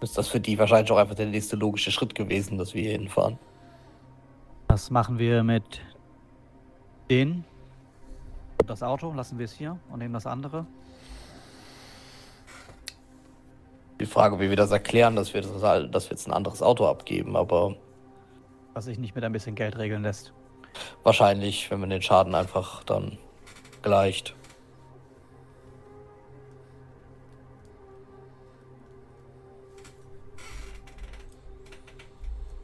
ist 0.00 0.16
das 0.16 0.28
für 0.28 0.38
die 0.38 0.58
wahrscheinlich 0.58 0.92
auch 0.92 0.98
einfach 0.98 1.16
der 1.16 1.26
nächste 1.26 1.56
logische 1.56 1.90
Schritt 1.90 2.14
gewesen, 2.14 2.58
dass 2.58 2.74
wir 2.74 2.82
hier 2.82 2.92
hinfahren. 2.92 3.38
Was 4.68 4.90
machen 4.90 5.18
wir 5.18 5.42
mit 5.42 5.80
denen? 7.10 7.44
Und 8.60 8.70
das 8.70 8.82
Auto 8.82 9.12
lassen 9.12 9.38
wir 9.38 9.46
es 9.46 9.52
hier 9.52 9.78
und 9.90 9.98
nehmen 9.98 10.14
das 10.14 10.26
andere. 10.26 10.66
Die 13.98 14.06
Frage, 14.06 14.38
wie 14.38 14.48
wir 14.48 14.56
das 14.56 14.70
erklären, 14.70 15.16
dass 15.16 15.34
wir, 15.34 15.40
das, 15.40 15.90
dass 15.90 16.04
wir 16.06 16.10
jetzt 16.10 16.28
ein 16.28 16.32
anderes 16.32 16.62
Auto 16.62 16.86
abgeben, 16.86 17.34
aber 17.34 17.74
Was 18.78 18.84
sich 18.84 19.00
nicht 19.00 19.16
mit 19.16 19.24
ein 19.24 19.32
bisschen 19.32 19.56
Geld 19.56 19.76
regeln 19.76 20.04
lässt. 20.04 20.32
wahrscheinlich, 21.02 21.68
wenn 21.68 21.80
man 21.80 21.90
den 21.90 22.00
Schaden 22.00 22.36
einfach 22.36 22.84
dann 22.84 23.18
gleicht. 23.82 24.36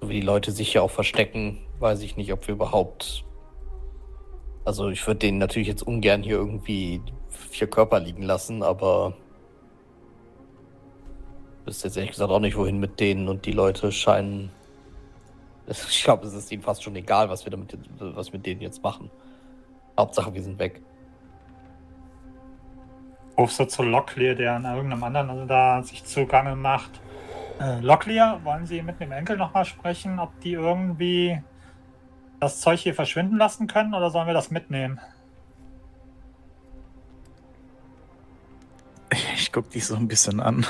So 0.00 0.08
wie 0.08 0.12
die 0.12 0.20
Leute 0.20 0.52
sich 0.52 0.70
hier 0.70 0.84
auch 0.84 0.90
verstecken, 0.92 1.58
weiß 1.80 2.02
ich 2.02 2.16
nicht, 2.16 2.32
ob 2.32 2.46
wir 2.46 2.54
überhaupt. 2.54 3.24
Also 4.64 4.90
ich 4.90 5.04
würde 5.08 5.18
denen 5.18 5.38
natürlich 5.38 5.66
jetzt 5.66 5.82
ungern 5.82 6.22
hier 6.22 6.36
irgendwie 6.36 7.02
vier 7.28 7.66
Körper 7.66 7.98
liegen 7.98 8.22
lassen, 8.22 8.62
aber 8.62 9.14
wüsste 11.64 11.88
jetzt 11.88 11.96
ehrlich 11.96 12.12
gesagt 12.12 12.30
auch 12.30 12.38
nicht, 12.38 12.56
wohin 12.56 12.78
mit 12.78 13.00
denen 13.00 13.26
und 13.26 13.46
die 13.46 13.50
Leute 13.50 13.90
scheinen. 13.90 14.52
Ich 15.66 16.04
glaube, 16.04 16.26
es 16.26 16.34
ist 16.34 16.52
ihnen 16.52 16.62
fast 16.62 16.82
schon 16.82 16.94
egal, 16.96 17.28
was 17.28 17.44
wir 17.46 17.50
damit 17.50 17.72
jetzt- 17.72 17.88
was 17.98 18.32
mit 18.32 18.44
denen 18.44 18.60
jetzt 18.60 18.82
machen. 18.82 19.10
Hauptsache, 19.98 20.34
wir 20.34 20.42
sind 20.42 20.58
weg. 20.58 20.82
Rufst 23.38 23.58
du 23.58 23.64
zu 23.66 23.82
Locklear, 23.82 24.34
der 24.34 24.54
an 24.56 24.64
irgendeinem 24.64 25.02
anderen 25.04 25.48
da 25.48 25.82
sich 25.82 26.04
zugange 26.04 26.54
macht. 26.54 27.00
Äh, 27.60 27.80
Locklear, 27.80 28.44
wollen 28.44 28.66
Sie 28.66 28.82
mit 28.82 29.00
dem 29.00 29.12
Enkel 29.12 29.36
nochmal 29.36 29.64
sprechen, 29.64 30.18
ob 30.18 30.38
die 30.40 30.52
irgendwie 30.52 31.42
das 32.40 32.60
Zeug 32.60 32.80
hier 32.80 32.94
verschwinden 32.94 33.36
lassen 33.36 33.66
können 33.66 33.94
oder 33.94 34.10
sollen 34.10 34.26
wir 34.26 34.34
das 34.34 34.50
mitnehmen? 34.50 35.00
Ich 39.34 39.52
gucke 39.52 39.70
dich 39.70 39.86
so 39.86 39.96
ein 39.96 40.08
bisschen 40.08 40.40
an. 40.40 40.66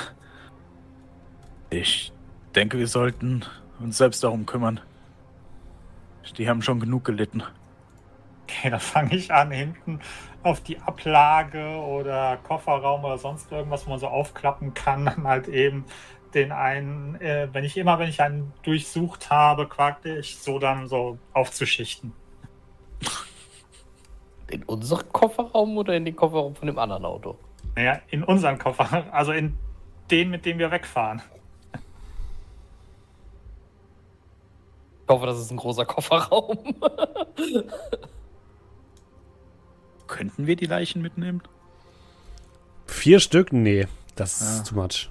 Ich 1.69 2.13
denke, 2.55 2.77
wir 2.77 2.87
sollten 2.87 3.43
uns 3.79 3.97
selbst 3.97 4.23
darum 4.23 4.45
kümmern. 4.45 4.79
Die 6.37 6.49
haben 6.49 6.61
schon 6.61 6.79
genug 6.79 7.05
gelitten. 7.05 7.43
Okay, 8.43 8.69
dann 8.69 8.79
fange 8.79 9.15
ich 9.15 9.33
an, 9.33 9.51
hinten 9.51 9.99
auf 10.43 10.61
die 10.61 10.79
Ablage 10.79 11.65
oder 11.65 12.37
Kofferraum 12.37 13.03
oder 13.03 13.17
sonst 13.17 13.51
irgendwas, 13.51 13.85
wo 13.85 13.91
man 13.91 13.99
so 13.99 14.07
aufklappen 14.07 14.73
kann, 14.73 15.05
dann 15.05 15.23
halt 15.23 15.47
eben 15.47 15.85
den 16.35 16.51
einen, 16.51 17.15
äh, 17.21 17.47
wenn 17.51 17.63
ich 17.63 17.77
immer, 17.77 17.97
wenn 17.97 18.09
ich 18.09 18.21
einen 18.21 18.53
durchsucht 18.61 19.31
habe, 19.31 19.67
quakte 19.67 20.17
ich 20.17 20.37
so 20.37 20.59
dann 20.59 20.87
so 20.87 21.17
aufzuschichten. 21.33 22.13
In 24.51 24.63
unseren 24.63 25.11
Kofferraum 25.11 25.77
oder 25.77 25.95
in 25.95 26.05
den 26.05 26.15
Kofferraum 26.15 26.55
von 26.55 26.67
dem 26.67 26.77
anderen 26.77 27.05
Auto? 27.05 27.37
Naja, 27.75 27.99
in 28.09 28.23
unseren 28.23 28.59
Koffer, 28.59 29.05
also 29.11 29.31
in 29.31 29.57
den, 30.11 30.29
mit 30.29 30.45
dem 30.45 30.59
wir 30.59 30.69
wegfahren. 30.69 31.21
Ich 35.07 35.09
hoffe, 35.09 35.27
das 35.27 35.39
ist 35.39 35.51
ein 35.51 35.57
großer 35.57 35.85
Kofferraum. 35.87 36.57
Könnten 40.07 40.47
wir 40.47 40.55
die 40.55 40.65
Leichen 40.65 41.01
mitnehmen? 41.01 41.41
Vier 42.87 43.19
Stück? 43.19 43.51
Nee, 43.53 43.87
das 44.15 44.41
Ah. 44.41 44.45
ist 44.61 44.67
too 44.69 44.75
much. 44.75 45.09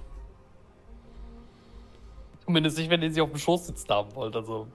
Zumindest 2.45 2.77
nicht, 2.77 2.89
wenn 2.89 3.01
ihr 3.01 3.11
sie 3.11 3.21
auf 3.21 3.29
dem 3.31 3.39
Schoß 3.39 3.67
sitzen 3.67 3.89
haben 3.89 4.13
wollt. 4.15 4.35
Also. 4.35 4.67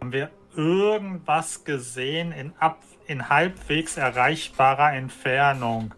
Haben 0.00 0.12
wir 0.12 0.30
irgendwas 0.56 1.62
gesehen 1.64 2.32
in, 2.32 2.52
ab, 2.58 2.82
in 3.06 3.28
halbwegs 3.28 3.96
erreichbarer 3.98 4.94
Entfernung? 4.94 5.94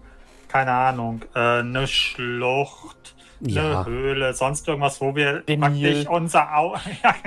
Keine 0.49 0.73
Ahnung, 0.73 1.23
äh, 1.35 1.61
eine 1.61 1.87
Schlucht, 1.87 3.15
eine 3.43 3.53
Ja. 3.53 3.85
Höhle, 3.87 4.35
sonst 4.35 4.67
irgendwas, 4.69 5.01
wo 5.01 5.15
wir 5.17 5.41
Den 5.41 5.61
praktisch 5.61 5.81
Nil. 5.81 6.09
unser 6.09 6.57
Au 6.57 6.77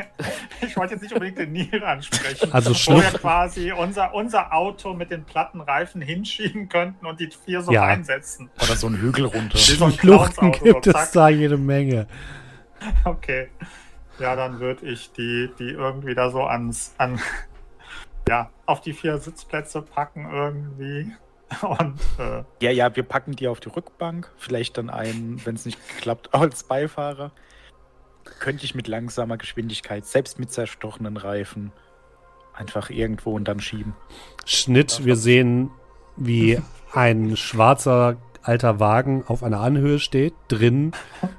ich 0.62 0.78
wollte 0.78 0.94
jetzt 0.94 1.02
nicht 1.02 1.14
unbedingt 1.14 1.38
den 1.38 1.52
Nil 1.52 1.84
ansprechen, 1.84 2.52
Also 2.54 2.72
wo 2.72 3.02
wir 3.02 3.10
quasi 3.20 3.72
unser, 3.72 4.14
unser 4.14 4.54
Auto 4.54 4.94
mit 4.94 5.12
den 5.12 5.26
platten 5.26 5.62
Reifen 5.62 6.02
hinschieben 6.02 6.70
könnten 6.70 7.06
und 7.06 7.20
die 7.20 7.30
vier 7.30 7.62
so 7.62 7.72
Ja. 7.72 7.84
reinsetzen. 7.86 8.50
Oder 8.64 8.76
so 8.76 8.88
einen 8.88 8.98
Hügel 8.98 9.26
runter? 9.26 9.58
So 9.58 9.90
Schluchten 9.90 10.52
gibt 10.64 10.86
so 10.86 10.92
es 10.92 11.12
da 11.12 11.30
jede 11.30 11.58
Menge. 11.58 12.08
Okay. 13.04 13.50
Ja, 14.20 14.36
dann 14.36 14.60
würde 14.60 14.86
ich 14.86 15.12
die, 15.12 15.50
die 15.60 15.70
irgendwie 15.72 16.16
da 16.16 16.30
so 16.30 16.44
ans, 16.46 16.94
an, 16.98 17.20
ja, 18.30 18.50
auf 18.66 18.80
die 18.82 18.94
vier 18.94 19.18
Sitzplätze 19.18 19.82
packen 19.82 20.30
irgendwie. 20.32 21.14
Und 21.62 22.00
äh, 22.20 22.44
Ja, 22.62 22.72
ja, 22.72 22.96
wir 22.96 23.04
packen 23.04 23.34
die 23.34 23.48
auf 23.48 23.60
die 23.60 23.70
Rückbank. 23.70 24.32
Vielleicht 24.38 24.78
dann 24.78 24.90
einen, 24.90 25.46
wenn 25.46 25.56
es 25.56 25.66
nicht 25.66 25.80
klappt, 26.00 26.34
als 26.34 26.64
Beifahrer. 26.64 27.32
Könnte 28.40 28.66
ich 28.66 28.74
mit 28.74 28.88
langsamer 28.88 29.38
Geschwindigkeit, 29.38 30.06
selbst 30.06 30.40
mit 30.40 30.52
zerstochenen 30.52 31.18
Reifen, 31.18 31.72
einfach 32.54 32.90
irgendwo 32.90 33.34
und 33.36 33.48
dann 33.48 33.60
schieben. 33.60 33.94
Schnitt, 34.46 35.06
wir 35.06 35.16
sehen, 35.16 35.70
wie 36.18 36.60
ein 36.92 37.38
schwarzer 37.38 38.18
alter 38.42 38.80
Wagen 38.80 39.24
auf 39.28 39.44
einer 39.44 39.60
Anhöhe 39.60 40.00
steht, 40.00 40.34
drin 40.48 40.92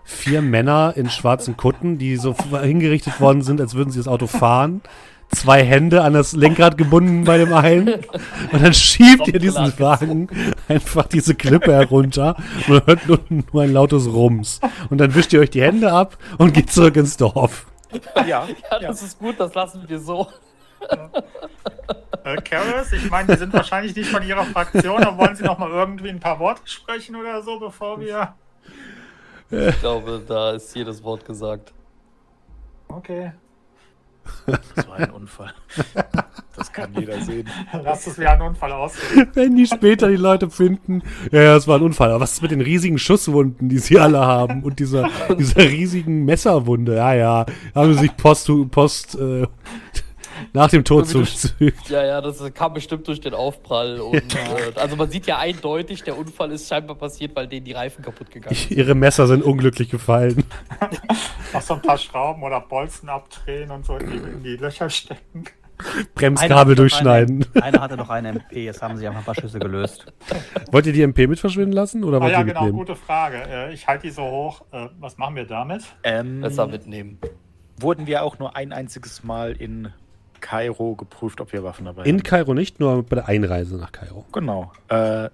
vier 0.04 0.42
Männer 0.42 0.94
in 0.96 1.08
schwarzen 1.08 1.56
Kutten, 1.56 1.98
die 1.98 2.16
so 2.16 2.34
hingerichtet 2.62 3.20
worden 3.20 3.42
sind, 3.42 3.60
als 3.60 3.74
würden 3.74 3.90
sie 3.90 3.98
das 3.98 4.08
Auto 4.08 4.26
fahren. 4.26 4.82
Zwei 5.30 5.62
Hände 5.64 6.02
an 6.02 6.12
das 6.14 6.32
Lenkrad 6.32 6.78
gebunden 6.78 7.24
bei 7.24 7.36
dem 7.38 7.52
einen. 7.52 7.94
Und 8.52 8.62
dann 8.62 8.72
schiebt 8.72 9.28
ihr 9.28 9.38
diesen 9.38 9.78
Wagen 9.78 10.28
einfach 10.68 11.06
diese 11.06 11.34
Klippe 11.34 11.72
herunter 11.74 12.36
und 12.66 12.68
man 12.68 12.86
hört 12.86 13.08
nur, 13.08 13.20
nur 13.52 13.62
ein 13.62 13.72
lautes 13.72 14.06
Rums. 14.06 14.60
Und 14.88 14.98
dann 14.98 15.14
wischt 15.14 15.32
ihr 15.32 15.40
euch 15.40 15.50
die 15.50 15.62
Hände 15.62 15.92
ab 15.92 16.16
und 16.38 16.54
geht 16.54 16.70
zurück 16.70 16.96
ins 16.96 17.16
Dorf. 17.16 17.66
Ja, 18.26 18.46
Ja, 18.70 18.78
das 18.80 19.02
ist 19.02 19.18
gut, 19.18 19.38
das 19.38 19.52
lassen 19.54 19.82
wir 19.86 19.98
so. 19.98 20.28
äh, 22.24 22.36
Karis, 22.42 22.92
ich 22.92 23.10
meine, 23.10 23.32
die 23.32 23.38
sind 23.38 23.52
wahrscheinlich 23.52 23.94
nicht 23.96 24.10
von 24.10 24.22
ihrer 24.22 24.44
Fraktion, 24.44 25.02
aber 25.02 25.18
wollen 25.18 25.36
sie 25.36 25.44
noch 25.44 25.58
mal 25.58 25.70
irgendwie 25.70 26.10
ein 26.10 26.20
paar 26.20 26.38
Worte 26.38 26.62
sprechen 26.64 27.16
oder 27.16 27.42
so, 27.42 27.58
bevor 27.58 28.00
wir. 28.00 28.34
Ich 29.50 29.80
glaube, 29.80 30.22
da 30.26 30.52
ist 30.52 30.74
jedes 30.74 31.02
Wort 31.04 31.24
gesagt. 31.24 31.72
Okay. 32.88 33.32
Das 34.74 34.88
war 34.88 34.96
ein 34.96 35.10
Unfall. 35.10 35.52
Das 36.56 36.72
kann 36.72 36.94
jeder 36.98 37.20
sehen. 37.20 37.48
Lass 37.84 38.06
es 38.06 38.18
wie 38.18 38.26
ein 38.26 38.40
Unfall 38.40 38.72
aussehen. 38.72 39.28
Wenn 39.34 39.56
die 39.56 39.66
später 39.66 40.08
die 40.08 40.16
Leute 40.16 40.48
finden, 40.50 41.02
ja, 41.30 41.42
ja, 41.42 41.56
es 41.56 41.68
war 41.68 41.78
ein 41.78 41.82
Unfall. 41.82 42.10
Aber 42.10 42.20
was 42.20 42.32
ist 42.32 42.42
mit 42.42 42.50
den 42.50 42.60
riesigen 42.60 42.98
Schusswunden, 42.98 43.68
die 43.68 43.78
sie 43.78 43.98
alle 43.98 44.20
haben? 44.20 44.62
Und 44.62 44.78
dieser, 44.78 45.08
dieser 45.38 45.62
riesigen 45.62 46.24
Messerwunde? 46.24 46.96
Ja, 46.96 47.14
ja, 47.14 47.46
haben 47.74 47.92
sie 47.92 48.00
sich 48.00 48.16
Post, 48.16 48.50
Post 48.70 49.16
äh, 49.16 49.46
nach 50.52 50.68
dem 50.70 50.84
Tod 50.84 51.06
zugefügt. 51.06 51.88
Ja, 51.88 52.04
ja, 52.04 52.20
das 52.20 52.42
kam 52.54 52.74
bestimmt 52.74 53.06
durch 53.08 53.20
den 53.20 53.34
Aufprall. 53.34 54.00
Und, 54.00 54.34
äh, 54.34 54.78
also 54.80 54.96
man 54.96 55.10
sieht 55.10 55.26
ja 55.26 55.38
eindeutig, 55.38 56.02
der 56.02 56.16
Unfall 56.18 56.52
ist 56.52 56.68
scheinbar 56.68 56.96
passiert, 56.96 57.34
weil 57.36 57.46
denen 57.46 57.64
die 57.64 57.72
Reifen 57.72 58.04
kaputt 58.04 58.30
gegangen 58.30 58.54
sind. 58.54 58.70
Ihre 58.72 58.94
Messer 58.94 59.26
sind 59.26 59.42
unglücklich 59.42 59.88
gefallen. 59.90 60.44
Noch 61.52 61.62
so 61.62 61.74
ein 61.74 61.82
paar 61.82 61.98
Schrauben 61.98 62.42
oder 62.42 62.60
Bolzen 62.60 63.08
abdrehen 63.08 63.70
und 63.70 63.84
so 63.86 63.96
in 63.96 64.10
die, 64.10 64.16
in 64.16 64.42
die 64.42 64.56
Löcher 64.56 64.90
stecken. 64.90 65.44
Bremskabel 66.14 66.74
durchschneiden. 66.74 67.44
Einer, 67.54 67.64
einer 67.64 67.80
hatte 67.82 67.96
noch 67.98 68.08
eine 68.08 68.30
MP, 68.30 68.64
jetzt 68.64 68.80
haben 68.80 68.96
sie 68.96 69.06
einfach 69.06 69.20
ein 69.20 69.24
paar 69.26 69.34
Schüsse 69.34 69.58
gelöst. 69.58 70.06
Wollt 70.72 70.86
ihr 70.86 70.94
die 70.94 71.02
MP 71.02 71.26
mit 71.26 71.38
verschwinden 71.38 71.72
lassen 71.72 72.02
oder 72.02 72.20
Ah 72.22 72.28
ja, 72.30 72.42
genau, 72.42 72.62
mitnehmen? 72.62 72.78
gute 72.78 72.96
Frage. 72.96 73.42
Äh, 73.46 73.74
Ich 73.74 73.86
halte 73.86 74.06
die 74.06 74.10
so 74.12 74.22
hoch. 74.22 74.62
Äh, 74.72 74.88
Was 75.00 75.18
machen 75.18 75.36
wir 75.36 75.44
damit? 75.44 75.82
Ähm, 76.02 76.40
Besser 76.40 76.66
mitnehmen. 76.66 77.18
wurden 77.78 78.06
wir 78.06 78.22
auch 78.22 78.38
nur 78.38 78.56
ein 78.56 78.72
einziges 78.72 79.22
Mal 79.22 79.52
in 79.52 79.92
Kairo 80.40 80.94
geprüft, 80.94 81.40
ob 81.40 81.52
wir 81.52 81.62
Waffen 81.64 81.84
dabei 81.86 82.04
In 82.04 82.16
haben. 82.16 82.22
Kairo 82.22 82.54
nicht, 82.54 82.80
nur 82.80 83.02
bei 83.02 83.16
der 83.16 83.28
Einreise 83.28 83.76
nach 83.76 83.92
Kairo. 83.92 84.24
Genau. 84.32 84.72
Äh, 84.88 85.28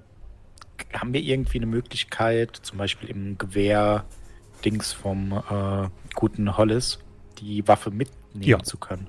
haben 0.95 1.13
wir 1.13 1.21
irgendwie 1.21 1.59
eine 1.59 1.67
Möglichkeit, 1.67 2.57
zum 2.63 2.79
Beispiel 2.79 3.09
im 3.11 3.39
Gewehr-Dings 3.39 4.93
vom 4.93 5.33
äh, 5.33 5.89
guten 6.15 6.57
Hollis, 6.57 6.99
die 7.39 7.67
Waffe 7.69 7.91
mitnehmen 7.91 8.43
Ja. 8.43 8.59
zu 8.63 8.77
können? 8.79 9.07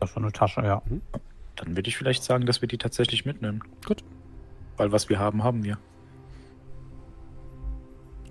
Das 0.00 0.14
war 0.14 0.22
eine 0.22 0.32
Tasche, 0.32 0.62
ja. 0.62 0.82
Dann 1.56 1.76
würde 1.76 1.88
ich 1.88 1.96
vielleicht 1.96 2.22
sagen, 2.22 2.46
dass 2.46 2.60
wir 2.60 2.68
die 2.68 2.78
tatsächlich 2.78 3.24
mitnehmen. 3.24 3.62
Gut. 3.86 4.04
Weil 4.76 4.92
was 4.92 5.08
wir 5.08 5.18
haben, 5.18 5.42
haben 5.42 5.64
wir. 5.64 5.78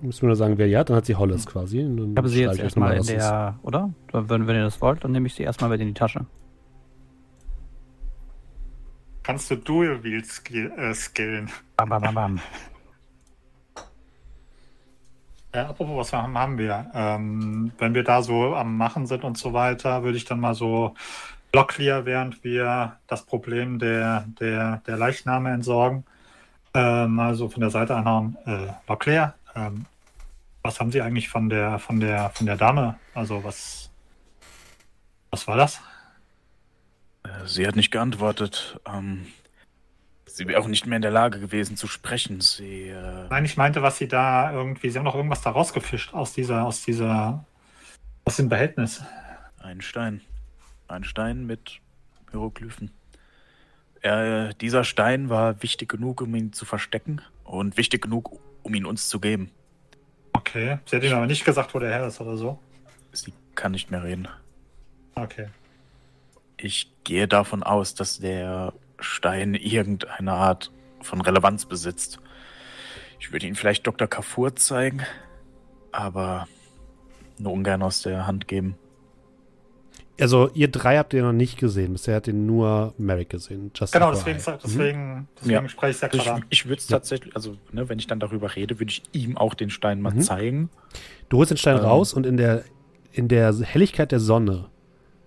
Müssen 0.01 0.21
wir 0.23 0.27
nur 0.27 0.35
sagen, 0.35 0.57
wer 0.57 0.67
die 0.67 0.77
hat, 0.77 0.89
dann 0.89 0.97
hat 0.97 1.05
sie 1.05 1.15
Hollis 1.15 1.45
quasi. 1.47 1.79
Dann 1.79 2.11
Ich 2.11 2.17
habe 2.17 2.29
sie 2.29 2.41
jetzt 2.41 2.59
erstmal 2.59 2.95
in 2.97 3.03
der, 3.05 3.57
oder? 3.63 3.91
Wenn, 4.11 4.45
wenn 4.45 4.55
ihr 4.55 4.63
das 4.63 4.79
wollt, 4.81 5.03
dann 5.03 5.11
nehme 5.11 5.25
ich 5.27 5.33
sie 5.33 5.43
erstmal 5.43 5.69
mit 5.69 5.81
in 5.81 5.87
die 5.87 5.93
Tasche. 5.93 6.25
Kannst 9.25 9.49
du 9.49 9.57
Dual 9.57 10.03
Wheel 10.03 10.23
skill, 10.23 10.71
äh, 10.77 10.93
skillen? 10.93 11.49
Bam, 11.77 11.89
bam, 11.89 12.01
bam, 12.03 12.13
bam. 12.13 12.41
Äh, 15.51 15.59
apropos, 15.61 15.97
was 15.97 16.13
haben, 16.13 16.37
haben 16.37 16.59
wir? 16.59 16.91
Ähm, 16.93 17.71
wenn 17.79 17.95
wir 17.95 18.03
da 18.03 18.21
so 18.21 18.53
am 18.53 18.77
Machen 18.77 19.07
sind 19.07 19.23
und 19.23 19.35
so 19.35 19.51
weiter, 19.51 20.03
würde 20.03 20.17
ich 20.17 20.25
dann 20.25 20.39
mal 20.39 20.53
so 20.53 20.93
Locklear, 21.53 22.05
während 22.05 22.43
wir 22.43 22.99
das 23.07 23.25
Problem 23.25 23.79
der, 23.79 24.25
der, 24.39 24.83
der 24.85 24.95
Leichname 24.95 25.53
entsorgen, 25.53 26.05
äh, 26.75 27.07
mal 27.07 27.33
so 27.33 27.49
von 27.49 27.61
der 27.61 27.71
Seite 27.71 27.95
anhauen. 27.95 28.37
Äh, 28.45 28.67
Locklear, 28.87 29.33
ähm, 29.55 29.87
was 30.61 30.79
haben 30.79 30.91
Sie 30.91 31.01
eigentlich 31.01 31.29
von 31.29 31.49
der, 31.49 31.79
von 31.79 31.99
der, 31.99 32.29
von 32.29 32.45
der 32.45 32.57
Dame? 32.57 32.99
Also 33.15 33.43
was, 33.43 33.89
was 35.31 35.47
war 35.47 35.57
das? 35.57 35.81
Äh, 37.25 37.47
Sie 37.47 37.67
hat 37.67 37.75
nicht 37.75 37.91
geantwortet. 37.91 38.79
Ähm, 38.85 39.27
sie 40.25 40.47
wäre 40.47 40.59
auch 40.59 40.67
nicht 40.67 40.85
mehr 40.85 40.97
in 40.97 41.01
der 41.01 41.11
Lage 41.11 41.39
gewesen 41.39 41.77
zu 41.77 41.87
sprechen. 41.87 42.41
Sie. 42.41 42.89
Äh, 42.89 43.27
Nein, 43.29 43.45
ich 43.45 43.57
meinte, 43.57 43.81
was 43.81 43.97
Sie 43.97 44.07
da 44.07 44.51
irgendwie, 44.51 44.89
Sie 44.89 44.97
haben 44.97 45.05
doch 45.05 45.15
irgendwas 45.15 45.41
da 45.41 45.51
rausgefischt 45.51 46.13
aus 46.13 46.33
dieser, 46.33 46.65
aus 46.65 46.83
dieser, 46.83 47.45
aus 48.25 48.37
dem 48.37 48.49
Behältnis. 48.49 49.03
Ein 49.59 49.81
Stein. 49.81 50.21
Ein 50.87 51.03
Stein 51.03 51.45
mit 51.45 51.79
Hieroglyphen. 52.31 52.91
Er, 54.01 54.53
dieser 54.53 54.83
Stein 54.83 55.29
war 55.29 55.63
wichtig 55.63 55.89
genug, 55.89 56.21
um 56.21 56.35
ihn 56.35 56.53
zu 56.53 56.65
verstecken 56.65 57.21
und 57.43 57.75
wichtig 57.77 58.03
genug, 58.03 58.39
um 58.61 58.75
ihn 58.75 58.85
uns 58.85 59.09
zu 59.09 59.19
geben. 59.19 59.49
Okay. 60.33 60.77
Sie 60.85 60.95
hat 60.95 61.03
Ihnen 61.03 61.13
aber 61.13 61.25
nicht 61.25 61.43
gesagt, 61.45 61.73
wo 61.73 61.79
der 61.79 61.89
her 61.89 62.05
ist 62.05 62.21
oder 62.21 62.37
so. 62.37 62.59
Sie 63.13 63.33
kann 63.55 63.71
nicht 63.71 63.89
mehr 63.89 64.03
reden. 64.03 64.27
Okay. 65.15 65.47
Ich 66.65 66.91
gehe 67.03 67.27
davon 67.27 67.61
aus, 67.61 67.93
dass 67.93 68.17
der 68.19 68.73
Stein 68.99 69.53
irgendeine 69.53 70.31
Art 70.33 70.71
von 71.01 71.21
Relevanz 71.21 71.65
besitzt. 71.67 72.17
Ich 73.19 73.31
würde 73.31 73.45
ihn 73.45 73.53
vielleicht 73.53 73.85
Dr. 73.85 74.07
Kafur 74.07 74.55
zeigen, 74.55 75.01
aber 75.91 76.47
nur 77.37 77.53
ungern 77.53 77.83
aus 77.83 78.01
der 78.01 78.25
Hand 78.25 78.47
geben. 78.47 78.75
Also, 80.19 80.49
ihr 80.55 80.69
drei 80.71 80.97
habt 80.97 81.13
ihr 81.13 81.21
noch 81.21 81.33
nicht 81.33 81.59
gesehen. 81.59 81.93
Bisher 81.93 82.15
hat 82.15 82.27
ihr 82.27 82.33
nur 82.33 82.95
Merrick 82.97 83.29
gesehen. 83.29 83.69
Just 83.75 83.93
Genau, 83.93 84.09
deswegen, 84.11 84.37
Mhm. 84.39 84.57
deswegen, 84.63 85.27
deswegen 85.39 85.53
Ja. 85.65 85.69
spreche 85.69 85.89
ich 85.91 85.95
es 85.97 86.01
ja 86.01 86.07
Ich, 86.13 86.23
gerade 86.23 86.31
an. 86.33 86.45
ich 86.49 86.65
würde 86.65 86.79
es 86.79 86.89
Ja. 86.89 86.97
tatsächlich, 86.97 87.35
also 87.35 87.57
ne, 87.73 87.89
wenn 87.89 87.99
ich 87.99 88.07
dann 88.07 88.19
darüber 88.19 88.55
rede, 88.55 88.79
würde 88.79 88.89
ich 88.91 89.03
ihm 89.11 89.37
auch 89.37 89.53
den 89.53 89.69
Stein 89.69 90.01
mal 90.01 90.13
Mhm. 90.13 90.21
zeigen. 90.21 90.69
Du 91.29 91.37
holst 91.37 91.51
den 91.51 91.57
Stein 91.57 91.77
Ähm. 91.77 91.83
raus 91.83 92.13
und 92.13 92.25
in 92.25 92.37
der, 92.37 92.63
in 93.11 93.27
der 93.27 93.53
Helligkeit 93.61 94.11
der 94.11 94.19
Sonne 94.21 94.69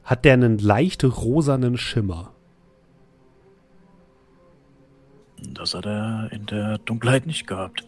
hat 0.08 0.24
der 0.24 0.32
einen 0.32 0.56
leicht 0.58 1.04
rosanen 1.04 1.76
Schimmer. 1.76 2.32
Das 5.52 5.74
hat 5.74 5.84
er 5.84 6.30
in 6.32 6.46
der 6.46 6.78
Dunkelheit 6.78 7.26
nicht 7.26 7.46
gehabt. 7.46 7.84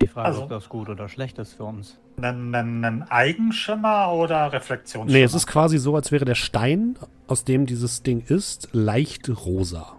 Die 0.00 0.06
Frage, 0.06 0.28
Also- 0.28 0.42
ob 0.44 0.50
das 0.50 0.68
gut 0.68 0.88
oder 0.88 1.08
schlecht 1.08 1.38
ist 1.38 1.54
für 1.54 1.64
uns. 1.64 1.98
Einen, 2.22 3.02
Eigenschimmer 3.08 4.12
oder 4.12 4.52
Reflexionsschimmer? 4.52 5.18
Nee, 5.18 5.24
es 5.24 5.34
ist 5.34 5.48
quasi 5.48 5.78
so, 5.78 5.96
als 5.96 6.12
wäre 6.12 6.24
der 6.24 6.36
Stein, 6.36 6.96
aus 7.26 7.42
dem 7.44 7.66
dieses 7.66 8.04
Ding 8.04 8.20
ist, 8.20 8.68
leicht 8.72 9.28
rosa. 9.28 9.97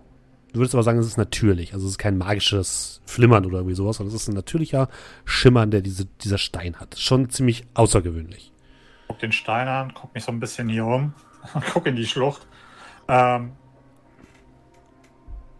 Du 0.51 0.59
würdest 0.59 0.73
aber 0.73 0.83
sagen, 0.83 0.97
es 0.99 1.05
ist 1.05 1.17
natürlich. 1.17 1.73
Also 1.73 1.85
es 1.85 1.93
ist 1.93 1.97
kein 1.97 2.17
magisches 2.17 3.01
Flimmern 3.05 3.45
oder 3.45 3.59
irgendwie 3.59 3.75
sowas, 3.75 3.97
sondern 3.97 4.15
es 4.15 4.21
ist 4.21 4.27
ein 4.29 4.35
natürlicher 4.35 4.89
Schimmern, 5.25 5.69
der 5.69 5.81
diese, 5.81 6.05
dieser 6.05 6.39
Stein 6.39 6.79
hat. 6.79 6.97
Schon 6.97 7.29
ziemlich 7.29 7.65
außergewöhnlich. 7.75 8.51
guck 9.07 9.19
den 9.19 9.31
Stein 9.31 9.67
an, 9.67 9.93
guck 9.93 10.13
mich 10.13 10.23
so 10.23 10.31
ein 10.31 10.39
bisschen 10.39 10.67
hier 10.69 10.85
um, 10.85 11.13
guck 11.73 11.85
in 11.85 11.95
die 11.95 12.07
Schlucht. 12.07 12.47
Ähm, 13.07 13.51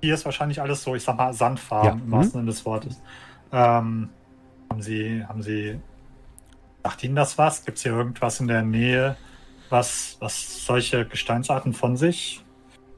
hier 0.01 0.13
ist 0.13 0.25
wahrscheinlich 0.25 0.61
alles 0.61 0.83
so, 0.83 0.95
ich 0.95 1.03
sag 1.03 1.17
mal, 1.17 1.33
Sandfarben 1.33 1.87
Ja, 1.87 1.93
im 1.93 2.07
mhm. 2.07 2.11
wahrsten 2.11 2.39
Sinne 2.39 2.45
des 2.45 2.65
Wortes. 2.65 3.01
Ähm, 3.51 4.09
haben 4.69 4.81
Sie, 4.81 5.23
haben 5.25 5.43
Sie, 5.43 5.79
sagt 6.83 7.03
Ihnen 7.03 7.15
das 7.15 7.37
was? 7.37 7.63
Gibt 7.63 7.77
es 7.77 7.83
hier 7.83 7.91
irgendwas 7.91 8.39
in 8.39 8.47
der 8.47 8.63
Nähe, 8.63 9.17
was, 9.69 10.17
was 10.19 10.65
solche 10.65 11.05
Gesteinsarten 11.05 11.73
von 11.73 11.95
sich 11.97 12.43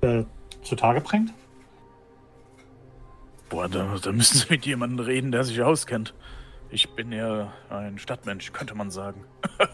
äh, 0.01 0.23
zutage 0.63 1.01
bringt? 1.01 1.33
Boah, 3.51 3.67
da, 3.67 3.97
da 4.01 4.11
müssen 4.13 4.37
Sie 4.37 4.45
mit 4.49 4.65
jemandem 4.65 5.05
reden, 5.05 5.31
der 5.31 5.43
sich 5.43 5.61
auskennt. 5.61 6.15
Ich 6.69 6.89
bin 6.95 7.11
ja 7.11 7.51
ein 7.69 7.99
Stadtmensch, 7.99 8.53
könnte 8.53 8.73
man 8.73 8.89
sagen. 8.89 9.25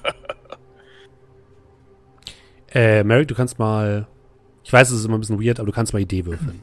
Äh, 2.74 3.06
Merrick, 3.06 3.30
du 3.30 3.34
kannst 3.34 3.58
mal. 3.60 4.08
Ich 4.64 4.74
weiß, 4.74 4.92
es 4.92 5.00
ist 5.00 5.06
immer 5.06 5.18
ein 5.18 5.22
bisschen 5.22 5.42
weird, 5.42 5.58
aber 5.60 5.68
du 5.68 5.72
kannst 5.72 5.94
mal 5.94 6.00
Idee 6.00 6.26
würfeln. 6.26 6.62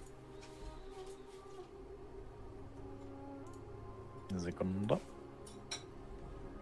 Eine 4.30 4.38
Sekunde. 4.38 5.00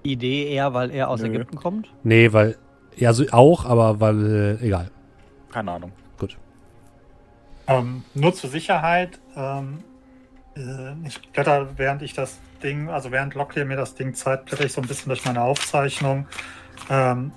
Idee 0.04 0.48
eher, 0.48 0.72
weil 0.74 0.92
er 0.92 1.08
aus 1.10 1.22
Nö. 1.22 1.28
Ägypten 1.28 1.56
kommt? 1.56 1.92
Nee, 2.04 2.32
weil. 2.32 2.56
Ja, 2.96 3.12
so 3.12 3.24
auch, 3.32 3.64
aber 3.66 3.98
weil. 3.98 4.58
Äh, 4.62 4.64
egal. 4.64 4.92
Keine 5.50 5.72
Ahnung. 5.72 5.92
Gut. 6.18 6.38
Ähm, 7.66 8.04
nur 8.14 8.32
zur 8.34 8.48
Sicherheit, 8.48 9.20
ähm, 9.34 9.80
äh, 9.80 9.91
ich 11.06 11.20
blätter, 11.32 11.68
während 11.76 12.02
ich 12.02 12.12
das 12.12 12.38
Ding, 12.62 12.88
also 12.90 13.10
während 13.10 13.34
Locklear 13.34 13.64
mir 13.66 13.76
das 13.76 13.94
Ding 13.94 14.14
zeigt, 14.14 14.46
blätter 14.46 14.64
ich 14.64 14.72
so 14.72 14.80
ein 14.80 14.86
bisschen 14.86 15.08
durch 15.08 15.24
meine 15.24 15.40
Aufzeichnung. 15.42 16.26
Ähm, 16.90 17.32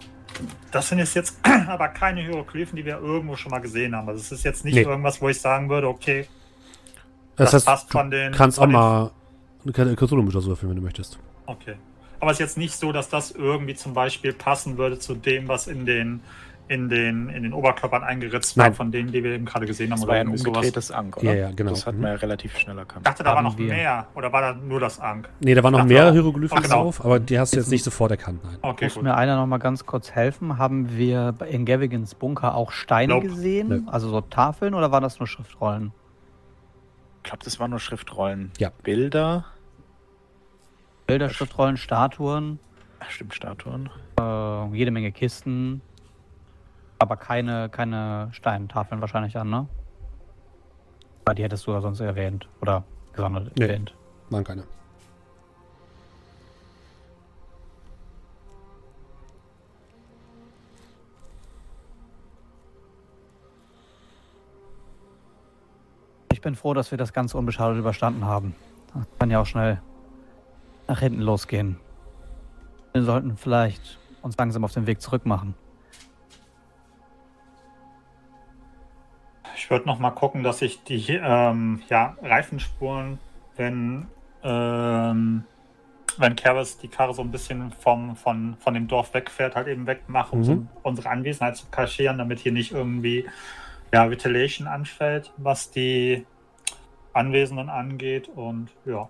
das 0.71 0.89
sind 0.89 0.99
jetzt 0.99 1.37
aber 1.67 1.87
keine 1.89 2.21
Hieroglyphen, 2.21 2.75
die 2.75 2.83
wir 2.85 2.97
irgendwo 2.99 3.35
schon 3.37 3.51
mal 3.51 3.59
gesehen 3.59 3.95
haben. 3.95 4.09
Also 4.09 4.19
es 4.19 4.31
ist 4.31 4.43
jetzt 4.43 4.65
nicht 4.65 4.75
Nee. 4.75 4.81
irgendwas, 4.81 5.21
wo 5.21 5.29
ich 5.29 5.39
sagen 5.39 5.69
würde, 5.69 5.87
okay, 5.87 6.27
Das, 7.37 7.51
das, 7.51 7.53
heißt, 7.53 7.65
passt 7.65 7.89
du 7.89 7.97
von 7.99 8.11
den. 8.11 8.33
kannst 8.33 8.59
auch 8.59 8.63
von 8.63 8.69
den- 8.71 8.79
mal 8.79 9.11
eine 9.63 9.95
Cthulhu-Mythos 9.95 10.45
würfeln, 10.45 10.69
wenn 10.69 10.77
du 10.77 10.83
möchtest. 10.83 11.17
Okay. 11.45 11.75
Aber 12.19 12.31
es 12.31 12.35
ist 12.35 12.39
jetzt 12.41 12.57
nicht 12.57 12.75
so, 12.75 12.91
dass 12.91 13.09
das 13.09 13.31
irgendwie 13.31 13.75
zum 13.75 13.93
Beispiel 13.93 14.33
passen 14.33 14.77
würde 14.77 14.99
zu 14.99 15.15
dem, 15.15 15.47
was 15.47 15.67
in 15.67 15.85
den, 15.85 16.21
in 16.67 16.89
den, 16.89 17.29
in 17.29 17.43
den 17.43 17.53
Oberkörpern 17.53 18.03
eingeritzt 18.03 18.57
war, 18.57 18.71
von 18.71 18.91
denen, 18.91 19.11
die 19.11 19.23
wir 19.23 19.31
eben 19.33 19.45
gerade 19.45 19.65
gesehen 19.67 19.91
haben. 19.91 19.99
Das 19.99 20.07
war 20.07 20.15
ein 20.15 20.27
umgedrehtes 20.29 20.89
Ank, 20.91 21.17
oder? 21.17 21.25
Ja, 21.25 21.33
ja, 21.49 21.51
genau. 21.55 21.69
Das 21.71 21.85
hat 21.85 21.93
Mhm. 21.95 22.01
man 22.01 22.11
ja 22.13 22.17
relativ 22.17 22.57
schnell 22.57 22.77
erkannt. 22.77 23.01
Ich 23.05 23.11
dachte, 23.11 23.23
da 23.23 23.29
war 23.29 23.37
Haben 23.37 23.43
noch 23.45 23.57
wir. 23.57 23.67
mehr. 23.71 24.07
Oder 24.15 24.33
war 24.33 24.41
da 24.41 24.53
nur 24.53 24.79
das 24.79 24.99
Ank? 24.99 25.29
Nee, 25.41 25.53
da 25.53 25.63
waren 25.63 25.73
noch 25.73 25.85
mehr. 25.85 26.11
Hieroglyphen 26.11 26.61
genau. 26.63 26.83
drauf, 26.85 27.05
aber 27.05 27.19
die 27.19 27.37
hast 27.37 27.53
du 27.53 27.57
jetzt 27.57 27.69
nicht 27.69 27.83
sofort 27.83 28.09
erkannt, 28.11 28.43
nein. 28.43 28.57
Okay, 28.63 28.85
Muss 28.85 28.95
gut. 28.95 29.03
mir 29.03 29.15
einer 29.15 29.35
noch 29.35 29.45
mal 29.45 29.59
ganz 29.59 29.85
kurz 29.85 30.11
helfen? 30.11 30.57
Haben 30.57 30.97
wir 30.97 31.35
in 31.49 31.65
Gavigans 31.65 32.15
Bunker 32.15 32.55
auch 32.55 32.71
Steine 32.71 33.13
Nope. 33.13 33.27
gesehen? 33.27 33.67
Nö. 33.67 33.81
Also 33.85 34.09
so 34.09 34.21
Tafeln 34.21 34.73
oder 34.73 34.91
waren 34.91 35.03
das 35.03 35.19
nur 35.19 35.27
Schriftrollen? 35.27 35.91
Ich 37.23 37.29
glaube, 37.29 37.43
das 37.43 37.59
waren 37.59 37.69
nur 37.71 37.79
Schriftrollen. 37.79 38.51
Ja. 38.57 38.71
Bilder. 38.83 39.45
Bilder, 41.07 41.29
Schriftrollen, 41.29 41.77
Statuen? 41.77 42.59
Ach, 42.99 43.09
stimmt, 43.11 43.35
Statuen. 43.35 43.89
Äh, 44.19 44.75
jede 44.75 44.89
Menge 44.91 45.11
Kisten. 45.11 45.81
Aber 46.99 47.17
keine, 47.17 47.69
keine 47.69 48.29
Steintafeln 48.31 49.01
wahrscheinlich 49.01 49.37
an, 49.37 49.49
ne? 49.49 49.67
Weil 51.25 51.35
die 51.35 51.43
hättest 51.43 51.65
du 51.67 51.71
ja 51.71 51.81
sonst 51.81 51.99
erwähnt. 51.99 52.47
Oder 52.61 52.83
gesondert 53.13 53.51
Nee. 53.57 53.65
erwähnt. 53.65 53.93
Waren 54.29 54.43
keine. 54.43 54.63
Ich 66.31 66.41
bin 66.41 66.55
froh, 66.55 66.73
dass 66.73 66.91
wir 66.91 66.97
das 66.97 67.13
Ganze 67.13 67.37
unbeschadet 67.37 67.77
überstanden 67.77 68.25
haben. 68.25 68.55
Das 68.93 69.05
kann 69.19 69.31
ja 69.31 69.39
auch 69.41 69.45
schnell 69.45 69.81
nach 70.87 70.99
hinten 70.99 71.21
losgehen. 71.21 71.77
Wir 72.93 73.03
sollten 73.03 73.35
vielleicht 73.35 73.99
uns 74.21 74.37
langsam 74.37 74.63
auf 74.63 74.73
den 74.73 74.87
Weg 74.87 75.01
zurück 75.01 75.25
machen. 75.25 75.55
Ich 79.65 79.71
würde 79.71 79.87
noch 79.87 79.97
mal 79.97 80.11
gucken, 80.11 80.43
dass 80.43 80.61
ich 80.61 80.83
die 80.83 81.03
ähm, 81.19 81.81
ja, 81.89 82.15
Reifenspuren, 82.21 83.17
wenn, 83.55 84.05
ähm, 84.43 85.43
wenn 86.19 86.35
Karis 86.35 86.77
die 86.77 86.87
Karre 86.87 87.15
so 87.15 87.23
ein 87.23 87.31
bisschen 87.31 87.71
vom, 87.71 88.15
von, 88.15 88.57
von 88.59 88.75
dem 88.75 88.87
Dorf 88.87 89.15
wegfährt, 89.15 89.55
halt 89.55 89.67
eben 89.67 89.87
wegmache, 89.87 90.33
um 90.33 90.39
Mhm. 90.41 90.43
so 90.43 90.67
unsere 90.83 91.09
Anwesenheit 91.09 91.57
zu 91.57 91.65
kaschieren, 91.71 92.19
damit 92.19 92.41
hier 92.41 92.51
nicht 92.51 92.73
irgendwie 92.73 93.25
ja, 93.91 94.07
Ventilation 94.07 94.67
anfällt, 94.67 95.33
was 95.37 95.71
die 95.71 96.27
Anwesenden 97.13 97.69
angeht. 97.69 98.29
Und 98.35 98.69
ja. 98.85 99.09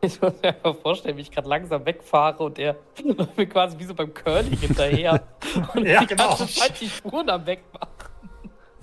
Ich 0.00 0.22
muss 0.22 0.40
mir 0.40 0.48
einfach 0.48 0.74
vorstellen, 0.76 1.18
wie 1.18 1.20
ich 1.20 1.30
gerade 1.30 1.50
langsam 1.50 1.84
wegfahre 1.84 2.42
und 2.42 2.58
er 2.58 2.76
mir 3.36 3.46
quasi 3.46 3.78
wie 3.78 3.84
so 3.84 3.94
beim 3.94 4.14
Curling 4.14 4.56
hinterher. 4.56 5.22
und 5.74 5.86
Ja, 5.86 6.00
die 6.00 6.06
genau. 6.06 6.28
ganze 6.28 6.46
Zeit 6.48 6.80
die 6.80 6.88
Spuren 6.88 7.28
am 7.28 7.44
Wegmachen. 7.44 7.91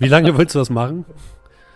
Wie 0.00 0.08
lange 0.08 0.36
willst 0.36 0.54
du 0.56 0.58
das 0.58 0.70
machen? 0.70 1.04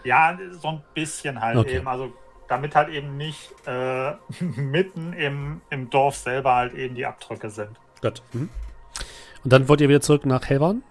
Ja, 0.03 0.37
so 0.61 0.69
ein 0.69 0.83
bisschen 0.95 1.41
halt 1.41 1.57
Okay. 1.57 1.77
eben. 1.77 1.87
Also 1.89 2.13
damit 2.49 2.75
halt 2.75 2.89
eben 2.91 3.17
nicht 3.17 3.55
äh, 3.67 4.13
mitten 4.41 5.13
im, 5.13 5.61
im 5.71 5.89
Dorf 5.91 6.17
selber 6.17 6.57
halt 6.57 6.75
eben 6.75 6.95
die 6.95 7.07
Abdrücke 7.07 7.49
sind. 7.51 7.71
Gut. 8.03 8.23
Mhm. 8.33 8.49
Und 9.45 9.53
dann 9.53 9.69
wollt 9.69 9.81
ihr 9.81 9.89
wieder 9.89 10.01
zurück 10.01 10.27
nach 10.27 10.47
Helvan? 10.49 10.83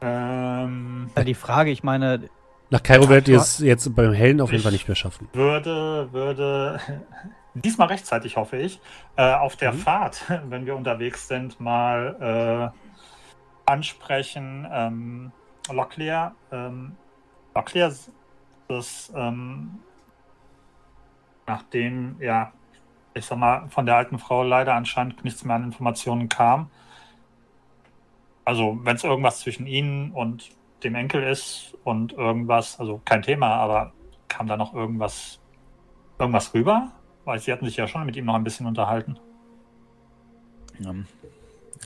Ähm, 0.00 1.10
Ja, 1.16 1.24
die 1.24 1.34
Frage, 1.34 1.70
ich 1.70 1.82
meine, 1.82 2.28
Nach 2.70 2.82
Kairo 2.82 3.08
werdet 3.08 3.28
ihr 3.28 3.38
es 3.38 3.58
jetzt 3.58 3.94
beim 3.94 4.12
Hellen 4.12 4.40
auf 4.40 4.50
jeden 4.52 4.62
Fall 4.62 4.72
nicht 4.72 4.86
mehr 4.88 4.94
schaffen. 4.94 5.28
würde, 5.32 6.08
würde 6.12 6.78
diesmal 7.54 7.88
rechtzeitig, 7.88 8.36
hoffe 8.36 8.56
ich, 8.58 8.80
äh, 9.16 9.32
auf 9.34 9.56
der 9.56 9.72
Mhm. 9.72 9.78
Fahrt, 9.78 10.22
wenn 10.48 10.66
wir 10.66 10.76
unterwegs 10.76 11.26
sind, 11.28 11.58
mal 11.60 12.72
äh, 12.74 13.70
ansprechen. 13.70 14.66
Ähm, 14.70 15.32
Locklear, 15.72 16.34
ähm, 16.52 16.96
Locklear, 17.54 17.92
das, 18.68 19.12
ähm, 19.14 19.78
nachdem, 21.46 22.16
ja, 22.20 22.52
ich 23.14 23.26
sag 23.26 23.38
mal, 23.38 23.68
von 23.68 23.86
der 23.86 23.96
alten 23.96 24.18
Frau 24.18 24.42
leider 24.42 24.74
anscheinend 24.74 25.24
nichts 25.24 25.44
mehr 25.44 25.56
an 25.56 25.64
Informationen 25.64 26.28
kam. 26.28 26.70
Also, 28.44 28.78
wenn 28.82 28.96
es 28.96 29.04
irgendwas 29.04 29.40
zwischen 29.40 29.66
Ihnen 29.66 30.12
und 30.12 30.50
dem 30.84 30.94
Enkel 30.94 31.22
ist 31.22 31.74
und 31.84 32.12
irgendwas, 32.12 32.78
also 32.78 33.00
kein 33.04 33.22
Thema, 33.22 33.54
aber 33.56 33.92
kam 34.28 34.46
da 34.46 34.56
noch 34.56 34.74
irgendwas, 34.74 35.40
irgendwas 36.18 36.54
rüber? 36.54 36.92
Weil 37.24 37.38
sie 37.40 37.52
hatten 37.52 37.66
sich 37.66 37.76
ja 37.76 37.86
schon 37.88 38.06
mit 38.06 38.16
ihm 38.16 38.24
noch 38.24 38.34
ein 38.34 38.44
bisschen 38.44 38.66
unterhalten. 38.66 39.18
Ähm, 40.80 41.06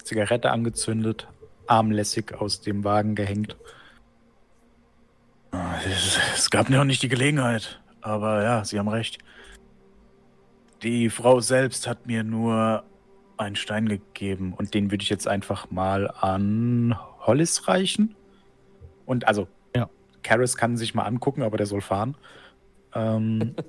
Zigarette 0.04 0.50
angezündet, 0.50 1.28
armlässig 1.66 2.34
aus 2.34 2.60
dem 2.60 2.84
Wagen 2.84 3.14
gehängt. 3.14 3.56
Ah, 5.50 5.76
Es, 5.86 6.18
es 6.34 6.50
gab 6.50 6.70
noch 6.70 6.84
nicht 6.84 7.02
die 7.02 7.08
Gelegenheit, 7.08 7.80
aber 8.00 8.42
ja, 8.42 8.64
Sie 8.64 8.78
haben 8.78 8.88
recht. 8.88 9.18
Die 10.82 11.10
Frau 11.10 11.40
selbst 11.40 11.86
hat 11.86 12.06
mir 12.06 12.24
nur 12.24 12.84
einen 13.36 13.56
Stein 13.56 13.88
gegeben 13.88 14.52
und 14.54 14.74
den 14.74 14.90
würde 14.90 15.02
ich 15.02 15.10
jetzt 15.10 15.28
einfach 15.28 15.70
mal 15.70 16.10
an 16.10 16.96
Hollis 17.20 17.68
reichen. 17.68 18.14
Und 19.06 19.28
also, 19.28 19.48
Ja. 19.76 19.88
Karis 20.22 20.56
kann 20.56 20.76
sich 20.76 20.94
mal 20.94 21.04
angucken, 21.04 21.42
aber 21.42 21.56
der 21.56 21.66
soll 21.66 21.80
fahren. 21.80 22.16
Ähm, 22.94 23.54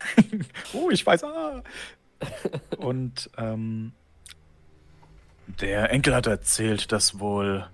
oh, 0.72 0.90
ich 0.90 1.04
weiß, 1.04 1.24
ah. 1.24 1.62
Und 2.78 3.30
ähm, 3.36 3.92
der 5.60 5.90
Enkel 5.90 6.14
hat 6.14 6.26
erzählt, 6.26 6.92
dass 6.92 7.18
wohl 7.20 7.68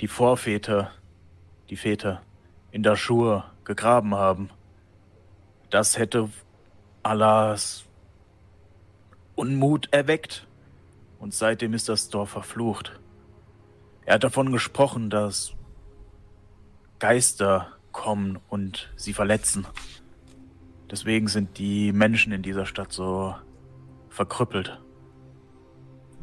die 0.00 0.08
Vorväter, 0.08 0.90
die 1.70 1.76
Väter, 1.76 2.22
in 2.70 2.82
Dashur 2.82 3.44
gegraben 3.64 4.14
haben. 4.14 4.50
Das 5.70 5.98
hätte 5.98 6.30
Allahs 7.02 7.84
Unmut 9.34 9.88
erweckt. 9.92 10.46
Und 11.18 11.34
seitdem 11.34 11.74
ist 11.74 11.88
das 11.88 12.08
Dorf 12.10 12.30
verflucht. 12.30 12.98
Er 14.04 14.14
hat 14.14 14.24
davon 14.24 14.52
gesprochen, 14.52 15.10
dass 15.10 15.54
Geister 16.98 17.72
kommen 17.92 18.38
und 18.48 18.90
sie 18.96 19.12
verletzen. 19.12 19.66
Deswegen 20.90 21.28
sind 21.28 21.58
die 21.58 21.92
Menschen 21.92 22.32
in 22.32 22.42
dieser 22.42 22.66
Stadt 22.66 22.92
so 22.92 23.34
verkrüppelt. 24.08 24.80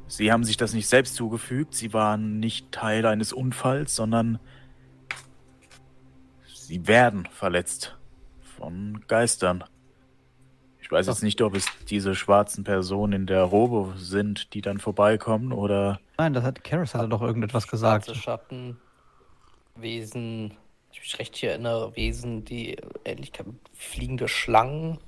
Sie 0.07 0.31
haben 0.31 0.43
sich 0.43 0.57
das 0.57 0.73
nicht 0.73 0.87
selbst 0.87 1.15
zugefügt, 1.15 1.73
sie 1.73 1.93
waren 1.93 2.39
nicht 2.39 2.71
Teil 2.71 3.05
eines 3.05 3.33
Unfalls, 3.33 3.95
sondern 3.95 4.39
sie 6.47 6.87
werden 6.87 7.25
verletzt 7.25 7.97
von 8.57 9.03
Geistern. 9.07 9.63
Ich 10.79 10.91
weiß 10.91 11.07
jetzt 11.07 11.23
nicht, 11.23 11.41
ob 11.41 11.55
es 11.55 11.65
diese 11.89 12.13
schwarzen 12.13 12.63
Personen 12.63 13.13
in 13.13 13.25
der 13.25 13.41
Robe 13.41 13.95
sind, 13.97 14.53
die 14.53 14.61
dann 14.61 14.77
vorbeikommen 14.77 15.51
oder 15.51 15.99
nein, 16.19 16.33
das 16.33 16.43
hat 16.43 16.63
Karis 16.63 16.93
hatte 16.93 17.09
doch 17.09 17.23
irgendetwas 17.23 17.67
gesagt. 17.67 18.05
Schwarze 18.05 18.21
Schatten, 18.21 18.77
Wesen, 19.73 20.55
ich 20.91 20.99
mich 20.99 21.17
recht 21.17 21.35
hier 21.35 21.49
erinnere, 21.49 21.95
Wesen, 21.95 22.45
die 22.45 22.77
Ähnlichkeit 23.03 23.47
mit 23.47 23.57
fliegende 23.73 24.27
Schlangen. 24.27 24.99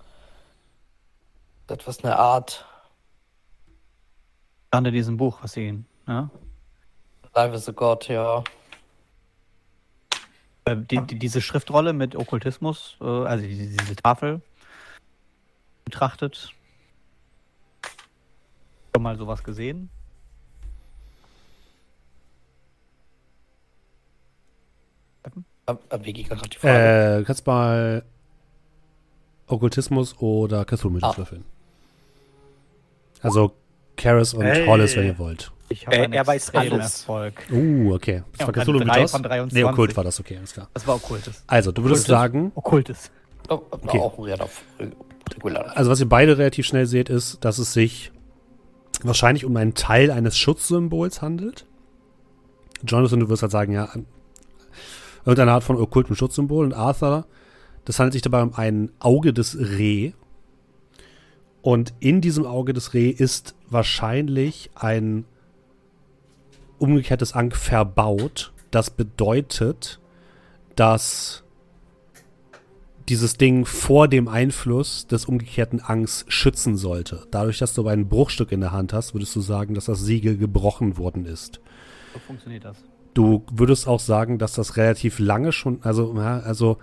Etwas 1.67 2.03
eine 2.03 2.17
Art 2.17 2.65
Stand 4.67 4.87
in 4.87 4.93
diesem 4.93 5.17
Buch, 5.17 5.39
was 5.41 5.53
sie, 5.53 5.83
ne? 6.07 6.29
Life 7.33 7.55
is 7.55 7.69
a 7.69 7.71
God, 7.71 8.07
ja. 8.07 8.43
Äh, 10.65 10.75
Die, 10.75 11.01
die, 11.07 11.19
diese 11.19 11.39
Schriftrolle 11.41 11.93
mit 11.93 12.15
Okkultismus, 12.15 12.97
äh, 12.99 13.05
also 13.05 13.45
die, 13.45 13.55
diese 13.77 13.95
Tafel 13.95 14.41
betrachtet. 15.85 16.51
Schon 18.93 19.03
mal 19.03 19.17
sowas 19.17 19.43
gesehen? 19.43 19.89
Ab, 25.65 25.79
ab 25.89 26.05
wie 26.05 26.13
ging 26.13 26.27
gerade 26.27 26.47
die 26.49 26.57
Frage? 26.57 27.19
Äh, 27.19 27.23
kannst 27.23 27.45
mal 27.45 28.03
Okkultismus 29.47 30.17
oder 30.19 30.65
Cthulhu 30.65 30.99
Ah. 31.01 31.15
würfeln. 31.17 31.43
Also 33.21 33.53
Karis 33.97 34.33
und 34.33 34.43
Hey. 34.45 34.65
Hollis, 34.65 34.95
wenn 34.95 35.05
ihr 35.07 35.17
wollt. 35.19 35.51
Ich 35.69 35.85
Äh, 35.87 36.03
einen 36.03 36.13
er 36.13 36.25
weiß 36.25 36.55
alles. 36.55 37.01
Erfolg. 37.01 37.33
Uh, 37.51 37.93
okay. 37.93 38.23
Das 38.31 38.39
Ja, 38.39 38.47
war 38.47 38.55
und 38.55 38.61
Cthulhu 38.63 38.79
mit 38.79 38.89
aus? 38.89 39.11
von 39.11 39.23
23. 39.23 39.53
Nee, 39.53 39.63
Okkult 39.69 39.97
war 39.97 40.03
das, 40.05 40.19
okay, 40.19 40.37
alles 40.37 40.53
klar. 40.53 40.69
Das 40.73 40.87
war 40.87 40.95
Okkultes. 40.95 41.43
Also, 41.47 41.71
du 41.73 41.83
würdest 41.83 42.03
Okkultes? 42.09 42.21
sagen, 42.21 42.51
Okkultes. 42.55 43.11
Oh, 43.49 43.61
okay. 43.71 43.97
Regular. 43.97 44.49
Regular. 45.35 45.75
also 45.77 45.91
was 45.91 45.99
ihr 45.99 46.07
beide 46.07 46.37
relativ 46.37 46.65
schnell 46.65 46.85
seht, 46.85 47.09
ist, 47.09 47.43
dass 47.43 47.57
es 47.57 47.73
sich 47.73 48.11
wahrscheinlich 49.03 49.43
um 49.43 49.55
einen 49.57 49.73
Teil 49.73 50.09
eines 50.11 50.37
Schutzsymbols 50.37 51.21
handelt. 51.21 51.65
Jonathan, 52.85 53.19
du 53.19 53.29
wirst 53.29 53.41
halt 53.41 53.51
sagen, 53.51 53.73
ja, 53.73 53.89
irgendeine 55.25 55.51
Art 55.51 55.63
von 55.63 55.75
okkultem 55.75 56.15
Schutzsymbol. 56.15 56.63
Und 56.65 56.73
Arthur, 56.73 57.25
das 57.85 57.99
handelt 57.99 58.13
sich 58.13 58.21
dabei 58.21 58.41
um 58.41 58.53
ein 58.55 58.91
Auge 58.99 59.33
des 59.33 59.57
Reh. 59.59 60.13
Und 61.67 61.93
in 61.99 62.21
diesem 62.21 62.45
Auge 62.45 62.71
des 62.71 62.93
Reh 62.93 63.09
ist 63.09 63.53
wahrscheinlich 63.69 64.71
ein 64.73 65.25
umgekehrtes 66.77 67.33
Ankh 67.33 67.57
verbaut. 67.57 68.53
Das 68.71 68.89
bedeutet, 68.89 69.99
dass 70.77 71.43
dieses 73.09 73.35
Ding 73.35 73.65
vor 73.65 74.07
dem 74.07 74.29
Einfluss 74.29 75.07
des 75.07 75.25
umgekehrten 75.25 75.81
Anks 75.81 76.23
schützen 76.29 76.77
sollte. 76.77 77.27
Dadurch, 77.31 77.57
dass 77.57 77.73
du 77.73 77.81
aber 77.81 77.91
ein 77.91 78.07
Bruchstück 78.07 78.53
in 78.53 78.61
der 78.61 78.71
Hand 78.71 78.93
hast, 78.93 79.13
würdest 79.13 79.35
du 79.35 79.41
sagen, 79.41 79.73
dass 79.73 79.87
das 79.87 79.99
Siegel 79.99 80.37
gebrochen 80.37 80.97
worden 80.97 81.25
ist. 81.25 81.59
So 82.13 82.19
funktioniert 82.19 82.63
das. 82.63 82.77
Du 83.13 83.43
würdest 83.51 83.89
auch 83.89 83.99
sagen, 83.99 84.37
dass 84.37 84.53
das 84.53 84.77
relativ 84.77 85.19
lange 85.19 85.51
schon, 85.51 85.79
also, 85.81 86.13
also, 86.13 86.77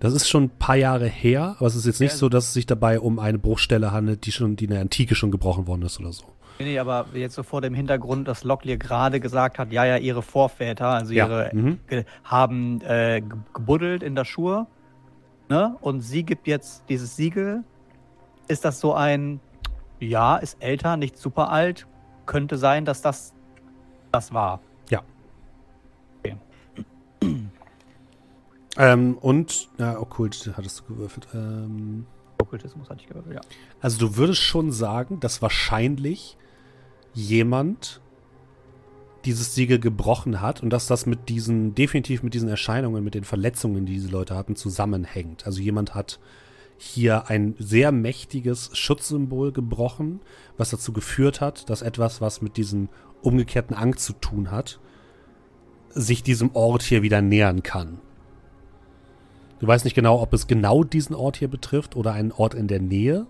das 0.00 0.12
ist 0.14 0.28
schon 0.28 0.44
ein 0.44 0.50
paar 0.50 0.76
Jahre 0.76 1.06
her, 1.06 1.56
aber 1.58 1.66
es 1.66 1.74
ist 1.74 1.86
jetzt 1.86 2.00
nicht 2.00 2.12
Ja, 2.12 2.16
so, 2.18 2.28
dass 2.28 2.46
es 2.48 2.52
sich 2.54 2.66
dabei 2.66 3.00
um 3.00 3.18
eine 3.18 3.38
Bruchstelle 3.38 3.92
handelt, 3.92 4.26
die 4.26 4.32
schon, 4.32 4.56
die 4.56 4.64
in 4.64 4.70
der 4.70 4.80
Antike 4.80 5.14
schon 5.14 5.30
gebrochen 5.30 5.66
worden 5.66 5.82
ist 5.82 5.98
oder 6.00 6.12
so. 6.12 6.24
Nee, 6.60 6.78
aber 6.78 7.06
jetzt 7.14 7.34
so 7.36 7.42
vor 7.44 7.60
dem 7.60 7.72
Hintergrund, 7.74 8.26
dass 8.26 8.42
Locklear 8.42 8.78
gerade 8.78 9.20
gesagt 9.20 9.58
hat, 9.60 9.70
ja, 9.72 9.84
ja, 9.84 9.96
ihre 9.96 10.22
Vorväter, 10.22 10.88
also 10.88 11.12
Ja, 11.12 11.26
ihre, 11.26 11.50
mhm. 11.54 11.78
haben 12.24 12.80
äh, 12.80 13.20
ge- 13.20 13.38
gebuddelt 13.54 14.02
in 14.02 14.14
der 14.16 14.24
Schuhe. 14.24 14.66
Ne? 15.48 15.76
Und 15.80 16.00
sie 16.00 16.24
gibt 16.24 16.46
jetzt 16.48 16.84
dieses 16.88 17.14
Siegel. 17.14 17.62
Ist 18.48 18.64
das 18.64 18.80
so 18.80 18.92
ein, 18.92 19.38
ja, 20.00 20.36
ist 20.36 20.56
älter, 20.60 20.96
nicht 20.96 21.16
super 21.16 21.50
alt, 21.50 21.86
könnte 22.26 22.56
sein, 22.58 22.84
dass 22.84 23.02
das 23.02 23.34
das 24.10 24.32
war. 24.32 24.60
Ähm, 28.78 29.18
und, 29.18 29.68
ja, 29.78 29.98
okkult 29.98 30.52
hattest 30.56 30.80
du 30.80 30.94
gewürfelt. 30.94 31.28
Ähm, 31.34 32.06
Okkultismus 32.40 32.88
hatte 32.88 33.02
ich 33.02 33.08
gehört, 33.08 33.26
ja. 33.32 33.40
also 33.80 33.98
du 33.98 34.16
würdest 34.16 34.40
schon 34.40 34.70
sagen, 34.70 35.18
dass 35.18 35.42
wahrscheinlich 35.42 36.36
jemand 37.12 38.00
dieses 39.24 39.56
Siegel 39.56 39.80
gebrochen 39.80 40.40
hat 40.40 40.62
und 40.62 40.70
dass 40.70 40.86
das 40.86 41.04
mit 41.04 41.28
diesen, 41.28 41.74
definitiv 41.74 42.22
mit 42.22 42.34
diesen 42.34 42.48
Erscheinungen, 42.48 43.02
mit 43.02 43.14
den 43.14 43.24
Verletzungen, 43.24 43.84
die 43.84 43.94
diese 43.94 44.08
Leute 44.08 44.36
hatten, 44.36 44.54
zusammenhängt. 44.54 45.44
Also 45.44 45.60
jemand 45.60 45.96
hat 45.96 46.20
hier 46.78 47.28
ein 47.28 47.56
sehr 47.58 47.90
mächtiges 47.90 48.70
Schutzsymbol 48.72 49.50
gebrochen, 49.50 50.20
was 50.56 50.70
dazu 50.70 50.92
geführt 50.92 51.40
hat, 51.40 51.68
dass 51.68 51.82
etwas, 51.82 52.20
was 52.20 52.40
mit 52.40 52.56
diesem 52.56 52.88
umgekehrten 53.20 53.74
Angst 53.74 54.04
zu 54.04 54.12
tun 54.12 54.52
hat, 54.52 54.78
sich 55.90 56.22
diesem 56.22 56.54
Ort 56.54 56.82
hier 56.82 57.02
wieder 57.02 57.20
nähern 57.20 57.64
kann. 57.64 57.98
Du 59.60 59.66
weißt 59.66 59.84
nicht 59.84 59.94
genau, 59.94 60.20
ob 60.20 60.32
es 60.32 60.46
genau 60.46 60.84
diesen 60.84 61.14
Ort 61.14 61.36
hier 61.36 61.48
betrifft 61.48 61.96
oder 61.96 62.12
einen 62.12 62.32
Ort 62.32 62.54
in 62.54 62.68
der 62.68 62.80
Nähe. 62.80 63.26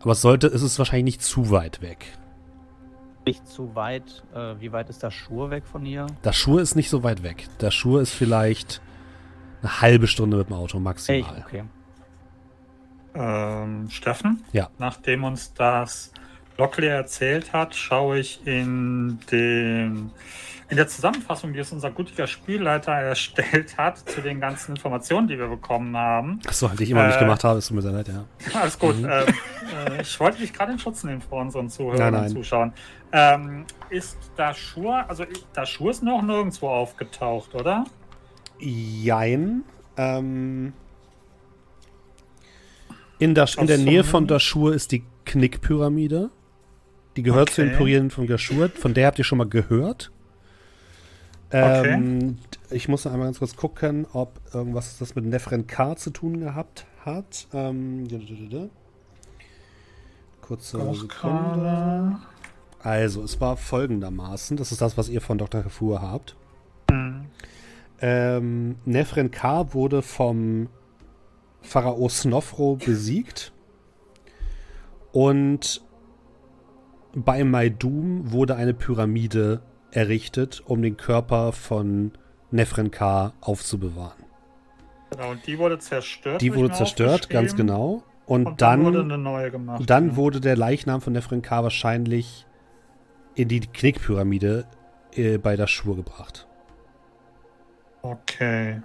Aber 0.00 0.12
es 0.12 0.20
sollte, 0.20 0.46
es 0.46 0.62
ist 0.62 0.78
wahrscheinlich 0.78 1.04
nicht 1.04 1.22
zu 1.22 1.50
weit 1.50 1.82
weg. 1.82 2.06
Nicht 3.26 3.46
zu 3.46 3.74
weit. 3.74 4.24
Äh, 4.34 4.54
wie 4.60 4.72
weit 4.72 4.88
ist 4.88 5.02
das 5.02 5.12
Schuhe 5.14 5.50
weg 5.50 5.64
von 5.66 5.84
hier? 5.84 6.06
Das 6.22 6.36
Schuhe 6.36 6.60
ist 6.62 6.74
nicht 6.74 6.88
so 6.88 7.02
weit 7.02 7.22
weg. 7.22 7.48
Das 7.58 7.74
Schuhe 7.74 8.00
ist 8.00 8.12
vielleicht 8.12 8.80
eine 9.62 9.82
halbe 9.82 10.06
Stunde 10.06 10.38
mit 10.38 10.48
dem 10.48 10.56
Auto 10.56 10.80
maximal. 10.80 11.44
Okay. 11.46 11.64
Ähm, 13.14 13.90
Steffen? 13.90 14.42
Ja. 14.52 14.70
Nachdem 14.78 15.24
uns 15.24 15.52
das 15.52 16.12
Locklear 16.56 16.96
erzählt 16.96 17.52
hat, 17.52 17.74
schaue 17.74 18.18
ich 18.18 18.46
in 18.46 19.18
den 19.30 20.10
in 20.70 20.76
der 20.76 20.86
Zusammenfassung, 20.88 21.52
die 21.52 21.58
es 21.58 21.72
unser 21.72 21.90
gutiger 21.90 22.26
Spielleiter 22.28 22.92
erstellt 22.92 23.76
hat, 23.76 23.98
zu 24.08 24.20
den 24.20 24.40
ganzen 24.40 24.70
Informationen, 24.76 25.26
die 25.26 25.36
wir 25.38 25.48
bekommen 25.48 25.96
haben. 25.96 26.38
Achso, 26.46 26.68
die 26.68 26.84
ich 26.84 26.90
immer 26.90 27.00
noch 27.02 27.08
nicht 27.08 27.16
Äh, 27.16 27.24
gemacht 27.24 27.42
habe, 27.44 27.60
tut 27.60 27.72
mir 27.72 27.82
sehr 27.82 27.90
leid, 27.92 28.08
ja. 28.08 28.24
Alles 28.60 28.78
gut. 28.78 28.96
Mhm. 28.98 29.04
Ähm, 29.04 29.26
äh, 29.88 30.00
ich 30.02 30.18
wollte 30.20 30.38
dich 30.38 30.52
gerade 30.52 30.72
in 30.72 30.78
Schutz 30.78 31.02
nehmen 31.04 31.20
vor 31.22 31.40
unseren 31.40 31.68
Zuhörern 31.68 31.98
Nein, 31.98 32.12
nein. 32.14 32.22
und 32.22 32.28
Zuschauern. 32.36 32.72
Ähm, 33.12 33.64
ist 33.90 34.16
Dashur, 34.36 35.04
also 35.08 35.24
Dashur 35.52 35.90
ist 35.90 36.02
noch 36.04 36.22
nirgendwo 36.22 36.68
aufgetaucht, 36.68 37.54
oder? 37.56 37.84
Jein. 38.60 39.64
Ähm, 39.96 40.72
in, 43.18 43.34
der, 43.34 43.48
in 43.58 43.66
der 43.66 43.78
Nähe 43.78 44.04
vom- 44.04 44.10
von 44.10 44.26
Dashur 44.28 44.72
ist 44.74 44.92
die 44.92 45.02
Knickpyramide. 45.26 46.30
Die 47.16 47.22
gehört 47.24 47.50
zu 47.50 47.60
den 47.62 47.70
Okay. 47.70 47.76
Pyramiden 47.78 48.10
von 48.10 48.26
Dashur. 48.26 48.68
Von 48.70 48.94
der 48.94 49.08
habt 49.08 49.18
ihr 49.18 49.24
schon 49.24 49.38
mal 49.38 49.48
gehört. 49.48 50.10
Ähm, 51.52 52.38
Ich 52.70 52.88
muss 52.88 53.04
noch 53.04 53.12
einmal 53.12 53.26
ganz 53.28 53.38
kurz 53.40 53.56
gucken, 53.56 54.06
ob 54.12 54.40
irgendwas 54.54 54.98
das 54.98 55.14
mit 55.14 55.24
Nefren 55.24 55.66
K 55.66 55.96
zu 55.96 56.10
tun 56.10 56.40
gehabt 56.40 56.86
hat. 57.04 57.48
Ähm, 57.52 58.06
kurze 60.40 60.78
Sekunde. 60.94 62.18
Also, 62.82 63.22
es 63.22 63.40
war 63.40 63.56
folgendermaßen, 63.56 64.56
das 64.56 64.72
ist 64.72 64.80
das, 64.80 64.96
was 64.96 65.08
ihr 65.08 65.20
von 65.20 65.38
Dr. 65.38 65.62
Kafur 65.62 66.00
habt. 66.00 66.36
Hm. 66.90 67.26
Ähm, 68.00 68.76
Nefren 68.84 69.30
K 69.30 69.74
wurde 69.74 70.02
vom 70.02 70.68
Pharao 71.60 72.08
Snofro 72.08 72.76
besiegt. 72.76 73.52
Und 75.12 75.82
bei 77.14 77.44
Maidum 77.44 78.30
wurde 78.32 78.54
eine 78.56 78.74
Pyramide 78.74 79.60
errichtet, 79.92 80.62
um 80.64 80.82
den 80.82 80.96
Körper 80.96 81.52
von 81.52 82.12
Nefren 82.50 82.90
K 82.90 83.32
aufzubewahren. 83.40 84.24
Genau, 85.10 85.30
und 85.30 85.46
die 85.46 85.58
wurde 85.58 85.78
zerstört. 85.78 86.40
Die 86.40 86.54
wurde 86.54 86.72
zerstört, 86.72 87.28
ganz 87.30 87.56
genau. 87.56 88.02
Und, 88.26 88.46
Und 88.46 88.62
dann, 88.62 88.84
dann, 88.84 88.94
wurde 88.94 89.00
eine 89.00 89.18
neue 89.18 89.50
gemacht. 89.50 89.82
dann 89.90 90.10
ja. 90.10 90.16
wurde 90.16 90.40
der 90.40 90.56
Leichnam 90.56 91.00
von 91.00 91.12
Nefren 91.12 91.42
K 91.42 91.64
wahrscheinlich 91.64 92.46
in 93.34 93.48
die 93.48 93.60
Knickpyramide 93.60 94.66
äh, 95.14 95.38
bei 95.38 95.56
der 95.56 95.66
Schwur 95.66 95.96
gebracht. 95.96 96.46
Okay. 98.02 98.82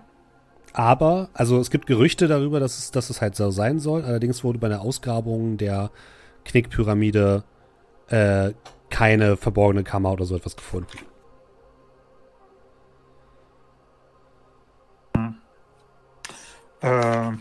Aber, 0.74 1.30
also 1.34 1.60
es 1.60 1.70
gibt 1.70 1.86
Gerüchte 1.86 2.28
darüber, 2.28 2.60
dass 2.60 2.78
es, 2.78 2.92
dass 2.92 3.10
es 3.10 3.22
halt 3.22 3.36
so 3.36 3.50
sein 3.52 3.80
soll. 3.80 4.04
Allerdings 4.04 4.44
wurde 4.44 4.60
bei 4.60 4.68
der 4.68 4.82
Ausgrabung 4.82 5.58
der 5.58 5.92
Knickpyramide 6.44 7.44
äh, 8.10 8.52
keine 8.90 9.38
verborgene 9.38 9.84
Kammer 9.84 10.12
oder 10.12 10.26
so 10.26 10.36
etwas 10.36 10.56
gefunden. 10.56 10.98
Äh, 16.82 17.32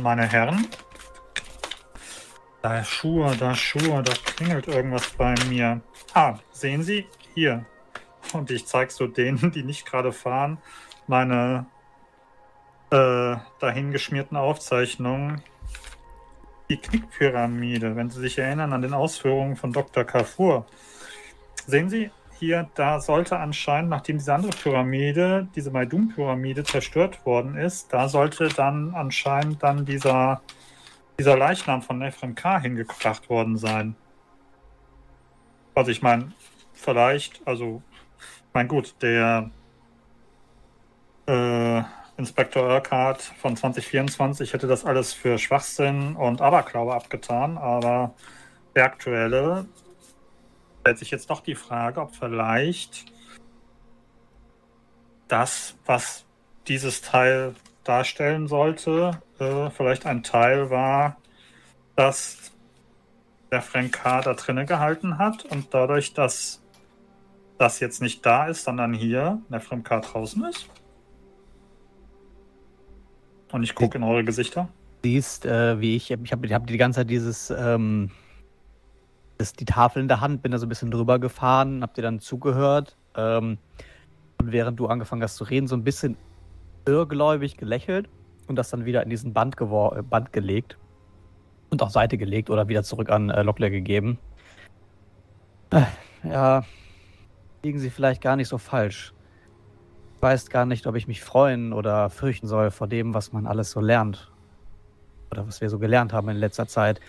meine 0.00 0.26
Herren. 0.26 0.66
Da 2.62 2.84
Schuhe, 2.84 3.36
da 3.36 3.54
Schuhe, 3.54 4.02
da 4.02 4.12
klingelt 4.12 4.68
irgendwas 4.68 5.08
bei 5.10 5.34
mir. 5.48 5.80
Ah, 6.12 6.38
sehen 6.52 6.82
Sie? 6.82 7.06
Hier. 7.34 7.64
Und 8.32 8.50
ich 8.50 8.66
zeige 8.66 8.92
so 8.92 9.06
denen, 9.06 9.50
die 9.52 9.62
nicht 9.62 9.86
gerade 9.86 10.12
fahren, 10.12 10.58
meine 11.06 11.66
äh, 12.90 13.36
dahingeschmierten 13.60 14.36
Aufzeichnungen. 14.36 15.42
Die 16.70 16.78
Knickpyramide, 16.78 17.96
wenn 17.96 18.08
Sie 18.10 18.20
sich 18.20 18.38
erinnern 18.38 18.72
an 18.72 18.80
den 18.80 18.94
Ausführungen 18.94 19.56
von 19.56 19.72
Dr. 19.72 20.04
Carrefour. 20.04 20.66
Sehen 21.66 21.90
Sie, 21.90 22.10
hier, 22.38 22.70
da 22.74 23.00
sollte 23.00 23.38
anscheinend, 23.38 23.90
nachdem 23.90 24.16
diese 24.16 24.32
andere 24.32 24.52
Pyramide, 24.52 25.48
diese 25.54 25.70
Maidum-Pyramide 25.70 26.64
zerstört 26.64 27.26
worden 27.26 27.56
ist, 27.56 27.92
da 27.92 28.08
sollte 28.08 28.48
dann 28.48 28.94
anscheinend 28.94 29.62
dann 29.62 29.84
dieser, 29.84 30.40
dieser 31.18 31.36
Leichnam 31.36 31.82
von 31.82 31.98
Nefrem 31.98 32.34
K. 32.34 32.60
hingebracht 32.60 33.28
worden 33.28 33.58
sein. 33.58 33.94
Also 35.74 35.90
ich 35.90 36.00
meine, 36.00 36.32
vielleicht, 36.72 37.46
also, 37.46 37.82
mein 38.54 38.68
gut, 38.68 38.94
der 39.02 39.50
äh, 41.26 41.82
Inspektor 42.20 42.68
Urquhart 42.68 43.22
von 43.22 43.56
2024 43.56 44.52
hätte 44.52 44.66
das 44.66 44.84
alles 44.84 45.14
für 45.14 45.38
Schwachsinn 45.38 46.16
und 46.16 46.42
Aberglaube 46.42 46.94
abgetan, 46.94 47.56
aber 47.56 48.14
der 48.76 48.84
aktuelle 48.84 49.66
stellt 50.80 50.98
sich 50.98 51.10
jetzt 51.10 51.30
doch 51.30 51.40
die 51.40 51.54
Frage, 51.54 52.02
ob 52.02 52.14
vielleicht 52.14 53.06
das, 55.28 55.76
was 55.86 56.26
dieses 56.68 57.00
Teil 57.00 57.54
darstellen 57.84 58.48
sollte, 58.48 59.22
äh, 59.38 59.70
vielleicht 59.70 60.04
ein 60.04 60.22
Teil 60.22 60.68
war, 60.68 61.16
das 61.96 62.52
der 63.50 63.62
Frank 63.62 63.92
K. 63.92 64.20
da 64.20 64.34
drinnen 64.34 64.66
gehalten 64.66 65.16
hat 65.16 65.46
und 65.46 65.72
dadurch, 65.72 66.12
dass 66.12 66.60
das 67.56 67.80
jetzt 67.80 68.02
nicht 68.02 68.26
da 68.26 68.46
ist, 68.46 68.64
sondern 68.64 68.92
hier 68.92 69.40
der 69.48 69.62
Frank 69.62 69.86
K. 69.86 70.00
draußen 70.00 70.44
ist. 70.44 70.68
Und 73.52 73.62
ich 73.62 73.74
gucke 73.74 73.98
in 73.98 74.04
eure 74.04 74.24
Gesichter. 74.24 74.68
siehst, 75.02 75.46
äh, 75.46 75.80
wie 75.80 75.96
ich, 75.96 76.10
ich 76.10 76.32
habe 76.32 76.48
hab 76.48 76.66
die 76.66 76.76
ganze 76.76 77.00
Zeit 77.00 77.10
dieses, 77.10 77.50
ähm, 77.50 78.10
das, 79.38 79.52
die 79.54 79.64
Tafel 79.64 80.02
in 80.02 80.08
der 80.08 80.20
Hand, 80.20 80.42
bin 80.42 80.52
da 80.52 80.58
so 80.58 80.66
ein 80.66 80.68
bisschen 80.68 80.90
drüber 80.90 81.18
gefahren, 81.18 81.82
hab 81.82 81.94
dir 81.94 82.02
dann 82.02 82.20
zugehört. 82.20 82.96
Ähm, 83.16 83.58
und 84.40 84.52
während 84.52 84.78
du 84.78 84.86
angefangen 84.86 85.22
hast 85.22 85.36
zu 85.36 85.44
reden, 85.44 85.66
so 85.66 85.74
ein 85.74 85.84
bisschen 85.84 86.16
irrgläubig 86.86 87.56
gelächelt 87.56 88.08
und 88.46 88.56
das 88.56 88.70
dann 88.70 88.84
wieder 88.84 89.02
in 89.02 89.10
diesen 89.10 89.32
Band, 89.32 89.56
äh, 89.60 90.02
Band 90.02 90.32
gelegt 90.32 90.78
und 91.70 91.82
auf 91.82 91.90
Seite 91.90 92.18
gelegt 92.18 92.50
oder 92.50 92.68
wieder 92.68 92.82
zurück 92.82 93.10
an 93.10 93.30
äh, 93.30 93.42
Locklear 93.42 93.70
gegeben. 93.70 94.18
Äh, 95.70 95.84
ja, 96.24 96.64
liegen 97.62 97.78
sie 97.78 97.90
vielleicht 97.90 98.22
gar 98.22 98.36
nicht 98.36 98.48
so 98.48 98.58
falsch. 98.58 99.12
Ich 100.20 100.22
weiß 100.22 100.50
gar 100.50 100.66
nicht, 100.66 100.86
ob 100.86 100.96
ich 100.96 101.08
mich 101.08 101.22
freuen 101.22 101.72
oder 101.72 102.10
fürchten 102.10 102.46
soll 102.46 102.70
vor 102.70 102.86
dem, 102.86 103.14
was 103.14 103.32
man 103.32 103.46
alles 103.46 103.70
so 103.70 103.80
lernt 103.80 104.30
oder 105.30 105.46
was 105.46 105.62
wir 105.62 105.70
so 105.70 105.78
gelernt 105.78 106.12
haben 106.12 106.28
in 106.28 106.36
letzter 106.36 106.68
Zeit. 106.68 107.00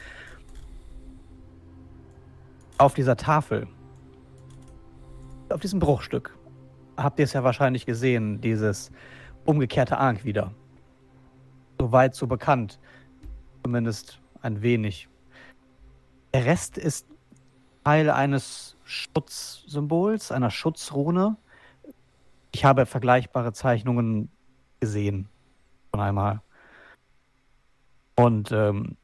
Auf 2.78 2.94
dieser 2.94 3.18
Tafel, 3.18 3.68
auf 5.50 5.60
diesem 5.60 5.82
Bruchstück, 5.82 6.38
habt 6.96 7.20
ihr 7.20 7.26
es 7.26 7.34
ja 7.34 7.44
wahrscheinlich 7.44 7.86
gesehen, 7.86 8.40
dieses 8.40 8.94
umgekehrte 9.44 9.98
Ankh 9.98 10.24
wieder. 10.24 10.54
So 11.82 11.92
weit, 11.92 12.16
so 12.16 12.28
bekannt. 12.28 12.80
Zumindest 13.62 14.22
ein 14.42 14.62
wenig. 14.62 15.10
Der 16.34 16.46
Rest 16.46 16.78
ist 16.78 17.08
Teil 17.84 18.10
eines 18.10 18.78
Schutzsymbols, 18.86 20.32
einer 20.32 20.50
Schutzrune. 20.50 21.36
Ich 22.52 22.66
habe 22.66 22.86
vergleichbare 22.86 23.54
Zeichnungen 23.54 24.30
gesehen. 24.80 25.30
Schon 25.94 26.02
einmal. 26.02 26.42
Und 28.16 28.52
ähm, 28.52 28.98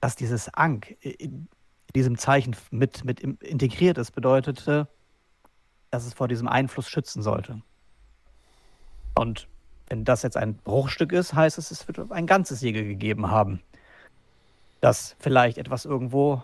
dass 0.00 0.16
dieses 0.16 0.52
Ankh 0.52 0.94
in 1.00 1.48
diesem 1.94 2.18
Zeichen 2.18 2.56
mit, 2.70 3.04
mit 3.04 3.20
integriert 3.20 3.98
ist, 3.98 4.12
bedeutete, 4.12 4.88
dass 5.90 6.06
es 6.06 6.14
vor 6.14 6.26
diesem 6.26 6.48
Einfluss 6.48 6.88
schützen 6.88 7.22
sollte. 7.22 7.62
Und 9.14 9.46
wenn 9.88 10.04
das 10.04 10.22
jetzt 10.22 10.36
ein 10.36 10.56
Bruchstück 10.56 11.12
ist, 11.12 11.34
heißt 11.34 11.58
es, 11.58 11.70
es 11.70 11.86
wird 11.86 12.10
ein 12.10 12.26
ganzes 12.26 12.60
Siegel 12.60 12.84
gegeben 12.84 13.30
haben, 13.30 13.60
das 14.80 15.14
vielleicht 15.20 15.58
etwas 15.58 15.84
irgendwo, 15.84 16.42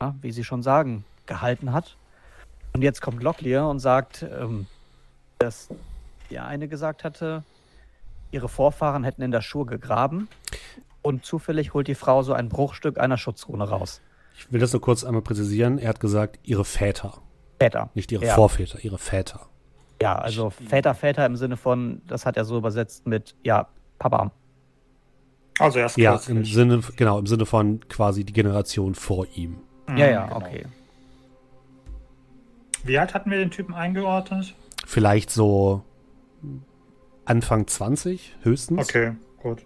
ja, 0.00 0.14
wie 0.20 0.30
Sie 0.30 0.44
schon 0.44 0.62
sagen, 0.62 1.04
gehalten 1.26 1.72
hat. 1.72 1.96
Und 2.74 2.82
jetzt 2.82 3.00
kommt 3.00 3.22
Locklear 3.22 3.68
und 3.68 3.80
sagt, 3.80 4.22
ähm, 4.22 4.66
dass 5.44 5.68
der 6.30 6.46
eine 6.46 6.68
gesagt 6.68 7.04
hatte, 7.04 7.44
ihre 8.30 8.48
Vorfahren 8.48 9.04
hätten 9.04 9.22
in 9.22 9.30
der 9.30 9.42
Schuhe 9.42 9.66
gegraben 9.66 10.28
und 11.02 11.24
zufällig 11.24 11.74
holt 11.74 11.86
die 11.86 11.94
Frau 11.94 12.22
so 12.22 12.32
ein 12.32 12.48
Bruchstück 12.48 12.98
einer 12.98 13.18
Schutzrune 13.18 13.64
raus. 13.68 14.00
Ich 14.36 14.50
will 14.52 14.58
das 14.60 14.72
nur 14.72 14.80
kurz 14.82 15.04
einmal 15.04 15.22
präzisieren. 15.22 15.78
Er 15.78 15.90
hat 15.90 16.00
gesagt, 16.00 16.40
ihre 16.42 16.64
Väter. 16.64 17.18
Väter. 17.60 17.90
Nicht 17.94 18.10
ihre 18.10 18.24
Ja. 18.24 18.34
Vorväter, 18.34 18.78
ihre 18.82 18.98
Väter. 18.98 19.46
Ja, 20.02 20.16
also 20.16 20.50
Väter, 20.50 20.94
Väter 20.94 21.24
im 21.24 21.36
Sinne 21.36 21.56
von, 21.56 22.02
das 22.08 22.26
hat 22.26 22.36
er 22.36 22.44
so 22.44 22.58
übersetzt 22.58 23.06
mit, 23.06 23.36
ja, 23.44 23.68
Papa. 23.98 24.32
Also 25.60 25.78
erst 25.78 25.96
Ja, 25.98 26.12
kürzlich. 26.12 26.36
im 26.36 26.44
Sinne, 26.44 26.80
genau, 26.96 27.18
im 27.20 27.26
Sinne 27.26 27.46
von 27.46 27.80
quasi 27.88 28.24
die 28.24 28.32
Generation 28.32 28.96
vor 28.96 29.26
ihm. 29.36 29.58
Mhm, 29.86 29.96
ja, 29.96 30.10
ja, 30.10 30.24
genau. 30.26 30.36
okay. 30.36 30.66
Wie 32.82 32.98
alt 32.98 33.14
hatten 33.14 33.30
wir 33.30 33.38
den 33.38 33.50
Typen 33.52 33.72
eingeordnet? 33.72 34.54
Vielleicht 34.86 35.30
so 35.30 35.82
Anfang 37.24 37.66
20 37.66 38.36
höchstens. 38.42 38.80
Okay, 38.80 39.12
gut. 39.42 39.64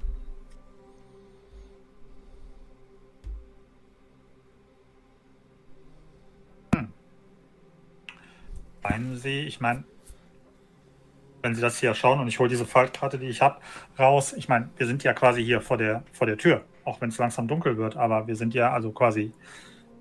Hm. 6.74 6.89
Meinen 8.82 9.16
Sie, 9.16 9.40
ich 9.40 9.61
meine, 9.61 9.85
wenn 11.43 11.55
Sie 11.55 11.61
das 11.61 11.78
hier 11.78 11.95
schauen 11.95 12.20
und 12.20 12.28
ich 12.28 12.39
hole 12.39 12.49
diese 12.49 12.66
Faltkarte, 12.66 13.19
die 13.19 13.27
ich 13.27 13.43
habe, 13.43 13.59
raus, 13.99 14.32
ich 14.32 14.49
meine, 14.49 14.70
wir 14.77 14.86
sind 14.86 15.03
ja 15.03 15.12
quasi 15.12 15.45
hier 15.45 15.61
vor 15.61 15.78
der, 15.78 16.05
vor 16.12 16.27
der 16.27 16.36
Tür, 16.36 16.65
auch 16.85 17.01
wenn 17.01 17.09
es 17.11 17.19
langsam 17.19 17.49
dunkel 17.49 17.77
wird, 17.77 17.97
aber 17.97 18.27
wir 18.27 18.36
sind 18.36 18.55
ja 18.55 18.73
also 18.73 18.93
quasi, 18.93 19.32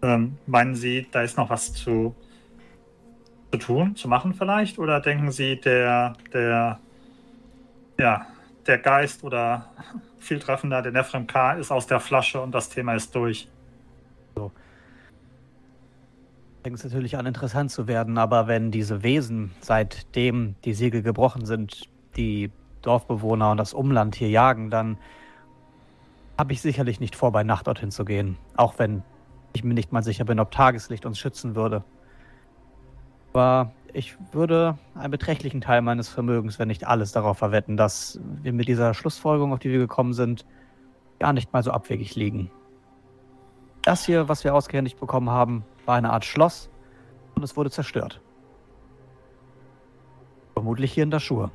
ähm, 0.02 0.38
meinen 0.46 0.76
Sie, 0.76 1.08
da 1.12 1.22
ist 1.22 1.38
noch 1.38 1.50
was 1.50 1.74
zu, 1.74 2.16
zu 3.52 3.58
tun, 3.58 3.96
zu 3.96 4.08
machen 4.08 4.34
vielleicht? 4.34 4.80
Oder 4.80 5.00
denken 5.00 5.32
Sie, 5.32 5.60
der, 5.60 6.14
der, 6.34 6.80
ja, 7.98 8.28
der 8.66 8.78
Geist 8.78 9.24
oder 9.24 9.70
viel 10.20 10.40
treffender, 10.40 10.82
der 10.82 10.92
Nefrem 10.92 11.28
K. 11.28 11.54
ist 11.54 11.72
aus 11.72 11.88
der 11.88 12.00
Flasche 12.00 12.42
und 12.42 12.52
das 12.54 12.70
Thema 12.70 12.94
ist 12.94 13.14
durch. 13.16 13.48
Fängt 16.64 16.78
es 16.78 16.84
natürlich 16.84 17.18
an, 17.18 17.26
interessant 17.26 17.72
zu 17.72 17.88
werden, 17.88 18.18
aber 18.18 18.48
wenn 18.48 18.72
diese 18.72 19.02
Wesen, 19.02 19.52
seitdem 19.62 20.56
die 20.66 20.74
Segel 20.74 21.02
gebrochen 21.02 21.46
sind, 21.46 21.88
die 22.18 22.52
Dorfbewohner 22.82 23.52
und 23.52 23.58
das 23.58 23.74
Umland 23.74 24.16
hier 24.16 24.30
jagen, 24.30 24.70
dann 24.70 24.98
habe 26.38 26.54
ich 26.54 26.62
sicherlich 26.62 27.00
nicht 27.00 27.16
vor, 27.16 27.32
bei 27.32 27.44
Nacht 27.44 27.68
dorthin 27.68 27.92
zu 27.92 28.06
gehen. 28.06 28.38
Auch 28.56 28.78
wenn 28.80 29.04
ich 29.54 29.64
mir 29.64 29.74
nicht 29.74 29.92
mal 29.92 30.04
sicher 30.04 30.26
bin, 30.26 30.40
ob 30.40 30.52
Tageslicht 30.52 31.06
uns 31.06 31.18
schützen 31.18 31.56
würde. 31.56 31.84
Aber 33.34 33.72
ich 33.94 34.16
würde 34.32 34.78
einen 34.96 35.12
beträchtlichen 35.12 35.62
Teil 35.62 35.82
meines 35.82 36.10
Vermögens, 36.10 36.60
wenn 36.60 36.68
nicht 36.68 36.88
alles, 36.88 37.12
darauf 37.12 37.38
verwetten, 37.38 37.78
dass 37.78 38.20
wir 38.42 38.54
mit 38.54 38.68
dieser 38.68 38.94
Schlussfolgerung, 38.94 39.54
auf 39.54 39.60
die 39.60 39.72
wir 39.72 39.80
gekommen 39.80 40.14
sind, 40.14 40.46
gar 41.20 41.34
nicht 41.34 41.52
mal 41.54 41.64
so 41.64 41.72
abwegig 41.72 42.16
liegen. 42.16 42.52
Das 43.84 44.06
hier, 44.06 44.28
was 44.28 44.44
wir 44.44 44.54
ausgehändigt 44.54 45.00
bekommen 45.00 45.30
haben, 45.30 45.66
war 45.86 45.96
eine 45.96 46.12
Art 46.12 46.26
Schloss 46.26 46.70
und 47.36 47.44
es 47.44 47.56
wurde 47.56 47.72
zerstört. 47.72 48.22
Vermutlich 50.54 50.92
hier 50.92 51.04
in 51.04 51.12
der 51.12 51.20
Schur. 51.20 51.52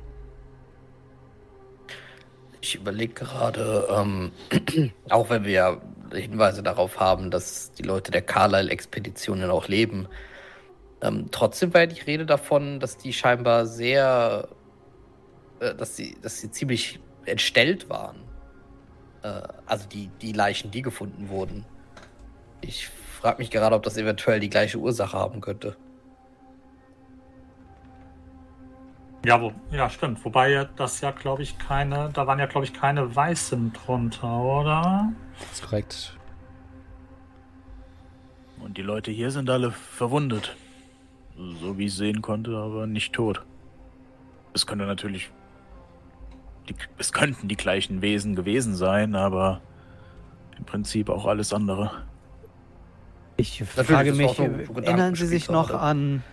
Ich 2.61 2.75
überlege 2.75 3.13
gerade, 3.13 3.87
ähm, 3.91 4.31
auch 5.09 5.29
wenn 5.29 5.43
wir 5.43 5.81
Hinweise 6.13 6.63
darauf 6.63 6.99
haben, 6.99 7.29
dass 7.29 7.73
die 7.73 7.83
Leute 7.83 8.11
der 8.11 8.21
Carlyle-Expedition 8.21 9.39
ja 9.39 9.47
noch 9.47 9.67
leben, 9.67 10.07
ähm, 11.03 11.27
trotzdem 11.31 11.73
war 11.73 11.81
ja 11.81 11.87
die 11.87 11.99
Rede 11.99 12.25
davon, 12.25 12.79
dass 12.79 12.97
die 12.97 13.11
scheinbar 13.11 13.65
sehr, 13.65 14.47
äh, 15.59 15.75
dass 15.75 15.97
sie, 15.97 16.17
dass 16.21 16.39
sie 16.39 16.49
ziemlich 16.49 17.01
entstellt 17.25 17.89
waren. 17.89 18.21
Äh, 19.21 19.41
also 19.65 19.85
die, 19.89 20.09
die 20.21 20.31
Leichen, 20.31 20.71
die 20.71 20.81
gefunden 20.81 21.27
wurden. 21.27 21.65
Ich 22.61 22.87
frage 22.87 23.39
mich 23.39 23.51
gerade, 23.51 23.75
ob 23.75 23.83
das 23.83 23.97
eventuell 23.97 24.39
die 24.39 24.49
gleiche 24.49 24.77
Ursache 24.77 25.17
haben 25.17 25.41
könnte. 25.41 25.75
Ja, 29.25 29.41
wo, 29.41 29.51
ja, 29.71 29.89
stimmt. 29.89 30.23
Wobei 30.23 30.69
das 30.77 31.01
ja, 31.01 31.11
glaube 31.11 31.43
ich, 31.43 31.57
keine, 31.57 32.11
da 32.13 32.27
waren 32.27 32.39
ja, 32.39 32.45
glaube 32.45 32.65
ich, 32.65 32.73
keine 32.73 33.13
Weißen 33.13 33.73
drunter, 33.73 34.39
oder? 34.39 35.11
Das 35.37 35.51
ist 35.51 35.63
korrekt. 35.63 36.17
Und 38.61 38.77
die 38.77 38.81
Leute 38.81 39.11
hier 39.11 39.31
sind 39.31 39.49
alle 39.49 39.71
verwundet. 39.71 40.55
So 41.37 41.77
wie 41.77 41.85
ich 41.85 41.95
sehen 41.95 42.21
konnte, 42.21 42.55
aber 42.57 42.85
nicht 42.87 43.13
tot. 43.13 43.43
Es 44.53 44.65
könnte 44.67 44.85
natürlich. 44.85 45.31
Die, 46.69 46.75
es 46.97 47.11
könnten 47.11 47.47
die 47.47 47.57
gleichen 47.57 48.01
Wesen 48.01 48.35
gewesen 48.35 48.75
sein, 48.75 49.15
aber 49.15 49.61
im 50.57 50.63
Prinzip 50.63 51.09
auch 51.09 51.25
alles 51.25 51.51
andere. 51.53 51.91
Ich 53.35 53.59
Natürlich, 53.59 53.87
frage 53.89 54.13
mich, 54.13 54.31
so- 54.31 54.47
so 54.73 54.79
erinnern 54.79 55.15
Sie 55.15 55.25
sich 55.25 55.49
noch 55.49 55.69
gerade. 55.69 55.81
an 55.83 56.23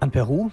an 0.00 0.10
Peru? 0.10 0.50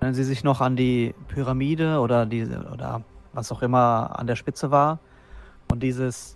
Erinnern 0.00 0.14
Sie 0.14 0.24
sich 0.24 0.44
noch 0.44 0.60
an 0.60 0.76
die 0.76 1.14
Pyramide 1.28 2.00
oder 2.00 2.26
diese 2.26 2.68
oder 2.72 3.02
was 3.32 3.50
auch 3.50 3.62
immer 3.62 4.18
an 4.18 4.26
der 4.26 4.36
Spitze 4.36 4.70
war 4.70 5.00
und 5.70 5.82
dieses 5.82 6.35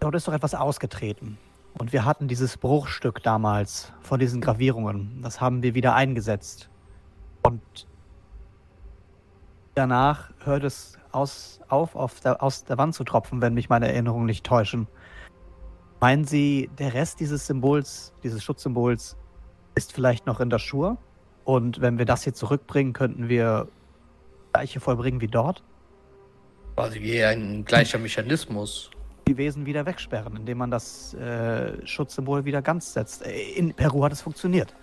dort 0.00 0.14
ist 0.14 0.26
doch 0.26 0.32
etwas 0.32 0.54
ausgetreten 0.54 1.38
und 1.74 1.92
wir 1.92 2.04
hatten 2.04 2.26
dieses 2.26 2.56
Bruchstück 2.56 3.22
damals 3.22 3.92
von 4.00 4.18
diesen 4.18 4.40
Gravierungen. 4.40 5.20
Das 5.22 5.40
haben 5.40 5.62
wir 5.62 5.74
wieder 5.74 5.94
eingesetzt 5.94 6.68
und 7.42 7.60
danach 9.74 10.30
hört 10.44 10.64
es 10.64 10.98
aus, 11.12 11.60
auf, 11.68 12.20
der, 12.20 12.42
aus 12.42 12.64
der 12.64 12.78
Wand 12.78 12.94
zu 12.94 13.04
tropfen, 13.04 13.40
wenn 13.40 13.54
mich 13.54 13.68
meine 13.68 13.88
Erinnerungen 13.88 14.26
nicht 14.26 14.44
täuschen. 14.44 14.88
Meinen 16.00 16.24
Sie, 16.24 16.70
der 16.78 16.94
Rest 16.94 17.20
dieses 17.20 17.46
Symbols, 17.46 18.12
dieses 18.22 18.42
Schutzsymbols, 18.42 19.16
ist 19.74 19.92
vielleicht 19.92 20.26
noch 20.26 20.40
in 20.40 20.50
der 20.50 20.58
Schur? 20.58 20.96
Und 21.44 21.80
wenn 21.80 21.98
wir 21.98 22.06
das 22.06 22.24
hier 22.24 22.32
zurückbringen, 22.34 22.92
könnten 22.92 23.28
wir 23.28 23.68
gleiche 24.52 24.80
vollbringen 24.80 25.20
wie 25.20 25.28
dort? 25.28 25.62
Quasi 26.76 27.00
wie 27.02 27.22
ein 27.22 27.64
gleicher 27.64 27.98
Mechanismus. 27.98 28.90
Die 29.30 29.36
Wesen 29.36 29.64
wieder 29.64 29.86
wegsperren, 29.86 30.34
indem 30.34 30.58
man 30.58 30.72
das 30.72 31.14
äh, 31.14 31.86
Schutzsymbol 31.86 32.44
wieder 32.44 32.62
ganz 32.62 32.94
setzt. 32.94 33.22
In 33.22 33.74
Peru 33.74 34.02
hat 34.02 34.10
es 34.10 34.22
funktioniert. 34.22 34.74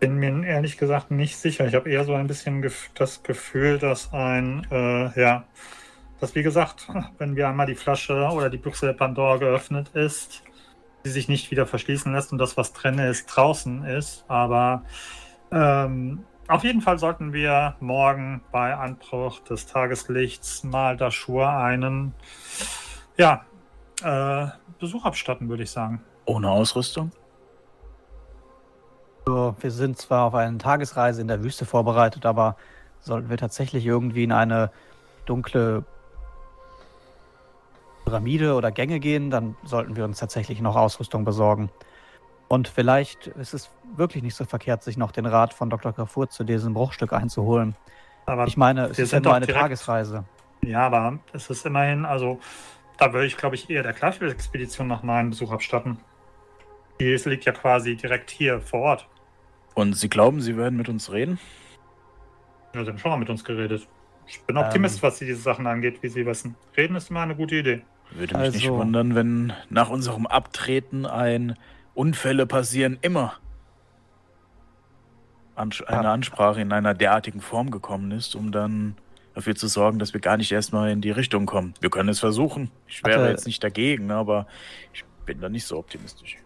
Bin 0.00 0.16
mir 0.16 0.44
ehrlich 0.44 0.78
gesagt 0.78 1.12
nicht 1.12 1.36
sicher. 1.36 1.64
Ich 1.68 1.76
habe 1.76 1.88
eher 1.88 2.04
so 2.04 2.12
ein 2.12 2.26
bisschen 2.26 2.68
das 2.96 3.22
Gefühl, 3.22 3.78
dass 3.78 4.12
ein, 4.12 4.66
äh, 4.72 5.20
ja, 5.20 5.44
dass 6.18 6.34
wie 6.34 6.42
gesagt, 6.42 6.88
wenn 7.18 7.36
wir 7.36 7.48
einmal 7.48 7.66
die 7.66 7.76
Flasche 7.76 8.30
oder 8.32 8.50
die 8.50 8.58
Büchse 8.58 8.86
der 8.86 8.94
Pandora 8.94 9.36
geöffnet 9.36 9.90
ist, 9.94 10.42
sie 11.04 11.10
sich 11.12 11.28
nicht 11.28 11.52
wieder 11.52 11.64
verschließen 11.64 12.12
lässt 12.12 12.32
und 12.32 12.38
das, 12.38 12.56
was 12.56 12.72
drin 12.72 12.98
ist, 12.98 13.26
draußen 13.26 13.84
ist. 13.84 14.24
Aber 14.26 14.82
ähm, 15.52 16.24
auf 16.48 16.64
jeden 16.64 16.80
Fall 16.80 16.98
sollten 16.98 17.32
wir 17.32 17.76
morgen 17.78 18.40
bei 18.50 18.74
Anbruch 18.74 19.38
des 19.44 19.66
Tageslichts 19.66 20.64
mal 20.64 20.96
da 20.96 21.12
Schur 21.12 21.48
einen, 21.48 22.12
ja, 23.16 23.44
äh, 24.02 24.46
Besuch 24.78 25.04
abstatten, 25.04 25.48
würde 25.48 25.62
ich 25.64 25.70
sagen. 25.70 26.02
Ohne 26.26 26.50
Ausrüstung? 26.50 27.10
So, 29.26 29.54
wir 29.60 29.70
sind 29.70 29.98
zwar 29.98 30.26
auf 30.26 30.34
eine 30.34 30.58
Tagesreise 30.58 31.20
in 31.20 31.28
der 31.28 31.42
Wüste 31.42 31.66
vorbereitet, 31.66 32.24
aber 32.26 32.56
sollten 33.00 33.28
wir 33.30 33.36
tatsächlich 33.36 33.84
irgendwie 33.84 34.24
in 34.24 34.32
eine 34.32 34.70
dunkle 35.26 35.84
Pyramide 38.04 38.54
oder 38.54 38.70
Gänge 38.70 39.00
gehen, 39.00 39.30
dann 39.30 39.54
sollten 39.64 39.96
wir 39.96 40.04
uns 40.04 40.18
tatsächlich 40.18 40.60
noch 40.60 40.76
Ausrüstung 40.76 41.24
besorgen. 41.24 41.70
Und 42.48 42.68
vielleicht 42.68 43.26
ist 43.26 43.52
es 43.52 43.70
wirklich 43.96 44.22
nicht 44.22 44.34
so 44.34 44.46
verkehrt, 44.46 44.82
sich 44.82 44.96
noch 44.96 45.12
den 45.12 45.26
Rat 45.26 45.52
von 45.52 45.68
Dr. 45.68 45.92
Carrefour 45.92 46.30
zu 46.30 46.44
diesem 46.44 46.72
Bruchstück 46.72 47.12
einzuholen. 47.12 47.76
Aber 48.24 48.46
Ich 48.46 48.56
meine, 48.56 48.86
es 48.86 48.96
wir 48.96 49.04
ist 49.04 49.10
ja 49.12 49.16
sind 49.18 49.24
nur 49.24 49.32
doch 49.32 49.36
eine 49.36 49.46
direkt- 49.46 49.60
Tagesreise. 49.62 50.24
Ja, 50.64 50.86
aber 50.86 51.18
es 51.34 51.50
ist 51.50 51.64
immerhin, 51.66 52.04
also 52.06 52.40
da 52.98 53.12
würde 53.12 53.26
ich, 53.26 53.36
glaube 53.36 53.54
ich, 53.54 53.70
eher 53.70 53.82
der 53.82 53.92
Clive-Expedition 53.92 54.86
nach 54.88 55.02
meinem 55.02 55.30
Besuch 55.30 55.52
abstatten. 55.52 55.98
Die 57.00 57.14
liegt 57.14 57.44
ja 57.44 57.52
quasi 57.52 57.94
direkt 57.96 58.30
hier 58.30 58.60
vor 58.60 58.80
Ort. 58.80 59.08
Und 59.74 59.94
Sie 59.94 60.08
glauben, 60.08 60.40
Sie 60.40 60.56
werden 60.56 60.76
mit 60.76 60.88
uns 60.88 61.12
reden? 61.12 61.38
Ja, 62.74 62.82
sie 62.84 62.90
haben 62.90 62.98
schon 62.98 63.10
mal 63.12 63.16
mit 63.16 63.30
uns 63.30 63.44
geredet. 63.44 63.86
Ich 64.26 64.40
bin 64.42 64.56
Optimist, 64.56 64.96
Ähm. 64.96 65.02
was 65.02 65.18
diese 65.18 65.36
Sachen 65.36 65.66
angeht, 65.66 66.02
wie 66.02 66.08
Sie 66.08 66.26
wissen. 66.26 66.56
Reden 66.76 66.96
ist 66.96 67.08
immer 67.10 67.20
eine 67.20 67.36
gute 67.36 67.54
Idee. 67.56 67.82
Würde 68.10 68.36
mich 68.36 68.52
nicht 68.54 68.64
Also- 68.66 68.78
wundern, 68.78 69.14
wenn 69.14 69.52
nach 69.70 69.90
unserem 69.90 70.26
Abtreten 70.26 71.06
ein 71.06 71.56
Unfälle 71.94 72.46
passieren 72.46 72.98
immer 73.00 73.34
Ans 75.54 75.82
eine. 75.82 76.08
Ansprache 76.10 76.60
in 76.60 76.72
einer 76.72 76.94
derartigen 76.94 77.40
Form 77.40 77.70
gekommen 77.70 78.10
ist, 78.12 78.34
um 78.36 78.52
dann 78.52 78.96
dafür 79.38 79.54
zu 79.54 79.68
sorgen, 79.68 80.00
dass 80.00 80.12
wir 80.14 80.20
gar 80.20 80.36
nicht 80.36 80.50
erstmal 80.50 80.90
in 80.90 81.00
die 81.00 81.12
Richtung 81.12 81.46
kommen. 81.46 81.72
Wir 81.80 81.90
können 81.90 82.08
es 82.08 82.18
versuchen. 82.18 82.70
Ich 82.88 83.04
wäre 83.04 83.20
Hatte- 83.20 83.30
jetzt 83.30 83.46
nicht 83.46 83.62
dagegen, 83.62 84.10
aber 84.10 84.48
ich 84.92 85.04
bin 85.26 85.40
da 85.40 85.48
nicht 85.48 85.64
so 85.64 85.78
optimistisch. 85.78 86.38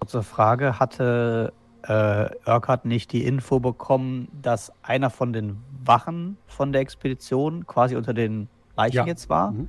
Kurze 0.00 0.24
Frage, 0.24 0.80
hatte 0.80 1.52
äh, 1.84 2.28
Urquhart 2.46 2.86
nicht 2.86 3.12
die 3.12 3.24
Info 3.24 3.60
bekommen, 3.60 4.28
dass 4.42 4.72
einer 4.82 5.10
von 5.10 5.32
den 5.32 5.58
Wachen 5.84 6.38
von 6.48 6.72
der 6.72 6.80
Expedition 6.82 7.66
quasi 7.68 7.94
unter 7.94 8.14
den 8.14 8.48
Leichen 8.76 8.96
Ja. 8.96 9.06
jetzt 9.06 9.28
war? 9.28 9.52
Mhm. 9.52 9.68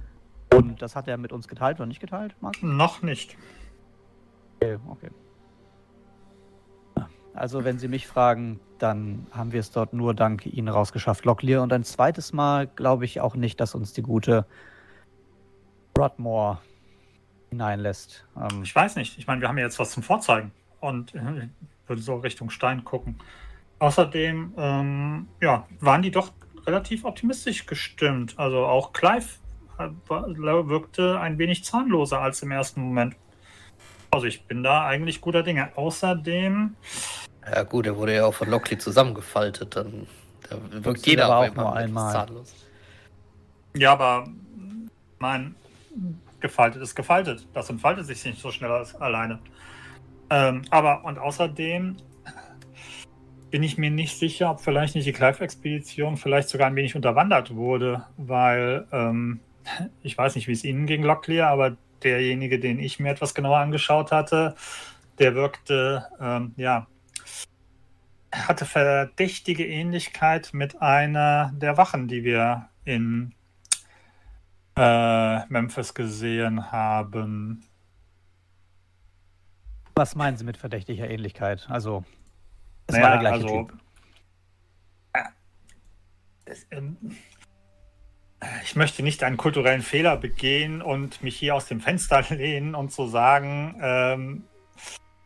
Und 0.52 0.82
das 0.82 0.96
hat 0.96 1.08
er 1.08 1.18
mit 1.18 1.32
uns 1.32 1.48
geteilt 1.48 1.78
oder 1.80 1.86
nicht 1.86 2.02
geteilt, 2.02 2.36
Marc? 2.42 2.62
Noch 2.64 3.04
nicht. 3.04 3.38
Okay, 4.60 4.78
okay. 4.90 5.10
Also, 7.34 7.64
wenn 7.64 7.80
Sie 7.80 7.88
mich 7.88 8.08
fragen, 8.08 8.60
dann 8.78 9.28
haben 9.32 9.52
wir 9.54 9.60
es 9.60 9.72
dort 9.72 9.94
nur 9.94 10.14
dank 10.14 10.46
Ihnen 10.46 10.68
rausgeschafft, 10.68 11.26
Locklear. 11.26 11.62
Und 11.64 11.72
ein 11.72 11.84
zweites 11.84 12.34
Mal 12.34 12.68
glaube 12.68 13.06
ich 13.06 13.22
auch 13.22 13.36
nicht, 13.36 13.60
dass 13.60 13.76
uns 13.76 13.94
die 13.94 14.02
gute 14.02 14.46
Broadmoor 15.94 16.62
hineinlässt. 17.50 18.26
Ähm, 18.36 18.64
Ich 18.64 18.76
weiß 18.76 18.96
nicht. 18.96 19.18
Ich 19.18 19.28
meine, 19.28 19.42
wir 19.42 19.48
haben 19.48 19.58
ja 19.58 19.66
jetzt 19.66 19.80
was 19.80 19.92
zum 19.92 20.04
Vorzeigen. 20.04 20.52
Und 20.80 21.14
äh, 21.16 21.20
ich 21.46 21.90
würde 21.90 22.02
so 22.02 22.16
Richtung 22.16 22.50
Stein 22.50 22.84
gucken. 22.84 23.20
Außerdem, 23.80 24.54
ähm, 24.58 25.28
ja, 25.42 25.68
waren 25.80 26.02
die 26.02 26.12
doch 26.12 26.32
relativ 26.66 27.06
optimistisch 27.06 27.66
gestimmt. 27.66 28.38
Also 28.38 28.66
auch 28.66 28.94
Clive 28.94 29.26
äh, 29.80 29.90
wirkte 30.10 31.20
ein 31.20 31.38
wenig 31.38 31.64
zahnloser 31.64 32.20
als 32.20 32.42
im 32.42 32.52
ersten 32.52 32.82
Moment. 32.82 33.16
Also 34.12 34.28
ich 34.28 34.44
bin 34.44 34.62
da 34.62 34.86
eigentlich 34.86 35.22
guter 35.22 35.42
Dinge. 35.42 35.70
Außerdem, 35.76 36.76
Ja 37.50 37.64
gut, 37.64 37.86
er 37.86 37.96
wurde 37.96 38.16
ja 38.16 38.26
auch 38.26 38.34
von 38.34 38.50
Lockley 38.50 38.78
zusammengefaltet. 38.78 39.76
Dann 39.76 40.08
da 40.50 40.58
wirkt 40.84 41.08
jeder 41.08 41.26
aber 41.26 41.50
auch 41.50 41.56
nur 41.56 41.76
einmal. 41.76 42.12
zahnlos. 42.12 42.54
ja, 43.76 43.94
aber 43.94 44.28
mein 45.20 45.56
gefaltet 46.42 46.82
ist 46.82 46.96
gefaltet. 46.96 47.48
Das 47.54 47.70
entfaltet 47.70 48.06
sich 48.06 48.26
nicht 48.26 48.42
so 48.42 48.52
schnell 48.52 48.72
als 48.72 48.96
alleine. 48.96 49.40
Ähm, 50.30 50.64
aber 50.70 51.06
und 51.06 51.20
außerdem 51.20 51.98
bin 53.52 53.64
ich 53.64 53.78
mir 53.78 53.92
nicht 53.92 54.18
sicher, 54.18 54.52
ob 54.52 54.62
vielleicht 54.62 54.96
nicht 54.96 55.06
die 55.06 55.14
Clive-Expedition 55.14 56.18
vielleicht 56.18 56.50
sogar 56.50 56.68
ein 56.68 56.76
wenig 56.76 56.96
unterwandert 56.96 57.56
wurde, 57.56 58.06
weil 58.18 58.88
ähm, 58.92 59.40
ich 60.04 60.18
weiß 60.18 60.36
nicht, 60.36 60.48
wie 60.48 60.54
es 60.54 60.64
Ihnen 60.64 60.86
ging, 60.86 61.04
Locklear, 61.04 61.50
aber 61.50 61.78
derjenige, 62.04 62.60
den 62.60 62.80
ich 62.80 63.00
mir 63.00 63.10
etwas 63.10 63.34
genauer 63.34 63.58
angeschaut 63.60 64.12
hatte, 64.12 64.56
der 65.20 65.36
wirkte, 65.36 66.08
ähm, 66.20 66.54
ja, 66.58 66.88
hatte 68.32 68.66
verdächtige 68.66 69.68
Ähnlichkeit 69.68 70.54
mit 70.54 70.82
einer 70.82 71.52
der 71.56 71.78
Wachen, 71.78 72.08
die 72.08 72.24
wir 72.24 72.70
in 72.86 73.34
äh, 74.76 75.46
Memphis 75.48 75.94
gesehen 75.94 76.72
haben. 76.72 77.64
was 79.96 80.16
meinen 80.16 80.38
Sie 80.38 80.46
mit 80.46 80.58
verdächtiger 80.58 81.10
Ähnlichkeit? 81.10 81.68
Also, 81.70 82.04
es 82.88 82.96
Naja, 82.96 83.04
war 83.04 83.12
der 83.12 83.20
gleiche 83.20 83.44
also, 83.44 83.64
Typ. 83.66 83.78
Es, 86.46 86.66
ähm, 86.72 86.98
ich 88.64 88.76
möchte 88.76 89.04
nicht 89.04 89.24
einen 89.24 89.38
kulturellen 89.38 89.82
Fehler 89.82 90.18
begehen 90.18 90.82
und 90.82 91.22
mich 91.24 91.36
hier 91.36 91.56
aus 91.56 91.66
dem 91.66 91.80
Fenster 91.80 92.22
lehnen 92.30 92.76
und 92.76 92.92
zu 92.92 93.08
sagen, 93.08 93.76
ähm, 93.82 94.44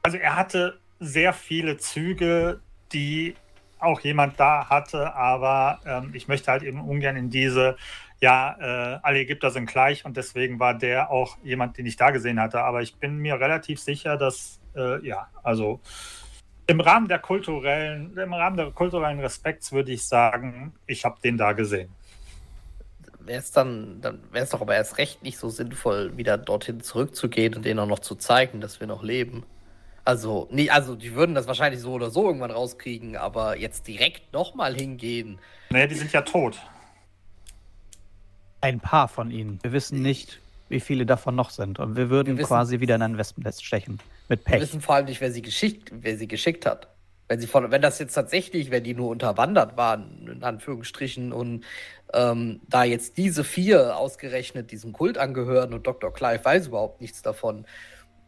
also 0.04 0.18
er 0.18 0.36
hatte 0.36 0.80
sehr 1.00 1.34
viele 1.34 1.78
Züge, 1.78 2.62
die 2.92 3.36
auch 3.80 4.00
jemand 4.02 4.40
da 4.40 4.70
hatte, 4.70 5.14
aber 5.16 5.80
ähm, 5.86 6.12
ich 6.14 6.28
möchte 6.28 6.52
halt 6.52 6.64
eben 6.64 6.82
ungern 6.82 7.16
in 7.16 7.30
diese, 7.30 7.76
ja, 8.22 8.56
äh, 8.60 9.00
alle 9.04 9.20
Ägypter 9.20 9.52
sind 9.52 9.68
gleich 9.68 10.06
und 10.06 10.18
deswegen 10.18 10.60
war 10.60 10.74
der 10.74 11.12
auch 11.12 11.38
jemand, 11.44 11.78
den 11.78 11.86
ich 11.86 11.98
da 11.98 12.12
gesehen 12.12 12.40
hatte. 12.40 12.62
Aber 12.62 12.82
ich 12.82 12.96
bin 12.96 13.18
mir 13.18 13.40
relativ 13.40 13.80
sicher, 13.80 14.18
dass, 14.18 14.60
äh, 14.76 15.06
ja, 15.06 15.28
also 15.44 15.82
im 16.68 16.80
Rahmen 16.80 17.08
der 17.08 17.20
kulturellen, 17.20 18.18
im 18.18 18.34
Rahmen 18.34 18.58
der 18.58 18.72
kulturellen 18.72 19.20
Respekts 19.20 19.72
würde 19.72 19.92
ich 19.92 20.08
sagen, 20.08 20.74
ich 20.88 21.06
habe 21.06 21.20
den 21.22 21.38
da 21.38 21.54
gesehen. 21.54 21.94
Wäre 23.26 23.40
es 23.40 23.52
dann, 23.52 24.02
dann 24.02 24.20
wäre 24.32 24.44
es 24.44 24.52
doch 24.52 24.62
aber 24.62 24.76
erst 24.76 24.98
recht 25.00 25.24
nicht 25.24 25.38
so 25.40 25.50
sinnvoll, 25.50 26.16
wieder 26.18 26.38
dorthin 26.38 26.82
zurückzugehen 26.82 27.56
und 27.56 27.66
denen 27.66 27.80
auch 27.80 27.88
noch 27.88 28.00
zu 28.00 28.16
zeigen, 28.16 28.62
dass 28.62 28.80
wir 28.80 28.88
noch 28.88 29.02
leben. 29.04 29.44
Also, 30.04 30.48
nie, 30.52 30.70
also 30.70 30.96
die 30.96 31.16
würden 31.16 31.34
das 31.34 31.48
wahrscheinlich 31.48 31.82
so 31.82 31.94
oder 31.94 32.12
so 32.12 32.28
irgendwann 32.28 32.52
rauskriegen, 32.52 33.18
aber 33.18 33.58
jetzt 33.58 33.88
direkt 33.88 34.32
nochmal 34.34 34.76
hingehen. 34.76 35.40
Naja, 35.72 35.88
die 35.88 35.96
sind 35.96 36.12
ja 36.14 36.22
tot. 36.22 36.60
Ein 38.62 38.80
paar 38.80 39.08
von 39.08 39.32
ihnen. 39.32 39.60
Wir 39.64 39.72
wissen 39.72 40.02
nicht, 40.02 40.40
wie 40.70 40.80
viele 40.80 41.06
davon 41.08 41.36
noch 41.36 41.50
sind. 41.50 41.80
Und 41.80 41.96
wir 41.96 42.10
würden 42.12 42.30
Wir 42.36 42.38
wissen- 42.40 42.48
quasi 42.48 42.80
wieder 42.80 42.96
in 42.96 43.02
ein 43.02 43.18
Wespennest 43.18 43.66
stechen. 43.66 44.00
Mit 44.30 44.40
Wir 44.46 44.54
Pech. 44.54 44.62
wissen 44.62 44.82
vor 44.82 44.96
allem 44.96 45.06
nicht, 45.06 45.22
wer 45.22 45.32
sie 45.32 45.42
geschickt, 45.42 45.92
wer 45.94 46.18
sie 46.18 46.28
geschickt 46.28 46.66
hat. 46.66 46.88
Wenn 47.28 47.40
sie 47.40 47.48
von, 47.48 47.72
wenn 47.72 47.82
das 47.82 47.98
jetzt 48.00 48.14
tatsächlich, 48.14 48.70
wenn 48.70 48.84
die 48.84 48.94
nur 48.94 49.10
unterwandert 49.10 49.78
waren, 49.78 50.28
in 50.28 50.44
Anführungsstrichen, 50.44 51.34
und 51.34 51.66
ähm, 52.14 52.62
da 52.68 52.84
jetzt 52.84 53.18
diese 53.18 53.44
vier 53.44 53.98
ausgerechnet 53.98 54.72
diesem 54.72 54.94
Kult 54.94 55.18
angehören 55.18 55.74
und 55.74 55.88
Dr. 55.88 56.14
Clive 56.14 56.46
weiß 56.46 56.68
überhaupt 56.68 57.02
nichts 57.02 57.22
davon, 57.24 57.66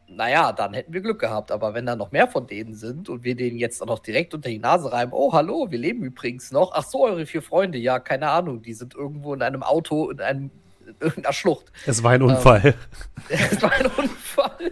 naja, 0.07 0.53
dann 0.53 0.73
hätten 0.73 0.93
wir 0.93 1.01
Glück 1.01 1.19
gehabt. 1.19 1.51
Aber 1.51 1.73
wenn 1.73 1.85
da 1.85 1.95
noch 1.95 2.11
mehr 2.11 2.27
von 2.27 2.47
denen 2.47 2.73
sind 2.75 3.09
und 3.09 3.23
wir 3.23 3.35
denen 3.35 3.57
jetzt 3.57 3.81
auch 3.81 3.87
noch 3.87 3.99
direkt 3.99 4.33
unter 4.33 4.49
die 4.49 4.59
Nase 4.59 4.91
reiben, 4.91 5.11
oh, 5.13 5.33
hallo, 5.33 5.67
wir 5.69 5.77
leben 5.77 6.03
übrigens 6.03 6.51
noch. 6.51 6.71
Ach 6.73 6.83
so, 6.83 7.05
eure 7.05 7.25
vier 7.25 7.41
Freunde, 7.41 7.77
ja, 7.77 7.99
keine 7.99 8.29
Ahnung, 8.29 8.61
die 8.61 8.73
sind 8.73 8.95
irgendwo 8.95 9.33
in 9.33 9.41
einem 9.41 9.63
Auto, 9.63 10.09
in 10.09 10.21
einem, 10.21 10.51
in 10.85 10.95
irgendeiner 10.99 11.33
Schlucht. 11.33 11.71
Es 11.85 12.01
war 12.03 12.11
ein 12.11 12.21
Unfall. 12.21 12.73
Es 13.29 13.61
war 13.61 13.71
ein 13.73 13.85
Unfall. 13.85 14.71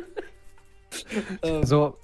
ähm, 1.43 1.63
So, 1.65 1.97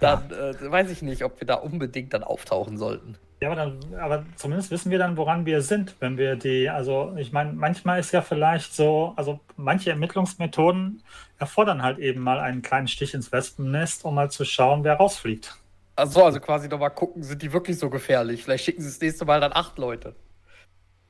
dann 0.00 0.30
äh, 0.30 0.70
weiß 0.70 0.90
ich 0.90 1.02
nicht, 1.02 1.24
ob 1.24 1.40
wir 1.40 1.46
da 1.46 1.54
unbedingt 1.54 2.12
dann 2.14 2.24
auftauchen 2.24 2.78
sollten. 2.78 3.16
Ja, 3.40 3.52
aber, 3.52 3.56
dann, 3.56 3.94
aber 4.00 4.26
zumindest 4.34 4.70
wissen 4.72 4.90
wir 4.90 4.98
dann, 4.98 5.16
woran 5.16 5.46
wir 5.46 5.62
sind, 5.62 5.94
wenn 6.00 6.18
wir 6.18 6.34
die, 6.36 6.68
also 6.68 7.14
ich 7.16 7.32
meine, 7.32 7.52
manchmal 7.52 8.00
ist 8.00 8.12
ja 8.12 8.20
vielleicht 8.20 8.74
so, 8.74 9.12
also 9.16 9.38
manche 9.56 9.90
Ermittlungsmethoden 9.90 11.02
erfordern 11.38 11.82
halt 11.82 11.98
eben 11.98 12.20
mal 12.20 12.40
einen 12.40 12.62
kleinen 12.62 12.88
Stich 12.88 13.14
ins 13.14 13.30
Wespennest, 13.30 14.04
um 14.04 14.16
mal 14.16 14.30
zu 14.30 14.44
schauen, 14.44 14.82
wer 14.82 14.94
rausfliegt. 14.94 15.56
Also, 15.94 16.24
also 16.24 16.40
quasi 16.40 16.68
nochmal 16.68 16.90
gucken, 16.90 17.22
sind 17.22 17.42
die 17.42 17.52
wirklich 17.52 17.78
so 17.78 17.90
gefährlich? 17.90 18.44
Vielleicht 18.44 18.64
schicken 18.64 18.82
sie 18.82 18.88
das 18.88 19.00
nächste 19.00 19.24
Mal 19.24 19.40
dann 19.40 19.52
acht 19.52 19.78
Leute. 19.78 20.14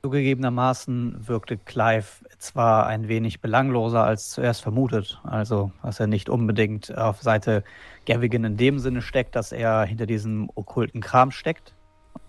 zugegebenermaßen 0.02 1.26
wirkte 1.28 1.58
Clive 1.58 2.06
zwar 2.38 2.86
ein 2.86 3.08
wenig 3.08 3.40
belangloser 3.40 4.04
als 4.04 4.30
zuerst 4.30 4.62
vermutet. 4.62 5.20
Also, 5.24 5.72
dass 5.82 6.00
er 6.00 6.06
nicht 6.06 6.28
unbedingt 6.28 6.96
auf 6.96 7.20
Seite 7.22 7.64
Gavigan 8.08 8.44
in 8.44 8.56
dem 8.56 8.78
Sinne 8.78 9.02
steckt, 9.02 9.36
dass 9.36 9.52
er 9.52 9.84
hinter 9.84 10.06
diesem 10.06 10.50
okkulten 10.54 11.00
Kram 11.02 11.30
steckt. 11.30 11.74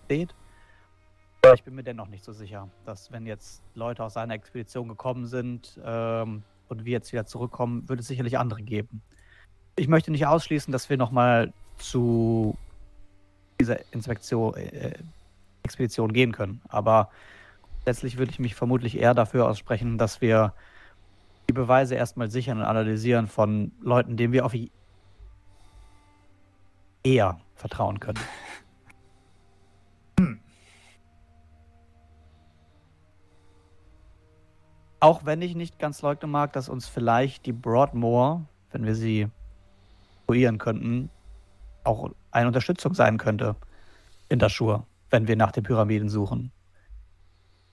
Steht. 0.04 0.34
Aber 1.42 1.54
ich 1.54 1.64
bin 1.64 1.74
mir 1.74 1.82
dennoch 1.82 2.08
nicht 2.08 2.22
so 2.22 2.32
sicher, 2.32 2.68
dass 2.84 3.10
wenn 3.10 3.24
jetzt 3.26 3.62
Leute 3.74 4.04
aus 4.04 4.12
seiner 4.12 4.34
Expedition 4.34 4.88
gekommen 4.88 5.26
sind 5.26 5.80
ähm, 5.82 6.42
und 6.68 6.84
wir 6.84 6.92
jetzt 6.92 7.12
wieder 7.12 7.24
zurückkommen, 7.24 7.88
würde 7.88 8.00
es 8.00 8.08
sicherlich 8.08 8.36
andere 8.36 8.62
geben. 8.62 9.00
Ich 9.76 9.88
möchte 9.88 10.10
nicht 10.10 10.26
ausschließen, 10.26 10.70
dass 10.70 10.90
wir 10.90 10.98
nochmal 10.98 11.52
zu 11.78 12.58
dieser 13.58 13.78
Inspektion, 13.92 14.54
äh, 14.56 14.92
Expedition 15.62 16.12
gehen 16.12 16.32
können. 16.32 16.60
Aber 16.68 17.08
letztlich 17.86 18.18
würde 18.18 18.32
ich 18.32 18.38
mich 18.38 18.54
vermutlich 18.54 18.98
eher 18.98 19.14
dafür 19.14 19.48
aussprechen, 19.48 19.96
dass 19.96 20.20
wir 20.20 20.52
die 21.48 21.54
Beweise 21.54 21.94
erstmal 21.94 22.30
sichern 22.30 22.58
und 22.58 22.64
analysieren 22.64 23.28
von 23.28 23.72
Leuten, 23.80 24.18
denen 24.18 24.34
wir 24.34 24.44
auf 24.44 24.52
i- 24.52 24.70
eher 27.02 27.40
vertrauen 27.54 28.00
können. 28.00 28.20
Auch 35.00 35.24
wenn 35.24 35.40
ich 35.40 35.54
nicht 35.54 35.78
ganz 35.78 36.02
leugnen 36.02 36.30
mag, 36.30 36.52
dass 36.52 36.68
uns 36.68 36.86
vielleicht 36.86 37.46
die 37.46 37.52
Broadmoor, 37.52 38.44
wenn 38.70 38.84
wir 38.84 38.94
sie 38.94 39.28
evaluieren 40.24 40.58
könnten, 40.58 41.10
auch 41.84 42.10
eine 42.30 42.46
Unterstützung 42.46 42.92
sein 42.92 43.16
könnte 43.16 43.56
in 44.28 44.38
der 44.38 44.50
Schur, 44.50 44.86
wenn 45.08 45.26
wir 45.26 45.36
nach 45.36 45.52
den 45.52 45.64
Pyramiden 45.64 46.10
suchen. 46.10 46.52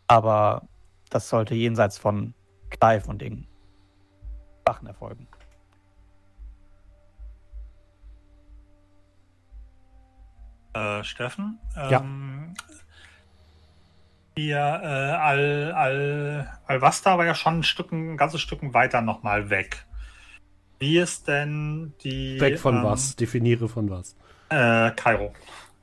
Aber 0.08 0.68
das 1.10 1.28
sollte 1.28 1.54
jenseits 1.54 1.98
von 1.98 2.34
Clive 2.70 3.08
und 3.10 3.22
den 3.22 3.46
Wachen 4.66 4.88
erfolgen. 4.88 5.28
Äh, 10.78 11.04
Steffen? 11.04 11.60
Ja. 11.76 12.02
Ähm, 12.02 12.54
hier, 14.36 14.58
äh, 14.58 14.58
Al, 14.58 15.72
Al, 15.76 16.60
Alvasta 16.68 17.18
war 17.18 17.26
ja 17.26 17.34
schon 17.34 17.60
ein, 17.60 17.64
Stück, 17.64 17.92
ein 17.92 18.18
ganzes 18.18 18.42
Stück 18.42 18.60
weiter 18.74 19.02
nochmal 19.02 19.50
weg. 19.50 19.86
Wie 20.80 21.00
ist 21.00 21.28
denn 21.28 21.94
die. 22.04 22.40
Weg 22.40 22.60
von 22.60 22.78
ähm, 22.78 22.84
was? 22.84 23.16
Definiere 23.16 23.68
von 23.68 23.90
was. 23.90 24.16
Äh, 24.50 24.92
Kairo. 24.92 25.34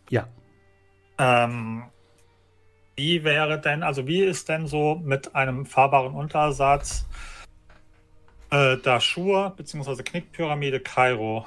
Ja. 0.09 0.29
Ähm, 1.19 1.85
wie 2.97 3.25
wäre 3.25 3.61
denn, 3.61 3.83
also 3.83 4.07
wie 4.07 4.21
ist 4.23 4.49
denn 4.49 4.67
so 4.69 4.95
mit 4.95 5.35
einem 5.35 5.67
fahrbaren 5.67 6.15
Untersatz 6.15 7.07
äh, 8.51 8.77
Dashur 8.77 9.53
bzw. 9.57 10.03
Knickpyramide 10.05 10.79
Kairo? 10.79 11.45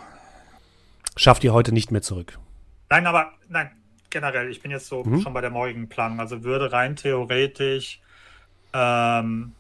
Schafft 1.15 1.44
ihr 1.45 1.53
heute 1.53 1.72
nicht 1.72 1.91
mehr 1.91 2.02
zurück. 2.02 2.38
Nein, 2.90 3.06
aber 3.08 3.32
nein, 3.50 3.72
generell, 4.10 4.50
ich 4.50 4.62
bin 4.62 4.72
jetzt 4.72 4.88
so 4.88 5.04
Mhm. 5.04 5.22
schon 5.22 5.34
bei 5.34 5.42
der 5.42 5.50
morgigen 5.50 5.90
Planung. 5.90 6.20
Also 6.20 6.44
würde 6.44 6.72
rein 6.72 6.96
theoretisch 6.96 8.00
ähm, 8.74 9.54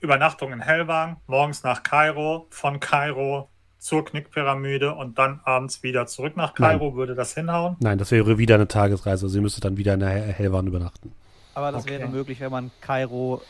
Übernachtung 0.00 0.52
in 0.52 0.60
Hellwang, 0.60 1.16
morgens 1.26 1.62
nach 1.64 1.82
Kairo, 1.82 2.46
von 2.50 2.80
Kairo 2.80 3.48
zur 3.78 4.04
Knickpyramide 4.04 4.94
und 4.94 5.18
dann 5.18 5.40
abends 5.44 5.82
wieder 5.82 6.06
zurück 6.06 6.36
nach 6.36 6.54
Kairo, 6.54 6.94
würde 6.96 7.14
das 7.14 7.34
hinhauen? 7.34 7.76
Nein, 7.80 7.98
das 7.98 8.10
wäre 8.10 8.38
wieder 8.38 8.56
eine 8.56 8.66
Tagesreise. 8.68 9.26
Also 9.26 9.36
ihr 9.38 9.42
müsstet 9.42 9.64
dann 9.64 9.76
wieder 9.76 9.94
in 9.94 10.00
der 10.00 10.08
Hel- 10.10 10.32
Hellwahn 10.32 10.66
übernachten. 10.66 11.12
Aber 11.54 11.72
das 11.72 11.82
Okay. 11.84 11.98
wäre 11.98 12.08
möglich, 12.08 12.40
wenn 12.40 12.50
man 12.50 12.70
Kairo, 12.80 13.42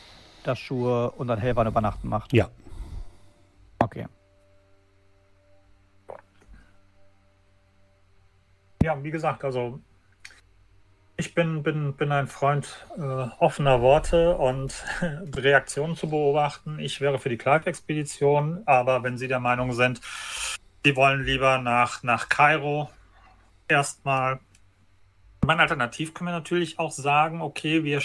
Dashur 0.43 1.13
und 1.17 1.27
dann 1.27 1.39
Helvan 1.39 1.67
übernachten 1.67 2.07
macht. 2.07 2.31
Ja. 2.33 2.49
Okay. 3.79 4.05
Ja, 8.89 9.03
wie 9.03 9.11
gesagt, 9.11 9.43
also 9.43 9.79
ich 11.15 11.35
bin, 11.35 11.61
bin, 11.61 11.93
bin 11.93 12.11
ein 12.11 12.25
Freund 12.25 12.87
äh, 12.97 13.01
offener 13.37 13.81
Worte 13.81 14.35
und 14.35 14.83
Reaktionen 15.35 15.95
zu 15.95 16.09
beobachten. 16.09 16.79
Ich 16.79 16.99
wäre 16.99 17.19
für 17.19 17.29
die 17.29 17.37
Clive-Expedition, 17.37 18.63
aber 18.65 19.03
wenn 19.03 19.19
Sie 19.19 19.27
der 19.27 19.39
Meinung 19.39 19.73
sind, 19.73 20.01
Sie 20.83 20.95
wollen 20.95 21.23
lieber 21.23 21.59
nach, 21.59 22.01
nach 22.01 22.29
Kairo 22.29 22.89
erstmal. 23.67 24.39
Mein 25.45 25.59
Alternativ 25.59 26.15
können 26.15 26.29
wir 26.29 26.33
natürlich 26.33 26.79
auch 26.79 26.91
sagen, 26.91 27.43
okay, 27.43 27.83
wir 27.83 28.01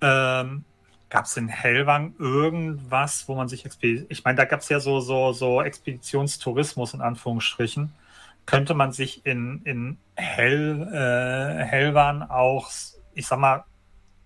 ähm, 0.00 0.64
gab 1.10 1.26
es 1.26 1.36
in 1.36 1.46
Hellwang 1.46 2.16
irgendwas, 2.18 3.28
wo 3.28 3.36
man 3.36 3.46
sich 3.46 3.64
Expedi 3.64 4.04
ich 4.08 4.24
meine, 4.24 4.36
da 4.36 4.46
gab 4.46 4.62
es 4.62 4.68
ja 4.68 4.80
so, 4.80 4.98
so, 4.98 5.32
so 5.32 5.62
Expeditionstourismus 5.62 6.92
in 6.92 7.02
Anführungsstrichen 7.02 7.92
könnte 8.46 8.74
man 8.74 8.92
sich 8.92 9.26
in, 9.26 9.62
in 9.64 9.98
Hell, 10.14 10.88
äh, 10.92 11.64
Hellwan 11.64 12.22
auch, 12.22 12.70
ich 13.14 13.26
sag 13.26 13.38
mal, 13.38 13.64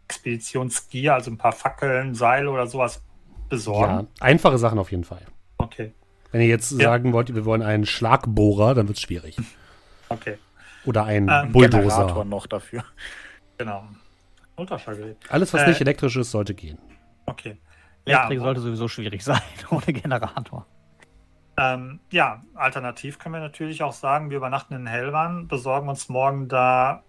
Expeditionsgear, 0.08 1.14
also 1.14 1.30
ein 1.30 1.38
paar 1.38 1.52
Fackeln, 1.52 2.14
Seile 2.14 2.50
oder 2.50 2.66
sowas 2.66 2.96
ja. 2.96 3.36
besorgen? 3.48 4.08
Einfache 4.20 4.58
Sachen 4.58 4.78
auf 4.78 4.90
jeden 4.90 5.04
Fall. 5.04 5.22
Okay, 5.58 5.92
Wenn 6.32 6.40
ihr 6.42 6.46
jetzt 6.48 6.70
Ja. 6.72 6.90
sagen 6.90 7.12
wollt, 7.12 7.34
wir 7.34 7.44
wollen 7.44 7.62
einen 7.62 7.86
Schlagbohrer, 7.86 8.74
dann 8.74 8.86
wird 8.88 8.98
es 8.98 9.02
schwierig. 9.02 9.36
okay, 10.08 10.38
Oder 10.84 11.04
einen 11.04 11.28
Ähm, 11.28 11.52
Bulldozer. 11.52 11.80
Generator 11.82 12.24
noch 12.24 12.46
dafür. 12.46 12.84
genau. 13.58 13.84
Ultraschallgerät. 14.56 15.16
Alles, 15.28 15.52
was 15.54 15.62
Äh, 15.62 15.68
nicht 15.68 15.80
elektrisch 15.80 16.16
ist, 16.16 16.30
sollte 16.30 16.54
gehen. 16.54 16.78
Okay. 17.26 17.56
Ja, 18.06 18.18
Elektrik 18.18 18.40
sollte 18.40 18.60
sowieso 18.60 18.88
schwierig 18.88 19.22
sein 19.24 19.40
ohne 19.70 19.86
Generator. 19.92 20.66
Ähm, 21.60 22.00
ja, 22.10 22.42
alternativ 22.54 23.18
können 23.18 23.34
wir 23.34 23.40
natürlich 23.40 23.82
auch 23.82 23.92
sagen, 23.92 24.30
wir 24.30 24.38
übernachten 24.38 24.74
in 24.74 24.86
Hellwan, 24.86 25.46
besorgen 25.46 25.90
uns 25.90 26.08
morgen 26.08 26.48
da 26.48 27.02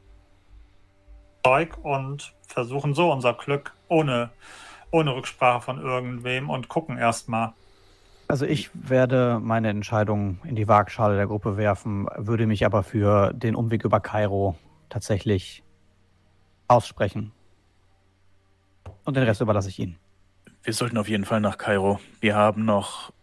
Zeug 1.45 1.77
und 1.81 2.35
versuchen 2.47 2.93
so 2.93 3.09
unser 3.13 3.33
Glück 3.33 3.73
ohne, 3.87 4.29
ohne 4.91 5.15
Rücksprache 5.15 5.61
von 5.61 5.81
irgendwem 5.81 6.49
und 6.49 6.67
gucken 6.67 6.97
erstmal. 6.97 7.53
Also 8.27 8.45
ich 8.45 8.69
werde 8.73 9.39
meine 9.41 9.69
Entscheidung 9.69 10.39
in 10.43 10.57
die 10.57 10.67
Waagschale 10.67 11.15
der 11.15 11.27
Gruppe 11.27 11.55
werfen, 11.55 12.07
würde 12.17 12.45
mich 12.45 12.65
aber 12.65 12.83
für 12.83 13.31
den 13.31 13.55
Umweg 13.55 13.85
über 13.85 14.01
Kairo 14.01 14.57
tatsächlich 14.89 15.63
aussprechen. 16.67 17.31
Und 19.05 19.15
den 19.15 19.23
Rest 19.23 19.39
überlasse 19.39 19.69
ich 19.69 19.79
Ihnen. 19.79 19.97
Wir 20.61 20.73
sollten 20.73 20.97
auf 20.97 21.07
jeden 21.07 21.23
Fall 21.23 21.39
nach 21.39 21.57
Kairo. 21.57 22.01
Wir 22.19 22.35
haben 22.35 22.65
noch 22.65 23.13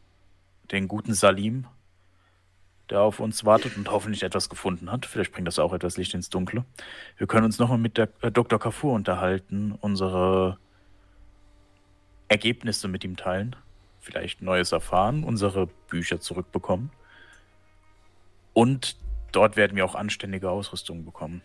den 0.71 0.89
guten 0.89 1.15
Salim, 1.15 1.67
der 2.91 3.01
auf 3.01 3.21
uns 3.21 3.45
wartet 3.45 3.77
und 3.77 3.91
hoffentlich 3.91 4.23
etwas 4.23 4.49
gefunden 4.49 4.91
hat. 4.91 5.07
Vielleicht 5.07 5.33
bringt 5.33 5.47
das 5.47 5.59
auch 5.59 5.73
etwas 5.73 5.97
Licht 5.97 6.15
ins 6.15 6.31
Dunkle. 6.31 6.65
Wir 7.17 7.27
können 7.27 7.45
uns 7.45 7.59
nochmal 7.59 7.79
mit 7.79 7.99
der 7.99 8.09
äh, 8.23 8.31
Dr. 8.31 8.59
Kafur 8.59 8.95
unterhalten, 8.95 9.73
unsere 9.81 10.59
Ergebnisse 12.29 12.89
mit 12.89 13.05
ihm 13.05 13.17
teilen, 13.17 13.57
vielleicht 14.01 14.43
Neues 14.43 14.73
erfahren, 14.73 15.25
unsere 15.25 15.67
Bücher 15.89 16.21
zurückbekommen. 16.21 16.91
Und 18.53 18.97
dort 19.33 19.57
werden 19.57 19.77
wir 19.77 19.85
auch 19.85 19.95
anständige 19.95 20.51
Ausrüstung 20.51 21.05
bekommen. 21.05 21.43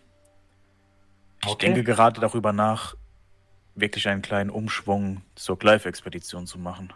Ich 1.44 1.50
Okay. 1.52 1.68
denke 1.68 1.84
gerade 1.84 2.20
darüber 2.22 2.54
nach, 2.54 2.96
wirklich 3.76 4.08
einen 4.08 4.22
kleinen 4.22 4.50
Umschwung 4.50 5.22
zur 5.36 5.58
Clive-Expedition 5.60 6.48
zu 6.48 6.58
machen. 6.58 6.94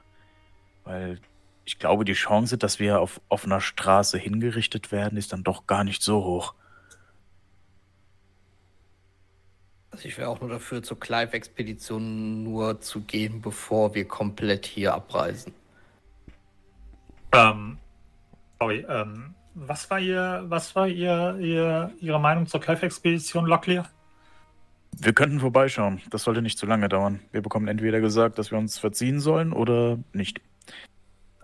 Weil 0.84 1.20
ich 1.68 1.80
glaube, 1.80 2.06
die 2.06 2.14
Chance, 2.14 2.58
dass 2.58 2.80
wir 2.80 3.02
auf 3.02 3.20
offener 3.28 3.60
Straße 3.60 4.18
hingerichtet 4.18 4.94
werden, 4.94 5.18
ist 5.18 5.34
dann 5.34 5.44
doch 5.44 5.68
gar 5.68 5.84
nicht 5.84 6.02
so 6.02 6.24
hoch. 6.24 6.54
Also 9.92 10.08
ich 10.08 10.18
wäre 10.18 10.30
auch 10.30 10.40
nur 10.40 10.50
dafür, 10.50 10.82
zur 10.82 10.98
Clive-Expedition 10.98 12.44
nur 12.44 12.80
zu 12.80 13.02
gehen, 13.02 13.42
bevor 13.42 13.94
wir 13.96 14.08
komplett 14.08 14.66
hier 14.66 14.94
abreisen. 14.94 15.54
Ähm, 17.34 17.80
sorry, 18.60 18.86
ähm, 18.88 19.36
was 19.54 19.90
war 19.90 20.00
ihr, 20.00 20.46
was 20.48 20.74
war 20.74 20.88
ihr, 20.88 21.38
ihr 21.42 21.92
Ihre 22.00 22.20
Meinung 22.22 22.48
zur 22.48 22.62
Clive-Expedition, 22.62 23.46
Locklear? 23.46 23.90
Wir 24.98 25.12
könnten 25.12 25.42
vorbeischauen. 25.42 26.02
Das 26.12 26.24
sollte 26.24 26.42
nicht 26.42 26.58
zu 26.58 26.66
lange 26.66 26.88
dauern. 26.88 27.20
Wir 27.34 27.42
bekommen 27.42 27.68
entweder 27.68 28.00
gesagt, 28.00 28.40
dass 28.40 28.52
wir 28.52 28.58
uns 28.58 28.78
verziehen 28.78 29.20
sollen 29.20 29.52
oder 29.52 30.00
nicht. 30.14 30.40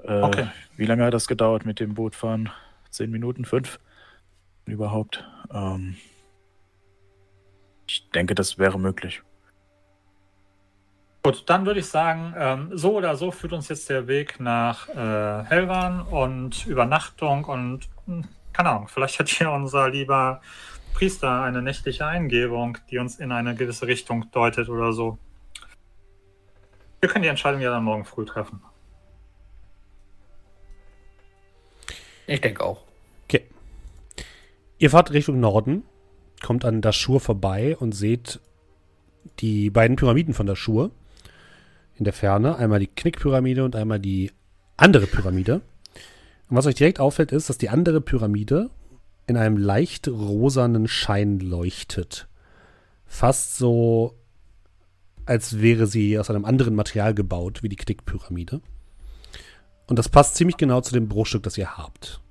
Äh, 0.03 0.21
Okay. 0.21 0.47
Wie 0.75 0.85
lange 0.85 1.05
hat 1.05 1.13
das 1.13 1.27
gedauert 1.27 1.65
mit 1.65 1.79
dem 1.79 1.93
Bootfahren? 1.93 2.49
Zehn 2.89 3.11
Minuten? 3.11 3.45
Fünf? 3.45 3.79
Überhaupt? 4.65 5.23
Ähm, 5.53 5.95
ich 7.87 8.09
denke, 8.11 8.35
das 8.35 8.57
wäre 8.57 8.79
möglich. 8.79 9.21
Gut, 11.23 11.43
dann 11.49 11.65
würde 11.65 11.79
ich 11.79 11.85
sagen, 11.85 12.33
ähm, 12.37 12.69
so 12.73 12.97
oder 12.97 13.15
so 13.15 13.31
führt 13.31 13.53
uns 13.53 13.69
jetzt 13.69 13.89
der 13.89 14.07
Weg 14.07 14.39
nach 14.39 14.89
äh, 14.89 15.43
Helvan 15.45 16.01
und 16.01 16.65
Übernachtung 16.65 17.45
und 17.45 17.87
hm, 18.05 18.27
keine 18.51 18.69
Ahnung, 18.71 18.87
vielleicht 18.89 19.19
hat 19.19 19.29
hier 19.29 19.49
unser 19.51 19.89
lieber 19.89 20.41
Priester 20.93 21.41
eine 21.41 21.61
nächtliche 21.61 22.05
Eingebung, 22.05 22.77
die 22.91 22.97
uns 22.99 23.19
in 23.19 23.31
eine 23.31 23.55
gewisse 23.55 23.87
Richtung 23.87 24.29
deutet 24.31 24.69
oder 24.69 24.91
so. 24.91 25.17
Wir 26.99 27.09
können 27.09 27.23
die 27.23 27.29
Entscheidung 27.29 27.61
ja 27.61 27.71
dann 27.71 27.83
morgen 27.83 28.05
früh 28.05 28.25
treffen. 28.25 28.61
Ich 32.27 32.41
denke 32.41 32.63
auch. 32.63 32.81
Okay. 33.25 33.43
Ihr 34.79 34.89
fahrt 34.89 35.11
Richtung 35.11 35.39
Norden, 35.39 35.83
kommt 36.41 36.65
an 36.65 36.81
Dashur 36.81 37.19
vorbei 37.19 37.77
und 37.77 37.93
seht 37.93 38.39
die 39.39 39.69
beiden 39.69 39.95
Pyramiden 39.95 40.33
von 40.33 40.45
Dashur 40.45 40.91
in 41.97 42.05
der 42.05 42.13
Ferne. 42.13 42.57
Einmal 42.57 42.79
die 42.79 42.87
Knickpyramide 42.87 43.63
und 43.63 43.75
einmal 43.75 43.99
die 43.99 44.31
andere 44.77 45.07
Pyramide. 45.07 45.61
Und 46.49 46.57
was 46.57 46.65
euch 46.65 46.75
direkt 46.75 46.99
auffällt, 46.99 47.31
ist, 47.31 47.49
dass 47.49 47.57
die 47.57 47.69
andere 47.69 48.01
Pyramide 48.01 48.69
in 49.27 49.37
einem 49.37 49.57
leicht 49.57 50.07
rosanen 50.07 50.87
Schein 50.87 51.39
leuchtet. 51.39 52.27
Fast 53.05 53.57
so, 53.57 54.15
als 55.25 55.61
wäre 55.61 55.87
sie 55.87 56.19
aus 56.19 56.29
einem 56.29 56.45
anderen 56.45 56.75
Material 56.75 57.13
gebaut 57.13 57.63
wie 57.63 57.69
die 57.69 57.75
Knickpyramide. 57.75 58.61
Und 59.87 59.99
das 59.99 60.09
passt 60.09 60.35
ziemlich 60.35 60.57
genau 60.57 60.81
zu 60.81 60.93
dem 60.93 61.09
Bruchstück, 61.09 61.43
das 61.43 61.57
ihr 61.57 61.77
habt. 61.77 62.21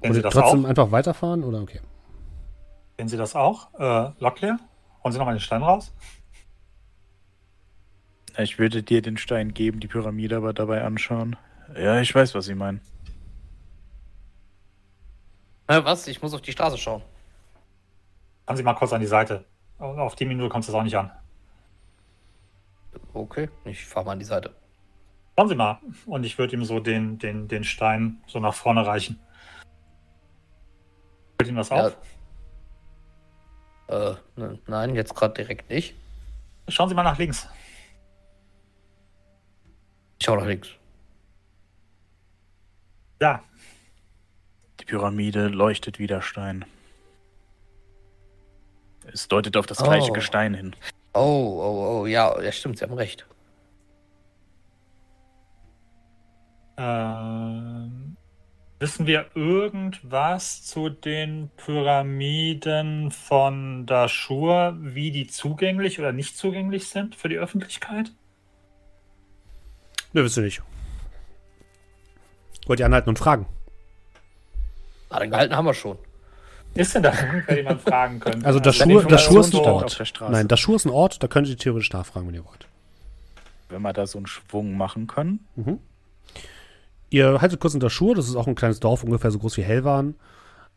Wollt 0.00 0.14
Sie 0.14 0.20
ihr 0.20 0.30
trotzdem 0.30 0.64
auch? 0.64 0.68
einfach 0.68 0.90
weiterfahren 0.90 1.44
oder 1.44 1.60
okay? 1.60 1.80
Sehen 2.98 3.08
Sie 3.08 3.16
das 3.16 3.36
auch? 3.36 3.72
Äh, 3.78 4.10
Locklear? 4.18 4.58
Holen 5.02 5.12
Sie 5.12 5.18
nochmal 5.18 5.34
den 5.34 5.40
Stein 5.40 5.62
raus? 5.62 5.92
Ich 8.36 8.58
würde 8.58 8.82
dir 8.82 9.02
den 9.02 9.16
Stein 9.16 9.52
geben, 9.52 9.80
die 9.80 9.88
Pyramide 9.88 10.36
aber 10.36 10.52
dabei 10.52 10.84
anschauen. 10.84 11.36
Ja, 11.76 12.00
ich 12.00 12.14
weiß, 12.14 12.34
was 12.34 12.46
Sie 12.46 12.54
meinen. 12.54 12.80
Äh, 15.66 15.84
was? 15.84 16.06
Ich 16.06 16.22
muss 16.22 16.32
auf 16.34 16.40
die 16.40 16.52
Straße 16.52 16.78
schauen. 16.78 17.02
Fahren 18.46 18.56
Sie 18.56 18.62
mal 18.62 18.74
kurz 18.74 18.92
an 18.92 19.00
die 19.00 19.06
Seite. 19.06 19.44
Auf 19.78 20.16
die 20.16 20.24
Minute 20.24 20.48
kommt 20.48 20.66
es 20.68 20.74
auch 20.74 20.82
nicht 20.82 20.96
an. 20.96 21.10
Okay, 23.14 23.48
ich 23.64 23.84
fahre 23.86 24.06
mal 24.06 24.12
an 24.12 24.18
die 24.18 24.24
Seite. 24.24 24.54
Schauen 25.36 25.48
Sie 25.48 25.54
mal. 25.54 25.78
Und 26.06 26.24
ich 26.24 26.36
würde 26.38 26.54
ihm 26.56 26.64
so 26.64 26.80
den, 26.80 27.18
den, 27.18 27.46
den 27.46 27.62
Stein 27.64 28.20
so 28.26 28.40
nach 28.40 28.54
vorne 28.54 28.84
reichen. 28.84 29.20
Fällt 31.38 31.48
Ihnen 31.48 31.58
was 31.58 31.68
Ja. 31.68 31.86
auf? 31.86 31.96
Äh, 33.88 34.14
ne, 34.36 34.58
nein, 34.66 34.94
jetzt 34.94 35.14
gerade 35.14 35.34
direkt 35.34 35.70
nicht. 35.70 35.94
Schauen 36.66 36.88
Sie 36.88 36.94
mal 36.94 37.04
nach 37.04 37.18
links. 37.18 37.48
Ich 40.18 40.26
schau 40.26 40.36
nach 40.36 40.46
links. 40.46 40.68
Da. 43.20 43.42
Die 44.80 44.84
Pyramide 44.84 45.48
leuchtet 45.48 45.98
wie 45.98 46.06
der 46.06 46.20
Stein. 46.20 46.64
Es 49.12 49.28
deutet 49.28 49.56
auf 49.56 49.66
das 49.66 49.78
gleiche 49.78 50.10
Oh. 50.10 50.14
Gestein 50.14 50.54
hin. 50.54 50.76
Oh, 51.14 51.20
oh, 51.20 52.00
oh, 52.02 52.06
ja, 52.06 52.40
ja, 52.40 52.52
stimmt, 52.52 52.78
Sie 52.78 52.84
haben 52.84 52.94
recht. 52.94 53.26
Ähm, 56.76 58.16
wissen 58.78 59.06
wir 59.06 59.26
irgendwas 59.34 60.64
zu 60.64 60.90
den 60.90 61.50
Pyramiden 61.56 63.10
von 63.10 63.84
Dashur, 63.86 64.76
wie 64.78 65.10
die 65.10 65.26
zugänglich 65.26 65.98
oder 65.98 66.12
nicht 66.12 66.36
zugänglich 66.36 66.88
sind 66.88 67.16
für 67.16 67.28
die 67.28 67.38
Öffentlichkeit? 67.38 68.12
Ne, 70.12 70.22
wisst 70.24 70.36
ihr 70.36 70.44
nicht. 70.44 70.62
Wollt 72.66 72.80
ihr 72.80 72.86
anhalten 72.86 73.08
und 73.08 73.18
fragen? 73.18 73.46
Ah, 75.10 75.20
den 75.20 75.30
gehalten 75.30 75.56
haben 75.56 75.64
wir 75.64 75.74
schon. 75.74 75.98
Ist 76.74 76.94
denn 76.94 77.02
da 77.02 77.12
den 77.48 77.64
man 77.64 77.78
fragen 77.78 78.20
könnte? 78.20 78.46
Also 78.46 78.60
das 78.60 78.78
Dashur, 78.78 79.04
Dashur 79.04 79.40
ist 79.40 79.46
ein 79.46 79.52
so, 79.52 79.64
auf 79.64 79.82
Ort. 79.82 80.20
der. 80.20 80.30
Nein, 80.30 80.48
Dashur 80.48 80.76
ist 80.76 80.84
ein 80.84 80.90
Ort, 80.90 81.22
da 81.22 81.28
könnt 81.28 81.48
ihr 81.48 81.56
theoretisch 81.56 81.92
nachfragen, 81.92 82.28
wenn 82.28 82.34
ihr 82.34 82.44
wollt. 82.44 82.68
Wenn 83.68 83.82
wir 83.82 83.92
da 83.92 84.06
so 84.06 84.18
einen 84.18 84.26
Schwung 84.26 84.76
machen 84.76 85.06
können. 85.06 85.40
Mhm. 85.56 85.78
Ihr 87.10 87.40
haltet 87.40 87.60
kurz 87.60 87.74
in 87.74 87.80
Dashur, 87.80 88.14
das 88.14 88.28
ist 88.28 88.36
auch 88.36 88.46
ein 88.46 88.54
kleines 88.54 88.80
Dorf, 88.80 89.02
ungefähr 89.02 89.30
so 89.30 89.38
groß 89.38 89.56
wie 89.56 89.62
Hellwan. 89.62 90.14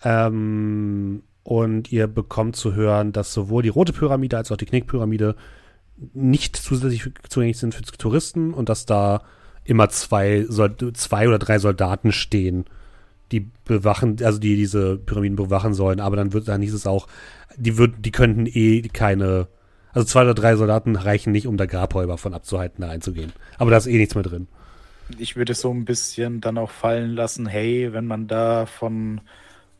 Ähm, 0.03 1.23
und 1.43 1.91
ihr 1.91 2.07
bekommt 2.07 2.55
zu 2.55 2.73
hören, 2.73 3.11
dass 3.11 3.33
sowohl 3.33 3.63
die 3.63 3.69
rote 3.69 3.93
Pyramide 3.93 4.37
als 4.37 4.51
auch 4.51 4.57
die 4.57 4.65
Knickpyramide 4.65 5.35
nicht 6.13 6.55
zusätzlich 6.55 7.09
zugänglich 7.29 7.57
sind 7.57 7.75
für 7.75 7.83
Touristen 7.83 8.53
und 8.53 8.69
dass 8.69 8.85
da 8.85 9.21
immer 9.63 9.89
zwei, 9.89 10.45
zwei 10.93 11.27
oder 11.27 11.39
drei 11.39 11.59
Soldaten 11.59 12.11
stehen, 12.11 12.65
die 13.31 13.49
bewachen, 13.65 14.17
also 14.23 14.39
die 14.39 14.55
diese 14.55 14.97
Pyramiden 14.97 15.35
bewachen 15.35 15.73
sollen. 15.73 15.99
Aber 15.99 16.15
dann 16.15 16.33
wird, 16.33 16.47
dann 16.47 16.61
hieß 16.61 16.73
es 16.73 16.87
auch, 16.87 17.07
die 17.57 17.77
würden, 17.77 18.01
die 18.01 18.11
könnten 18.11 18.45
eh 18.47 18.81
keine, 18.83 19.47
also 19.93 20.05
zwei 20.07 20.23
oder 20.23 20.33
drei 20.33 20.55
Soldaten 20.55 20.95
reichen 20.95 21.31
nicht, 21.31 21.47
um 21.47 21.57
da 21.57 21.65
Grabräuber 21.65 22.17
von 22.17 22.33
abzuhalten, 22.33 22.81
da 22.81 22.89
einzugehen. 22.89 23.33
Aber 23.57 23.71
da 23.71 23.77
ist 23.77 23.87
eh 23.87 23.97
nichts 23.97 24.15
mehr 24.15 24.23
drin. 24.23 24.47
Ich 25.17 25.35
würde 25.35 25.53
so 25.53 25.71
ein 25.71 25.85
bisschen 25.85 26.39
dann 26.41 26.57
auch 26.57 26.69
fallen 26.71 27.11
lassen, 27.15 27.45
hey, 27.47 27.91
wenn 27.93 28.07
man 28.07 28.27
da 28.27 28.65
von, 28.65 29.21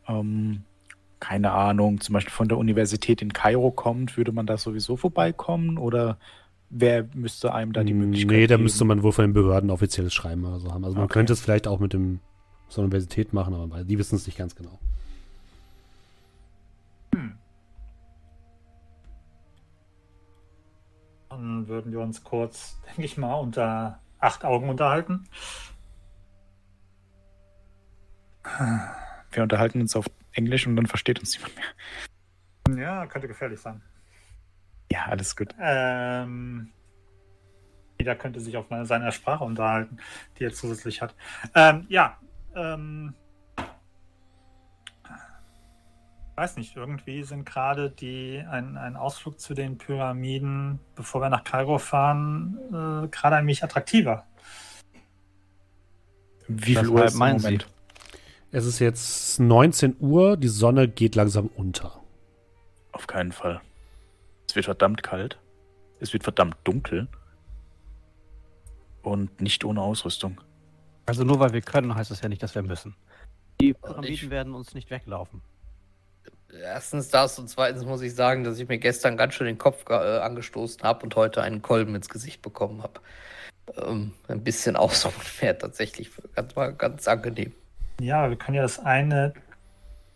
ähm, 0.07 0.63
keine 1.19 1.51
Ahnung, 1.51 2.01
zum 2.01 2.13
Beispiel 2.13 2.33
von 2.33 2.49
der 2.49 2.57
Universität 2.57 3.21
in 3.21 3.31
Kairo 3.33 3.71
kommt, 3.71 4.17
würde 4.17 4.31
man 4.31 4.45
da 4.47 4.57
sowieso 4.57 4.97
vorbeikommen 4.97 5.77
oder 5.77 6.17
wer 6.69 7.07
müsste 7.13 7.53
einem 7.53 7.73
da 7.73 7.83
die 7.83 7.93
Möglichkeit 7.93 8.31
Nee, 8.37 8.47
da 8.47 8.57
müsste 8.57 8.85
man 8.85 9.03
wohl 9.03 9.11
von 9.11 9.25
den 9.25 9.33
Behörden 9.33 9.69
offizielles 9.69 10.13
Schreiben 10.13 10.45
oder 10.45 10.59
so 10.59 10.71
haben. 10.73 10.83
Also 10.83 10.95
man 10.97 11.05
Okay. 11.05 11.13
könnte 11.13 11.33
es 11.33 11.41
vielleicht 11.41 11.67
auch 11.67 11.79
mit 11.79 11.93
dem 11.93 12.19
so 12.71 12.79
einer 12.79 12.85
Universität 12.85 13.33
machen, 13.33 13.53
aber 13.53 13.83
die 13.83 13.97
wissen 13.97 14.15
es 14.15 14.25
nicht 14.25 14.37
ganz 14.37 14.55
genau. 14.55 14.79
Dann 21.29 21.67
würden 21.67 21.91
wir 21.91 21.99
uns 21.99 22.23
kurz, 22.23 22.79
denke 22.87 23.03
ich 23.03 23.17
mal, 23.17 23.33
unter 23.35 23.99
acht 24.19 24.45
Augen 24.45 24.69
unterhalten. 24.69 25.27
Wir 29.31 29.43
unterhalten 29.43 29.81
uns 29.81 29.95
auf 29.95 30.05
Englisch 30.31 30.65
und 30.65 30.77
dann 30.77 30.87
versteht 30.87 31.19
uns 31.19 31.35
niemand 31.35 31.55
mehr. 31.55 32.83
Ja, 32.83 33.05
könnte 33.05 33.27
gefährlich 33.27 33.59
sein. 33.59 33.81
Ja, 34.91 35.05
alles 35.07 35.35
gut. 35.35 35.53
Ähm, 35.59 36.71
jeder 37.99 38.15
könnte 38.15 38.39
sich 38.39 38.55
auf 38.55 38.67
seiner 38.83 39.11
Sprache 39.11 39.43
unterhalten, 39.43 39.97
die 40.37 40.45
er 40.45 40.53
zusätzlich 40.53 41.01
hat. 41.01 41.15
Ähm, 41.53 41.85
ja, 41.89 42.17
ähm, 42.55 43.13
weiß 46.35 46.57
nicht, 46.57 46.75
irgendwie 46.75 47.23
sind 47.23 47.45
gerade 47.45 47.91
die 47.91 48.43
ein, 48.49 48.77
ein 48.77 48.95
Ausflug 48.95 49.39
zu 49.39 49.53
den 49.53 49.77
Pyramiden, 49.77 50.79
bevor 50.95 51.21
wir 51.21 51.29
nach 51.29 51.43
Kairo 51.43 51.77
fahren, 51.77 52.57
äh, 52.69 53.07
gerade 53.09 53.35
ein 53.35 53.45
wenig 53.45 53.63
attraktiver. 53.63 54.25
Wie 56.47 56.75
viel 56.75 56.87
Uhr 56.87 57.09
meinen 57.13 57.39
Sie? 57.39 57.45
Moment? 57.45 57.67
Es 58.51 58.65
ist 58.65 58.79
jetzt 58.79 59.39
19 59.39 59.95
Uhr, 59.99 60.35
die 60.35 60.49
Sonne 60.49 60.87
geht 60.87 61.15
langsam 61.15 61.47
unter. 61.55 62.01
Auf 62.91 63.07
keinen 63.07 63.31
Fall. 63.31 63.61
Es 64.47 64.55
wird 64.55 64.65
verdammt 64.65 65.03
kalt. 65.03 65.39
Es 65.99 66.11
wird 66.11 66.23
verdammt 66.23 66.57
dunkel. 66.63 67.07
Und 69.03 69.39
nicht 69.39 69.63
ohne 69.63 69.81
Ausrüstung. 69.81 70.41
Also 71.05 71.23
nur 71.23 71.39
weil 71.39 71.53
wir 71.53 71.61
können, 71.61 71.93
heißt 71.95 72.11
das 72.11 72.21
ja 72.21 72.29
nicht, 72.29 72.41
dass 72.43 72.55
wir 72.55 72.61
müssen. 72.61 72.95
Die 73.59 73.71
ich- 73.71 73.81
Pyramiden 73.81 74.29
werden 74.29 74.53
uns 74.53 74.73
nicht 74.73 74.89
weglaufen. 74.89 75.41
Erstens 76.53 77.07
das 77.09 77.39
und 77.39 77.47
zweitens 77.47 77.85
muss 77.85 78.01
ich 78.01 78.13
sagen, 78.13 78.43
dass 78.43 78.59
ich 78.59 78.67
mir 78.67 78.77
gestern 78.77 79.15
ganz 79.15 79.33
schön 79.35 79.47
den 79.47 79.57
Kopf 79.57 79.85
äh, 79.89 79.93
angestoßen 79.93 80.83
habe 80.83 81.03
und 81.03 81.15
heute 81.15 81.41
einen 81.41 81.61
Kolben 81.61 81.95
ins 81.95 82.09
Gesicht 82.09 82.41
bekommen 82.41 82.83
habe. 82.83 82.99
Ähm, 83.77 84.13
ein 84.27 84.43
bisschen 84.43 84.75
Ausruhen 84.75 85.13
wäre 85.39 85.57
tatsächlich 85.57 86.11
ganz, 86.35 86.53
ganz 86.77 87.07
angenehm. 87.07 87.53
Ja, 88.01 88.29
wir 88.29 88.35
können 88.35 88.55
ja 88.55 88.63
das 88.63 88.79
eine 88.79 89.33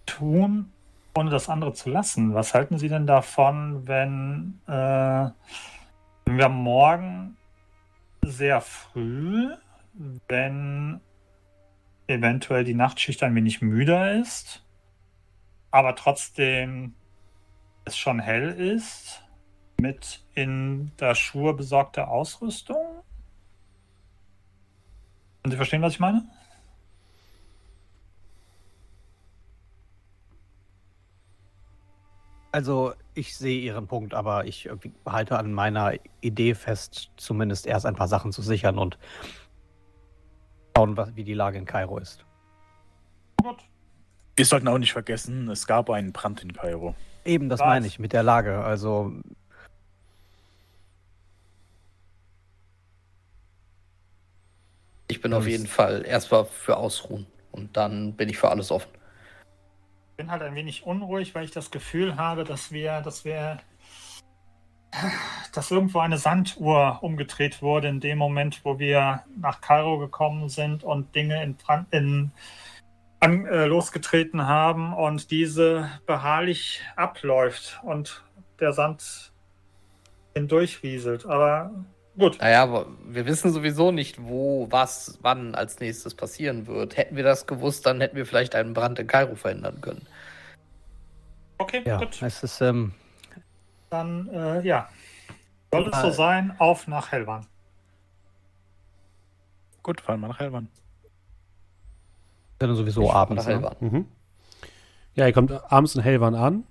tun, 0.05 0.71
ohne 1.15 1.29
das 1.29 1.47
andere 1.47 1.71
zu 1.73 1.89
lassen. 1.89 2.33
Was 2.33 2.53
halten 2.53 2.77
Sie 2.77 2.89
denn 2.89 3.07
davon, 3.07 3.87
wenn, 3.87 4.59
äh, 4.67 5.29
wenn 6.25 6.37
wir 6.37 6.49
morgen 6.49 7.37
sehr 8.23 8.59
früh, 8.59 9.51
wenn 10.27 11.01
eventuell 12.07 12.63
die 12.63 12.73
Nachtschicht 12.73 13.23
ein 13.23 13.35
wenig 13.35 13.61
müder 13.61 14.19
ist, 14.19 14.63
aber 15.71 15.95
trotzdem 15.95 16.93
es 17.85 17.97
schon 17.97 18.19
hell 18.19 18.49
ist, 18.49 19.23
mit 19.79 20.23
in 20.33 20.91
der 20.99 21.15
Schuhe 21.15 21.53
besorgter 21.53 22.09
Ausrüstung? 22.09 23.03
Können 25.43 25.51
Sie 25.51 25.57
verstehen, 25.57 25.81
was 25.81 25.93
ich 25.93 25.99
meine? 25.99 26.23
Also 32.51 32.93
ich 33.13 33.35
sehe 33.35 33.59
Ihren 33.59 33.85
Punkt, 33.85 34.13
aber 34.13 34.45
ich 34.45 34.69
halte 35.05 35.37
an 35.37 35.51
meiner 35.51 35.93
Idee 36.21 36.55
fest, 36.55 37.11
zumindest 37.17 37.67
erst 37.67 37.85
ein 37.85 37.95
paar 37.95 38.07
Sachen 38.07 38.31
zu 38.31 38.41
sichern 38.41 38.77
und 38.77 38.97
schauen, 40.75 40.97
was, 40.97 41.15
wie 41.15 41.23
die 41.23 41.33
Lage 41.33 41.57
in 41.57 41.65
Kairo 41.65 41.97
ist. 41.97 42.25
Gut. 43.41 43.57
Wir 44.35 44.45
sollten 44.45 44.67
auch 44.67 44.77
nicht 44.77 44.93
vergessen, 44.93 45.49
es 45.49 45.65
gab 45.65 45.89
einen 45.89 46.11
Brand 46.11 46.43
in 46.43 46.53
Kairo. 46.53 46.95
Eben, 47.23 47.49
das 47.49 47.59
Was? 47.59 47.67
meine 47.67 47.87
ich 47.87 47.99
mit 47.99 48.13
der 48.13 48.23
Lage. 48.23 48.63
Also 48.63 49.13
Ich 55.07 55.21
bin 55.21 55.33
auf 55.33 55.47
jeden 55.47 55.67
Fall 55.67 56.03
erstmal 56.05 56.45
für 56.45 56.77
Ausruhen 56.77 57.27
und 57.51 57.77
dann 57.77 58.13
bin 58.13 58.27
ich 58.27 58.37
für 58.37 58.49
alles 58.49 58.71
offen. 58.71 58.89
Ich 60.11 60.17
bin 60.17 60.31
halt 60.31 60.41
ein 60.41 60.55
wenig 60.55 60.85
unruhig, 60.85 61.35
weil 61.35 61.45
ich 61.45 61.51
das 61.51 61.71
Gefühl 61.71 62.15
habe, 62.15 62.43
dass 62.43 62.71
wir, 62.71 63.01
dass 63.01 63.23
wir, 63.23 63.59
dass 65.53 65.71
irgendwo 65.71 65.99
eine 65.99 66.17
Sanduhr 66.17 66.99
umgedreht 67.01 67.61
wurde 67.61 67.87
in 67.87 67.99
dem 67.99 68.17
Moment, 68.17 68.61
wo 68.63 68.79
wir 68.79 69.23
nach 69.37 69.61
Kairo 69.61 69.97
gekommen 69.97 70.49
sind 70.49 70.83
und 70.83 71.13
Dinge 71.15 71.43
in, 71.43 71.57
Fran- 71.57 71.87
in 71.91 72.31
an, 73.19 73.45
äh, 73.45 73.65
losgetreten 73.65 74.47
haben 74.47 74.93
und 74.93 75.31
diese 75.31 75.89
beharrlich 76.05 76.81
abläuft 76.95 77.79
und 77.83 78.23
der 78.59 78.73
Sand 78.73 79.31
hindurchrieselt. 80.33 81.25
Aber 81.25 81.71
gut. 82.17 82.37
Naja, 82.39 82.63
aber 82.63 82.87
wir 83.05 83.25
wissen 83.25 83.51
sowieso 83.51 83.91
nicht, 83.91 84.21
wo, 84.21 84.67
was, 84.69 85.17
wann 85.21 85.55
als 85.55 85.79
nächstes 85.79 86.13
passieren 86.15 86.67
wird. 86.67 86.97
Hätten 86.97 87.15
wir 87.15 87.23
das 87.23 87.47
gewusst, 87.47 87.85
dann 87.85 88.01
hätten 88.01 88.15
wir 88.15 88.25
vielleicht 88.25 88.55
einen 88.55 88.73
Brand 88.73 88.99
in 88.99 89.07
Kairo 89.07 89.35
verhindern 89.35 89.81
können. 89.81 90.05
Okay, 91.57 91.81
ja, 91.85 91.97
gut. 91.97 92.21
es 92.21 92.43
ist 92.43 92.61
ähm, 92.61 92.93
Dann, 93.89 94.27
äh, 94.29 94.61
ja. 94.61 94.89
Soll 95.71 95.89
es 95.91 96.01
so 96.01 96.11
sein, 96.11 96.55
auf 96.57 96.87
nach 96.87 97.11
Hellwan. 97.11 97.45
Gut, 99.83 100.01
fahren 100.01 100.19
wir 100.21 100.27
nach 100.29 100.39
Helwan. 100.39 100.69
dann 102.59 102.75
sowieso 102.75 103.03
Ich 103.03 103.11
abends. 103.11 103.43
nach 103.43 103.47
Ne? 103.49 103.55
Hellwan. 103.55 103.75
Mhm. 103.79 104.05
Ja, 105.13 105.27
ihr 105.27 105.33
kommt 105.33 105.51
abends 105.51 105.95
in 105.95 106.01
Hellwan 106.01 106.35
an. 106.35 106.63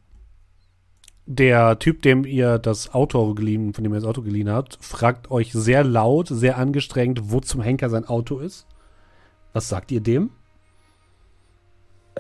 Der 1.27 1.79
Typ, 1.79 2.03
dem 2.03 2.25
ihr 2.25 2.59
das 2.59 2.93
Auto 2.93 3.33
geliehen, 3.35 3.73
von 3.73 3.85
dem 3.85 3.93
ihr 3.95 4.01
das 4.01 4.09
Auto 4.09 4.21
geliehen 4.23 4.51
habt, 4.51 4.79
fragt 4.83 5.31
euch 5.31 5.53
sehr 5.53 5.83
laut, 5.85 6.29
sehr 6.29 6.59
angestrengt, 6.59 7.31
wo 7.31 7.41
zum 7.41 7.63
Henker 7.63 7.89
sein 7.89 8.05
Auto 8.07 8.39
ist. 8.41 8.67
Was 9.55 9.69
sagt 9.69 9.91
ihr 9.93 10.01
dem? 10.03 10.31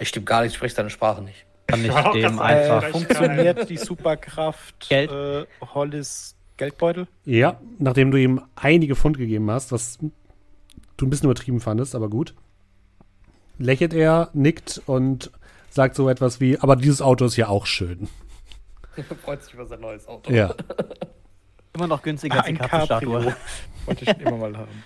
Ich 0.00 0.08
stimme 0.08 0.24
gar 0.24 0.42
nicht, 0.42 0.52
ich 0.52 0.56
spreche 0.56 0.76
deine 0.76 0.90
Sprache 0.90 1.22
nicht. 1.22 1.44
Kann 1.66 1.80
ich 1.80 1.86
Ja, 1.86 2.12
dem 2.12 2.38
einfach. 2.38 2.82
Äh, 2.84 2.90
funktioniert 2.90 3.70
die 3.70 3.76
Superkraft 3.78 4.88
Geld. 4.88 5.10
äh, 5.10 5.46
Hollis 5.74 6.36
Geldbeutel? 6.56 7.08
Ja, 7.24 7.58
nachdem 7.78 8.10
du 8.10 8.18
ihm 8.18 8.40
einige 8.54 8.94
Pfund 8.96 9.18
gegeben 9.18 9.50
hast, 9.50 9.72
was 9.72 9.98
du 10.96 11.06
ein 11.06 11.10
bisschen 11.10 11.30
übertrieben 11.30 11.60
fandest, 11.60 11.94
aber 11.94 12.08
gut. 12.08 12.34
Lächelt 13.58 13.94
er, 13.94 14.30
nickt 14.34 14.82
und 14.86 15.30
sagt 15.70 15.94
so 15.96 16.08
etwas 16.08 16.40
wie, 16.40 16.58
aber 16.58 16.76
dieses 16.76 17.00
Auto 17.02 17.24
ist 17.24 17.36
ja 17.36 17.48
auch 17.48 17.66
schön. 17.66 18.08
Freut 19.24 19.42
sich 19.42 19.54
über 19.54 19.66
sein 19.66 19.80
neues 19.80 20.06
Auto. 20.06 20.30
Ja. 20.32 20.54
Immer 21.74 21.88
noch 21.88 22.02
günstiger 22.02 22.36
als 22.36 22.44
die 22.46 22.52
Ein 22.52 22.58
Katzenstatue. 22.58 23.14
Cabrio. 23.14 23.32
Wollte 23.86 24.04
ich 24.04 24.10
schon 24.10 24.20
immer 24.20 24.36
mal 24.36 24.56
haben. 24.56 24.84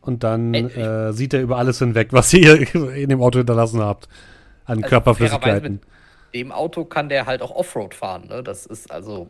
Und 0.00 0.24
dann 0.24 0.52
Ey, 0.52 0.66
ich- 0.66 0.76
äh, 0.76 1.12
sieht 1.12 1.32
er 1.34 1.40
über 1.42 1.56
alles 1.58 1.78
hinweg, 1.78 2.08
was 2.12 2.32
ihr 2.34 2.74
in 2.96 3.08
dem 3.10 3.22
Auto 3.22 3.38
hinterlassen 3.38 3.80
habt. 3.80 4.08
An 4.68 4.78
Also 4.78 4.88
Körperflüssigkeiten. 4.90 5.80
Dem 6.34 6.52
Auto 6.52 6.84
kann 6.84 7.08
der 7.08 7.26
halt 7.26 7.40
auch 7.40 7.50
Offroad 7.50 7.94
fahren, 7.94 8.28
ne? 8.28 8.42
Das 8.42 8.66
ist 8.66 8.92
also. 8.92 9.28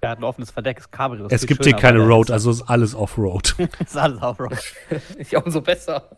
Er 0.00 0.10
hat 0.10 0.18
ein 0.18 0.24
offenes 0.24 0.50
Verdeck, 0.50 0.78
das 0.78 0.90
Cabrio. 0.90 1.26
ist 1.26 1.32
Es 1.32 1.46
gibt 1.46 1.62
hier 1.62 1.72
schöner, 1.72 1.80
keine 1.80 1.98
weil 2.00 2.06
er 2.06 2.14
Road, 2.14 2.30
also 2.30 2.50
ist 2.50 2.62
alles 2.62 2.94
Offroad. 2.94 3.54
Ist, 3.58 3.80
ist 3.80 3.96
alles 3.96 4.22
Offroad. 4.22 4.58
Ist 5.18 5.32
ja 5.32 5.40
umso 5.40 5.60
besser. 5.60 6.08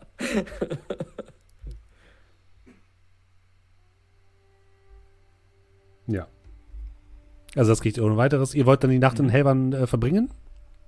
ja. 6.07 6.27
Also 7.55 7.71
das 7.71 7.81
geht 7.81 7.99
ohne 7.99 8.15
weiteres. 8.15 8.55
Ihr 8.55 8.65
wollt 8.65 8.83
dann 8.83 8.91
die 8.91 8.99
Nacht 8.99 9.19
in 9.19 9.29
Hellwan 9.29 9.73
äh, 9.73 9.87
verbringen? 9.87 10.31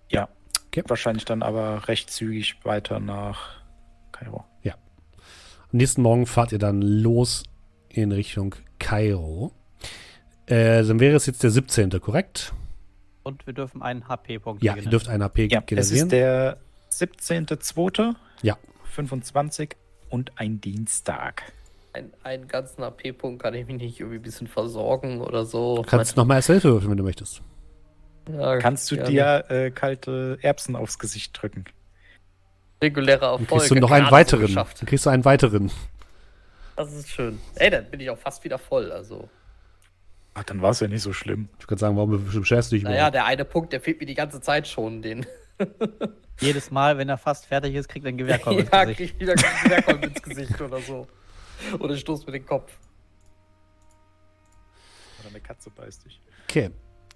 Ja. 0.10 0.30
Okay. 0.68 0.84
Wahrscheinlich 0.88 1.26
dann 1.26 1.43
aber 1.43 1.88
recht 1.88 2.10
zügig 2.10 2.55
weiter 2.64 2.99
nach 2.99 3.61
Kairo. 4.14 4.45
Am 5.73 5.77
nächsten 5.77 6.03
Morgen 6.03 6.27
fahrt 6.27 6.51
ihr 6.51 6.60
dann 6.60 6.84
los 6.84 7.45
in 7.94 8.11
Richtung 8.11 8.56
Kairo. 8.80 9.52
Äh, 10.48 10.84
dann 10.84 10.99
wäre 10.99 11.15
es 11.15 11.26
jetzt 11.26 11.41
der 11.44 11.52
17., 11.52 11.90
korrekt? 12.02 12.53
Und 13.24 13.48
wir 13.48 13.53
dürfen 13.53 13.82
einen 13.82 14.07
HP-Punkt 14.10 14.61
Ja, 14.61 14.76
ihr 14.76 14.82
dürft 14.90 15.07
einen 15.07 15.24
HP 15.24 15.48
Ja, 15.49 15.60
es 15.61 15.65
generieren. 15.68 16.07
ist 16.07 16.11
der 16.11 16.57
17.2. 16.91 18.14
Ja. 18.41 18.57
25 18.91 19.78
und 20.10 20.32
ein 20.36 20.60
Dienstag. 20.60 21.44
Ein, 21.94 22.11
einen 22.24 22.48
ganzen 22.48 22.84
AP-Punkt 22.84 23.41
kann 23.41 23.53
ich 23.53 23.65
mich 23.68 23.78
nicht 23.78 23.99
irgendwie 23.99 24.18
ein 24.18 24.22
bisschen 24.24 24.48
versorgen 24.48 25.22
oder 25.22 25.45
so. 25.45 25.78
Du 25.78 25.84
kannst 25.84 26.18
nochmal 26.18 26.41
Selfie 26.41 26.68
würfeln, 26.68 26.91
wenn 26.91 26.98
du 26.98 27.03
möchtest. 27.03 27.41
Ja, 28.32 28.57
Kannst 28.57 28.90
du 28.91 28.95
gerne. 28.95 29.10
dir 29.10 29.45
äh, 29.49 29.72
kalte 29.72 30.38
Erbsen 30.41 30.76
aufs 30.76 30.98
Gesicht 30.99 31.40
drücken? 31.41 31.65
regulärer 32.82 33.20
Dann 33.38 33.41
Erfolg. 33.41 33.48
kriegst 33.61 33.72
du 33.72 33.76
noch 33.76 33.91
einen 33.91 34.06
so 34.07 34.11
weiteren. 34.11 34.53
Dann 34.56 34.65
kriegst 34.86 35.06
du 35.06 35.10
einen 35.10 35.24
weiteren. 35.26 35.72
Das 36.76 36.91
ist 36.94 37.10
schön. 37.10 37.40
Ey, 37.56 37.70
dann 37.70 37.90
bin 37.90 38.00
ich 38.00 38.10
auch 38.10 38.18
fast 38.18 38.44
wieder 38.44 38.58
voll. 38.58 38.91
Also, 38.91 39.30
Ach, 40.34 40.44
dann 40.44 40.62
war 40.62 40.72
es 40.72 40.80
ja 40.80 40.88
nicht 40.88 41.04
so 41.04 41.14
schlimm. 41.14 41.50
Ich 41.60 41.68
kann 41.68 41.78
sagen, 41.78 41.95
warum 41.95 42.26
beschwerst 42.26 42.72
du 42.72 42.76
dich 42.76 42.84
naja, 42.84 42.95
überhaupt? 42.95 43.16
der 43.16 43.26
eine 43.26 43.45
Punkt, 43.45 43.72
der 43.72 43.82
fehlt 43.82 44.00
mir 44.00 44.08
die 44.08 44.16
ganze 44.16 44.41
Zeit 44.41 44.68
schon. 44.68 45.02
Den 45.02 45.26
Jedes 46.40 46.72
Mal, 46.72 46.98
wenn 46.98 47.10
er 47.10 47.18
fast 47.18 47.45
fertig 47.45 47.76
ist, 47.76 47.88
kriegt 47.88 48.06
er 48.06 48.10
ein 48.10 48.18
Gewehrkolben 48.18 48.62
ins 48.64 48.72
ja, 48.72 48.84
Gesicht. 48.86 48.98
krieg 48.98 49.14
ich 49.14 49.20
wieder 49.20 49.34
einen 49.34 49.64
Gewehrkolben 49.64 50.04
ins 50.10 50.22
Gesicht 50.22 50.60
oder 50.62 50.80
so. 50.80 51.08
Oder 51.80 51.95
stoß 51.95 52.26
mir 52.26 52.34
den 52.34 52.45
Kopf. 52.45 52.72
Oder 55.20 55.30
eine 55.30 55.40
Katze 55.40 55.70
beißt 55.70 56.06
dich. 56.06 56.20
Okay. 56.50 56.72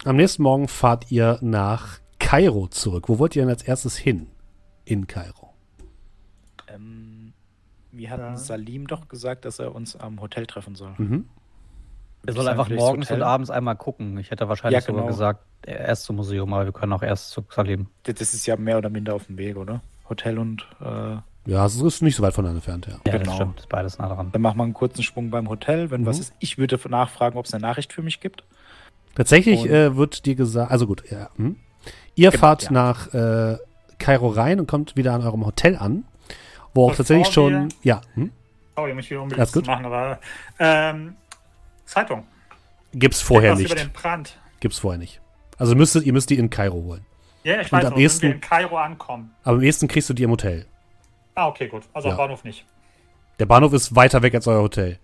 Am 0.06 0.16
nächsten 0.16 0.44
Morgen 0.44 0.68
fahrt 0.68 1.12
ihr 1.12 1.40
nach 1.42 2.00
Kairo 2.20 2.68
zurück. 2.68 3.10
Wo 3.10 3.18
wollt 3.18 3.36
ihr 3.36 3.42
denn 3.42 3.50
als 3.50 3.64
erstes 3.64 3.98
hin? 3.98 4.30
In 4.86 5.08
Kairo. 5.08 5.47
Wir 7.98 8.10
hatten 8.12 8.22
Ja. 8.22 8.38
Salim 8.38 8.88
doch 8.88 9.08
gesagt, 9.10 9.46
dass 9.46 9.60
er 9.60 9.74
uns 9.76 9.96
am 9.96 10.22
Hotel 10.22 10.46
treffen 10.46 10.76
soll. 10.76 10.94
Mhm. 10.98 11.26
Er 12.26 12.34
soll 12.34 12.48
einfach 12.48 12.70
morgens 12.70 13.10
und 13.12 13.22
abends 13.22 13.50
einmal 13.50 13.76
gucken. 13.76 14.18
Ich 14.18 14.32
hätte 14.32 14.50
wahrscheinlich 14.50 14.82
Ja, 14.82 14.86
genau. 14.86 15.00
sogar 15.00 15.12
gesagt, 15.12 15.46
erst 15.66 16.04
zum 16.04 16.18
Museum, 16.18 16.54
aber 16.54 16.66
wir 16.66 16.74
können 16.74 16.92
auch 16.94 17.04
erst 17.04 17.30
zu 17.32 17.44
Salim. 17.50 17.88
Das 18.04 18.20
ist 18.22 18.46
ja 18.46 18.58
mehr 18.58 18.78
oder 18.78 18.90
minder 18.90 19.16
auf 19.16 19.26
dem 19.28 19.38
Weg, 19.38 19.56
oder? 19.56 19.82
Hotel 20.10 20.38
und 20.40 20.66
äh, 20.82 21.18
Ja, 21.50 21.66
es 21.66 21.80
ist 21.82 22.02
nicht 22.02 22.16
so 22.18 22.24
weit 22.24 22.34
voneinander 22.34 22.58
entfernt, 22.58 22.88
ja. 22.88 23.00
Ja, 23.06 23.18
Genau. 23.18 23.26
das 23.26 23.36
stimmt. 23.36 23.60
Ist 23.62 23.70
beides 23.70 23.98
nah 23.98 24.14
dran. 24.14 24.30
dann 24.34 24.42
machen 24.42 24.58
wir 24.58 24.64
einen 24.64 24.74
kurzen 24.74 25.04
Sprung 25.04 25.30
beim 25.30 25.48
Hotel. 25.48 25.90
Wenn 25.92 26.02
Mhm. 26.02 26.06
was 26.08 26.20
ist, 26.20 26.34
ich 26.40 26.58
würde 26.58 26.78
nachfragen, 26.90 27.38
ob 27.38 27.46
es 27.46 27.54
eine 27.54 27.62
Nachricht 27.62 27.94
für 27.94 28.02
mich 28.02 28.20
gibt. 28.20 28.44
Tatsächlich 29.16 29.66
äh, 29.66 29.96
wird 29.96 30.26
dir 30.26 30.36
gesagt, 30.36 30.70
also 30.72 30.86
gut, 30.86 31.10
ja. 31.10 31.30
Hm. 31.38 31.56
Ihr 32.16 32.32
Genau, 32.32 32.40
fahrt 32.42 32.64
ja. 32.64 32.72
nach 32.72 33.14
äh, 33.14 33.58
Kairo 34.00 34.28
rein 34.28 34.60
und 34.60 34.68
kommt 34.68 34.96
wieder 34.98 35.14
an 35.14 35.22
eurem 35.24 35.46
Hotel 35.46 35.76
an, 35.78 36.04
wo 36.78 36.90
auch 36.90 36.96
tatsächlich 36.96 37.28
schon, 37.34 37.54
wir- 37.54 37.68
ja, 37.84 38.02
hm, 38.14 38.32
Sorry, 38.76 38.94
mich 38.94 39.12
Alles 39.12 39.24
unbedingt 39.24 39.50
zu 39.50 39.62
machen, 39.62 39.86
aber 39.86 40.20
ähm, 40.60 41.16
Zeitung. 41.86 42.26
gibt's 42.94 43.22
vorher 43.22 43.56
nicht. 43.56 43.66
über 43.66 43.76
den 43.76 43.92
Brand. 43.92 44.38
Gibt's 44.60 44.78
vorher 44.80 45.00
nicht. 45.00 45.20
Also 45.58 45.76
müsstet, 45.76 46.06
ihr 46.06 46.14
müsst 46.14 46.30
die 46.30 46.38
in 46.38 46.50
Kairo 46.50 46.76
holen. 46.84 47.06
Ja, 47.44 47.60
ich 47.62 47.72
Und 47.72 47.80
weiß 47.80 47.86
am 47.86 47.98
ehesten- 47.98 48.22
wir 48.28 48.36
in 48.36 48.42
Kairo 48.42 48.78
ankommen. 48.78 49.32
Aber 49.44 49.58
am 49.58 49.64
ehesten 49.64 49.88
kriegst 49.88 50.10
du 50.10 50.14
die 50.14 50.24
im 50.24 50.32
Hotel. 50.32 50.66
Ah, 51.34 51.48
okay, 51.48 51.68
gut. 51.68 51.84
Also 51.94 52.08
Ja. 52.10 52.14
am 52.14 52.18
Bahnhof 52.18 52.44
nicht. 52.44 52.66
Der 53.40 53.46
Bahnhof 53.48 53.74
ist 53.74 53.96
weiter 53.96 54.22
weg 54.22 54.36
als 54.36 54.48
euer 54.48 54.62
Hotel. 54.62 55.00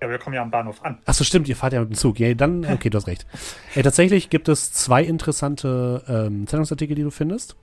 Ja, 0.00 0.08
wir 0.10 0.18
kommen 0.18 0.34
ja 0.34 0.42
am 0.42 0.50
Bahnhof 0.50 0.82
an. 0.84 0.98
Achso, 1.06 1.24
stimmt, 1.24 1.48
ihr 1.48 1.56
fahrt 1.56 1.72
ja 1.72 1.80
mit 1.80 1.90
dem 1.90 1.94
Zug. 1.96 2.18
Ja, 2.18 2.32
dann, 2.34 2.64
okay, 2.72 2.88
du 2.90 2.96
hast 2.96 3.06
recht. 3.06 3.26
Äh, 3.74 3.82
tatsächlich 3.82 4.30
gibt 4.30 4.48
es 4.48 4.72
zwei 4.72 5.02
interessante 5.02 6.02
ähm, 6.08 6.46
Zeitungsartikel, 6.46 6.94
die 6.96 7.02
du 7.02 7.10
findest. 7.10 7.56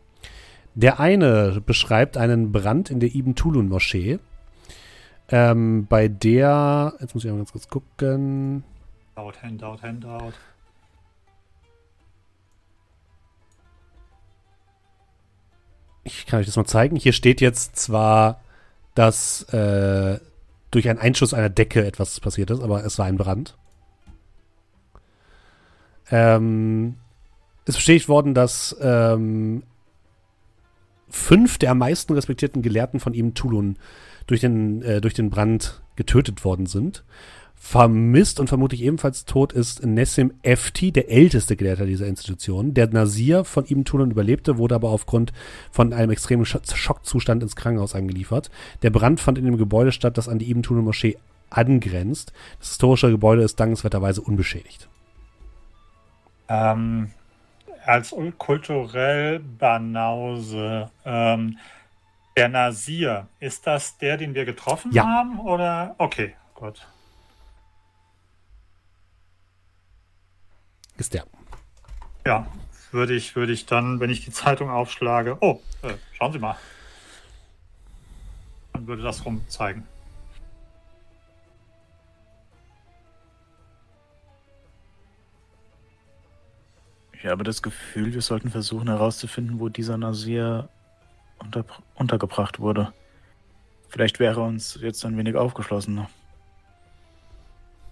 Der 0.75 0.99
eine 0.99 1.61
beschreibt 1.65 2.17
einen 2.17 2.51
Brand 2.51 2.89
in 2.89 2.99
der 2.99 3.13
Ibn 3.13 3.35
Tulun 3.35 3.69
Moschee, 3.69 4.19
ähm, 5.29 5.85
bei 5.87 6.07
der, 6.07 6.93
jetzt 6.99 7.13
muss 7.13 7.23
ich 7.23 7.31
mal 7.31 7.37
ganz 7.37 7.51
kurz 7.51 7.67
gucken, 7.67 8.63
Handout, 9.15 9.41
Handout, 9.41 9.81
Handout. 9.81 10.33
ich 16.03 16.25
kann 16.25 16.39
euch 16.39 16.45
das 16.45 16.55
mal 16.55 16.65
zeigen. 16.65 16.95
Hier 16.95 17.13
steht 17.13 17.41
jetzt 17.41 17.75
zwar, 17.75 18.41
dass 18.95 19.43
äh, 19.53 20.19
durch 20.71 20.89
einen 20.89 20.99
Einschuss 20.99 21.33
einer 21.33 21.49
Decke 21.49 21.85
etwas 21.85 22.19
passiert 22.19 22.51
ist, 22.51 22.61
aber 22.61 22.83
es 22.83 22.97
war 22.99 23.05
ein 23.05 23.17
Brand. 23.17 23.57
Ähm, 26.11 26.97
es 27.65 27.75
bestätigt 27.75 28.09
worden, 28.09 28.33
dass 28.33 28.75
ähm, 28.81 29.63
fünf 31.13 31.59
der 31.59 31.71
am 31.71 31.77
meisten 31.77 32.13
respektierten 32.13 32.63
Gelehrten 32.63 32.99
von 32.99 33.13
ihm 33.13 33.35
Tulun 33.35 33.77
durch 34.25 34.41
den, 34.41 34.81
äh, 34.81 34.99
durch 34.99 35.13
den 35.13 35.29
Brand 35.29 35.81
getötet 35.95 36.43
worden 36.43 36.65
sind. 36.65 37.03
Vermisst 37.55 38.39
und 38.39 38.47
vermutlich 38.47 38.81
ebenfalls 38.81 39.23
tot 39.23 39.53
ist 39.53 39.85
Nessim 39.85 40.33
Efti, 40.41 40.91
der 40.91 41.09
älteste 41.09 41.55
Gelehrter 41.55 41.85
dieser 41.85 42.07
Institution. 42.07 42.73
Der 42.73 42.89
Nasir 42.89 43.45
von 43.45 43.65
Ibn 43.65 43.85
Tulun 43.85 44.11
überlebte, 44.11 44.57
wurde 44.57 44.75
aber 44.75 44.89
aufgrund 44.89 45.31
von 45.71 45.93
einem 45.93 46.11
extremen 46.11 46.45
Scho- 46.45 46.75
Schockzustand 46.75 47.43
ins 47.43 47.55
Krankenhaus 47.55 47.95
eingeliefert. 47.95 48.49
Der 48.81 48.89
Brand 48.89 49.21
fand 49.21 49.37
in 49.37 49.45
dem 49.45 49.57
Gebäude 49.57 49.91
statt, 49.91 50.17
das 50.17 50.27
an 50.27 50.39
die 50.39 50.49
Ibn 50.49 50.63
Tulun 50.63 50.83
Moschee 50.83 51.17
angrenzt. 51.51 52.33
Das 52.59 52.69
historische 52.69 53.11
Gebäude 53.11 53.43
ist 53.43 53.59
dankenswerterweise 53.59 54.21
unbeschädigt. 54.21 54.89
Ähm, 56.49 57.11
als 57.85 58.15
kulturell 58.37 59.39
Banause. 59.39 60.89
Ähm, 61.05 61.57
der 62.35 62.49
Nasir, 62.49 63.27
ist 63.39 63.67
das 63.67 63.97
der, 63.97 64.17
den 64.17 64.33
wir 64.33 64.45
getroffen 64.45 64.91
Ja. 64.91 65.05
haben? 65.05 65.39
Oder? 65.39 65.95
Okay, 65.97 66.35
gut. 66.55 66.87
Ist 70.97 71.13
der. 71.13 71.25
Ja, 72.25 72.47
würde 72.91 73.13
ich, 73.13 73.35
würde 73.35 73.51
ich 73.51 73.65
dann, 73.65 73.99
wenn 73.99 74.09
ich 74.09 74.23
die 74.23 74.31
Zeitung 74.31 74.69
aufschlage. 74.69 75.37
Oh, 75.41 75.59
äh, 75.81 75.93
schauen 76.13 76.31
Sie 76.31 76.39
mal. 76.39 76.55
Dann 78.73 78.87
würde 78.87 79.03
das 79.03 79.25
rum 79.25 79.43
zeigen. 79.47 79.87
Ich 87.23 87.29
habe 87.29 87.45
das 87.45 87.61
Gefühl, 87.61 88.13
wir 88.13 88.21
sollten 88.21 88.51
versuchen 88.51 88.89
herauszufinden, 88.89 89.61
wo 89.61 89.69
dieser 89.69 89.97
Nasir 89.97 90.67
unter, 91.39 91.63
untergebracht 91.95 92.59
wurde. 92.59 92.91
Vielleicht 93.87 94.19
wäre 94.19 94.41
er 94.41 94.45
uns 94.45 94.77
jetzt 94.81 95.05
ein 95.05 95.15
wenig 95.17 95.37
aufgeschlossener. 95.37 96.09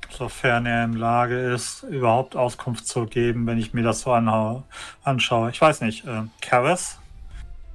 Sofern 0.09 0.65
er 0.65 0.83
in 0.83 0.93
Lage 0.93 1.39
ist, 1.53 1.83
überhaupt 1.83 2.35
Auskunft 2.35 2.85
zu 2.85 3.05
geben, 3.05 3.47
wenn 3.47 3.57
ich 3.57 3.73
mir 3.73 3.83
das 3.83 4.01
so 4.01 4.11
anhau- 4.11 4.63
anschaue. 5.05 5.51
Ich 5.51 5.61
weiß 5.61 5.79
nicht, 5.79 6.05
äh, 6.05 6.23
Karis, 6.41 6.99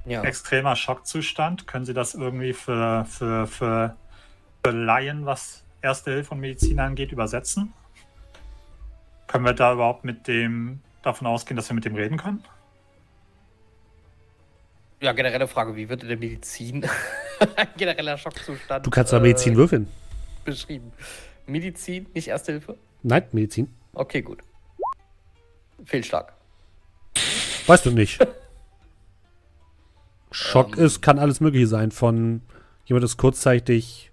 Ja. 0.05 0.21
extremer 0.21 0.75
Schockzustand. 0.75 1.65
Können 1.65 1.85
Sie 1.85 1.95
das 1.95 2.13
irgendwie 2.13 2.53
für, 2.53 3.03
für, 3.05 3.47
für, 3.47 3.95
für 4.63 4.71
Laien 4.71 5.25
was 5.25 5.63
Erste 5.81 6.11
Hilfe 6.11 6.35
und 6.35 6.39
Medizin 6.41 6.79
angeht, 6.79 7.11
übersetzen? 7.11 7.73
Können 9.25 9.45
wir 9.45 9.53
da 9.53 9.73
überhaupt 9.73 10.03
mit 10.05 10.27
dem 10.27 10.81
davon 11.03 11.27
ausgehen, 11.27 11.55
dass 11.55 11.69
wir 11.69 11.75
mit 11.75 11.85
dem 11.85 11.95
reden 11.95 12.17
können? 12.17 12.43
Ja, 15.01 15.13
generelle 15.13 15.47
Frage, 15.47 15.75
wie 15.75 15.89
wird 15.89 16.01
in 16.01 16.09
der 16.09 16.17
Medizin 16.17 16.85
ein 17.55 17.67
genereller 17.77 18.17
Schockzustand 18.17 18.85
Du 18.85 18.89
kannst 18.89 19.13
da 19.13 19.19
Medizin 19.19 19.53
äh, 19.53 19.57
würfeln. 19.57 19.87
beschrieben? 20.43 20.91
Medizin, 21.45 22.07
nicht 22.13 22.27
Erste 22.27 22.53
Hilfe? 22.53 22.77
Nein, 23.03 23.23
Medizin. 23.31 23.73
Okay, 23.93 24.21
gut. 24.21 24.39
Fehlschlag. 25.85 26.33
Weißt 27.67 27.85
du 27.85 27.91
nicht. 27.91 28.19
Schock 30.31 30.77
Ähm. 30.77 30.85
ist, 30.85 31.01
kann 31.01 31.19
alles 31.19 31.39
Mögliche 31.39 31.67
sein. 31.67 31.91
Von 31.91 32.41
jemand 32.85 33.05
ist 33.05 33.17
kurzzeitig 33.17 34.11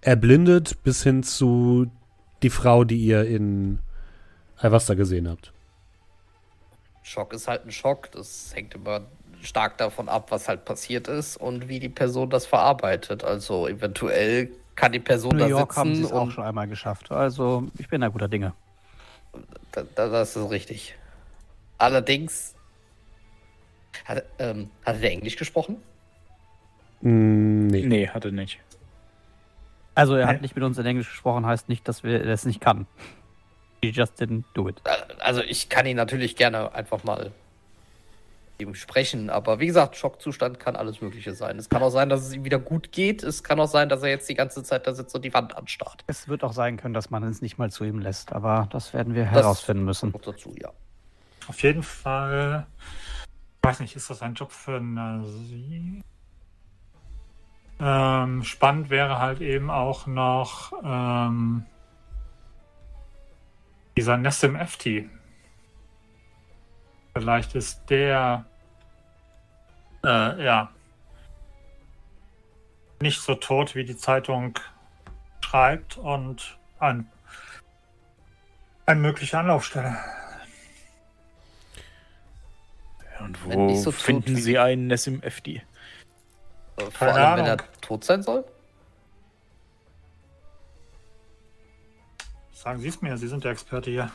erblindet 0.00 0.82
bis 0.82 1.02
hin 1.02 1.22
zu 1.22 1.90
die 2.42 2.50
Frau, 2.50 2.84
die 2.84 2.98
ihr 2.98 3.24
in 3.24 3.78
Alvasta 4.56 4.94
gesehen 4.94 5.28
habt. 5.28 5.52
Schock 7.04 7.34
ist 7.34 7.46
halt 7.46 7.64
ein 7.66 7.70
Schock. 7.70 8.10
Das 8.12 8.52
hängt 8.54 8.74
immer 8.74 9.02
stark 9.42 9.76
davon 9.76 10.08
ab, 10.08 10.30
was 10.30 10.48
halt 10.48 10.64
passiert 10.64 11.06
ist 11.06 11.36
und 11.36 11.68
wie 11.68 11.78
die 11.78 11.90
Person 11.90 12.30
das 12.30 12.46
verarbeitet. 12.46 13.22
Also 13.22 13.68
eventuell 13.68 14.50
kann 14.74 14.90
die 14.90 15.00
Person 15.00 15.36
New 15.36 15.38
da 15.38 15.46
York 15.46 15.76
haben 15.76 15.94
sie 15.94 16.02
sitzen 16.02 16.06
es 16.06 16.18
auch 16.18 16.30
schon 16.30 16.44
einmal 16.44 16.66
geschafft. 16.66 17.12
Also 17.12 17.68
ich 17.78 17.88
bin 17.88 18.00
da 18.00 18.08
guter 18.08 18.26
Dinge. 18.26 18.54
da, 19.70 19.82
da, 19.94 20.08
das 20.08 20.34
ist 20.34 20.50
richtig. 20.50 20.96
Allerdings 21.76 22.54
hat, 24.06 24.24
ähm, 24.38 24.70
hatte 24.84 25.00
der 25.00 25.12
Englisch 25.12 25.36
gesprochen? 25.36 25.76
Mm, 27.02 27.66
nee. 27.66 27.86
Nee, 27.86 28.08
hatte 28.08 28.32
nicht. 28.32 28.60
Also 29.94 30.14
er 30.14 30.26
hat 30.26 30.40
nicht 30.40 30.56
mit 30.56 30.64
uns 30.64 30.78
in 30.78 30.86
Englisch 30.86 31.10
gesprochen, 31.10 31.44
heißt 31.44 31.68
nicht, 31.68 31.86
dass 31.86 32.02
wir 32.02 32.24
das 32.24 32.46
nicht 32.46 32.60
kann. 32.60 32.86
He 33.84 33.90
just 33.90 34.20
didn't 34.20 34.44
do 34.54 34.68
it. 34.68 34.80
Äh, 34.84 35.14
Also 35.20 35.42
ich 35.42 35.68
kann 35.68 35.86
ihn 35.86 35.96
natürlich 35.96 36.36
gerne 36.36 36.74
einfach 36.74 37.04
mal 37.04 37.32
ihm 38.58 38.74
sprechen, 38.74 39.30
aber 39.30 39.58
wie 39.58 39.66
gesagt, 39.66 39.96
Schockzustand 39.96 40.60
kann 40.60 40.76
alles 40.76 41.00
Mögliche 41.00 41.34
sein. 41.34 41.58
Es 41.58 41.68
kann 41.68 41.82
auch 41.82 41.90
sein, 41.90 42.08
dass 42.08 42.22
es 42.24 42.32
ihm 42.32 42.44
wieder 42.44 42.58
gut 42.60 42.92
geht. 42.92 43.22
Es 43.22 43.42
kann 43.42 43.58
auch 43.58 43.66
sein, 43.66 43.88
dass 43.88 44.02
er 44.02 44.10
jetzt 44.10 44.28
die 44.28 44.34
ganze 44.34 44.62
Zeit 44.62 44.86
da 44.86 44.94
sitzt 44.94 45.14
und 45.14 45.24
die 45.24 45.34
Wand 45.34 45.56
anstarrt. 45.56 46.04
Es 46.06 46.28
wird 46.28 46.44
auch 46.44 46.52
sein 46.52 46.76
können, 46.76 46.94
dass 46.94 47.10
man 47.10 47.24
es 47.24 47.42
nicht 47.42 47.58
mal 47.58 47.70
zu 47.70 47.84
ihm 47.84 47.98
lässt, 47.98 48.32
aber 48.32 48.68
das 48.70 48.94
werden 48.94 49.14
wir 49.14 49.24
Das 49.24 49.32
herausfinden 49.32 49.84
müssen. 49.84 50.14
Dazu, 50.24 50.54
ja. 50.56 50.70
Auf 51.48 51.62
jeden 51.62 51.82
Fall. 51.82 52.66
Ich 53.62 53.68
weiß 53.68 53.80
nicht, 53.80 53.96
ist 53.96 54.08
das 54.08 54.22
ein 54.22 54.34
Job 54.34 54.52
für 54.52 54.80
Nasi? 54.80 56.02
Ähm, 57.80 58.44
spannend 58.44 58.88
wäre 58.88 59.18
halt 59.18 59.40
eben 59.40 59.68
auch 59.68 60.06
noch 60.06 60.72
ähm, 60.84 61.64
dieser 63.96 64.16
Nessim 64.16 64.56
FT. 64.56 65.08
Vielleicht 67.14 67.54
ist 67.54 67.82
der 67.88 68.44
äh, 70.04 70.44
ja 70.44 70.70
nicht 73.00 73.20
so 73.20 73.34
tot, 73.34 73.74
wie 73.74 73.84
die 73.84 73.96
Zeitung 73.96 74.58
schreibt 75.40 75.96
und 75.98 76.58
ein, 76.80 77.06
eine 78.86 79.00
mögliche 79.00 79.38
Anlaufstelle. 79.38 79.96
Und 83.20 83.48
Wenn 83.48 83.58
wo 83.58 83.66
nicht 83.66 83.82
so 83.82 83.92
finden 83.92 84.36
Sie 84.36 84.58
einen 84.58 84.88
Nessim 84.88 85.22
FD? 85.22 85.62
Äh, 86.76 86.90
Vor 86.90 87.08
allem, 87.08 87.38
wenn 87.38 87.46
er 87.46 87.58
tot 87.80 88.04
sein 88.04 88.22
soll. 88.22 88.44
Sagen 92.64 92.80
Sie 92.80 92.88
es 92.88 93.02
mir, 93.02 93.16
Sie 93.18 93.28
sind 93.28 93.44
der 93.44 93.52
Experte 93.52 93.90
hier. 93.90 94.10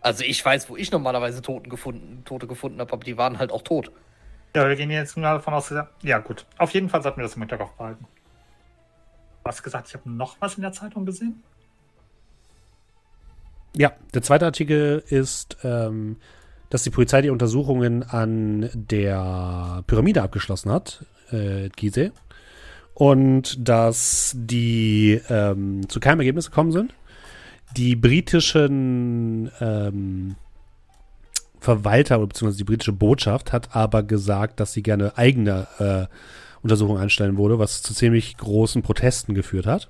Also 0.00 0.24
ich 0.24 0.44
weiß, 0.44 0.68
wo 0.68 0.76
ich 0.76 0.90
normalerweise 0.90 1.40
Toten 1.40 1.70
gefunden, 1.70 2.24
Tote 2.24 2.48
gefunden 2.48 2.80
habe, 2.80 2.92
aber 2.92 3.04
die 3.04 3.16
waren 3.16 3.38
halt 3.38 3.52
auch 3.52 3.62
tot. 3.62 3.92
Ja, 4.56 4.68
wir 4.68 4.74
gehen 4.74 4.90
jetzt 4.90 5.14
gerade 5.14 5.38
davon 5.38 5.54
aus, 5.54 5.68
dass- 5.68 5.86
ja 6.02 6.18
gut. 6.18 6.44
Auf 6.58 6.72
jeden 6.72 6.88
Fall 6.88 7.02
sollten 7.02 7.18
wir 7.18 7.22
das 7.22 7.36
im 7.36 7.42
Hinterkopf 7.42 7.72
behalten. 7.74 8.04
Du 9.44 9.48
hast 9.48 9.62
gesagt, 9.62 9.88
ich 9.88 9.94
habe 9.94 10.10
noch 10.10 10.36
was 10.40 10.56
in 10.56 10.62
der 10.62 10.72
Zeitung 10.72 11.06
gesehen? 11.06 11.42
Ja, 13.76 13.92
der 14.12 14.22
zweite 14.22 14.44
Artikel 14.44 15.02
ist, 15.08 15.56
ähm, 15.62 16.16
dass 16.70 16.82
die 16.82 16.90
Polizei 16.90 17.22
die 17.22 17.30
Untersuchungen 17.30 18.02
an 18.02 18.68
der 18.74 19.84
Pyramide 19.86 20.22
abgeschlossen 20.22 20.70
hat, 20.72 21.06
äh, 21.30 21.68
Gizeh, 21.70 22.12
und 22.94 23.66
dass 23.66 24.34
die 24.36 25.20
ähm, 25.30 25.88
zu 25.88 26.00
keinem 26.00 26.20
Ergebnis 26.20 26.50
gekommen 26.50 26.72
sind. 26.72 26.92
Die 27.76 27.96
britischen 27.96 29.50
ähm, 29.60 30.36
Verwalter 31.60 32.18
oder 32.18 32.26
beziehungsweise 32.28 32.58
die 32.58 32.64
britische 32.64 32.92
Botschaft 32.92 33.52
hat 33.52 33.74
aber 33.74 34.02
gesagt, 34.02 34.60
dass 34.60 34.72
sie 34.72 34.82
gerne 34.82 35.16
eigene 35.16 35.66
äh, 35.78 36.06
Untersuchungen 36.62 37.00
anstellen 37.00 37.38
würde, 37.38 37.58
was 37.58 37.82
zu 37.82 37.94
ziemlich 37.94 38.36
großen 38.36 38.82
Protesten 38.82 39.34
geführt 39.34 39.66
hat. 39.66 39.88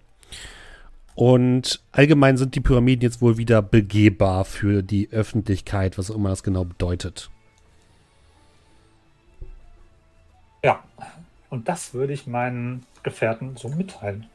Und 1.14 1.82
allgemein 1.92 2.36
sind 2.36 2.54
die 2.54 2.60
Pyramiden 2.60 3.02
jetzt 3.02 3.20
wohl 3.20 3.36
wieder 3.36 3.60
begehbar 3.60 4.44
für 4.44 4.82
die 4.82 5.10
Öffentlichkeit, 5.10 5.98
was 5.98 6.10
auch 6.10 6.14
immer 6.16 6.30
das 6.30 6.42
genau 6.42 6.64
bedeutet. 6.64 7.30
Ja. 10.64 10.82
Und 11.50 11.68
das 11.68 11.92
würde 11.92 12.14
ich 12.14 12.26
meinen 12.26 12.86
Gefährten 13.02 13.56
so 13.56 13.68
mitteilen. 13.68 14.26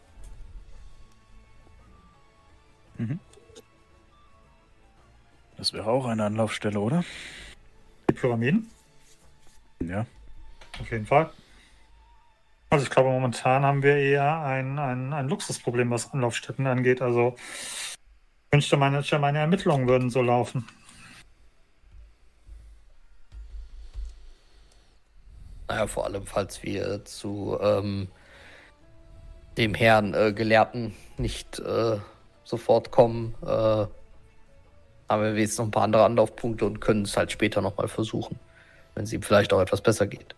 Das 5.57 5.73
wäre 5.73 5.87
auch 5.87 6.05
eine 6.05 6.25
Anlaufstelle, 6.25 6.79
oder? 6.79 7.03
Die 8.09 8.13
Pyramiden? 8.13 8.69
Ja. 9.83 10.05
Auf 10.79 10.91
jeden 10.91 11.05
Fall. 11.05 11.31
Also 12.69 12.83
ich 12.83 12.91
glaube, 12.91 13.09
momentan 13.09 13.63
haben 13.63 13.81
wir 13.81 13.95
eher 13.95 14.41
ein, 14.41 14.77
ein, 14.77 15.13
ein 15.13 15.29
Luxusproblem, 15.29 15.89
was 15.89 16.13
Anlaufstätten 16.13 16.67
angeht. 16.67 17.01
Also 17.01 17.35
ich 17.37 17.97
wünschte, 18.51 18.77
meine, 18.77 19.03
meine 19.19 19.39
Ermittlungen 19.39 19.87
würden 19.87 20.09
so 20.09 20.21
laufen. 20.21 20.67
Naja, 25.67 25.87
vor 25.87 26.05
allem, 26.05 26.25
falls 26.25 26.63
wir 26.63 27.03
zu 27.03 27.57
ähm, 27.61 28.09
dem 29.57 29.73
Herrn 29.73 30.13
äh, 30.13 30.33
Gelehrten 30.33 30.93
nicht 31.17 31.59
äh, 31.59 31.97
sofort 32.43 32.91
kommen, 32.91 33.35
äh, 33.45 33.85
haben 35.09 35.23
wir 35.23 35.35
jetzt 35.35 35.57
noch 35.57 35.65
ein 35.65 35.71
paar 35.71 35.83
andere 35.83 36.05
Anlaufpunkte 36.05 36.65
und 36.65 36.79
können 36.79 37.03
es 37.03 37.15
halt 37.17 37.31
später 37.31 37.61
nochmal 37.61 37.87
versuchen, 37.87 38.39
wenn 38.95 39.05
es 39.05 39.13
ihm 39.13 39.21
vielleicht 39.21 39.53
auch 39.53 39.61
etwas 39.61 39.81
besser 39.81 40.07
geht. 40.07 40.35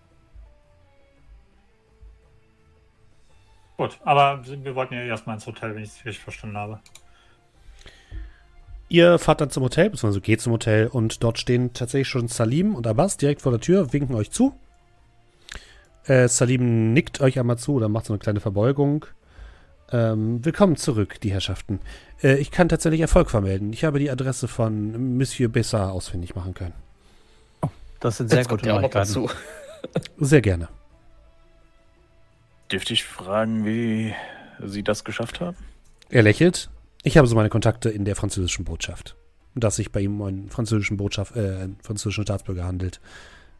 Gut, 3.77 3.97
aber 4.03 4.41
wir 4.45 4.75
wollten 4.75 4.93
ja 4.93 5.03
erstmal 5.03 5.35
ins 5.35 5.47
Hotel, 5.47 5.73
wenn 5.73 5.83
ich 5.83 5.89
es 5.89 6.05
richtig 6.05 6.19
verstanden 6.23 6.57
habe. 6.57 6.81
Ihr 8.89 9.19
fahrt 9.19 9.39
dann 9.39 9.51
zum 9.51 9.63
Hotel, 9.63 9.89
beziehungsweise 9.89 10.19
geht 10.19 10.41
zum 10.41 10.53
Hotel 10.53 10.87
und 10.87 11.23
dort 11.23 11.37
stehen 11.37 11.73
tatsächlich 11.73 12.07
schon 12.07 12.27
Salim 12.27 12.75
und 12.75 12.87
Abbas 12.87 13.17
direkt 13.17 13.41
vor 13.41 13.51
der 13.51 13.61
Tür, 13.61 13.93
winken 13.93 14.15
euch 14.15 14.31
zu. 14.31 14.53
Äh, 16.05 16.27
Salim 16.27 16.91
nickt 16.91 17.21
euch 17.21 17.39
einmal 17.39 17.57
zu 17.57 17.75
oder 17.75 17.87
macht 17.87 18.05
so 18.05 18.13
eine 18.13 18.19
kleine 18.19 18.39
Verbeugung. 18.39 19.05
Ähm, 19.91 20.43
willkommen 20.45 20.75
zurück, 20.75 21.19
die 21.21 21.31
Herrschaften. 21.31 21.79
Äh, 22.21 22.37
ich 22.37 22.51
kann 22.51 22.69
tatsächlich 22.69 23.01
Erfolg 23.01 23.29
vermelden. 23.31 23.73
Ich 23.73 23.83
habe 23.83 23.99
die 23.99 24.11
Adresse 24.11 24.47
von 24.47 25.17
Monsieur 25.17 25.49
Bessard 25.49 25.91
ausfindig 25.91 26.35
machen 26.35 26.53
können. 26.53 26.73
Das 27.99 28.17
sind 28.17 28.29
sehr 28.29 28.39
Jetzt 28.39 28.49
kommt 28.49 28.61
gute 28.61 28.73
noch 28.73 28.81
Neuigkeiten. 28.81 29.07
dazu. 29.07 29.29
Sehr 30.19 30.41
gerne. 30.41 30.67
Dürfte 32.71 32.93
ich 32.93 33.03
fragen, 33.03 33.65
wie 33.65 34.13
Sie 34.63 34.83
das 34.83 35.03
geschafft 35.03 35.41
haben? 35.41 35.57
Er 36.09 36.21
lächelt. 36.21 36.69
Ich 37.03 37.17
habe 37.17 37.27
so 37.27 37.35
meine 37.35 37.49
Kontakte 37.49 37.89
in 37.89 38.05
der 38.05 38.15
französischen 38.15 38.65
Botschaft. 38.65 39.15
Da 39.55 39.69
es 39.69 39.77
sich 39.77 39.91
bei 39.91 40.01
ihm 40.01 40.21
um 40.21 40.27
einen 40.27 40.49
französischen 40.49 40.97
Botschaft, 40.97 41.35
äh, 41.35 41.39
einen 41.39 41.77
französischen 41.81 42.23
Staatsbürger 42.25 42.65
handelt, 42.65 42.99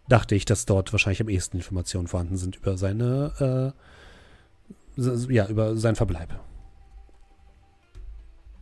dachte 0.07 0.35
ich, 0.35 0.45
dass 0.45 0.65
dort 0.65 0.91
wahrscheinlich 0.91 1.21
am 1.21 1.29
ehesten 1.29 1.57
Informationen 1.57 2.07
vorhanden 2.07 2.37
sind 2.37 2.57
über 2.57 2.77
seine, 2.77 3.73
äh, 3.75 3.79
ja, 5.29 5.47
über 5.47 5.75
seinen 5.75 5.95
Verbleib. 5.95 6.39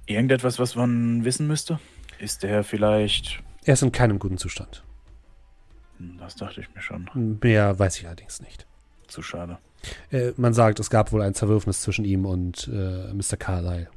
Irgendetwas, 0.06 0.60
was 0.60 0.76
man 0.76 1.26
wissen 1.26 1.48
müsste? 1.48 1.80
Ist 2.20 2.44
der 2.44 2.64
vielleicht. 2.64 3.44
Er 3.66 3.74
ist 3.74 3.84
in 3.84 3.92
keinem 3.92 4.20
guten 4.20 4.38
Zustand. 4.38 4.84
Das 6.20 6.36
dachte 6.36 6.62
ich 6.62 6.74
mir 6.74 6.82
schon. 6.82 7.10
Mehr 7.42 7.78
weiß 7.78 8.00
ich 8.00 8.06
allerdings 8.06 8.42
nicht. 8.42 8.66
Zu 9.08 9.22
schade. 9.22 9.58
Äh, 10.12 10.32
man 10.38 10.54
sagt, 10.54 10.80
es 10.80 10.90
gab 10.90 11.12
wohl 11.12 11.22
ein 11.22 11.34
Zerwürfnis 11.34 11.82
zwischen 11.82 12.06
ihm 12.06 12.26
und 12.26 12.70
äh, 12.72 13.14
Mr. 13.14 13.38
Carlyle. 13.38 13.90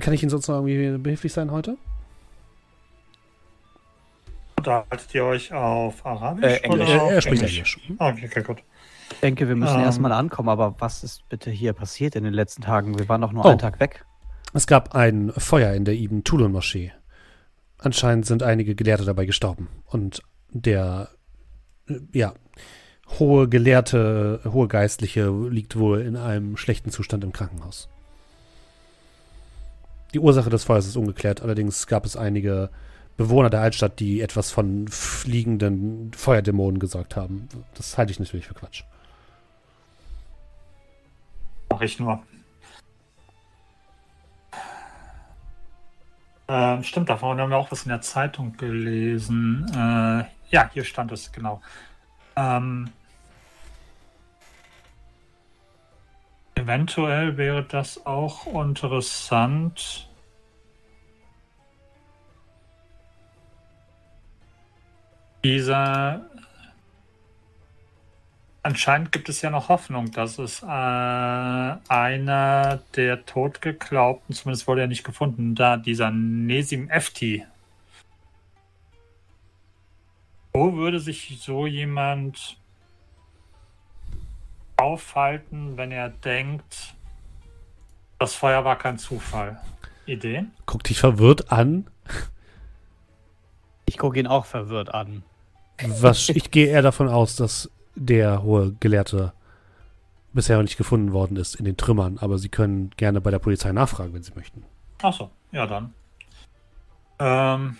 Kann 0.00 0.12
ich 0.14 0.22
Ihnen 0.22 0.30
sonst 0.30 0.48
noch 0.48 0.64
irgendwie 0.66 0.98
behilflich 0.98 1.32
sein 1.32 1.50
heute? 1.50 1.76
Unterhaltet 4.58 5.14
ihr 5.14 5.24
euch 5.24 5.52
auf 5.52 6.04
Arabisch? 6.04 6.44
Äh, 6.44 6.56
Englisch. 6.64 6.82
Oder 6.88 6.94
Er, 6.94 7.02
auf 7.02 7.10
er 7.12 7.20
spricht 7.22 7.42
Englisch. 7.42 7.78
Ah, 7.98 8.08
Okay, 8.10 8.26
okay, 8.30 8.42
gut. 8.42 8.58
Ich 9.12 9.20
denke, 9.20 9.48
wir 9.48 9.56
müssen 9.56 9.76
Ähm. 9.78 9.84
erstmal 9.84 10.12
ankommen, 10.12 10.48
aber 10.48 10.74
was 10.80 11.02
ist 11.04 11.28
bitte 11.28 11.50
hier 11.50 11.72
passiert 11.72 12.14
in 12.16 12.24
den 12.24 12.34
letzten 12.34 12.62
Tagen? 12.62 12.98
Wir 12.98 13.08
waren 13.08 13.20
doch 13.20 13.32
nur 13.32 13.44
Oh. 13.44 13.48
einen 13.48 13.58
Tag 13.58 13.80
weg. 13.80 14.04
Es 14.52 14.66
gab 14.66 14.94
ein 14.94 15.32
Feuer 15.36 15.72
in 15.74 15.84
der 15.84 15.94
Ibn 15.94 16.24
Tulun 16.24 16.52
Moschee. 16.52 16.92
Anscheinend 17.78 18.26
sind 18.26 18.42
einige 18.42 18.74
Gelehrte 18.74 19.04
dabei 19.04 19.24
gestorben. 19.24 19.68
Und 19.86 20.22
der, 20.50 21.08
äh, 21.88 22.00
ja, 22.12 22.34
hohe 23.18 23.48
Gelehrte, 23.48 24.40
hohe 24.44 24.68
Geistliche 24.68 25.30
liegt 25.48 25.78
wohl 25.78 26.00
in 26.00 26.16
einem 26.16 26.56
schlechten 26.56 26.90
Zustand 26.90 27.22
im 27.24 27.32
Krankenhaus. 27.32 27.88
Die 30.14 30.18
Ursache 30.18 30.50
des 30.50 30.64
Feuers 30.64 30.86
ist 30.86 30.96
ungeklärt. 30.96 31.42
Allerdings 31.42 31.86
gab 31.86 32.04
es 32.04 32.16
einige 32.16 32.70
Bewohner 33.16 33.50
der 33.50 33.60
Altstadt, 33.60 34.00
die 34.00 34.20
etwas 34.20 34.50
von 34.50 34.88
fliegenden 34.88 36.12
Feuerdämonen 36.14 36.78
gesagt 36.78 37.16
haben. 37.16 37.48
Das 37.74 37.98
halte 37.98 38.12
ich 38.12 38.18
natürlich 38.18 38.46
für 38.46 38.54
Quatsch. 38.54 38.84
Mach 41.70 41.80
ich 41.80 41.98
nur. 41.98 42.22
Ähm, 46.50 46.82
stimmt, 46.82 47.10
davon 47.10 47.38
haben 47.38 47.50
wir 47.50 47.58
auch 47.58 47.70
was 47.70 47.82
in 47.82 47.90
der 47.90 48.00
Zeitung 48.00 48.56
gelesen. 48.56 49.66
Äh, 49.74 50.24
ja, 50.50 50.70
hier 50.72 50.84
stand 50.84 51.12
es, 51.12 51.30
genau. 51.30 51.60
Ähm, 52.36 52.90
eventuell 56.68 57.38
wäre 57.38 57.62
das 57.62 58.04
auch 58.04 58.46
interessant. 58.46 60.06
Dieser 65.42 66.26
Anscheinend 68.62 69.12
gibt 69.12 69.30
es 69.30 69.40
ja 69.40 69.48
noch 69.48 69.70
Hoffnung, 69.70 70.10
dass 70.10 70.38
es 70.38 70.62
äh, 70.62 70.66
einer 70.66 72.82
der 72.96 73.24
Totgeglaubten, 73.24 74.34
zumindest 74.34 74.68
wurde 74.68 74.82
er 74.82 74.88
nicht 74.88 75.04
gefunden, 75.04 75.54
da 75.54 75.78
dieser 75.78 76.10
Nesim 76.10 76.90
Efti. 76.90 77.46
Wo 80.52 80.74
würde 80.74 81.00
sich 81.00 81.38
so 81.40 81.66
jemand 81.66 82.58
aufhalten, 84.78 85.76
wenn 85.76 85.90
er 85.90 86.08
denkt, 86.08 86.94
das 88.18 88.34
Feuer 88.34 88.64
war 88.64 88.78
kein 88.78 88.98
Zufall? 88.98 89.60
Ideen? 90.06 90.52
Guck 90.66 90.84
dich 90.84 90.98
verwirrt 90.98 91.52
an. 91.52 91.86
Ich 93.86 93.98
gucke 93.98 94.18
ihn 94.18 94.26
auch 94.26 94.46
verwirrt 94.46 94.94
an. 94.94 95.22
Was, 96.00 96.28
ich 96.28 96.50
gehe 96.50 96.68
eher 96.68 96.82
davon 96.82 97.08
aus, 97.08 97.36
dass 97.36 97.70
der 97.94 98.42
hohe 98.42 98.72
Gelehrte 98.80 99.32
bisher 100.32 100.56
noch 100.56 100.62
nicht 100.62 100.76
gefunden 100.76 101.12
worden 101.12 101.36
ist 101.36 101.54
in 101.54 101.64
den 101.64 101.76
Trümmern, 101.76 102.18
aber 102.18 102.38
Sie 102.38 102.48
können 102.48 102.90
gerne 102.96 103.20
bei 103.20 103.30
der 103.30 103.38
Polizei 103.38 103.72
nachfragen, 103.72 104.14
wenn 104.14 104.22
Sie 104.22 104.32
möchten. 104.34 104.64
Achso, 105.02 105.30
ja 105.52 105.66
dann. 105.66 105.94
Ähm. 107.18 107.76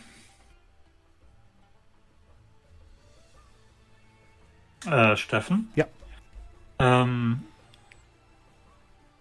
Äh, 4.86 5.16
Steffen? 5.16 5.70
Ja. 5.74 5.86
Ähm, 6.78 7.42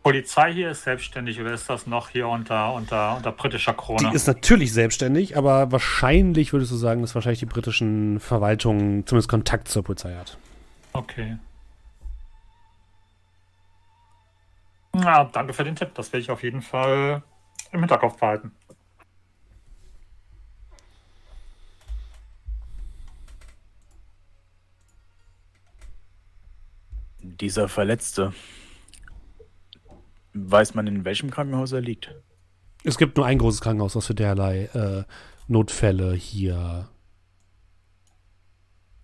Polizei 0.03 0.53
hier 0.53 0.71
ist 0.71 0.83
selbstständig 0.83 1.41
oder 1.41 1.51
ist 1.51 1.69
das 1.69 1.85
noch 1.85 2.09
hier 2.09 2.29
unter, 2.29 2.73
unter, 2.73 3.17
unter 3.17 3.31
britischer 3.31 3.73
Krone? 3.73 4.09
Die 4.09 4.15
ist 4.15 4.25
natürlich 4.25 4.71
selbstständig, 4.71 5.35
aber 5.35 5.71
wahrscheinlich 5.71 6.53
würdest 6.53 6.71
du 6.71 6.77
sagen, 6.77 7.01
dass 7.01 7.13
wahrscheinlich 7.13 7.39
die 7.39 7.45
britischen 7.45 8.21
Verwaltungen 8.21 9.05
zumindest 9.05 9.27
Kontakt 9.27 9.67
zur 9.67 9.83
Polizei 9.83 10.15
hat. 10.15 10.37
Okay. 10.93 11.37
Na, 14.93 15.25
danke 15.25 15.53
für 15.53 15.65
den 15.65 15.75
Tipp. 15.75 15.89
Das 15.95 16.13
werde 16.13 16.21
ich 16.21 16.31
auf 16.31 16.41
jeden 16.41 16.61
Fall 16.61 17.21
im 17.73 17.79
Hinterkopf 17.81 18.17
behalten. 18.17 18.51
Dieser 27.39 27.69
Verletzte. 27.69 28.33
Weiß 30.33 30.73
man, 30.75 30.87
in 30.87 31.05
welchem 31.05 31.31
Krankenhaus 31.31 31.71
er 31.71 31.81
liegt? 31.81 32.13
Es 32.83 32.97
gibt 32.97 33.17
nur 33.17 33.25
ein 33.25 33.37
großes 33.37 33.61
Krankenhaus, 33.61 33.93
das 33.93 34.07
für 34.07 34.15
derlei 34.15 34.65
äh, 34.65 35.03
Notfälle 35.47 36.13
hier 36.13 36.89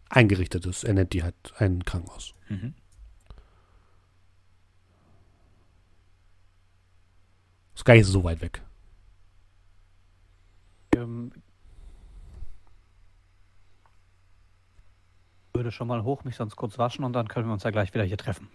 eingerichtet 0.09 0.65
ist. 0.65 0.83
Er 0.83 0.93
nennt 0.93 1.13
die 1.13 1.23
halt 1.23 1.35
ein 1.57 1.83
Krankenhaus. 1.83 2.33
Mhm. 2.49 2.75
Ist 7.75 7.85
gar 7.85 7.95
nicht 7.95 8.05
so 8.05 8.23
weit 8.23 8.41
weg. 8.41 8.61
Ähm, 10.95 11.31
würde 15.53 15.71
schon 15.71 15.87
mal 15.87 16.03
hoch, 16.03 16.23
mich 16.23 16.35
sonst 16.35 16.55
kurz 16.55 16.77
waschen 16.79 17.05
und 17.05 17.13
dann 17.13 17.27
können 17.27 17.47
wir 17.47 17.53
uns 17.53 17.63
ja 17.63 17.69
gleich 17.69 17.93
wieder 17.93 18.03
hier 18.03 18.17
treffen. 18.17 18.49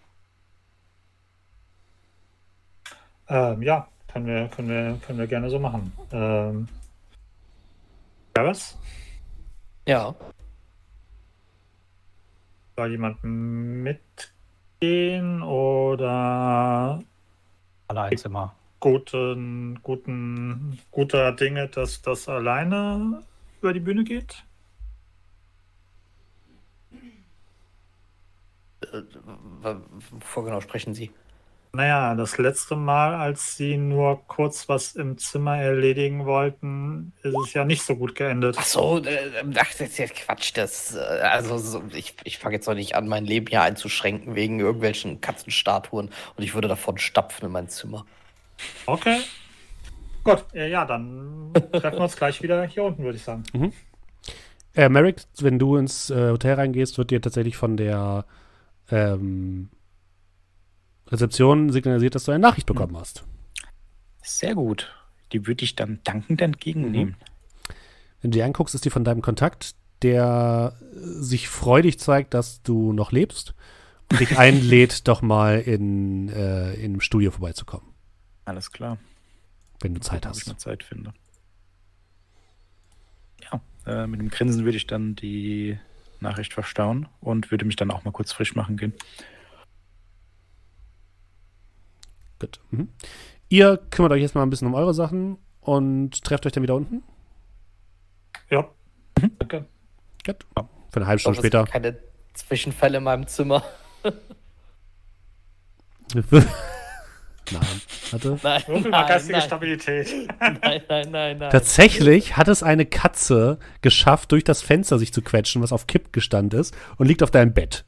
Ähm, 3.29 3.63
ja, 3.63 3.87
können 4.09 4.27
wir, 4.27 4.49
können, 4.49 4.69
wir, 4.69 4.99
können 5.07 5.19
wir 5.19 5.27
gerne 5.27 5.49
so 5.51 5.59
machen. 5.61 5.93
Ähm, 6.13 6.67
Gareth? 8.35 8.77
Ja. 9.87 10.15
Soll 12.77 12.91
jemand 12.91 13.23
mitgehen 13.23 14.23
oder 15.43 17.03
Alle 17.89 18.03
ein 18.03 18.17
Zimmer. 18.17 18.55
guten, 18.81 19.81
guten, 19.83 20.79
guter 20.91 21.33
Dinge, 21.33 21.69
dass 21.69 22.03
das 22.03 22.29
alleine 22.29 23.23
über 23.61 23.73
die 23.73 23.81
Bühne 23.81 24.05
geht? 24.05 24.45
Äh, 28.93 29.75
Wovor 30.11 30.45
genau 30.45 30.61
sprechen 30.61 30.95
Sie? 30.95 31.11
Naja, 31.73 32.15
das 32.15 32.39
letzte 32.39 32.77
Mal, 32.77 33.15
als 33.15 33.57
sie 33.57 33.77
nur 33.77 34.27
kurz 34.27 34.71
was 34.71 34.97
im 34.97 35.19
Zimmer 35.19 35.59
erledigen 35.59 36.25
wollten, 36.25 37.13
ist 37.23 37.37
es 37.45 37.53
ja 37.53 37.65
nicht 37.67 37.83
so 37.83 37.95
gut 37.95 38.15
geendet. 38.15 38.57
Ach 38.59 38.65
so, 38.65 38.99
äh, 39.05 39.31
ach, 39.55 39.71
das 39.73 39.81
ist 39.81 39.99
ja 39.99 40.07
Quatsch. 40.07 40.53
Das, 40.57 40.97
äh, 40.97 40.99
also, 40.99 41.59
so, 41.59 41.83
ich, 41.93 42.17
ich 42.25 42.39
fange 42.39 42.55
jetzt 42.55 42.67
noch 42.67 42.75
nicht 42.75 42.95
an, 42.97 43.07
mein 43.07 43.27
Leben 43.27 43.49
hier 43.49 43.61
einzuschränken 43.63 44.35
wegen 44.35 44.61
irgendwelchen 44.61 45.21
Katzenstatuen 45.21 46.09
und 46.37 46.43
ich 46.43 46.55
würde 46.55 46.69
davon 46.69 46.97
stapfen 46.97 47.47
in 47.47 47.53
mein 47.53 47.69
Zimmer. 47.69 48.07
Okay. 48.87 49.21
Gut, 50.25 50.47
äh, 50.55 50.71
ja, 50.71 50.87
dann 50.87 51.53
treffen 51.73 51.99
wir 51.99 52.03
uns 52.03 52.17
gleich 52.17 52.43
wieder 52.43 52.65
hier 52.65 52.85
unten, 52.85 53.05
würde 53.05 53.19
ich 53.19 53.25
sagen. 53.25 53.45
Äh, 54.75 54.89
Merrick, 54.89 55.23
wenn 55.39 55.59
du 55.59 55.77
ins 55.77 56.09
äh, 56.09 56.31
Hotel 56.31 56.55
reingehst, 56.55 56.97
wird 56.97 57.11
dir 57.11 57.21
tatsächlich 57.21 57.57
von 57.57 57.77
der 57.77 58.25
ähm, 58.91 59.69
Rezeption 61.09 61.71
signalisiert, 61.73 62.15
dass 62.15 62.25
du 62.25 62.33
eine 62.33 62.41
Nachricht 62.41 62.67
bekommen 62.67 62.97
hast. 62.97 63.25
Sehr 64.23 64.55
gut. 64.55 64.95
Die 65.33 65.47
würde 65.47 65.65
ich 65.65 65.77
dann 65.77 66.01
dankend 66.05 66.41
entgegennehmen. 66.41 67.17
Wenn 68.21 68.31
du 68.31 68.37
die 68.39 68.43
anguckst, 68.43 68.75
ist 68.75 68.85
die 68.85 68.91
von 68.91 69.05
deinem 69.05 69.23
Kontakt, 69.23 69.75
der 70.03 70.77
äh, 70.93 70.97
sich 70.97 71.49
freudig 71.49 71.99
zeigt, 71.99 72.35
dass 72.35 72.63
du 72.63 72.93
noch 72.93 73.13
lebst 73.13 73.55
und 74.11 74.21
dich 74.21 74.39
einlädt, 74.39 75.07
doch 75.09 75.23
mal 75.23 75.61
in, 75.61 76.29
äh, 76.29 76.75
in 76.75 76.93
einem 76.93 77.01
Studio 77.01 77.31
vorbeizukommen, 77.31 77.87
Alles 78.45 78.71
klar. 78.73 78.99
wenn 79.81 79.95
du 79.95 80.01
Zeit 80.01 80.25
ich 80.25 80.29
hast. 80.29 80.47
noch 80.49 80.57
Zeit 80.57 80.83
finde. 80.83 81.13
Ja, 83.51 83.61
äh, 83.87 84.07
mit 84.07 84.21
dem 84.21 84.31
Grinsen 84.31 84.65
würde 84.65 84.77
ich 84.77 84.87
dann 84.87 85.15
die 85.15 85.79
Nachricht 86.21 86.53
verstauen 86.53 87.09
und 87.21 87.51
würde 87.51 87.65
mich 87.65 87.77
dann 87.77 87.91
auch 87.91 88.05
mal 88.05 88.11
kurz 88.11 88.33
frisch 88.33 88.55
machen 88.55 88.77
gehen. 88.77 88.93
Gut. 92.39 92.61
Mhm. 92.71 92.89
Ihr 93.49 93.79
kümmert 93.91 94.13
euch 94.13 94.23
jetzt 94.23 94.35
mal 94.35 94.43
ein 94.43 94.51
bisschen 94.51 94.69
um 94.69 94.75
eure 94.75 94.95
Sachen 94.95 95.39
und 95.61 96.23
trefft 96.25 96.47
euch 96.47 96.53
dann 96.53 96.63
wieder 96.63 96.75
unten. 96.75 97.03
Ja. 98.51 98.69
Danke. 99.39 99.67
Gut. 100.25 100.47
Für 100.55 100.97
eine 100.97 101.07
halbe 101.07 101.21
Stunde 101.21 101.39
es 101.39 101.43
gibt 101.43 101.55
später. 101.55 101.71
keine 101.71 101.99
Zwischenfälle 102.35 102.99
in 102.99 103.05
meinem 103.05 103.27
Zimmer. 103.27 103.63
Nein. 107.53 107.81
Warte. 108.11 108.39
Nein, 108.43 109.07
geistige 109.07 109.39
nein, 109.39 109.47
Stabilität. 109.47 110.09
nein, 110.41 110.83
nein, 110.89 111.11
nein, 111.11 111.39
nein. 111.39 111.51
Tatsächlich 111.51 112.37
hat 112.37 112.49
es 112.49 112.63
eine 112.63 112.87
Katze 112.87 113.59
geschafft, 113.83 114.33
durch 114.33 114.45
das 114.45 114.63
Fenster 114.63 114.99
sich 114.99 115.13
zu 115.13 115.23
quetschen, 115.23 115.63
was 115.63 115.73
auf 115.73 115.87
Kipp 115.87 116.13
gestanden 116.13 116.61
ist, 116.61 116.77
und 116.97 117.07
liegt 117.07 117.23
auf 117.23 117.31
deinem 117.31 117.55
Bett. 117.55 117.85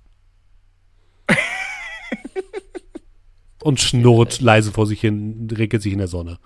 und 3.63 3.81
schnurrt 3.81 4.41
leise 4.41 4.73
vor 4.73 4.87
sich 4.87 5.01
hin, 5.01 5.49
regelt 5.57 5.83
sich 5.83 5.93
in 5.93 5.99
der 5.99 6.09
Sonne. 6.09 6.39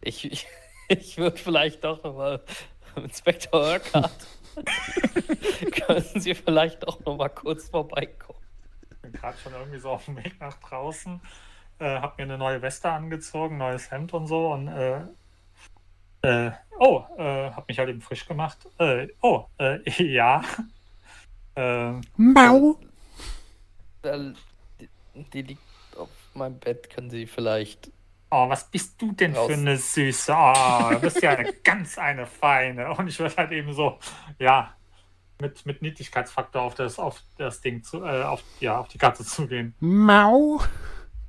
Ich, 0.00 0.30
ich, 0.30 0.46
ich 0.88 1.18
würde 1.18 1.36
vielleicht 1.36 1.82
doch 1.82 2.02
nochmal 2.04 2.42
Inspektor 2.94 3.60
Urquhart. 3.60 4.26
Können 5.72 6.20
Sie 6.20 6.34
vielleicht 6.34 6.82
doch 6.82 7.04
noch 7.04 7.16
mal 7.16 7.28
kurz 7.28 7.68
vorbeikommen? 7.68 8.45
Bin 9.10 9.20
gerade 9.20 9.38
schon 9.38 9.52
irgendwie 9.52 9.78
so 9.78 9.90
auf 9.90 10.04
dem 10.06 10.16
Weg 10.16 10.40
nach 10.40 10.58
draußen. 10.60 11.20
Äh, 11.78 12.00
hab 12.00 12.18
mir 12.18 12.24
eine 12.24 12.38
neue 12.38 12.62
Weste 12.62 12.90
angezogen, 12.90 13.58
neues 13.58 13.90
Hemd 13.90 14.14
und 14.14 14.26
so 14.26 14.52
und 14.52 14.68
äh, 14.68 15.02
äh, 16.22 16.50
oh, 16.78 17.04
äh, 17.18 17.50
hab 17.50 17.68
mich 17.68 17.78
halt 17.78 17.88
eben 17.88 18.00
frisch 18.00 18.26
gemacht. 18.26 18.58
Äh, 18.78 19.08
oh, 19.22 19.44
äh, 19.58 19.78
ja. 20.02 20.42
Äh, 21.54 21.92
Mau. 22.16 22.80
Die, 24.02 24.88
die 25.32 25.42
liegt 25.42 25.60
auf 25.96 26.08
meinem 26.34 26.58
Bett. 26.58 26.90
Können 26.90 27.10
Sie 27.10 27.26
vielleicht. 27.26 27.90
oh, 28.30 28.48
was 28.48 28.68
bist 28.70 29.00
du 29.00 29.12
denn 29.12 29.34
Raus. 29.34 29.46
für 29.46 29.54
eine 29.54 29.76
Süße? 29.76 30.34
Oh, 30.36 30.88
du 30.90 31.00
bist 31.00 31.22
ja 31.22 31.30
eine 31.30 31.52
ganz 31.64 31.98
eine 31.98 32.26
Feine. 32.26 32.92
Und 32.94 33.08
ich 33.08 33.18
würde 33.18 33.36
halt 33.36 33.52
eben 33.52 33.72
so, 33.72 33.98
ja, 34.38 34.74
mit, 35.40 35.66
mit 35.66 35.82
Niedlichkeitsfaktor 35.82 36.62
auf 36.62 36.74
das, 36.74 36.98
auf 36.98 37.22
das 37.38 37.60
Ding 37.60 37.82
zu, 37.82 38.04
äh, 38.04 38.22
auf, 38.22 38.42
ja, 38.60 38.78
auf 38.78 38.88
die 38.88 38.98
Katze 38.98 39.24
zugehen. 39.24 39.74
Mau. 39.80 40.60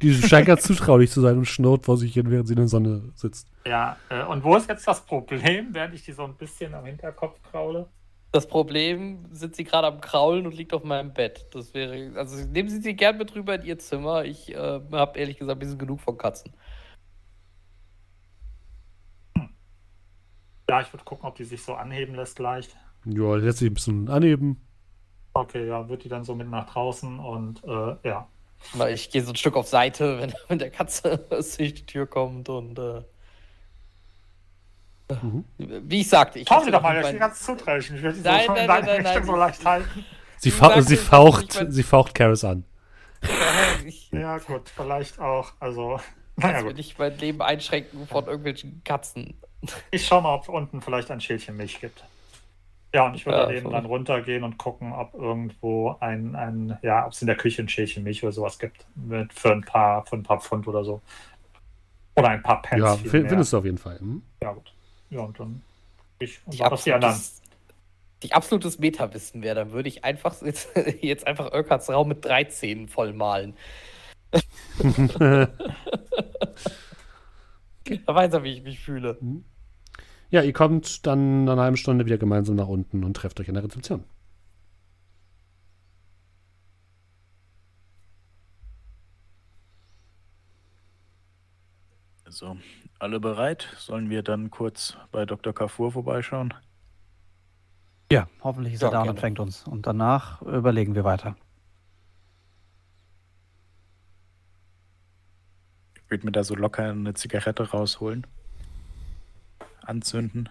Die 0.01 0.13
scheint 0.13 0.47
ganz 0.47 0.63
zutraulich 0.67 1.11
zu 1.11 1.21
sein 1.21 1.37
und 1.37 1.45
schnurrt 1.45 1.85
vor 1.85 1.97
sich 1.97 2.13
hin, 2.13 2.29
während 2.29 2.47
sie 2.47 2.53
in 2.53 2.59
der 2.59 2.67
Sonne 2.67 3.11
sitzt. 3.15 3.47
Ja, 3.65 3.97
äh, 4.09 4.23
und 4.23 4.43
wo 4.43 4.55
ist 4.55 4.69
jetzt 4.69 4.87
das 4.87 5.01
Problem, 5.05 5.67
während 5.73 5.93
ich 5.93 6.03
die 6.03 6.13
so 6.13 6.23
ein 6.23 6.35
bisschen 6.35 6.73
am 6.73 6.85
Hinterkopf 6.85 7.41
kraule? 7.51 7.87
Das 8.33 8.45
Problem 8.45 9.25
sind 9.31 9.55
Sie 9.55 9.63
gerade 9.63 9.87
am 9.87 10.01
Kraulen 10.01 10.45
und 10.45 10.53
liegt 10.53 10.73
auf 10.73 10.83
meinem 10.83 11.13
Bett. 11.13 11.47
Das 11.53 11.73
wäre. 11.73 12.11
Also 12.19 12.45
nehmen 12.45 12.69
Sie 12.69 12.81
sie 12.81 12.93
gern 12.93 13.17
mit 13.17 13.33
rüber 13.33 13.55
in 13.55 13.63
Ihr 13.63 13.79
Zimmer. 13.79 14.25
Ich 14.25 14.53
äh, 14.53 14.81
habe 14.91 15.17
ehrlich 15.17 15.37
gesagt 15.37 15.57
ein 15.57 15.59
bisschen 15.59 15.79
genug 15.79 16.01
von 16.01 16.17
Katzen. 16.17 16.53
Ja, 20.69 20.81
ich 20.81 20.91
würde 20.91 21.05
gucken, 21.05 21.25
ob 21.25 21.35
die 21.35 21.45
sich 21.45 21.63
so 21.63 21.75
anheben 21.75 22.15
lässt 22.15 22.39
leicht. 22.39 22.75
Ja, 23.11 23.35
lässt 23.35 23.59
sich 23.59 23.69
ein 23.69 23.73
bisschen 23.73 24.09
anheben. 24.09 24.59
Okay, 25.33 25.67
ja, 25.67 25.87
wird 25.87 26.03
die 26.03 26.09
dann 26.09 26.23
so 26.23 26.33
mit 26.35 26.49
nach 26.49 26.69
draußen 26.71 27.19
und 27.19 27.63
äh, 27.63 27.95
ja. 28.07 28.27
Weil 28.73 28.93
ich 28.95 29.11
gehe 29.11 29.21
so 29.23 29.31
ein 29.31 29.35
Stück 29.35 29.55
auf 29.55 29.67
Seite, 29.67 30.17
wenn, 30.21 30.33
wenn 30.47 30.59
der 30.59 30.71
Katze 30.71 31.17
durch 31.29 31.55
die 31.57 31.85
Tür 31.85 32.07
kommt 32.07 32.49
und. 32.49 32.77
Äh, 32.79 33.01
Mhm. 35.21 35.45
Wie 35.57 36.01
ich 36.01 36.09
sagte, 36.09 36.39
ich 36.39 36.47
Schauen 36.49 36.65
Sie 36.65 36.71
doch 36.71 36.81
mal, 36.81 36.99
ich 36.99 37.07
bin 37.09 37.17
ganz 37.17 37.41
zuträglich. 37.41 37.91
Ich 37.95 38.03
werde 38.03 38.17
die 38.17 38.23
Nein, 38.23 38.39
so 38.41 38.45
schon 38.47 38.55
nein, 38.55 38.63
in 38.63 38.67
nein, 38.67 38.85
nein, 38.85 39.03
nein, 39.03 39.23
so 39.25 39.31
ich- 39.31 39.37
leicht 39.39 39.65
halten. 39.65 40.05
Sie, 40.39 40.51
fa 40.51 40.81
sie 40.81 40.97
faucht, 40.97 41.45
ich 41.53 41.55
mein- 41.61 41.71
sie 41.71 41.83
faucht 41.83 42.13
Karis 42.13 42.43
an. 42.43 42.65
ich 43.85 44.11
Ja, 44.11 44.37
gut, 44.39 44.67
vielleicht 44.67 45.17
auch. 45.19 45.53
Also, 45.61 46.01
naja, 46.35 46.61
gut. 46.61 46.75
nicht 46.75 46.99
mein 46.99 47.17
Leben 47.19 47.41
einschränken 47.41 48.05
von 48.05 48.25
irgendwelchen 48.25 48.81
Katzen. 48.83 49.39
Ich 49.91 50.05
schau 50.05 50.19
mal, 50.19 50.35
ob 50.35 50.49
unten 50.49 50.81
vielleicht 50.81 51.09
ein 51.09 51.21
Schälchen 51.21 51.55
Milch 51.55 51.79
gibt. 51.79 52.03
Ja, 52.97 53.05
und 53.05 53.13
ich 53.13 53.27
würde 53.27 53.37
Ja, 53.37 53.51
eben 53.51 53.61
voll. 53.61 53.71
dann 53.73 53.85
runtergehen 53.85 54.43
und 54.43 54.57
gucken, 54.57 54.91
ob 54.91 55.13
irgendwo 55.13 55.95
ein, 55.99 56.35
ein 56.35 56.79
ja, 56.81 57.05
ob 57.05 57.11
es 57.11 57.21
in 57.21 57.27
der 57.27 57.35
Küche 57.37 57.61
ein 57.61 57.69
Schälchen 57.69 58.03
Milch 58.03 58.23
oder 58.23 58.31
sowas 58.31 58.57
gibt. 58.57 58.87
Mit, 58.95 59.31
für, 59.33 59.51
ein 59.51 59.61
paar, 59.61 60.03
für 60.07 60.15
ein 60.15 60.23
paar 60.23 60.41
Pfund 60.41 60.67
oder 60.67 60.83
so. 60.83 60.99
Oder 62.15 62.29
ein 62.29 62.41
paar 62.41 62.59
Pence. 62.63 62.81
Ja, 62.81 62.95
viel 62.95 63.11
fi- 63.11 63.19
mehr. 63.19 63.29
findest 63.29 63.53
du 63.53 63.57
auf 63.59 63.65
jeden 63.65 63.77
Fall. 63.77 63.99
Hm? 63.99 64.23
Ja, 64.41 64.51
gut. 64.53 64.73
Ja, 65.11 65.19
und 65.19 65.39
dann 65.39 65.61
ich 66.17 66.39
und 66.43 66.55
Die 66.55 66.63
auf 66.63 66.83
die 66.83 66.91
anderen. 66.91 67.13
absolutes, 67.13 67.41
die 68.23 68.33
absolutes 68.33 68.79
Meta-Wissen 68.79 69.43
wäre, 69.43 69.53
dann 69.57 69.71
würde 69.73 69.89
ich 69.89 70.03
einfach 70.03 70.41
jetzt, 70.41 70.69
jetzt 71.01 71.27
einfach 71.27 71.53
Urquharts 71.53 71.91
Raum 71.91 72.07
mit 72.07 72.25
13 72.25 72.87
vollmalen. 72.87 73.53
Da 78.05 78.15
weiß 78.15 78.33
er, 78.33 78.43
wie 78.43 78.51
ich 78.53 78.63
mich 78.63 78.79
fühle. 78.79 79.17
Ja, 80.29 80.41
ihr 80.41 80.53
kommt 80.53 81.05
dann 81.05 81.43
nach 81.45 81.53
einer 81.53 81.63
halben 81.63 81.77
Stunde 81.77 82.05
wieder 82.05 82.17
gemeinsam 82.17 82.55
nach 82.55 82.67
unten 82.67 83.03
und 83.03 83.13
trefft 83.15 83.39
euch 83.39 83.47
an 83.49 83.55
der 83.55 83.63
Rezeption. 83.63 84.03
So, 92.29 92.57
alle 92.99 93.19
bereit? 93.19 93.73
Sollen 93.77 94.09
wir 94.09 94.21
dann 94.23 94.49
kurz 94.51 94.97
bei 95.11 95.25
Dr. 95.25 95.53
Carrefour 95.53 95.91
vorbeischauen? 95.91 96.53
Ja, 98.11 98.27
hoffentlich 98.41 98.73
ist 98.73 98.81
Ja, 98.81 98.89
er 98.89 98.91
da 98.91 98.97
und 98.99 99.03
gerne. 99.05 99.17
empfängt 99.17 99.39
uns. 99.39 99.65
Und 99.65 99.85
danach 99.87 100.41
überlegen 100.41 100.95
wir 100.95 101.03
weiter. 101.03 101.35
Ich 105.95 106.09
würde 106.11 106.25
mir 106.25 106.31
da 106.31 106.43
so 106.43 106.55
locker 106.55 106.83
eine 106.89 107.13
Zigarette 107.13 107.69
rausholen. 107.71 108.25
Anzünden. 109.87 110.49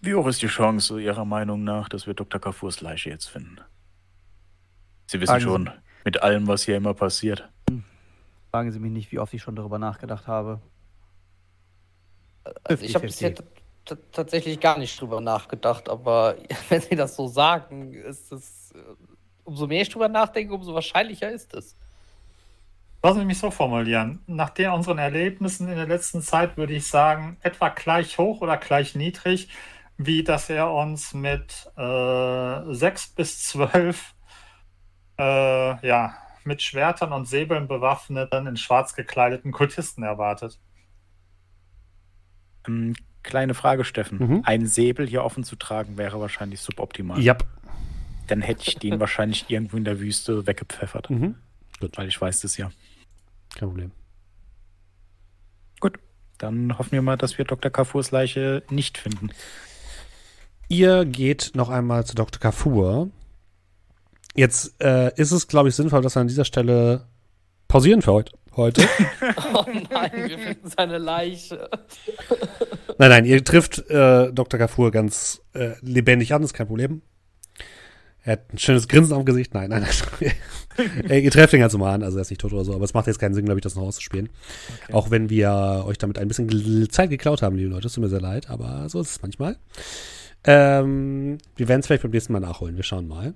Wie 0.00 0.14
hoch 0.14 0.26
ist 0.26 0.42
die 0.42 0.48
Chance, 0.48 1.00
Ihrer 1.00 1.24
Meinung 1.24 1.64
nach, 1.64 1.88
dass 1.88 2.06
wir 2.06 2.14
Dr. 2.14 2.40
Carrefours 2.40 2.80
Leiche 2.80 3.10
jetzt 3.10 3.26
finden? 3.28 3.56
Sie 5.06 5.20
wissen 5.20 5.30
Fragen 5.30 5.40
Sie- 5.40 5.46
schon, 5.46 5.70
mit 6.04 6.22
allem, 6.22 6.46
was 6.48 6.64
hier 6.64 6.76
immer 6.76 6.94
passiert. 6.94 7.48
Fragen 8.50 8.72
Sie 8.72 8.78
mich 8.80 8.90
nicht, 8.92 9.12
wie 9.12 9.18
oft 9.18 9.32
ich 9.32 9.42
schon 9.42 9.56
darüber 9.56 9.78
nachgedacht 9.78 10.26
habe. 10.26 10.60
Also 12.64 12.84
ich 12.84 12.94
habe 12.94 13.06
50-50. 13.06 13.06
bisher 13.06 13.34
tatsächlich 14.12 14.58
gar 14.60 14.78
nicht 14.78 15.00
drüber 15.00 15.20
nachgedacht, 15.20 15.88
aber 15.88 16.36
wenn 16.68 16.80
Sie 16.80 16.96
das 16.96 17.16
so 17.16 17.28
sagen, 17.28 17.92
ist 17.94 18.32
es. 18.32 18.72
äh, 18.72 18.78
Umso 19.44 19.66
mehr 19.66 19.82
ich 19.82 19.88
drüber 19.88 20.08
nachdenke, 20.08 20.54
umso 20.54 20.72
wahrscheinlicher 20.74 21.28
ist 21.30 21.52
es. 21.54 21.76
Lassen 23.02 23.18
Sie 23.20 23.24
mich 23.24 23.38
so 23.38 23.50
formulieren. 23.50 24.20
Nach 24.26 24.50
den 24.50 24.70
unseren 24.70 24.98
Erlebnissen 24.98 25.68
in 25.68 25.74
der 25.74 25.88
letzten 25.88 26.22
Zeit 26.22 26.56
würde 26.56 26.74
ich 26.74 26.86
sagen, 26.86 27.36
etwa 27.40 27.68
gleich 27.68 28.18
hoch 28.18 28.40
oder 28.40 28.56
gleich 28.56 28.94
niedrig, 28.94 29.48
wie 29.96 30.22
dass 30.22 30.48
er 30.48 30.72
uns 30.72 31.12
mit 31.12 31.70
äh, 31.76 32.74
sechs 32.74 33.08
bis 33.08 33.42
zwölf 33.42 34.14
äh, 35.18 35.86
ja, 35.86 36.14
mit 36.44 36.62
Schwertern 36.62 37.12
und 37.12 37.26
Säbeln 37.26 37.68
bewaffneten, 37.68 38.46
in 38.46 38.56
schwarz 38.56 38.94
gekleideten 38.94 39.52
Kultisten 39.52 40.02
erwartet. 40.02 40.60
Ähm, 42.66 42.94
kleine 43.22 43.54
Frage, 43.54 43.84
Steffen. 43.84 44.18
Mhm. 44.18 44.42
Ein 44.44 44.66
Säbel 44.66 45.06
hier 45.06 45.24
offen 45.24 45.44
zu 45.44 45.56
tragen 45.56 45.98
wäre 45.98 46.20
wahrscheinlich 46.20 46.60
suboptimal. 46.60 47.20
Ja. 47.20 47.36
Dann 48.28 48.40
hätte 48.40 48.62
ich 48.68 48.78
den 48.78 49.00
wahrscheinlich 49.00 49.50
irgendwo 49.50 49.76
in 49.76 49.84
der 49.84 50.00
Wüste 50.00 50.46
weggepfeffert. 50.46 51.10
Mhm. 51.10 51.34
Gut, 51.80 51.98
Weil 51.98 52.08
ich 52.08 52.20
weiß 52.20 52.40
das 52.40 52.56
ja. 52.56 52.70
Kein 53.54 53.68
Problem. 53.68 53.92
Gut, 55.80 55.98
dann 56.38 56.78
hoffen 56.78 56.92
wir 56.92 57.02
mal, 57.02 57.16
dass 57.16 57.38
wir 57.38 57.44
Dr. 57.44 57.70
Carrefours 57.70 58.10
Leiche 58.10 58.62
nicht 58.70 58.98
finden. 58.98 59.30
Ihr 60.68 61.04
geht 61.04 61.52
noch 61.54 61.68
einmal 61.68 62.06
zu 62.06 62.14
Dr. 62.14 62.40
Carrefour. 62.40 63.10
Jetzt 64.34 64.80
äh, 64.82 65.14
ist 65.16 65.32
es, 65.32 65.46
glaube 65.46 65.68
ich, 65.68 65.74
sinnvoll, 65.74 66.00
dass 66.00 66.16
wir 66.16 66.20
an 66.20 66.28
dieser 66.28 66.46
Stelle 66.46 67.06
pausieren 67.68 68.02
für 68.02 68.12
heute. 68.12 68.32
heute. 68.56 68.88
Oh 69.54 69.66
nein, 69.90 70.10
wir 70.14 70.38
finden 70.38 70.68
seine 70.68 70.98
Leiche. 70.98 71.68
nein, 72.98 73.10
nein, 73.10 73.24
ihr 73.26 73.44
trifft 73.44 73.78
äh, 73.90 74.32
Dr. 74.32 74.58
Carrefour 74.58 74.90
ganz 74.90 75.42
äh, 75.52 75.72
lebendig 75.82 76.32
an, 76.32 76.42
ist 76.42 76.54
kein 76.54 76.66
Problem. 76.66 77.02
Er 78.24 78.32
hat 78.32 78.52
ein 78.52 78.58
schönes 78.58 78.88
Grinsen 78.88 79.14
am 79.14 79.24
Gesicht. 79.24 79.52
Nein, 79.52 79.70
nein, 79.70 79.82
nein. 79.82 80.32
Ihr 81.08 81.30
trefft 81.30 81.52
ihn 81.52 81.60
ganz 81.60 81.72
normal 81.72 81.94
an, 81.94 82.02
also 82.02 82.18
er 82.18 82.22
ist 82.22 82.30
nicht 82.30 82.40
tot 82.40 82.52
oder 82.52 82.64
so, 82.64 82.74
aber 82.74 82.84
es 82.84 82.94
macht 82.94 83.06
jetzt 83.06 83.18
keinen 83.18 83.34
Sinn, 83.34 83.44
glaube 83.44 83.58
ich, 83.58 83.62
das 83.62 83.74
noch 83.74 83.82
auszuspielen. 83.82 84.28
Auch 84.92 85.10
wenn 85.10 85.30
wir 85.30 85.84
euch 85.86 85.98
damit 85.98 86.18
ein 86.18 86.28
bisschen 86.28 86.90
Zeit 86.90 87.10
geklaut 87.10 87.42
haben, 87.42 87.56
liebe 87.56 87.70
Leute, 87.70 87.86
es 87.86 87.94
tut 87.94 88.02
mir 88.02 88.10
sehr 88.10 88.20
leid, 88.20 88.50
aber 88.50 88.88
so 88.88 89.00
ist 89.00 89.10
es 89.10 89.22
manchmal. 89.22 89.56
Ähm, 90.44 91.38
wir 91.56 91.68
werden 91.68 91.80
es 91.80 91.86
vielleicht 91.86 92.02
beim 92.02 92.10
nächsten 92.10 92.32
Mal 92.32 92.40
nachholen, 92.40 92.76
wir 92.76 92.82
schauen 92.82 93.06
mal. 93.06 93.34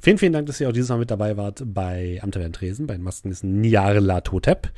Vielen, 0.00 0.18
vielen 0.18 0.32
Dank, 0.32 0.46
dass 0.46 0.60
ihr 0.60 0.68
auch 0.68 0.72
dieses 0.72 0.90
Mal 0.90 0.98
mit 0.98 1.10
dabei 1.10 1.36
wart 1.36 1.62
bei 1.64 2.18
Am 2.22 2.30
Tavern 2.30 2.52
Tresen, 2.52 2.86
bei 2.86 2.94
den 2.94 3.02
Masken 3.02 3.30
des 3.30 3.42
Niarla 3.42 4.20
Totep. 4.20 4.70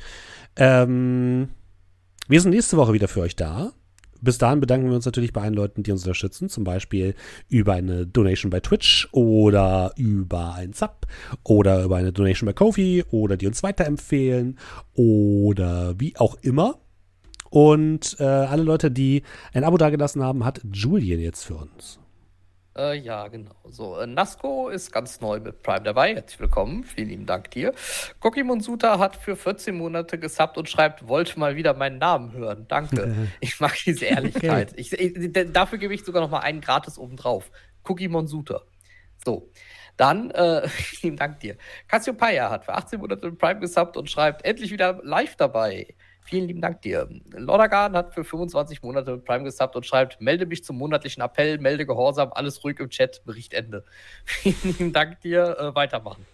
Ähm, 0.55 1.49
wir 2.27 2.41
sind 2.41 2.51
nächste 2.51 2.77
Woche 2.77 2.93
wieder 2.93 3.07
für 3.07 3.21
euch 3.21 3.35
da. 3.35 3.73
Bis 4.25 4.39
dahin 4.39 4.59
bedanken 4.59 4.89
wir 4.89 4.95
uns 4.95 5.05
natürlich 5.05 5.31
bei 5.31 5.41
allen 5.41 5.53
Leuten, 5.53 5.83
die 5.83 5.91
uns 5.91 6.03
unterstützen, 6.03 6.49
zum 6.49 6.63
Beispiel 6.63 7.13
über 7.47 7.73
eine 7.73 8.07
Donation 8.07 8.49
bei 8.49 8.59
Twitch 8.59 9.07
oder 9.11 9.93
über 9.95 10.55
ein 10.55 10.73
Sub 10.73 11.05
oder 11.43 11.83
über 11.83 11.97
eine 11.97 12.11
Donation 12.11 12.47
bei 12.47 12.53
Kofi 12.53 13.03
oder 13.11 13.37
die 13.37 13.47
uns 13.47 13.61
weiterempfehlen 13.63 14.57
oder 14.95 15.93
wie 15.99 16.17
auch 16.17 16.35
immer. 16.41 16.79
Und 17.51 18.17
äh, 18.19 18.23
alle 18.23 18.63
Leute, 18.63 18.91
die 18.91 19.21
ein 19.53 19.63
Abo 19.63 19.77
dagelassen 19.77 20.23
haben, 20.23 20.43
hat 20.43 20.59
Julian 20.73 21.19
jetzt 21.19 21.43
für 21.43 21.55
uns. 21.55 21.99
Äh, 22.77 22.97
ja, 22.97 23.27
genau. 23.29 23.55
So, 23.69 23.97
äh, 23.99 24.05
Nasco 24.05 24.67
ist 24.67 24.91
ganz 24.91 25.21
neu 25.21 25.39
mit 25.39 25.63
Prime 25.63 25.83
dabei. 25.83 26.13
Herzlich 26.15 26.39
willkommen. 26.41 26.83
Vielen 26.83 27.07
lieben 27.07 27.25
Dank 27.25 27.49
dir. 27.51 27.73
Kokimon 28.19 28.59
Suta 28.59 28.99
hat 28.99 29.15
für 29.15 29.37
14 29.37 29.75
Monate 29.77 30.19
gesubbt 30.19 30.57
und 30.57 30.69
schreibt, 30.69 31.07
wollte 31.07 31.39
mal 31.39 31.55
wieder 31.55 31.73
meinen 31.73 31.99
Namen 31.99 32.33
hören. 32.33 32.65
Danke. 32.67 33.15
Ich 33.39 33.59
mag 33.61 33.75
diese 33.85 34.05
Ehrlichkeit. 34.05 34.73
Ich, 34.75 34.91
ich, 34.91 35.13
d- 35.31 35.45
dafür 35.45 35.77
gebe 35.77 35.93
ich 35.93 36.03
sogar 36.03 36.21
noch 36.21 36.29
mal 36.29 36.39
einen 36.39 36.59
gratis 36.59 36.97
obendrauf. 36.97 37.49
Kokimon 37.83 38.27
Suta. 38.27 38.61
So. 39.23 39.49
Dann, 39.95 40.31
äh, 40.31 40.67
vielen 40.67 41.15
Dank 41.15 41.39
dir. 41.39 41.55
Cassiopeia 41.87 42.49
hat 42.49 42.65
für 42.65 42.73
18 42.73 42.99
Monate 42.99 43.29
mit 43.29 43.39
Prime 43.39 43.61
gesubbt 43.61 43.95
und 43.95 44.09
schreibt, 44.09 44.43
endlich 44.43 44.71
wieder 44.71 44.99
live 45.03 45.37
dabei. 45.37 45.95
Vielen 46.25 46.47
lieben 46.47 46.61
Dank 46.61 46.81
dir. 46.81 47.07
Lordagan 47.29 47.95
hat 47.95 48.15
für 48.15 48.23
25 48.23 48.81
Monate 48.81 49.11
mit 49.11 49.25
Prime 49.25 49.43
gesubbt 49.43 49.75
und 49.75 49.85
schreibt: 49.85 50.19
Melde 50.19 50.47
mich 50.47 50.63
zum 50.63 50.75
monatlichen 50.77 51.21
Appell, 51.21 51.59
melde 51.59 51.85
Gehorsam, 51.85 52.31
alles 52.33 52.63
ruhig 52.63 52.79
im 52.79 52.89
Chat, 52.89 53.23
Bericht 53.25 53.53
Ende. 53.53 53.85
Vielen 54.25 54.57
lieben 54.63 54.93
Dank 54.93 55.21
dir, 55.21 55.55
äh, 55.59 55.75
weitermachen. 55.75 56.25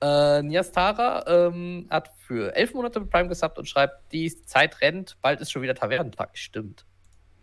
Äh, 0.00 0.42
Niastara 0.42 1.24
ähm, 1.26 1.86
hat 1.90 2.10
für 2.26 2.56
11 2.56 2.72
Monate 2.72 3.00
mit 3.00 3.10
Prime 3.10 3.28
gesubbt 3.28 3.58
und 3.58 3.68
schreibt: 3.68 4.10
Die 4.10 4.34
Zeit 4.46 4.80
rennt, 4.80 5.18
bald 5.20 5.42
ist 5.42 5.50
schon 5.50 5.60
wieder 5.60 5.74
Tavernentag. 5.74 6.30
Stimmt. 6.38 6.86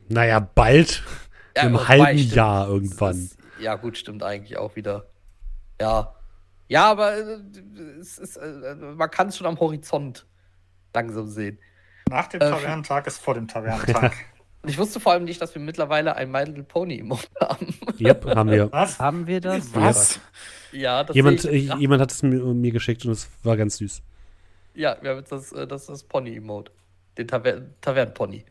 Naja, 0.09 0.39
bald. 0.39 1.03
Ja, 1.55 1.63
Im 1.63 1.87
halben 1.87 2.17
stimmt. 2.17 2.35
Jahr 2.35 2.67
irgendwann. 2.67 3.17
Ist, 3.17 3.37
ja, 3.59 3.75
gut, 3.75 3.99
stimmt 3.99 4.23
eigentlich 4.23 4.57
auch 4.57 4.75
wieder. 4.75 5.05
Ja. 5.79 6.15
Ja, 6.67 6.89
aber 6.89 7.15
äh, 7.15 7.37
es 7.99 8.17
ist, 8.17 8.37
äh, 8.37 8.73
man 8.75 9.11
kann 9.11 9.27
es 9.27 9.37
schon 9.37 9.45
am 9.45 9.59
Horizont 9.59 10.25
langsam 10.95 11.27
sehen. 11.27 11.59
Nach 12.09 12.27
dem 12.27 12.41
Äh, 12.41 12.49
Tavernentag 12.49 13.07
ist 13.07 13.19
vor 13.19 13.33
dem 13.33 13.47
Tavernentag. 13.47 14.13
Und 14.63 14.69
ich 14.69 14.79
wusste 14.79 14.99
vor 14.99 15.11
allem 15.11 15.25
nicht, 15.25 15.39
dass 15.41 15.53
wir 15.53 15.61
mittlerweile 15.61 16.15
ein 16.15 16.31
My 16.31 16.43
Little 16.43 16.63
Pony 16.63 16.99
Emote 16.99 17.27
haben. 17.39 17.75
Yep, 17.99 18.35
haben 18.35 18.49
wir. 18.49 18.71
Was? 18.71 18.97
Haben 18.99 19.27
wir 19.27 19.39
das? 19.39 19.75
Was? 19.75 20.19
ja, 20.71 21.03
das 21.03 21.15
Jemand, 21.15 21.45
äh, 21.45 21.51
ich 21.51 21.67
grad. 21.67 21.79
jemand 21.79 22.01
hat 22.01 22.11
es 22.11 22.23
mir, 22.23 22.39
mir 22.39 22.71
geschickt 22.71 23.05
und 23.05 23.11
es 23.11 23.29
war 23.43 23.57
ganz 23.57 23.77
süß. 23.77 24.01
Ja, 24.73 24.97
wir 25.01 25.11
haben 25.11 25.19
jetzt 25.19 25.31
das, 25.31 25.51
äh, 25.51 25.67
das, 25.67 25.83
ist 25.83 25.89
das 25.89 26.03
Pony-Emote. 26.03 26.71
Den 27.17 27.27
Taver 27.27 27.61
Tavernenpony. 27.81 28.43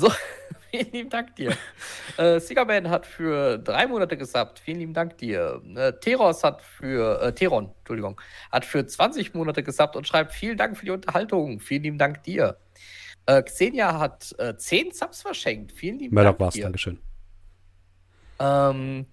So, 0.00 0.12
vielen 0.70 0.92
lieben 0.92 1.10
Dank 1.10 1.34
dir. 1.36 1.56
äh, 2.16 2.38
Sigaman 2.38 2.88
hat 2.88 3.06
für 3.06 3.58
drei 3.58 3.86
Monate 3.86 4.16
gesubbt. 4.16 4.60
Vielen 4.60 4.78
lieben 4.78 4.94
Dank 4.94 5.18
dir. 5.18 5.60
Äh, 5.74 5.92
Teros 5.94 6.44
hat 6.44 6.62
für, 6.62 7.20
äh, 7.20 7.32
Teron, 7.34 7.72
Entschuldigung, 7.78 8.20
hat 8.52 8.64
für 8.64 8.86
20 8.86 9.34
Monate 9.34 9.62
gesubbt 9.62 9.96
und 9.96 10.06
schreibt 10.06 10.32
vielen 10.32 10.56
Dank 10.56 10.76
für 10.76 10.84
die 10.84 10.92
Unterhaltung. 10.92 11.60
Vielen 11.60 11.82
lieben 11.82 11.98
Dank 11.98 12.22
dir. 12.22 12.58
Äh, 13.26 13.42
Xenia 13.42 13.98
hat 13.98 14.34
äh, 14.38 14.56
10 14.56 14.92
Subs 14.92 15.22
verschenkt. 15.22 15.72
Vielen 15.72 15.98
lieben 15.98 16.14
Murdoch 16.14 16.30
Dank 16.30 16.40
war's, 16.40 16.54
dir. 16.54 16.62
Dankeschön. 16.62 16.98
Ähm, 18.38 19.06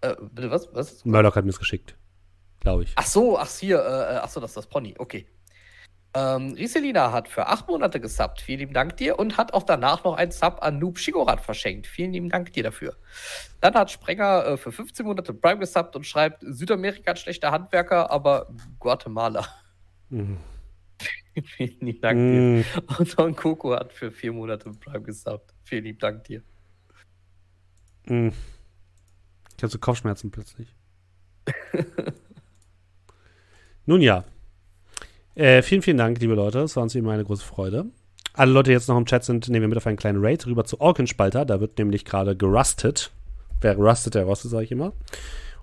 äh, 0.00 0.16
bitte 0.32 0.50
was? 0.50 0.68
Was? 0.74 1.04
Murdoch 1.04 1.36
hat 1.36 1.44
mir 1.44 1.50
es 1.50 1.58
geschickt. 1.58 1.96
Glaube 2.60 2.82
ich. 2.84 2.92
Ach 2.96 3.06
so, 3.06 3.38
ach 3.38 3.48
hier, 3.48 3.78
äh, 3.78 4.16
ach 4.22 4.28
so, 4.28 4.40
das 4.40 4.50
ist 4.50 4.56
das 4.56 4.66
Pony, 4.66 4.94
okay. 4.98 5.26
Ähm, 6.14 6.52
Rieselina 6.52 7.10
hat 7.10 7.28
für 7.28 7.46
acht 7.46 7.68
Monate 7.68 7.98
gesubbt. 7.98 8.42
Vielen 8.42 8.58
lieben 8.58 8.74
Dank 8.74 8.98
dir 8.98 9.18
und 9.18 9.38
hat 9.38 9.54
auch 9.54 9.62
danach 9.62 10.04
noch 10.04 10.14
einen 10.14 10.30
Sub 10.30 10.58
an 10.62 10.78
Noob 10.78 10.98
Shigorat 10.98 11.40
verschenkt. 11.40 11.86
Vielen 11.86 12.12
lieben 12.12 12.28
Dank 12.28 12.52
dir 12.52 12.62
dafür. 12.62 12.96
Dann 13.60 13.74
hat 13.74 13.90
Sprenger 13.90 14.44
äh, 14.46 14.56
für 14.58 14.72
15 14.72 15.06
Monate 15.06 15.32
Prime 15.32 15.58
gesubbt 15.60 15.96
und 15.96 16.04
schreibt: 16.04 16.44
Südamerika 16.46 17.12
hat 17.12 17.18
schlechte 17.18 17.50
Handwerker, 17.50 18.10
aber 18.10 18.48
Guatemala. 18.78 19.46
Mhm. 20.10 20.36
Vielen 21.56 21.80
lieben 21.80 22.00
Dank 22.02 22.18
dir. 22.18 22.40
Mm, 22.40 22.64
Und 22.98 23.18
Don 23.18 23.34
Coco 23.34 23.74
hat 23.74 23.92
für 23.94 24.10
vier 24.10 24.32
Monate 24.32 24.70
Prime 24.70 25.02
gesubbt. 25.02 25.54
Vielen 25.64 25.84
lieben 25.84 25.98
Dank 25.98 26.24
dir. 26.24 26.42
mm. 28.04 28.28
Ich 29.56 29.62
habe 29.62 29.70
so 29.72 29.78
Kopfschmerzen 29.78 30.30
plötzlich. 30.30 30.74
Nun 33.86 34.00
ja. 34.02 34.24
Äh, 35.34 35.62
vielen, 35.62 35.82
vielen 35.82 35.96
Dank, 35.96 36.20
liebe 36.20 36.34
Leute. 36.34 36.60
Es 36.60 36.76
war 36.76 36.82
uns 36.82 36.94
immer 36.94 37.12
eine 37.12 37.24
große 37.24 37.44
Freude. 37.44 37.86
Alle 38.34 38.52
Leute, 38.52 38.70
die 38.70 38.74
jetzt 38.74 38.88
noch 38.88 38.96
im 38.96 39.06
Chat 39.06 39.24
sind, 39.24 39.48
nehmen 39.48 39.62
wir 39.62 39.68
mit 39.68 39.78
auf 39.78 39.86
einen 39.86 39.96
kleinen 39.96 40.24
Raid 40.24 40.46
rüber 40.46 40.64
zu 40.64 40.80
Orkenspalter. 40.80 41.44
Da 41.44 41.60
wird 41.60 41.78
nämlich 41.78 42.04
gerade 42.04 42.36
gerustet. 42.36 43.10
Wer 43.60 43.76
rustet, 43.76 44.14
der 44.14 44.24
rostet, 44.24 44.50
sage 44.50 44.64
ich 44.64 44.72
immer. 44.72 44.92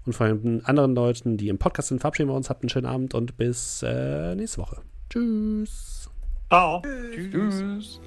Und 0.05 0.13
vor 0.13 0.25
allem 0.25 0.61
anderen 0.63 0.95
Leuten, 0.95 1.37
die 1.37 1.49
im 1.49 1.57
Podcast 1.57 1.89
sind, 1.89 1.99
verabschieden 1.99 2.29
wir 2.29 2.35
uns. 2.35 2.49
Habt 2.49 2.63
einen 2.63 2.69
schönen 2.69 2.85
Abend 2.85 3.13
und 3.13 3.37
bis 3.37 3.83
äh, 3.83 4.35
nächste 4.35 4.59
Woche. 4.59 4.81
Tschüss. 5.09 6.09
Ciao. 6.49 6.81
Tschüss. 7.13 7.59
Tschüss. 7.59 7.99